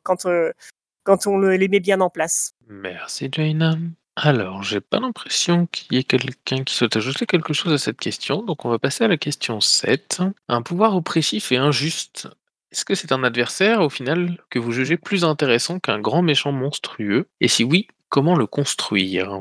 quand, 0.05 0.27
quand 1.05 1.27
on 1.27 1.39
les 1.39 1.69
met 1.69 1.81
bien 1.81 2.01
en 2.01 2.11
place. 2.11 2.53
Merci 2.69 3.29
Jaina. 3.33 3.77
Alors, 4.17 4.63
j'ai 4.63 4.81
pas 4.81 4.99
l'impression 4.99 5.67
qu'il 5.67 5.95
y 5.95 6.01
ait 6.01 6.05
quelqu'un 6.05 6.65
qui 6.65 6.75
souhaite 6.75 6.97
ajouter 6.97 7.27
quelque 7.27 7.53
chose 7.53 7.73
à 7.75 7.79
cette 7.79 7.99
question, 7.99 8.43
donc 8.43 8.65
on 8.65 8.71
va 8.71 8.79
passer 8.79 9.05
à 9.05 9.09
la 9.09 9.19
question 9.19 9.61
7. 9.61 10.23
Un 10.49 10.63
pouvoir 10.63 10.97
oppressif 10.97 11.53
et 11.53 11.59
injuste. 11.59 12.29
Est-ce 12.77 12.85
que 12.85 12.95
c'est 12.95 13.13
un 13.13 13.25
adversaire, 13.25 13.81
au 13.81 13.89
final, 13.89 14.37
que 14.51 14.59
vous 14.59 14.71
jugez 14.71 14.99
plus 14.99 15.25
intéressant 15.25 15.79
qu'un 15.79 15.99
grand 15.99 16.21
méchant 16.21 16.53
monstrueux? 16.53 17.27
Et 17.41 17.49
si 17.49 17.65
oui, 17.65 17.89
comment 18.11 18.37
le 18.37 18.47
construire? 18.47 19.41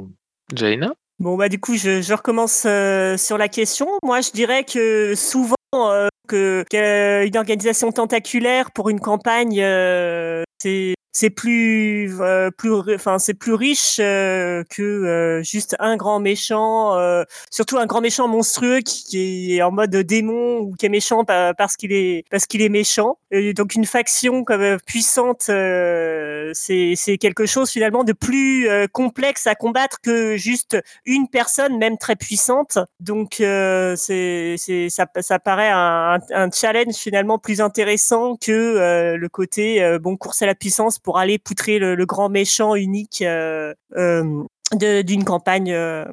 Jaina? 0.54 0.94
Bon, 1.20 1.36
bah 1.36 1.50
du 1.50 1.60
coup, 1.60 1.76
je, 1.76 2.14
recommence 2.14 2.64
euh, 2.66 3.18
sur 3.18 3.38
la 3.38 3.50
question. 3.50 3.90
Moi, 4.04 4.22
je 4.22 4.32
dirais 4.32 4.64
que 4.64 5.16
souvent, 5.16 5.58
euh, 5.74 6.08
qu'une 6.30 7.36
organisation 7.36 7.92
tentaculaire 7.92 8.72
pour 8.72 8.88
une 8.88 9.02
campagne, 9.02 9.62
euh, 9.62 10.44
c'est 10.62 10.95
c'est 11.16 11.30
plus 11.30 12.12
euh, 12.20 12.52
plus 12.52 12.74
enfin 12.94 13.20
c'est 13.20 13.34
plus 13.34 13.54
riche 13.54 14.00
euh, 14.02 14.66
que 14.70 14.82
euh, 14.82 15.42
juste 15.44 15.78
un 15.80 15.96
grand 15.96 16.20
méchant 16.20 16.98
euh, 16.98 17.24
surtout 17.50 17.78
un 17.78 17.86
grand 17.86 18.02
méchant 18.02 18.28
monstrueux 18.28 18.82
qui, 18.82 19.06
qui, 19.06 19.56
est 19.56 19.62
en 19.62 19.72
mode 19.72 19.96
démon 19.96 20.58
ou 20.58 20.74
qui 20.76 20.86
est 20.86 20.90
méchant 20.90 21.24
parce 21.24 21.78
qu'il 21.78 21.94
est 21.94 22.26
parce 22.30 22.46
qu'il 22.46 22.62
est 22.62 22.70
méchant. 22.70 23.18
Donc 23.32 23.76
une 23.76 23.86
faction 23.86 24.44
comme 24.44 24.78
puissante 24.86 25.44
c'est 25.44 26.94
c'est 26.96 27.18
quelque 27.18 27.46
chose 27.46 27.70
finalement 27.70 28.04
de 28.04 28.12
plus 28.12 28.68
complexe 28.92 29.48
à 29.48 29.56
combattre 29.56 30.02
que 30.02 30.36
juste 30.36 30.78
une 31.06 31.30
personne 31.30 31.78
même 31.78 31.98
très 31.98 32.18
puissante. 32.18 32.78
Donc 33.00 33.36
c'est 33.38 34.56
c'est 34.58 34.90
ça 34.90 35.08
ça 35.22 35.40
paraît 35.40 35.72
un, 35.72 36.20
un 36.34 36.52
challenge 36.52 36.96
finalement 36.96 37.40
plus 37.40 37.62
intéressant 37.62 38.36
que 38.36 39.16
le 39.16 39.30
côté 39.30 39.98
bon 40.00 40.18
course 40.18 40.42
à 40.42 40.46
la 40.46 40.56
puissance 40.56 41.00
pour 41.06 41.20
aller 41.20 41.38
poutrer 41.38 41.78
le, 41.78 42.06
grand 42.06 42.30
méchant 42.30 42.76
unique 42.76 43.22
euh, 43.22 43.74
euh, 43.96 44.44
d'une 44.74 45.24
campagne 45.24 45.72
euh, 45.72 46.04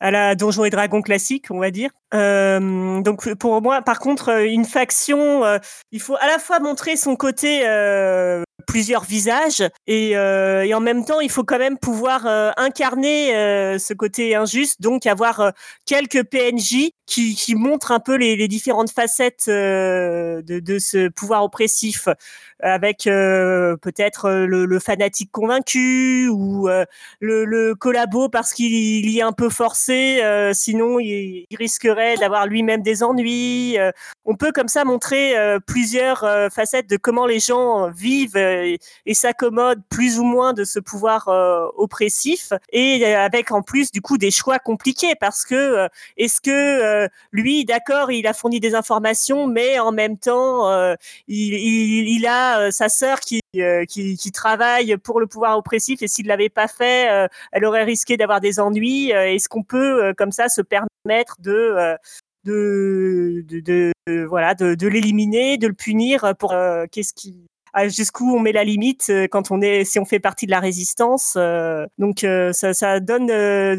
à 0.00 0.10
la 0.10 0.34
Donjon 0.34 0.64
et 0.64 0.70
Dragon 0.70 1.00
classique, 1.00 1.46
on 1.50 1.60
va 1.60 1.70
dire. 1.70 1.90
Euh, 2.14 3.00
donc 3.02 3.32
pour 3.34 3.62
moi, 3.62 3.82
par 3.82 3.98
contre, 3.98 4.42
une 4.44 4.64
faction, 4.64 5.44
euh, 5.44 5.58
il 5.92 6.00
faut 6.00 6.16
à 6.16 6.26
la 6.26 6.38
fois 6.38 6.58
montrer 6.58 6.96
son 6.96 7.16
côté 7.16 7.62
euh, 7.64 8.42
plusieurs 8.66 9.04
visages 9.04 9.62
et, 9.86 10.10
et, 10.10 10.74
en 10.74 10.80
même 10.80 11.04
temps, 11.04 11.20
il 11.20 11.30
faut 11.30 11.44
quand 11.44 11.58
même 11.58 11.78
pouvoir 11.78 12.26
incarner 12.56 13.30
ce 13.78 13.94
côté 13.94 14.36
injuste, 14.36 14.80
donc 14.80 15.06
avoir 15.06 15.52
quelques 15.86 16.22
PNJ 16.24 16.90
qui, 17.06 17.34
qui 17.34 17.54
montrent 17.56 17.90
un 17.90 17.98
peu 17.98 18.14
les, 18.14 18.36
les 18.36 18.46
différentes 18.46 18.90
facettes 18.90 19.48
de, 19.48 20.42
de, 20.44 20.78
ce 20.78 21.08
pouvoir 21.08 21.42
oppressif 21.42 22.08
avec 22.62 23.06
euh, 23.06 23.76
peut-être 23.76 24.30
le, 24.30 24.64
le, 24.64 24.78
fanatique 24.78 25.30
convaincu 25.32 26.28
ou 26.28 26.68
euh, 26.68 26.84
le, 27.20 27.44
le, 27.44 27.74
collabo 27.74 28.28
parce 28.28 28.52
qu'il 28.52 29.08
y 29.08 29.18
est 29.18 29.22
un 29.22 29.32
peu 29.32 29.48
forcé, 29.48 30.20
euh, 30.22 30.52
sinon 30.52 30.98
il, 30.98 31.46
il 31.48 31.56
risquerait 31.56 31.99
d'avoir 32.18 32.46
lui-même 32.46 32.82
des 32.82 33.02
ennuis. 33.02 33.78
on 34.24 34.36
peut 34.36 34.52
comme 34.52 34.68
ça 34.68 34.84
montrer 34.84 35.34
plusieurs 35.66 36.20
facettes 36.52 36.88
de 36.88 36.96
comment 36.96 37.26
les 37.26 37.40
gens 37.40 37.90
vivent 37.90 38.36
et, 38.36 38.78
et 39.06 39.14
s'accommodent 39.14 39.82
plus 39.88 40.18
ou 40.18 40.24
moins 40.24 40.52
de 40.52 40.64
ce 40.64 40.78
pouvoir 40.78 41.28
oppressif 41.76 42.52
et 42.72 43.04
avec 43.14 43.52
en 43.52 43.62
plus 43.62 43.90
du 43.90 44.00
coup 44.00 44.18
des 44.18 44.30
choix 44.30 44.58
compliqués 44.58 45.14
parce 45.20 45.44
que 45.44 45.88
est-ce 46.16 46.40
que 46.40 47.08
lui 47.32 47.64
d'accord 47.64 48.10
il 48.10 48.26
a 48.26 48.32
fourni 48.32 48.60
des 48.60 48.74
informations 48.74 49.46
mais 49.46 49.78
en 49.78 49.92
même 49.92 50.18
temps 50.18 50.70
il, 51.28 51.54
il, 51.54 52.08
il 52.08 52.26
a 52.26 52.60
euh, 52.60 52.70
sa 52.70 52.88
sœur 52.88 53.20
qui, 53.20 53.40
euh, 53.56 53.84
qui, 53.84 54.16
qui 54.16 54.32
travaille 54.32 54.96
pour 54.98 55.20
le 55.20 55.26
pouvoir 55.26 55.56
oppressif 55.58 56.02
et 56.02 56.08
s'il 56.08 56.26
l'avait 56.26 56.48
pas 56.48 56.68
fait, 56.68 57.10
euh, 57.10 57.28
elle 57.52 57.64
aurait 57.64 57.84
risqué 57.84 58.16
d'avoir 58.16 58.40
des 58.40 58.60
ennuis. 58.60 59.10
Est-ce 59.10 59.48
qu'on 59.48 59.62
peut 59.62 60.14
comme 60.16 60.32
ça 60.32 60.48
se 60.48 60.62
permettre 60.62 61.36
de 61.40 61.89
de, 62.44 63.92
voilà 64.26 64.54
de, 64.54 64.86
l'éliminer, 64.86 65.58
de 65.58 65.66
le 65.66 65.74
punir 65.74 66.34
pour 66.38 66.54
qu'est-ce 66.90 67.12
qui 67.14 67.36
jusqu'où 67.88 68.34
on 68.34 68.40
met 68.40 68.52
la 68.52 68.64
limite 68.64 69.06
euh, 69.10 69.26
quand 69.28 69.50
on 69.50 69.60
est 69.60 69.84
si 69.84 69.98
on 69.98 70.04
fait 70.04 70.18
partie 70.18 70.46
de 70.46 70.50
la 70.50 70.60
résistance. 70.60 71.34
Euh, 71.36 71.86
donc 71.98 72.24
euh, 72.24 72.52
ça, 72.52 73.00
donne 73.00 73.28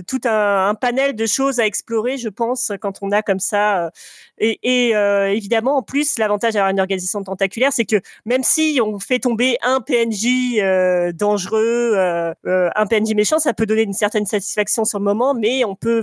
tout 0.04 0.22
un, 0.26 0.70
un, 0.70 0.76
panel 0.76 1.16
de 1.16 1.26
choses 1.26 1.60
à 1.60 1.66
explorer, 1.66 2.18
je 2.18 2.30
pense, 2.30 2.72
quand 2.82 3.00
on 3.02 3.12
a 3.12 3.22
comme 3.22 3.40
ça. 3.40 3.92
Et, 4.38 4.60
et 4.64 4.92
évidemment, 5.36 5.78
en 5.78 5.84
plus, 5.84 6.18
l'avantage 6.18 6.54
d'avoir 6.54 6.72
une 6.72 6.80
organisation 6.80 7.24
tentaculaire, 7.24 7.72
c'est 7.74 7.86
que 7.86 7.98
même 8.26 8.44
si 8.44 8.80
on 8.84 9.00
fait 9.00 9.20
tomber 9.20 9.58
un 9.62 9.82
PNJ 9.82 11.14
dangereux, 11.14 11.96
un 11.96 12.86
PNJ 12.88 13.14
méchant, 13.16 13.40
ça 13.40 13.54
peut 13.54 13.66
donner 13.66 13.84
une 13.84 13.94
certaine 13.94 14.26
satisfaction 14.26 14.86
sur 14.86 15.00
le 15.00 15.06
moment, 15.06 15.34
mais 15.34 15.64
on 15.66 15.76
peut 15.76 16.02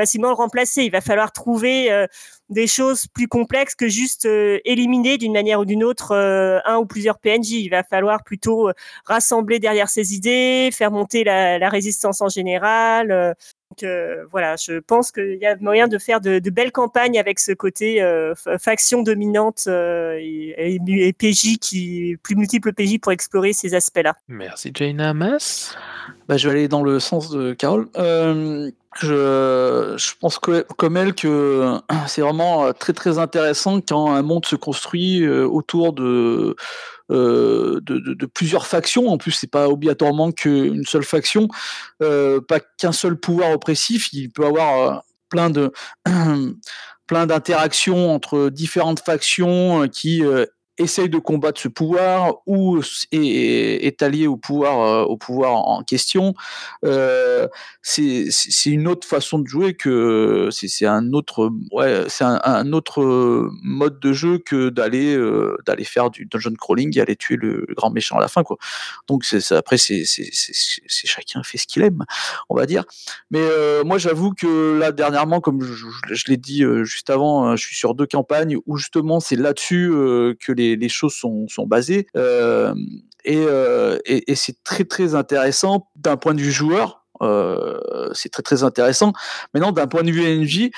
facilement 0.00 0.28
le 0.28 0.34
remplacer. 0.34 0.82
Il 0.84 0.90
va 0.90 1.02
falloir 1.02 1.30
trouver 1.30 1.92
euh, 1.92 2.06
des 2.48 2.66
choses 2.66 3.06
plus 3.06 3.28
complexes 3.28 3.74
que 3.74 3.86
juste 3.86 4.24
euh, 4.24 4.58
éliminer 4.64 5.18
d'une 5.18 5.32
manière 5.34 5.60
ou 5.60 5.66
d'une 5.66 5.84
autre 5.84 6.12
euh, 6.12 6.58
un 6.64 6.78
ou 6.78 6.86
plusieurs 6.86 7.18
PNJ. 7.18 7.50
Il 7.50 7.68
va 7.68 7.82
falloir 7.82 8.24
plutôt 8.24 8.70
rassembler 9.04 9.58
derrière 9.58 9.90
ses 9.90 10.14
idées, 10.14 10.70
faire 10.72 10.90
monter 10.90 11.22
la 11.22 11.68
résistance 11.68 12.22
en 12.22 12.30
général. 12.30 13.36
Donc 13.80 14.28
voilà, 14.30 14.56
je 14.56 14.78
pense 14.78 15.12
qu'il 15.12 15.38
y 15.40 15.46
a 15.46 15.56
moyen 15.60 15.88
de 15.88 15.98
faire 15.98 16.20
de, 16.20 16.38
de, 16.38 16.50
belles 16.50 16.72
campagnes 16.72 17.18
avec 17.18 17.38
ce 17.38 17.52
côté 17.52 18.02
faction 18.58 19.02
dominante 19.02 19.66
et, 19.66 20.54
et, 20.58 21.12
PJ 21.12 21.58
qui 21.60 22.16
plus 22.22 22.36
multiples 22.36 22.72
PJ 22.72 22.98
pour 23.00 23.12
explorer 23.12 23.52
ces 23.52 23.74
aspects-là. 23.74 24.14
Merci 24.28 24.70
Jaina 24.74 25.14
Mas? 25.14 25.76
Bah, 26.28 26.36
je 26.36 26.48
vais 26.48 26.58
aller 26.58 26.68
dans 26.68 26.82
le 26.82 27.00
sens 27.00 27.30
de 27.30 27.54
Carole. 27.54 27.88
Euh, 27.96 28.70
je, 29.00 29.94
je 29.96 30.12
pense 30.20 30.38
que, 30.38 30.64
comme 30.76 30.96
elle 30.96 31.14
que 31.14 31.80
c'est 32.06 32.22
vraiment 32.22 32.72
très 32.72 32.92
très 32.92 33.18
intéressant 33.18 33.80
quand 33.80 34.12
un 34.12 34.22
monde 34.22 34.46
se 34.46 34.56
construit 34.56 35.22
euh, 35.22 35.44
autour 35.46 35.92
de, 35.92 36.02
euh, 36.02 36.56
de, 37.10 37.80
de, 37.80 38.26
plusieurs 38.26 38.66
factions. 38.66 39.08
En 39.08 39.18
plus, 39.18 39.32
c'est 39.32 39.50
pas 39.50 39.68
obligatoirement 39.68 40.32
qu'une 40.32 40.84
seule 40.84 41.04
faction, 41.04 41.48
euh, 42.02 42.40
pas 42.40 42.60
qu'un 42.60 42.92
seul 42.92 43.18
pouvoir 43.18 43.52
oppressif. 43.52 44.12
Il 44.12 44.30
peut 44.30 44.46
avoir 44.46 45.02
plein 45.28 45.50
de 45.50 45.72
plein 47.06 47.26
d'interactions 47.26 48.14
entre 48.14 48.50
différentes 48.50 49.00
factions 49.00 49.88
qui 49.88 50.22
essaye 50.80 51.08
de 51.08 51.18
combattre 51.18 51.60
ce 51.60 51.68
pouvoir 51.68 52.36
ou 52.46 52.80
est, 53.12 54.02
allié 54.02 54.26
au 54.26 54.36
pouvoir, 54.36 54.80
euh, 54.80 55.04
au 55.04 55.16
pouvoir 55.16 55.52
en 55.54 55.82
question, 55.82 56.34
euh, 56.84 57.46
c'est 57.82 58.30
une 58.66 58.88
autre 58.88 59.06
façon 59.06 59.38
de 59.38 59.46
jouer 59.46 59.74
que 59.74 60.48
c'est 60.50 60.86
un 60.86 61.12
autre, 61.12 61.50
ouais, 61.72 62.04
c'est 62.08 62.24
un, 62.24 62.72
autre 62.72 63.50
mode 63.62 64.00
de 64.00 64.12
jeu 64.12 64.38
que 64.38 64.68
d'aller 64.68 65.14
euh, 65.14 65.56
d'aller 65.66 65.84
faire 65.84 66.10
du 66.10 66.26
dungeon 66.26 66.54
crawling 66.54 66.96
et 66.96 67.00
aller 67.00 67.16
tuer 67.16 67.36
le, 67.36 67.66
grand 67.76 67.90
méchant 67.90 68.16
à 68.16 68.20
la 68.20 68.28
fin, 68.28 68.42
quoi. 68.42 68.56
Donc 69.08 69.24
c'est 69.24 69.52
après 69.52 69.76
c'est 69.78 70.04
chacun 70.86 71.42
fait 71.42 71.58
ce 71.58 71.66
qu'il 71.66 71.82
aime, 71.82 72.04
on 72.48 72.56
va 72.56 72.66
dire. 72.66 72.84
Mais 73.30 73.40
moi 73.84 73.98
j'avoue 73.98 74.32
que 74.32 74.78
là 74.78 74.92
dernièrement, 74.92 75.40
comme 75.40 75.62
je, 75.62 75.86
je 76.10 76.24
l'ai 76.28 76.36
dit 76.36 76.64
juste 76.82 77.10
avant, 77.10 77.56
je 77.56 77.66
suis 77.66 77.76
sur 77.76 77.94
deux 77.94 78.06
campagnes 78.06 78.56
où 78.66 78.76
justement 78.76 79.20
c'est 79.20 79.36
là-dessus 79.36 79.90
que 80.40 80.52
les 80.52 80.69
les, 80.76 80.88
choses 80.88 81.14
sont, 81.14 81.46
basées. 81.66 82.06
Euh, 82.16 82.74
euh, 83.28 83.98
et, 84.04 84.34
c'est 84.34 84.62
très 84.64 84.84
très 84.84 85.14
intéressant 85.14 85.88
d'un 85.96 86.16
point 86.16 86.34
de 86.34 86.40
vue 86.40 86.52
joueur. 86.52 87.04
Euh, 87.22 87.78
c'est 88.14 88.30
très 88.30 88.42
très 88.42 88.62
intéressant. 88.62 89.12
Maintenant, 89.52 89.72
d'un 89.72 89.86
point 89.86 90.02
de 90.02 90.10
vue 90.10 90.22
NJ, 90.22 90.70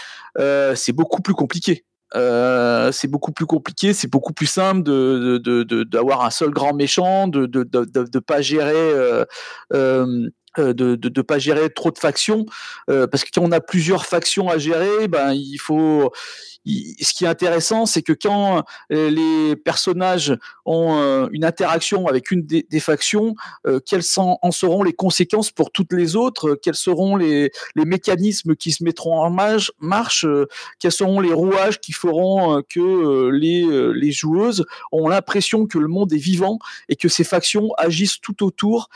c'est 0.76 0.92
beaucoup 0.92 1.22
plus 1.22 1.34
compliqué. 1.34 1.84
c'est 2.14 3.08
beaucoup 3.08 3.32
plus 3.32 3.46
compliqué, 3.46 3.92
c'est 3.92 4.10
beaucoup 4.10 4.32
plus 4.32 4.46
simple 4.46 4.82
de 4.82 5.84
d'avoir 5.84 6.24
un 6.24 6.30
seul 6.30 6.50
grand 6.50 6.74
méchant, 6.74 7.28
de 7.28 7.46
de 7.46 7.64
de, 7.64 8.18
pas 8.18 8.40
gérer 8.42 9.24
de, 10.58 10.94
de, 10.96 11.22
pas 11.22 11.38
gérer 11.38 11.70
trop 11.70 11.90
de 11.90 11.98
factions 11.98 12.46
parce 12.86 13.24
que 13.24 13.30
quand 13.32 13.42
on 13.42 13.52
a 13.52 13.60
plusieurs 13.60 14.06
factions 14.06 14.48
à 14.48 14.58
gérer, 14.58 15.08
ben 15.08 15.32
il 15.32 15.58
faut 15.58 16.12
ce 16.64 17.12
qui 17.14 17.24
est 17.24 17.28
intéressant, 17.28 17.86
c'est 17.86 18.02
que 18.02 18.12
quand 18.12 18.64
euh, 18.92 19.10
les 19.10 19.56
personnages 19.56 20.36
ont 20.64 20.96
euh, 20.96 21.28
une 21.32 21.44
interaction 21.44 22.06
avec 22.06 22.30
une 22.30 22.42
des, 22.42 22.80
factions, 22.80 23.34
euh, 23.66 23.80
quelles 23.84 24.02
en 24.16 24.50
seront 24.52 24.82
les 24.82 24.92
conséquences 24.92 25.50
pour 25.50 25.70
toutes 25.70 25.92
les 25.92 26.14
autres? 26.14 26.54
Quels 26.54 26.76
seront 26.76 27.16
les, 27.16 27.50
mécanismes 27.74 28.54
qui 28.54 28.70
se 28.70 28.84
mettront 28.84 29.20
en 29.20 29.30
marche, 29.80 30.26
Quels 30.78 30.92
seront 30.92 31.20
les 31.20 31.32
rouages 31.32 31.80
qui 31.80 31.92
feront 31.92 32.62
que 32.62 33.28
les, 33.30 33.66
les 33.94 34.12
joueuses 34.12 34.64
ont 34.92 35.08
l'impression 35.08 35.66
que 35.66 35.78
le 35.78 35.88
monde 35.88 36.12
est 36.12 36.18
vivant 36.18 36.58
et 36.88 36.96
que 36.96 37.08
ces 37.08 37.24
factions 37.24 37.70
agissent 37.76 38.20
tout 38.20 38.44
autour, 38.44 38.88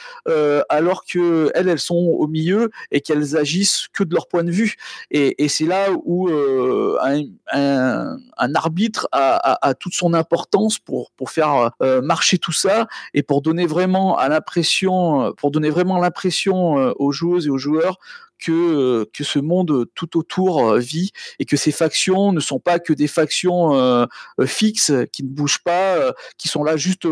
alors 0.69 1.05
que 1.05 1.46
elles, 1.55 1.79
sont 1.79 1.95
au 1.95 2.27
milieu 2.27 2.71
et 2.91 3.01
qu'elles 3.01 3.37
agissent 3.37 3.89
que 3.93 4.05
de 4.05 4.15
leur 4.15 4.29
point 4.29 4.45
de 4.45 4.51
vue. 4.51 4.77
Et, 5.11 5.49
c'est 5.49 5.67
là 5.67 5.89
où 6.05 6.29
un, 6.29 7.23
un, 7.53 8.55
arbitre 8.55 9.09
a, 9.13 9.75
toute 9.75 9.95
son 9.95 10.15
importance 10.15 10.79
pour, 10.79 11.11
faire 11.29 11.71
euh, 11.83 12.01
marcher 12.03 12.39
tout 12.39 12.53
ça 12.53 12.87
et 13.15 13.23
pour 13.23 13.43
donner 13.43 13.67
vraiment 13.67 14.17
l'impression, 14.17 15.33
pour 15.37 15.51
donner 15.51 15.71
vraiment 15.71 15.99
l'impression 15.99 16.79
euh, 16.79 16.93
aux 16.99 17.13
joueuses 17.13 17.47
et 17.47 17.51
aux 17.51 17.59
joueurs 17.59 17.99
que, 18.39 18.53
euh, 18.53 19.05
que 19.13 19.25
ce 19.25 19.39
monde 19.39 19.87
tout 19.95 20.17
autour 20.19 20.69
euh, 20.69 20.79
vit 20.79 21.13
et 21.39 21.45
que 21.45 21.57
ces 21.57 21.73
factions 21.73 22.33
ne 22.33 22.41
sont 22.41 22.59
pas 22.59 22.79
que 22.79 22.93
des 22.93 23.07
factions 23.07 23.75
euh, 23.75 24.07
fixes 24.45 24.93
qui 25.13 25.25
ne 25.25 25.29
bougent 25.29 25.63
pas, 25.63 26.13
qui 26.39 26.49
sont 26.49 26.65
là 26.65 26.77
juste 26.77 27.07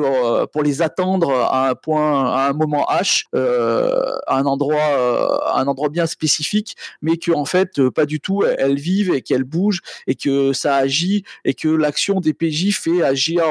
pour 0.52 0.62
les 0.62 0.82
attendre 0.82 1.30
à 1.30 1.70
un 1.70 1.74
point, 1.74 2.32
à 2.32 2.48
un 2.48 2.52
moment 2.52 2.86
H, 2.90 3.24
à 3.34 4.36
un 4.36 4.44
endroit, 4.44 5.44
à 5.46 5.60
un 5.60 5.66
endroit 5.66 5.88
bien 5.88 6.06
spécifique, 6.06 6.76
mais 7.02 7.16
que 7.16 7.32
en 7.32 7.44
fait 7.44 7.88
pas 7.90 8.06
du 8.06 8.20
tout 8.20 8.44
elles 8.44 8.78
vivent 8.78 9.14
et 9.14 9.22
qu'elles 9.22 9.44
bougent 9.44 9.80
et 10.06 10.14
que 10.14 10.52
ça 10.52 10.76
agit 10.76 11.24
et 11.44 11.54
que 11.54 11.68
l'action 11.68 12.20
des 12.20 12.34
PJ 12.34 12.74
fait 12.74 13.02
agir 13.02 13.44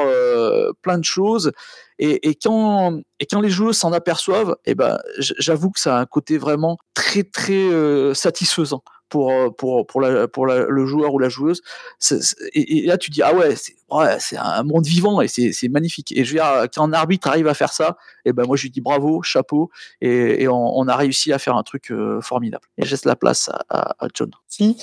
plein 0.82 0.98
de 0.98 1.04
choses 1.04 1.52
et, 1.98 2.34
quand, 2.34 3.00
et 3.20 3.26
les 3.40 3.50
joueurs 3.50 3.74
s'en 3.74 3.92
aperçoivent, 3.92 4.56
eh 4.64 4.74
ben, 4.74 4.98
j'avoue 5.18 5.70
que 5.70 5.80
ça 5.80 5.96
a 5.96 6.00
un 6.00 6.06
côté 6.06 6.38
vraiment 6.38 6.76
très 6.94 7.22
très 7.22 7.52
euh, 7.52 8.14
satisfaisant 8.14 8.82
pour, 9.08 9.30
euh, 9.30 9.50
pour, 9.50 9.86
pour, 9.86 10.00
la, 10.00 10.26
pour 10.26 10.46
le 10.46 10.86
joueur 10.86 11.14
ou 11.14 11.20
la 11.20 11.28
joueuse. 11.28 11.62
et, 12.52 12.84
là, 12.84 12.98
tu 12.98 13.12
dis, 13.12 13.22
ah 13.22 13.32
ouais, 13.32 13.54
c'est 14.18 14.36
un 14.36 14.62
monde 14.64 14.86
vivant 14.86 15.20
et 15.20 15.28
c'est 15.28 15.68
magnifique. 15.68 16.10
Et 16.16 16.24
je 16.24 16.32
veux 16.32 16.40
dire, 16.40 16.66
quand 16.74 16.82
un 16.82 16.92
arbitre 16.92 17.28
arrive 17.28 17.46
à 17.46 17.54
faire 17.54 17.72
ça, 17.72 17.96
et 18.24 18.30
eh 18.30 18.32
ben 18.32 18.44
moi, 18.44 18.56
je 18.56 18.62
lui 18.62 18.70
dis 18.70 18.80
bravo, 18.80 19.22
chapeau, 19.22 19.70
et, 20.00 20.48
on, 20.48 20.88
a 20.88 20.96
réussi 20.96 21.32
à 21.32 21.38
faire 21.38 21.56
un 21.56 21.62
truc 21.62 21.92
euh, 21.92 22.20
formidable. 22.20 22.66
Et 22.76 22.84
je 22.84 22.90
laisse 22.90 23.04
la 23.04 23.14
place 23.14 23.50
à, 23.70 23.94
John. 24.14 24.30
Si, 24.48 24.76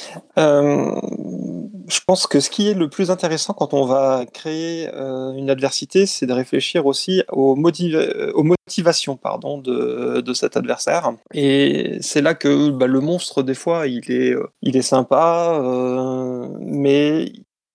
je 1.87 1.99
pense 2.05 2.27
que 2.27 2.39
ce 2.39 2.49
qui 2.49 2.69
est 2.69 2.73
le 2.73 2.89
plus 2.89 3.11
intéressant 3.11 3.53
quand 3.53 3.73
on 3.73 3.85
va 3.85 4.25
créer 4.31 4.87
une 4.87 5.49
adversité, 5.49 6.05
c'est 6.05 6.25
de 6.25 6.33
réfléchir 6.33 6.85
aussi 6.85 7.23
aux, 7.31 7.55
aux 7.55 8.43
motivations 8.43 9.17
pardon, 9.17 9.57
de, 9.57 10.21
de, 10.21 10.33
cet 10.33 10.57
adversaire. 10.57 11.13
Et 11.33 11.97
c'est 12.01 12.21
là 12.21 12.33
que 12.33 12.69
bah, 12.69 12.87
le 12.87 12.99
monstre, 12.99 13.43
des 13.43 13.53
fois, 13.53 13.87
il 13.87 14.11
est 14.11 14.31
euh, 14.33 14.47
il 14.61 14.77
est 14.77 14.81
sympa, 14.81 15.59
euh, 15.61 16.47
mais 16.59 17.31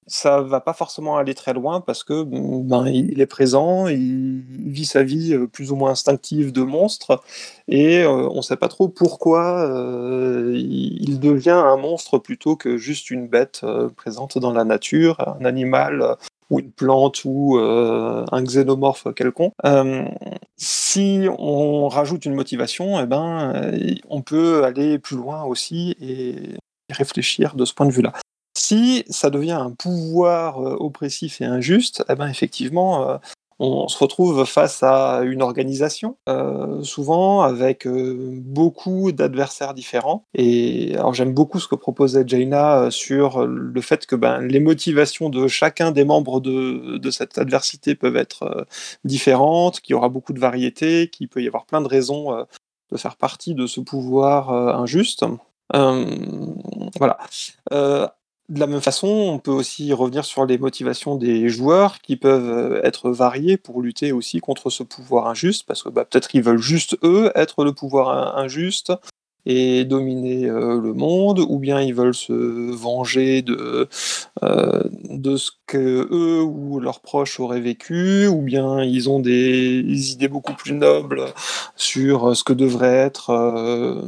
ça 0.06 0.40
va 0.40 0.60
pas 0.60 0.72
forcément 0.72 1.16
aller 1.16 1.34
très 1.34 1.52
loin 1.52 1.80
parce 1.80 2.04
que 2.04 2.22
ben, 2.22 2.86
il 2.86 3.20
est 3.20 3.26
présent, 3.26 3.88
il 3.88 4.42
vit 4.48 4.86
sa 4.86 5.02
vie 5.02 5.34
euh, 5.34 5.46
plus 5.46 5.72
ou 5.72 5.76
moins 5.76 5.90
instinctive 5.90 6.52
de 6.52 6.62
monstre 6.62 7.22
et 7.68 8.06
on 8.06 8.42
sait 8.42 8.56
pas 8.56 8.68
trop 8.68 8.88
pourquoi 8.88 9.68
il 10.54 11.18
devient 11.18 11.50
un 11.50 11.76
monstre 11.76 12.18
plutôt 12.18 12.54
que 12.54 12.76
juste 12.76 13.10
une 13.10 13.26
bête 13.26 13.62
présente 13.96 14.38
dans 14.38 14.52
la 14.52 14.62
nature, 14.64 15.36
un 15.40 15.44
animal 15.44 16.16
ou 16.50 16.60
une 16.60 16.70
plante 16.70 17.22
ou 17.24 17.58
un 17.58 18.42
xénomorphe 18.44 19.08
quelconque. 19.14 19.52
si 20.56 21.26
on 21.38 21.88
rajoute 21.88 22.24
une 22.24 22.34
motivation, 22.34 23.00
eh 23.00 23.06
ben, 23.06 23.52
on 24.08 24.22
peut 24.22 24.62
aller 24.62 25.00
plus 25.00 25.16
loin 25.16 25.42
aussi 25.42 25.96
et 26.00 26.56
réfléchir 26.90 27.56
de 27.56 27.64
ce 27.64 27.74
point 27.74 27.86
de 27.86 27.92
vue-là. 27.92 28.12
Si 28.56 29.04
ça 29.10 29.28
devient 29.30 29.52
un 29.52 29.70
pouvoir 29.70 30.58
oppressif 30.58 31.40
et 31.40 31.44
injuste, 31.44 32.04
eh 32.08 32.14
ben, 32.14 32.28
effectivement, 32.28 33.18
on 33.58 33.88
se 33.88 33.98
retrouve 33.98 34.44
face 34.44 34.82
à 34.82 35.22
une 35.22 35.40
organisation, 35.40 36.18
euh, 36.28 36.82
souvent 36.82 37.40
avec 37.40 37.86
euh, 37.86 38.38
beaucoup 38.42 39.12
d'adversaires 39.12 39.72
différents. 39.72 40.26
Et 40.34 40.96
j'aime 41.12 41.32
beaucoup 41.32 41.58
ce 41.58 41.66
que 41.66 41.74
proposait 41.74 42.24
Jaina 42.26 42.80
euh, 42.80 42.90
sur 42.90 43.46
le 43.46 43.80
fait 43.80 44.06
que 44.06 44.14
ben, 44.14 44.40
les 44.40 44.60
motivations 44.60 45.30
de 45.30 45.48
chacun 45.48 45.90
des 45.90 46.04
membres 46.04 46.40
de, 46.40 46.98
de 46.98 47.10
cette 47.10 47.38
adversité 47.38 47.94
peuvent 47.94 48.16
être 48.16 48.66
différentes, 49.04 49.80
qu'il 49.80 49.94
y 49.94 49.96
aura 49.96 50.10
beaucoup 50.10 50.34
de 50.34 50.40
variétés, 50.40 51.08
qu'il 51.08 51.28
peut 51.28 51.42
y 51.42 51.46
avoir 51.46 51.64
plein 51.64 51.80
de 51.80 51.88
raisons 51.88 52.46
de 52.92 52.96
faire 52.96 53.16
partie 53.16 53.54
de 53.54 53.66
ce 53.66 53.80
pouvoir 53.80 54.50
injuste. 54.50 55.24
voilà. 55.72 57.18
De 58.48 58.60
la 58.60 58.68
même 58.68 58.80
façon, 58.80 59.08
on 59.08 59.38
peut 59.40 59.50
aussi 59.50 59.92
revenir 59.92 60.24
sur 60.24 60.46
les 60.46 60.56
motivations 60.56 61.16
des 61.16 61.48
joueurs 61.48 61.98
qui 62.00 62.16
peuvent 62.16 62.48
euh, 62.48 62.80
être 62.84 63.10
variées 63.10 63.56
pour 63.56 63.82
lutter 63.82 64.12
aussi 64.12 64.38
contre 64.38 64.70
ce 64.70 64.84
pouvoir 64.84 65.26
injuste, 65.26 65.64
parce 65.66 65.82
que 65.82 65.88
bah, 65.88 66.04
peut-être 66.04 66.28
qu'ils 66.28 66.42
veulent 66.42 66.58
juste 66.58 66.96
eux 67.02 67.32
être 67.34 67.64
le 67.64 67.72
pouvoir 67.72 68.36
injuste 68.38 68.92
et 69.46 69.84
dominer 69.84 70.46
euh, 70.46 70.80
le 70.80 70.92
monde, 70.92 71.40
ou 71.40 71.58
bien 71.58 71.80
ils 71.80 71.94
veulent 71.94 72.14
se 72.14 72.32
venger 72.32 73.42
de, 73.42 73.88
euh, 74.44 74.82
de 75.10 75.36
ce 75.36 75.50
que 75.66 76.06
eux 76.12 76.42
ou 76.42 76.78
leurs 76.78 77.00
proches 77.00 77.40
auraient 77.40 77.60
vécu, 77.60 78.28
ou 78.28 78.42
bien 78.42 78.84
ils 78.84 79.10
ont 79.10 79.18
des 79.18 80.12
idées 80.12 80.28
beaucoup 80.28 80.54
plus 80.54 80.72
nobles 80.72 81.24
sur 81.74 82.36
ce 82.36 82.44
que 82.44 82.52
devrait 82.52 82.94
être 82.94 84.04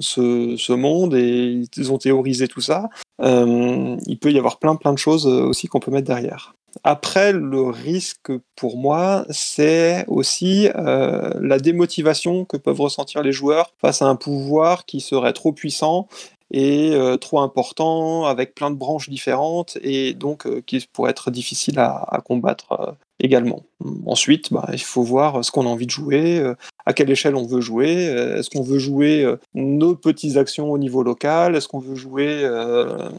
ce, 0.00 0.72
monde 0.72 1.14
et 1.14 1.62
ils 1.76 1.92
ont 1.92 1.98
théorisé 1.98 2.48
tout 2.48 2.60
ça. 2.60 2.88
Euh, 3.22 3.96
il 4.06 4.18
peut 4.18 4.30
y 4.30 4.38
avoir 4.38 4.58
plein 4.58 4.76
plein 4.76 4.92
de 4.92 4.98
choses 4.98 5.26
euh, 5.26 5.44
aussi 5.44 5.68
qu'on 5.68 5.80
peut 5.80 5.90
mettre 5.90 6.06
derrière. 6.06 6.54
Après, 6.84 7.32
le 7.32 7.62
risque 7.62 8.30
pour 8.54 8.76
moi, 8.76 9.24
c'est 9.30 10.04
aussi 10.08 10.68
euh, 10.76 11.30
la 11.40 11.58
démotivation 11.58 12.44
que 12.44 12.58
peuvent 12.58 12.82
ressentir 12.82 13.22
les 13.22 13.32
joueurs 13.32 13.72
face 13.80 14.02
à 14.02 14.06
un 14.06 14.16
pouvoir 14.16 14.84
qui 14.84 15.00
serait 15.00 15.32
trop 15.32 15.52
puissant 15.52 16.06
et 16.52 16.96
trop 17.20 17.40
important, 17.40 18.24
avec 18.24 18.54
plein 18.54 18.70
de 18.70 18.76
branches 18.76 19.08
différentes, 19.08 19.78
et 19.82 20.14
donc 20.14 20.46
qui 20.64 20.86
pourrait 20.92 21.10
être 21.10 21.32
difficile 21.32 21.80
à 21.80 22.22
combattre 22.24 22.94
également. 23.20 23.62
Ensuite, 24.06 24.52
bah, 24.52 24.68
il 24.72 24.82
faut 24.82 25.02
voir 25.02 25.44
ce 25.44 25.50
qu'on 25.50 25.66
a 25.66 25.68
envie 25.68 25.86
de 25.86 25.90
jouer, 25.90 26.42
à 26.84 26.92
quelle 26.92 27.10
échelle 27.10 27.36
on 27.36 27.46
veut 27.46 27.60
jouer. 27.60 28.04
Est-ce 28.04 28.50
qu'on 28.50 28.62
veut 28.62 28.78
jouer 28.78 29.26
nos 29.54 29.94
petites 29.94 30.36
actions 30.36 30.70
au 30.70 30.78
niveau 30.78 31.02
local 31.02 31.56
Est-ce 31.56 31.68
qu'on 31.68 31.78
veut 31.78 31.94
jouer 31.94 32.44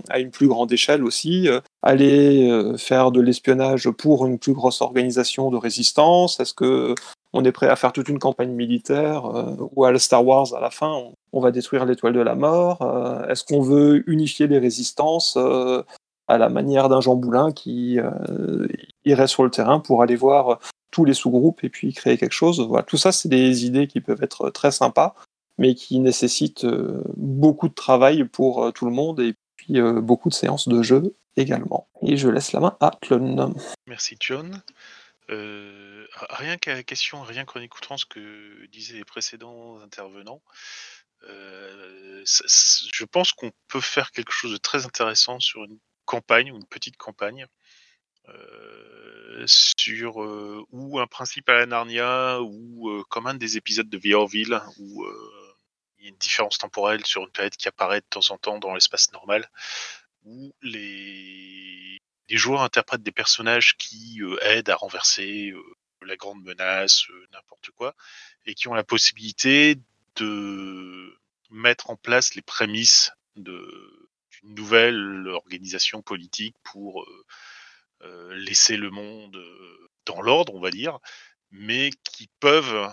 à 0.10 0.20
une 0.20 0.32
plus 0.32 0.48
grande 0.48 0.72
échelle 0.72 1.04
aussi 1.04 1.50
aller 1.88 2.50
euh, 2.50 2.76
faire 2.78 3.12
de 3.12 3.22
l'espionnage 3.22 3.90
pour 3.92 4.26
une 4.26 4.40
plus 4.40 4.54
grosse 4.54 4.82
organisation 4.82 5.50
de 5.52 5.58
résistance 5.58 6.40
Est-ce 6.40 6.54
que 6.54 6.96
on 7.34 7.46
est 7.46 7.52
prêt 7.52 7.70
à 7.70 7.76
faire 7.76 7.94
toute 7.94 8.10
une 8.10 8.20
campagne 8.20 8.52
militaire 8.52 9.26
euh, 9.26 9.56
ou 9.76 9.86
à 9.86 9.98
Star 10.00 10.26
Wars 10.26 10.54
à 10.54 10.60
la 10.60 10.70
fin 10.70 10.92
on, 10.92 11.14
on 11.34 11.40
va 11.40 11.52
détruire 11.52 11.86
l'étoile 11.86 12.14
de 12.14 12.20
la 12.20 12.36
mort 12.36 12.82
euh, 12.82 13.28
Est-ce 13.28 13.44
qu'on 13.44 13.62
veut 13.62 14.04
unifier 14.10 14.48
les 14.48 14.60
résistances 14.60 15.36
euh, 15.38 15.84
à 16.28 16.38
la 16.38 16.50
manière 16.50 16.90
d'un 16.90 17.02
Jean 17.02 17.16
Boulin 17.16 17.52
qui 17.52 18.00
euh, 18.00 18.68
irait 19.06 19.28
sur 19.28 19.44
le 19.44 19.50
terrain 19.50 19.80
pour 19.80 20.02
aller 20.02 20.16
voir 20.16 20.60
tous 20.92 21.06
les 21.06 21.14
sous-groupes 21.14 21.64
et 21.64 21.70
puis 21.70 21.94
créer 21.94 22.18
quelque 22.18 22.34
chose 22.34 22.60
Voilà, 22.68 22.84
tout 22.84 22.98
ça 22.98 23.12
c'est 23.12 23.30
des 23.30 23.66
idées 23.66 23.88
qui 23.88 24.02
peuvent 24.02 24.24
être 24.24 24.50
très 24.50 24.72
sympas 24.72 25.16
mais 25.58 25.76
qui 25.76 26.00
nécessitent 26.00 26.66
euh, 26.66 27.02
beaucoup 27.16 27.68
de 27.68 27.74
travail 27.74 28.26
pour 28.26 28.64
euh, 28.64 28.72
tout 28.72 28.86
le 28.86 28.92
monde 28.92 29.20
et 29.20 29.36
puis 29.56 29.80
euh, 29.80 30.02
beaucoup 30.02 30.30
de 30.30 30.34
séances 30.34 30.68
de 30.68 30.82
jeu 30.82 31.16
également. 31.36 31.88
Et 32.02 32.18
je 32.18 32.30
laisse 32.30 32.52
la 32.52 32.60
main 32.60 32.78
à 32.80 32.92
Clone. 33.02 33.54
Merci 33.88 34.18
John. 34.20 34.62
Euh, 35.30 36.06
rien 36.30 36.58
qu'à 36.58 36.74
la 36.74 36.84
question, 36.84 37.22
rien 37.22 37.46
chronique 37.46 37.76
outrance 37.76 38.06
que 38.06 38.66
disaient 38.68 38.98
les 38.98 39.06
précédents 39.06 39.80
intervenants, 39.82 40.42
euh, 41.24 42.24
je 42.24 43.06
pense 43.06 43.34
qu'on 43.34 43.52
peut 43.68 43.82
faire 43.82 44.12
quelque 44.12 44.32
chose 44.32 44.52
de 44.52 44.58
très 44.58 44.86
intéressant 44.86 45.40
sur 45.40 45.64
une 45.64 45.80
campagne 46.08 46.52
ou 46.52 46.58
une 46.58 46.68
petite 46.68 46.98
campagne. 46.98 47.48
euh, 48.30 49.44
sur 49.48 50.22
euh, 50.24 50.66
ou 50.72 51.00
un 51.00 51.08
principe 51.08 51.50
à 51.50 51.54
la 51.54 51.66
Narnia 51.66 52.42
ou 52.42 52.90
euh, 52.90 53.04
comme 53.10 53.28
un 53.28 53.36
des 53.36 53.58
épisodes 53.58 53.90
de 53.90 53.98
The 54.00 54.14
Orville 54.16 54.60
où 54.80 55.06
il 56.00 56.06
y 56.06 56.08
a 56.08 56.10
une 56.10 56.18
différence 56.18 56.58
temporelle 56.58 57.06
sur 57.06 57.24
une 57.24 57.32
planète 57.32 57.58
qui 57.58 57.68
apparaît 57.70 58.02
de 58.02 58.06
temps 58.10 58.32
en 58.32 58.38
temps 58.38 58.60
dans 58.60 58.74
l'espace 58.74 59.12
normal 59.14 59.50
où 60.26 60.54
les, 60.62 62.00
les 62.30 62.38
joueurs 62.38 62.62
interprètent 62.64 63.04
des 63.04 63.12
personnages 63.14 63.78
qui 63.78 64.22
aident 64.42 64.70
à 64.70 64.76
renverser 64.76 65.54
la 66.02 66.16
grande 66.18 66.44
menace, 66.44 67.04
n'importe 67.34 67.72
quoi, 67.72 67.96
et 68.46 68.56
qui 68.56 68.68
ont 68.68 68.74
la 68.74 68.84
possibilité 68.84 69.78
de 70.16 71.18
mettre 71.50 71.90
en 71.90 71.96
place 71.96 72.36
les 72.36 72.42
prémices 72.42 73.12
de- 73.36 74.07
d'une 74.42 74.56
nouvelle 74.56 75.28
organisation 75.30 76.02
politique 76.02 76.56
pour 76.64 77.04
euh, 77.04 77.26
euh, 78.04 78.36
laisser 78.36 78.78
le 78.78 78.90
monde 78.90 79.36
euh, 79.36 79.90
dans 80.06 80.22
l'ordre, 80.22 80.56
on 80.56 80.62
va 80.62 80.72
dire, 80.72 81.00
mais 81.52 81.92
qui 82.04 82.30
peuvent 82.40 82.92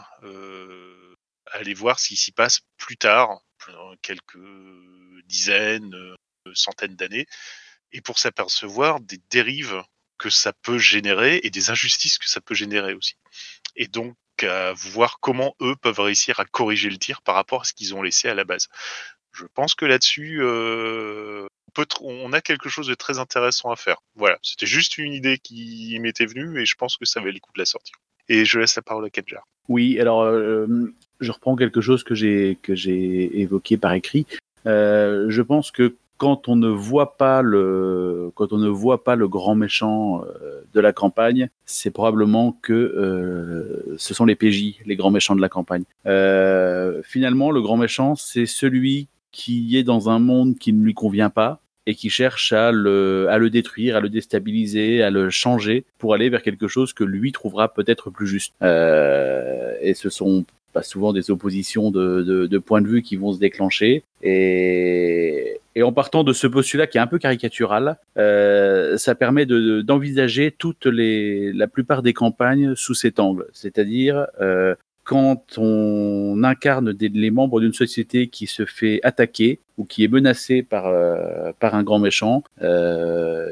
aller 1.52 1.74
voir 1.74 1.98
ce 1.98 2.08
qui 2.08 2.16
s'y 2.16 2.32
passe 2.32 2.60
plus 2.76 2.96
tard, 2.96 3.40
quelques 4.02 4.38
dizaines, 5.26 5.94
centaines 6.54 6.96
d'années, 6.96 7.26
et 7.92 8.00
pour 8.00 8.18
s'apercevoir 8.18 9.00
des 9.00 9.18
dérives 9.30 9.82
que 10.18 10.30
ça 10.30 10.52
peut 10.52 10.78
générer 10.78 11.40
et 11.42 11.50
des 11.50 11.70
injustices 11.70 12.18
que 12.18 12.28
ça 12.28 12.40
peut 12.40 12.54
générer 12.54 12.94
aussi. 12.94 13.16
Et 13.76 13.88
donc 13.88 14.16
à 14.42 14.72
voir 14.72 15.20
comment 15.20 15.54
eux 15.60 15.76
peuvent 15.76 16.00
réussir 16.00 16.40
à 16.40 16.44
corriger 16.44 16.90
le 16.90 16.98
tir 16.98 17.22
par 17.22 17.34
rapport 17.34 17.62
à 17.62 17.64
ce 17.64 17.72
qu'ils 17.72 17.94
ont 17.94 18.02
laissé 18.02 18.28
à 18.28 18.34
la 18.34 18.44
base. 18.44 18.68
Je 19.34 19.46
pense 19.52 19.74
que 19.74 19.84
là-dessus, 19.84 20.38
euh, 20.42 21.46
on, 22.00 22.32
a 22.32 22.40
quelque 22.40 22.68
chose 22.68 22.86
de 22.86 22.94
très 22.94 23.18
intéressant 23.18 23.72
à 23.72 23.76
faire. 23.76 23.96
Voilà, 24.14 24.38
c'était 24.42 24.66
juste 24.66 24.96
une 24.96 25.12
idée 25.12 25.38
qui 25.38 25.98
m'était 26.00 26.26
venue 26.26 26.60
et 26.60 26.64
je 26.64 26.76
pense 26.76 26.96
que 26.96 27.04
ça 27.04 27.18
valait 27.18 27.32
le 27.32 27.40
coup 27.40 27.50
de 27.52 27.58
la 27.58 27.64
sortir. 27.64 27.96
Et 28.28 28.44
je 28.44 28.60
laisse 28.60 28.76
la 28.76 28.82
parole 28.82 29.04
à 29.04 29.10
Kedjar. 29.10 29.42
Oui, 29.68 29.98
alors 29.98 30.22
euh, 30.22 30.94
je 31.20 31.32
reprends 31.32 31.56
quelque 31.56 31.80
chose 31.80 32.04
que 32.04 32.14
j'ai 32.14 33.40
évoqué 33.40 33.76
par 33.76 33.92
écrit. 33.92 34.24
Euh, 34.66 35.26
je 35.30 35.42
pense 35.42 35.72
que 35.72 35.96
quand 36.16 36.48
on 36.48 36.54
ne 36.54 36.68
voit 36.68 37.16
pas 37.16 37.42
le 37.42 38.30
grand 39.26 39.56
méchant 39.56 40.22
de 40.72 40.80
la 40.80 40.92
campagne, 40.92 41.50
c'est 41.66 41.90
probablement 41.90 42.56
que 42.62 43.96
ce 43.98 44.14
sont 44.14 44.24
les 44.24 44.36
PJ, 44.36 44.76
les 44.86 44.94
grands 44.94 45.10
méchants 45.10 45.34
de 45.34 45.40
la 45.40 45.48
campagne. 45.48 45.82
Finalement, 47.02 47.50
le 47.50 47.60
grand 47.60 47.76
méchant, 47.76 48.14
c'est 48.14 48.46
celui 48.46 49.08
qui 49.34 49.76
est 49.76 49.82
dans 49.82 50.08
un 50.08 50.20
monde 50.20 50.56
qui 50.58 50.72
ne 50.72 50.82
lui 50.82 50.94
convient 50.94 51.28
pas 51.28 51.60
et 51.86 51.94
qui 51.94 52.08
cherche 52.08 52.52
à 52.52 52.72
le, 52.72 53.26
à 53.28 53.36
le 53.36 53.50
détruire, 53.50 53.96
à 53.96 54.00
le 54.00 54.08
déstabiliser, 54.08 55.02
à 55.02 55.10
le 55.10 55.28
changer 55.28 55.84
pour 55.98 56.14
aller 56.14 56.30
vers 56.30 56.42
quelque 56.42 56.68
chose 56.68 56.94
que 56.94 57.04
lui 57.04 57.32
trouvera 57.32 57.74
peut-être 57.74 58.08
plus 58.10 58.26
juste. 58.26 58.54
Euh, 58.62 59.74
et 59.82 59.92
ce 59.92 60.08
sont 60.08 60.46
pas 60.72 60.82
souvent 60.82 61.12
des 61.12 61.30
oppositions 61.30 61.90
de, 61.90 62.22
de, 62.22 62.46
de 62.46 62.58
points 62.58 62.80
de 62.80 62.88
vue 62.88 63.02
qui 63.02 63.16
vont 63.16 63.32
se 63.32 63.38
déclencher. 63.38 64.02
Et, 64.22 65.60
en 65.82 65.92
partant 65.92 66.24
de 66.24 66.32
ce 66.32 66.46
postulat 66.46 66.86
qui 66.86 66.98
est 66.98 67.00
un 67.00 67.06
peu 67.06 67.18
caricatural, 67.18 67.98
euh, 68.16 68.96
ça 68.96 69.14
permet 69.14 69.44
de- 69.44 69.82
d'envisager 69.82 70.54
toutes 70.56 70.86
les, 70.86 71.52
la 71.52 71.66
plupart 71.66 72.02
des 72.02 72.12
campagnes 72.12 72.74
sous 72.76 72.94
cet 72.94 73.20
angle. 73.20 73.46
C'est-à-dire, 73.52 74.26
euh, 74.40 74.74
quand 75.04 75.58
on 75.58 76.42
incarne 76.42 76.96
les 76.98 77.30
membres 77.30 77.60
d'une 77.60 77.74
société 77.74 78.28
qui 78.28 78.46
se 78.46 78.64
fait 78.64 79.00
attaquer 79.02 79.60
ou 79.76 79.84
qui 79.84 80.02
est 80.02 80.08
menacée 80.08 80.62
par, 80.62 80.86
euh, 80.86 81.52
par 81.60 81.74
un 81.74 81.82
grand 81.82 81.98
méchant, 81.98 82.42
euh, 82.62 83.50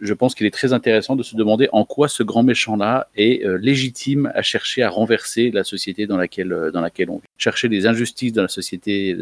je 0.00 0.14
pense 0.14 0.34
qu'il 0.34 0.46
est 0.46 0.50
très 0.50 0.72
intéressant 0.72 1.14
de 1.14 1.22
se 1.22 1.36
demander 1.36 1.68
en 1.72 1.84
quoi 1.84 2.08
ce 2.08 2.22
grand 2.22 2.42
méchant-là 2.42 3.08
est 3.16 3.44
euh, 3.44 3.58
légitime 3.58 4.32
à 4.34 4.42
chercher 4.42 4.82
à 4.82 4.88
renverser 4.88 5.50
la 5.50 5.62
société 5.62 6.06
dans 6.06 6.16
laquelle, 6.16 6.70
dans 6.72 6.80
laquelle 6.80 7.10
on 7.10 7.18
vit. 7.18 7.28
Chercher 7.36 7.68
les 7.68 7.86
injustices 7.86 8.32
dans 8.32 8.42
la 8.42 8.48
société 8.48 9.16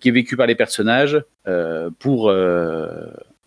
qui 0.00 0.08
est 0.08 0.12
vécue 0.12 0.36
par 0.36 0.46
les 0.46 0.54
personnages 0.54 1.22
pour, 1.98 2.32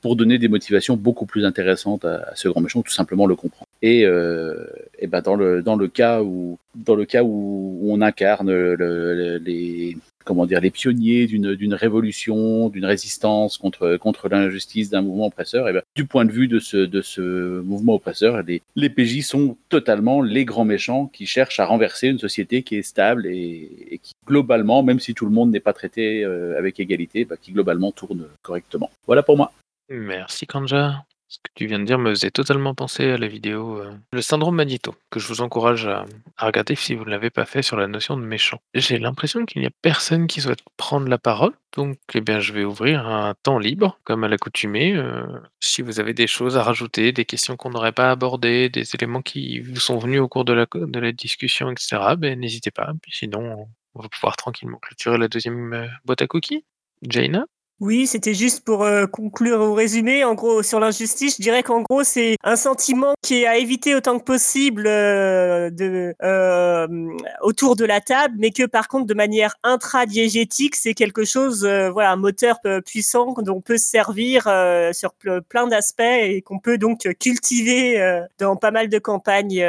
pour 0.02 0.16
donner 0.16 0.38
des 0.38 0.48
motivations 0.48 0.96
beaucoup 0.96 1.26
plus 1.26 1.46
intéressantes 1.46 2.06
à, 2.06 2.32
ce 2.36 2.48
grand 2.48 2.62
méchant, 2.62 2.82
tout 2.82 2.92
simplement 2.94 3.26
le 3.26 3.36
comprendre. 3.36 3.68
Et, 3.82 4.06
euh, 4.06 4.66
et 5.00 5.08
ben 5.08 5.22
dans 5.22 5.36
le 5.36 5.62
dans 5.62 5.76
le 5.76 5.88
cas 5.88 6.22
où 6.24 6.58
dans 6.76 6.96
le 6.96 7.06
cas 7.06 7.24
où, 7.24 7.80
on 7.84 8.02
incarne 8.02 8.52
le- 8.52 8.76
le- 8.76 9.38
les 9.38 9.98
comment 10.26 10.46
dire 10.46 10.60
les 10.60 10.72
pionniers 10.72 11.26
d'une 11.26 11.74
révolution, 11.74 12.70
d'une 12.70 12.86
résistance 12.86 13.58
contre 13.58 13.98
contre 13.98 14.28
l'injustice 14.30 14.90
d'un 14.90 15.02
mouvement 15.02 15.28
oppresseur, 15.28 15.70
et 15.70 15.74
ben 15.74 15.82
du 15.96 16.06
point 16.06 16.26
de 16.26 16.32
vue 16.32 16.48
de 16.48 16.60
ce 16.60 16.78
de 16.78 17.02
ce 17.02 17.62
mouvement 17.62 17.96
oppresseur, 17.96 18.44
les 18.44 18.62
les 18.76 18.90
PJ 18.90 19.22
sont 19.22 19.58
totalement 19.70 20.22
les 20.22 20.44
grands 20.46 20.66
méchants 20.66 21.08
qui 21.08 21.26
cherchent 21.26 21.60
à 21.60 21.66
renverser 21.66 22.08
une 22.10 22.20
société 22.20 22.62
qui 22.64 22.76
est 22.76 22.82
stable 22.82 23.26
et, 23.28 24.00
qui 24.04 24.14
globalement, 24.28 24.84
même 24.84 25.00
si 25.00 25.14
tout 25.14 25.26
le 25.26 25.32
monde 25.32 25.52
n'est 25.52 25.62
pas 25.62 25.74
traité 25.74 26.24
euh, 26.26 26.58
avec 26.58 26.80
égalité, 26.80 27.24
bah, 27.26 27.36
qui 27.42 27.52
globalement 27.54 27.92
tourne 27.94 28.26
correctement. 28.42 28.90
Voilà 29.06 29.24
pour 29.24 29.38
moi. 29.38 29.52
Merci 29.90 30.46
Kanja. 30.46 31.06
Ce 31.30 31.40
que 31.40 31.50
tu 31.56 31.66
viens 31.66 31.80
de 31.80 31.84
dire 31.84 32.00
me 32.00 32.12
faisait 32.12 32.32
totalement 32.32 32.74
penser 32.74 33.12
à 33.12 33.18
la 33.18 33.28
vidéo 33.28 33.82
euh, 33.82 33.92
Le 34.14 34.22
syndrome 34.22 34.56
Magneto, 34.56 34.96
que 35.10 35.20
je 35.20 35.28
vous 35.28 35.42
encourage 35.42 35.86
à, 35.86 36.06
regarder 36.38 36.76
si 36.76 36.96
vous 36.96 37.04
ne 37.04 37.10
l'avez 37.10 37.30
pas 37.30 37.46
fait 37.46 37.62
sur 37.62 37.76
la 37.76 37.88
notion 37.88 38.16
de 38.16 38.24
méchant. 38.24 38.60
J'ai 38.74 38.98
l'impression 38.98 39.46
qu'il 39.46 39.62
n'y 39.62 39.68
a 39.68 39.72
personne 39.82 40.28
qui 40.28 40.40
souhaite 40.40 40.62
prendre 40.78 41.10
la 41.10 41.18
parole, 41.18 41.52
donc 41.76 41.98
eh 42.14 42.22
bien, 42.22 42.40
je 42.40 42.54
vais 42.54 42.64
ouvrir 42.64 43.06
un 43.06 43.34
temps 43.44 43.60
libre, 43.60 44.00
comme 44.06 44.24
à 44.24 44.30
l'accoutumée. 44.30 44.96
euh, 44.96 45.26
si 45.60 45.82
vous 45.82 46.00
avez 46.00 46.14
des 46.14 46.28
choses 46.28 46.56
à 46.56 46.64
rajouter, 46.64 47.12
des 47.12 47.26
questions 47.26 47.58
qu'on 47.58 47.72
n'aurait 47.72 47.92
pas 47.92 48.10
abordées, 48.10 48.70
des 48.70 48.96
éléments 48.96 49.22
qui 49.22 49.60
vous 49.60 49.82
sont 49.82 49.98
venus 49.98 50.22
au 50.22 50.30
cours 50.30 50.46
de 50.46 50.54
la, 50.54 50.66
de 50.74 51.00
la 51.00 51.12
discussion, 51.12 51.70
etc., 51.70 52.16
ben, 52.18 52.40
n'hésitez 52.40 52.72
pas. 52.72 52.94
Sinon, 53.10 53.68
on 53.96 54.02
va 54.02 54.08
pouvoir 54.08 54.38
tranquillement 54.38 54.78
clôturer 54.78 55.18
la 55.18 55.28
deuxième 55.28 55.74
euh, 55.74 55.88
boîte 56.06 56.22
à 56.22 56.28
cookies. 56.28 56.64
Jaina? 57.02 57.46
Oui, 57.80 58.08
c'était 58.08 58.34
juste 58.34 58.64
pour 58.66 58.84
euh, 58.84 59.06
conclure 59.06 59.60
au 59.62 59.74
résumé. 59.76 60.24
En 60.24 60.34
gros, 60.34 60.64
sur 60.64 60.80
l'injustice, 60.80 61.38
je 61.38 61.42
dirais 61.44 61.62
qu'en 61.62 61.82
gros, 61.82 62.04
c'est 62.04 62.36
un 62.44 62.56
sentiment 62.56 63.14
qui 63.22 63.42
est 63.44 63.46
à 63.48 63.58
éviter 63.58 63.94
autant 63.94 64.18
que 64.18 64.24
possible 64.24 64.86
euh, 64.88 65.70
de, 65.70 66.16
euh, 66.24 66.88
autour 67.42 67.76
de 67.76 67.86
la 67.86 68.02
table, 68.02 68.34
mais 68.40 68.50
que 68.50 68.66
par 68.66 68.88
contre, 68.88 69.06
de 69.06 69.14
manière 69.14 69.56
intradiégétique, 69.64 70.76
c'est 70.76 70.96
quelque 70.96 71.24
chose, 71.24 71.66
euh, 71.66 71.92
voilà, 71.92 72.12
un 72.12 72.16
moteur 72.16 72.60
puissant 72.86 73.34
dont 73.44 73.58
on 73.58 73.62
peut 73.62 73.78
se 73.78 73.88
servir 73.88 74.44
sur 74.94 75.14
ple- 75.24 75.42
plein 75.42 75.68
d'aspects 75.68 76.02
et 76.02 76.42
qu'on 76.42 76.60
peut 76.60 76.78
donc 76.80 77.08
cultiver 77.20 78.02
dans 78.40 78.56
pas 78.56 78.72
mal 78.72 78.90
de 78.90 78.98
campagnes. 79.00 79.64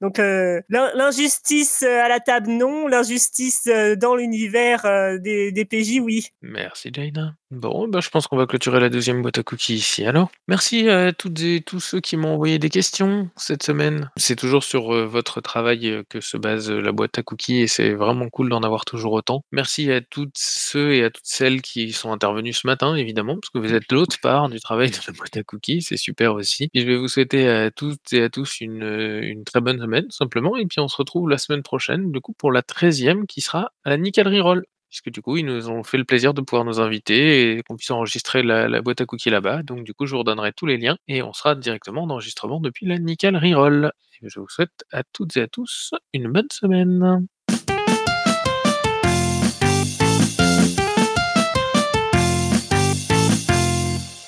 Donc, 0.00 0.18
l'in- 0.18 0.90
l'injustice 0.94 1.82
à 1.82 2.08
la 2.08 2.20
table, 2.20 2.50
non. 2.50 2.86
L'injustice 2.88 3.68
dans 3.98 4.14
l'univers 4.16 4.82
des, 5.20 5.52
des 5.52 5.64
PJ, 5.64 6.00
oui. 6.00 6.28
Merci 6.40 6.90
Jaina. 6.92 7.34
Bon, 7.52 7.86
bah, 7.86 8.00
je 8.00 8.08
pense 8.08 8.28
qu'on 8.28 8.38
va 8.38 8.46
clôturer 8.46 8.80
la 8.80 8.88
deuxième 8.88 9.20
boîte 9.20 9.36
à 9.36 9.42
cookies 9.42 9.74
ici. 9.74 10.06
Alors, 10.06 10.30
merci 10.48 10.88
à 10.88 11.12
toutes 11.12 11.38
et 11.42 11.60
tous 11.60 11.80
ceux 11.80 12.00
qui 12.00 12.16
m'ont 12.16 12.32
envoyé 12.32 12.58
des 12.58 12.70
questions 12.70 13.28
cette 13.36 13.62
semaine. 13.62 14.10
C'est 14.16 14.36
toujours 14.36 14.64
sur 14.64 14.94
euh, 14.94 15.04
votre 15.04 15.42
travail 15.42 15.86
euh, 15.86 16.02
que 16.08 16.22
se 16.22 16.38
base 16.38 16.70
euh, 16.70 16.80
la 16.80 16.92
boîte 16.92 17.18
à 17.18 17.22
cookies 17.22 17.58
et 17.58 17.66
c'est 17.66 17.92
vraiment 17.92 18.30
cool 18.30 18.48
d'en 18.48 18.62
avoir 18.62 18.86
toujours 18.86 19.12
autant. 19.12 19.44
Merci 19.52 19.92
à 19.92 20.00
toutes 20.00 20.32
ceux 20.34 20.94
et 20.94 21.04
à 21.04 21.10
toutes 21.10 21.26
celles 21.26 21.60
qui 21.60 21.92
sont 21.92 22.10
intervenus 22.10 22.56
ce 22.56 22.66
matin, 22.66 22.94
évidemment, 22.94 23.34
parce 23.34 23.50
que 23.50 23.58
vous 23.58 23.74
êtes 23.74 23.92
l'autre 23.92 24.16
part 24.22 24.48
du 24.48 24.58
travail 24.58 24.90
de 24.90 24.96
la 25.06 25.12
boîte 25.12 25.36
à 25.36 25.42
cookies. 25.42 25.82
C'est 25.82 25.98
super 25.98 26.32
aussi. 26.32 26.70
Et 26.72 26.80
je 26.80 26.86
vais 26.86 26.96
vous 26.96 27.08
souhaiter 27.08 27.50
à 27.50 27.70
toutes 27.70 28.14
et 28.14 28.22
à 28.22 28.30
tous 28.30 28.62
une, 28.62 29.42
très 29.44 29.60
bonne 29.60 29.78
semaine, 29.78 30.06
simplement. 30.08 30.56
Et 30.56 30.64
puis 30.64 30.80
on 30.80 30.88
se 30.88 30.96
retrouve 30.96 31.28
la 31.28 31.36
semaine 31.36 31.62
prochaine, 31.62 32.12
du 32.12 32.20
coup, 32.22 32.32
pour 32.32 32.50
la 32.50 32.62
13e 32.62 33.26
qui 33.26 33.42
sera 33.42 33.72
à 33.84 33.94
la 33.94 34.42
Roll. 34.42 34.64
Puisque 34.92 35.10
du 35.10 35.22
coup, 35.22 35.38
ils 35.38 35.46
nous 35.46 35.70
ont 35.70 35.82
fait 35.82 35.96
le 35.96 36.04
plaisir 36.04 36.34
de 36.34 36.42
pouvoir 36.42 36.66
nous 36.66 36.78
inviter 36.78 37.56
et 37.56 37.62
qu'on 37.62 37.76
puisse 37.76 37.90
enregistrer 37.90 38.42
la, 38.42 38.82
boîte 38.82 39.00
à 39.00 39.06
cookies 39.06 39.30
là-bas. 39.30 39.62
Donc 39.62 39.84
du 39.84 39.94
coup, 39.94 40.04
je 40.04 40.12
vous 40.12 40.18
redonnerai 40.18 40.52
tous 40.52 40.66
les 40.66 40.76
liens 40.76 40.98
et 41.08 41.22
on 41.22 41.32
sera 41.32 41.54
directement 41.54 42.02
en 42.02 42.10
enregistrement 42.10 42.60
depuis 42.60 42.84
la 42.84 42.98
Nickel 42.98 43.34
Reroll. 43.38 43.90
Je 44.22 44.38
vous 44.38 44.48
souhaite 44.50 44.84
à 44.92 45.02
toutes 45.02 45.34
et 45.38 45.40
à 45.40 45.48
tous 45.48 45.94
une 46.12 46.28
bonne 46.30 46.48
semaine. 46.52 47.26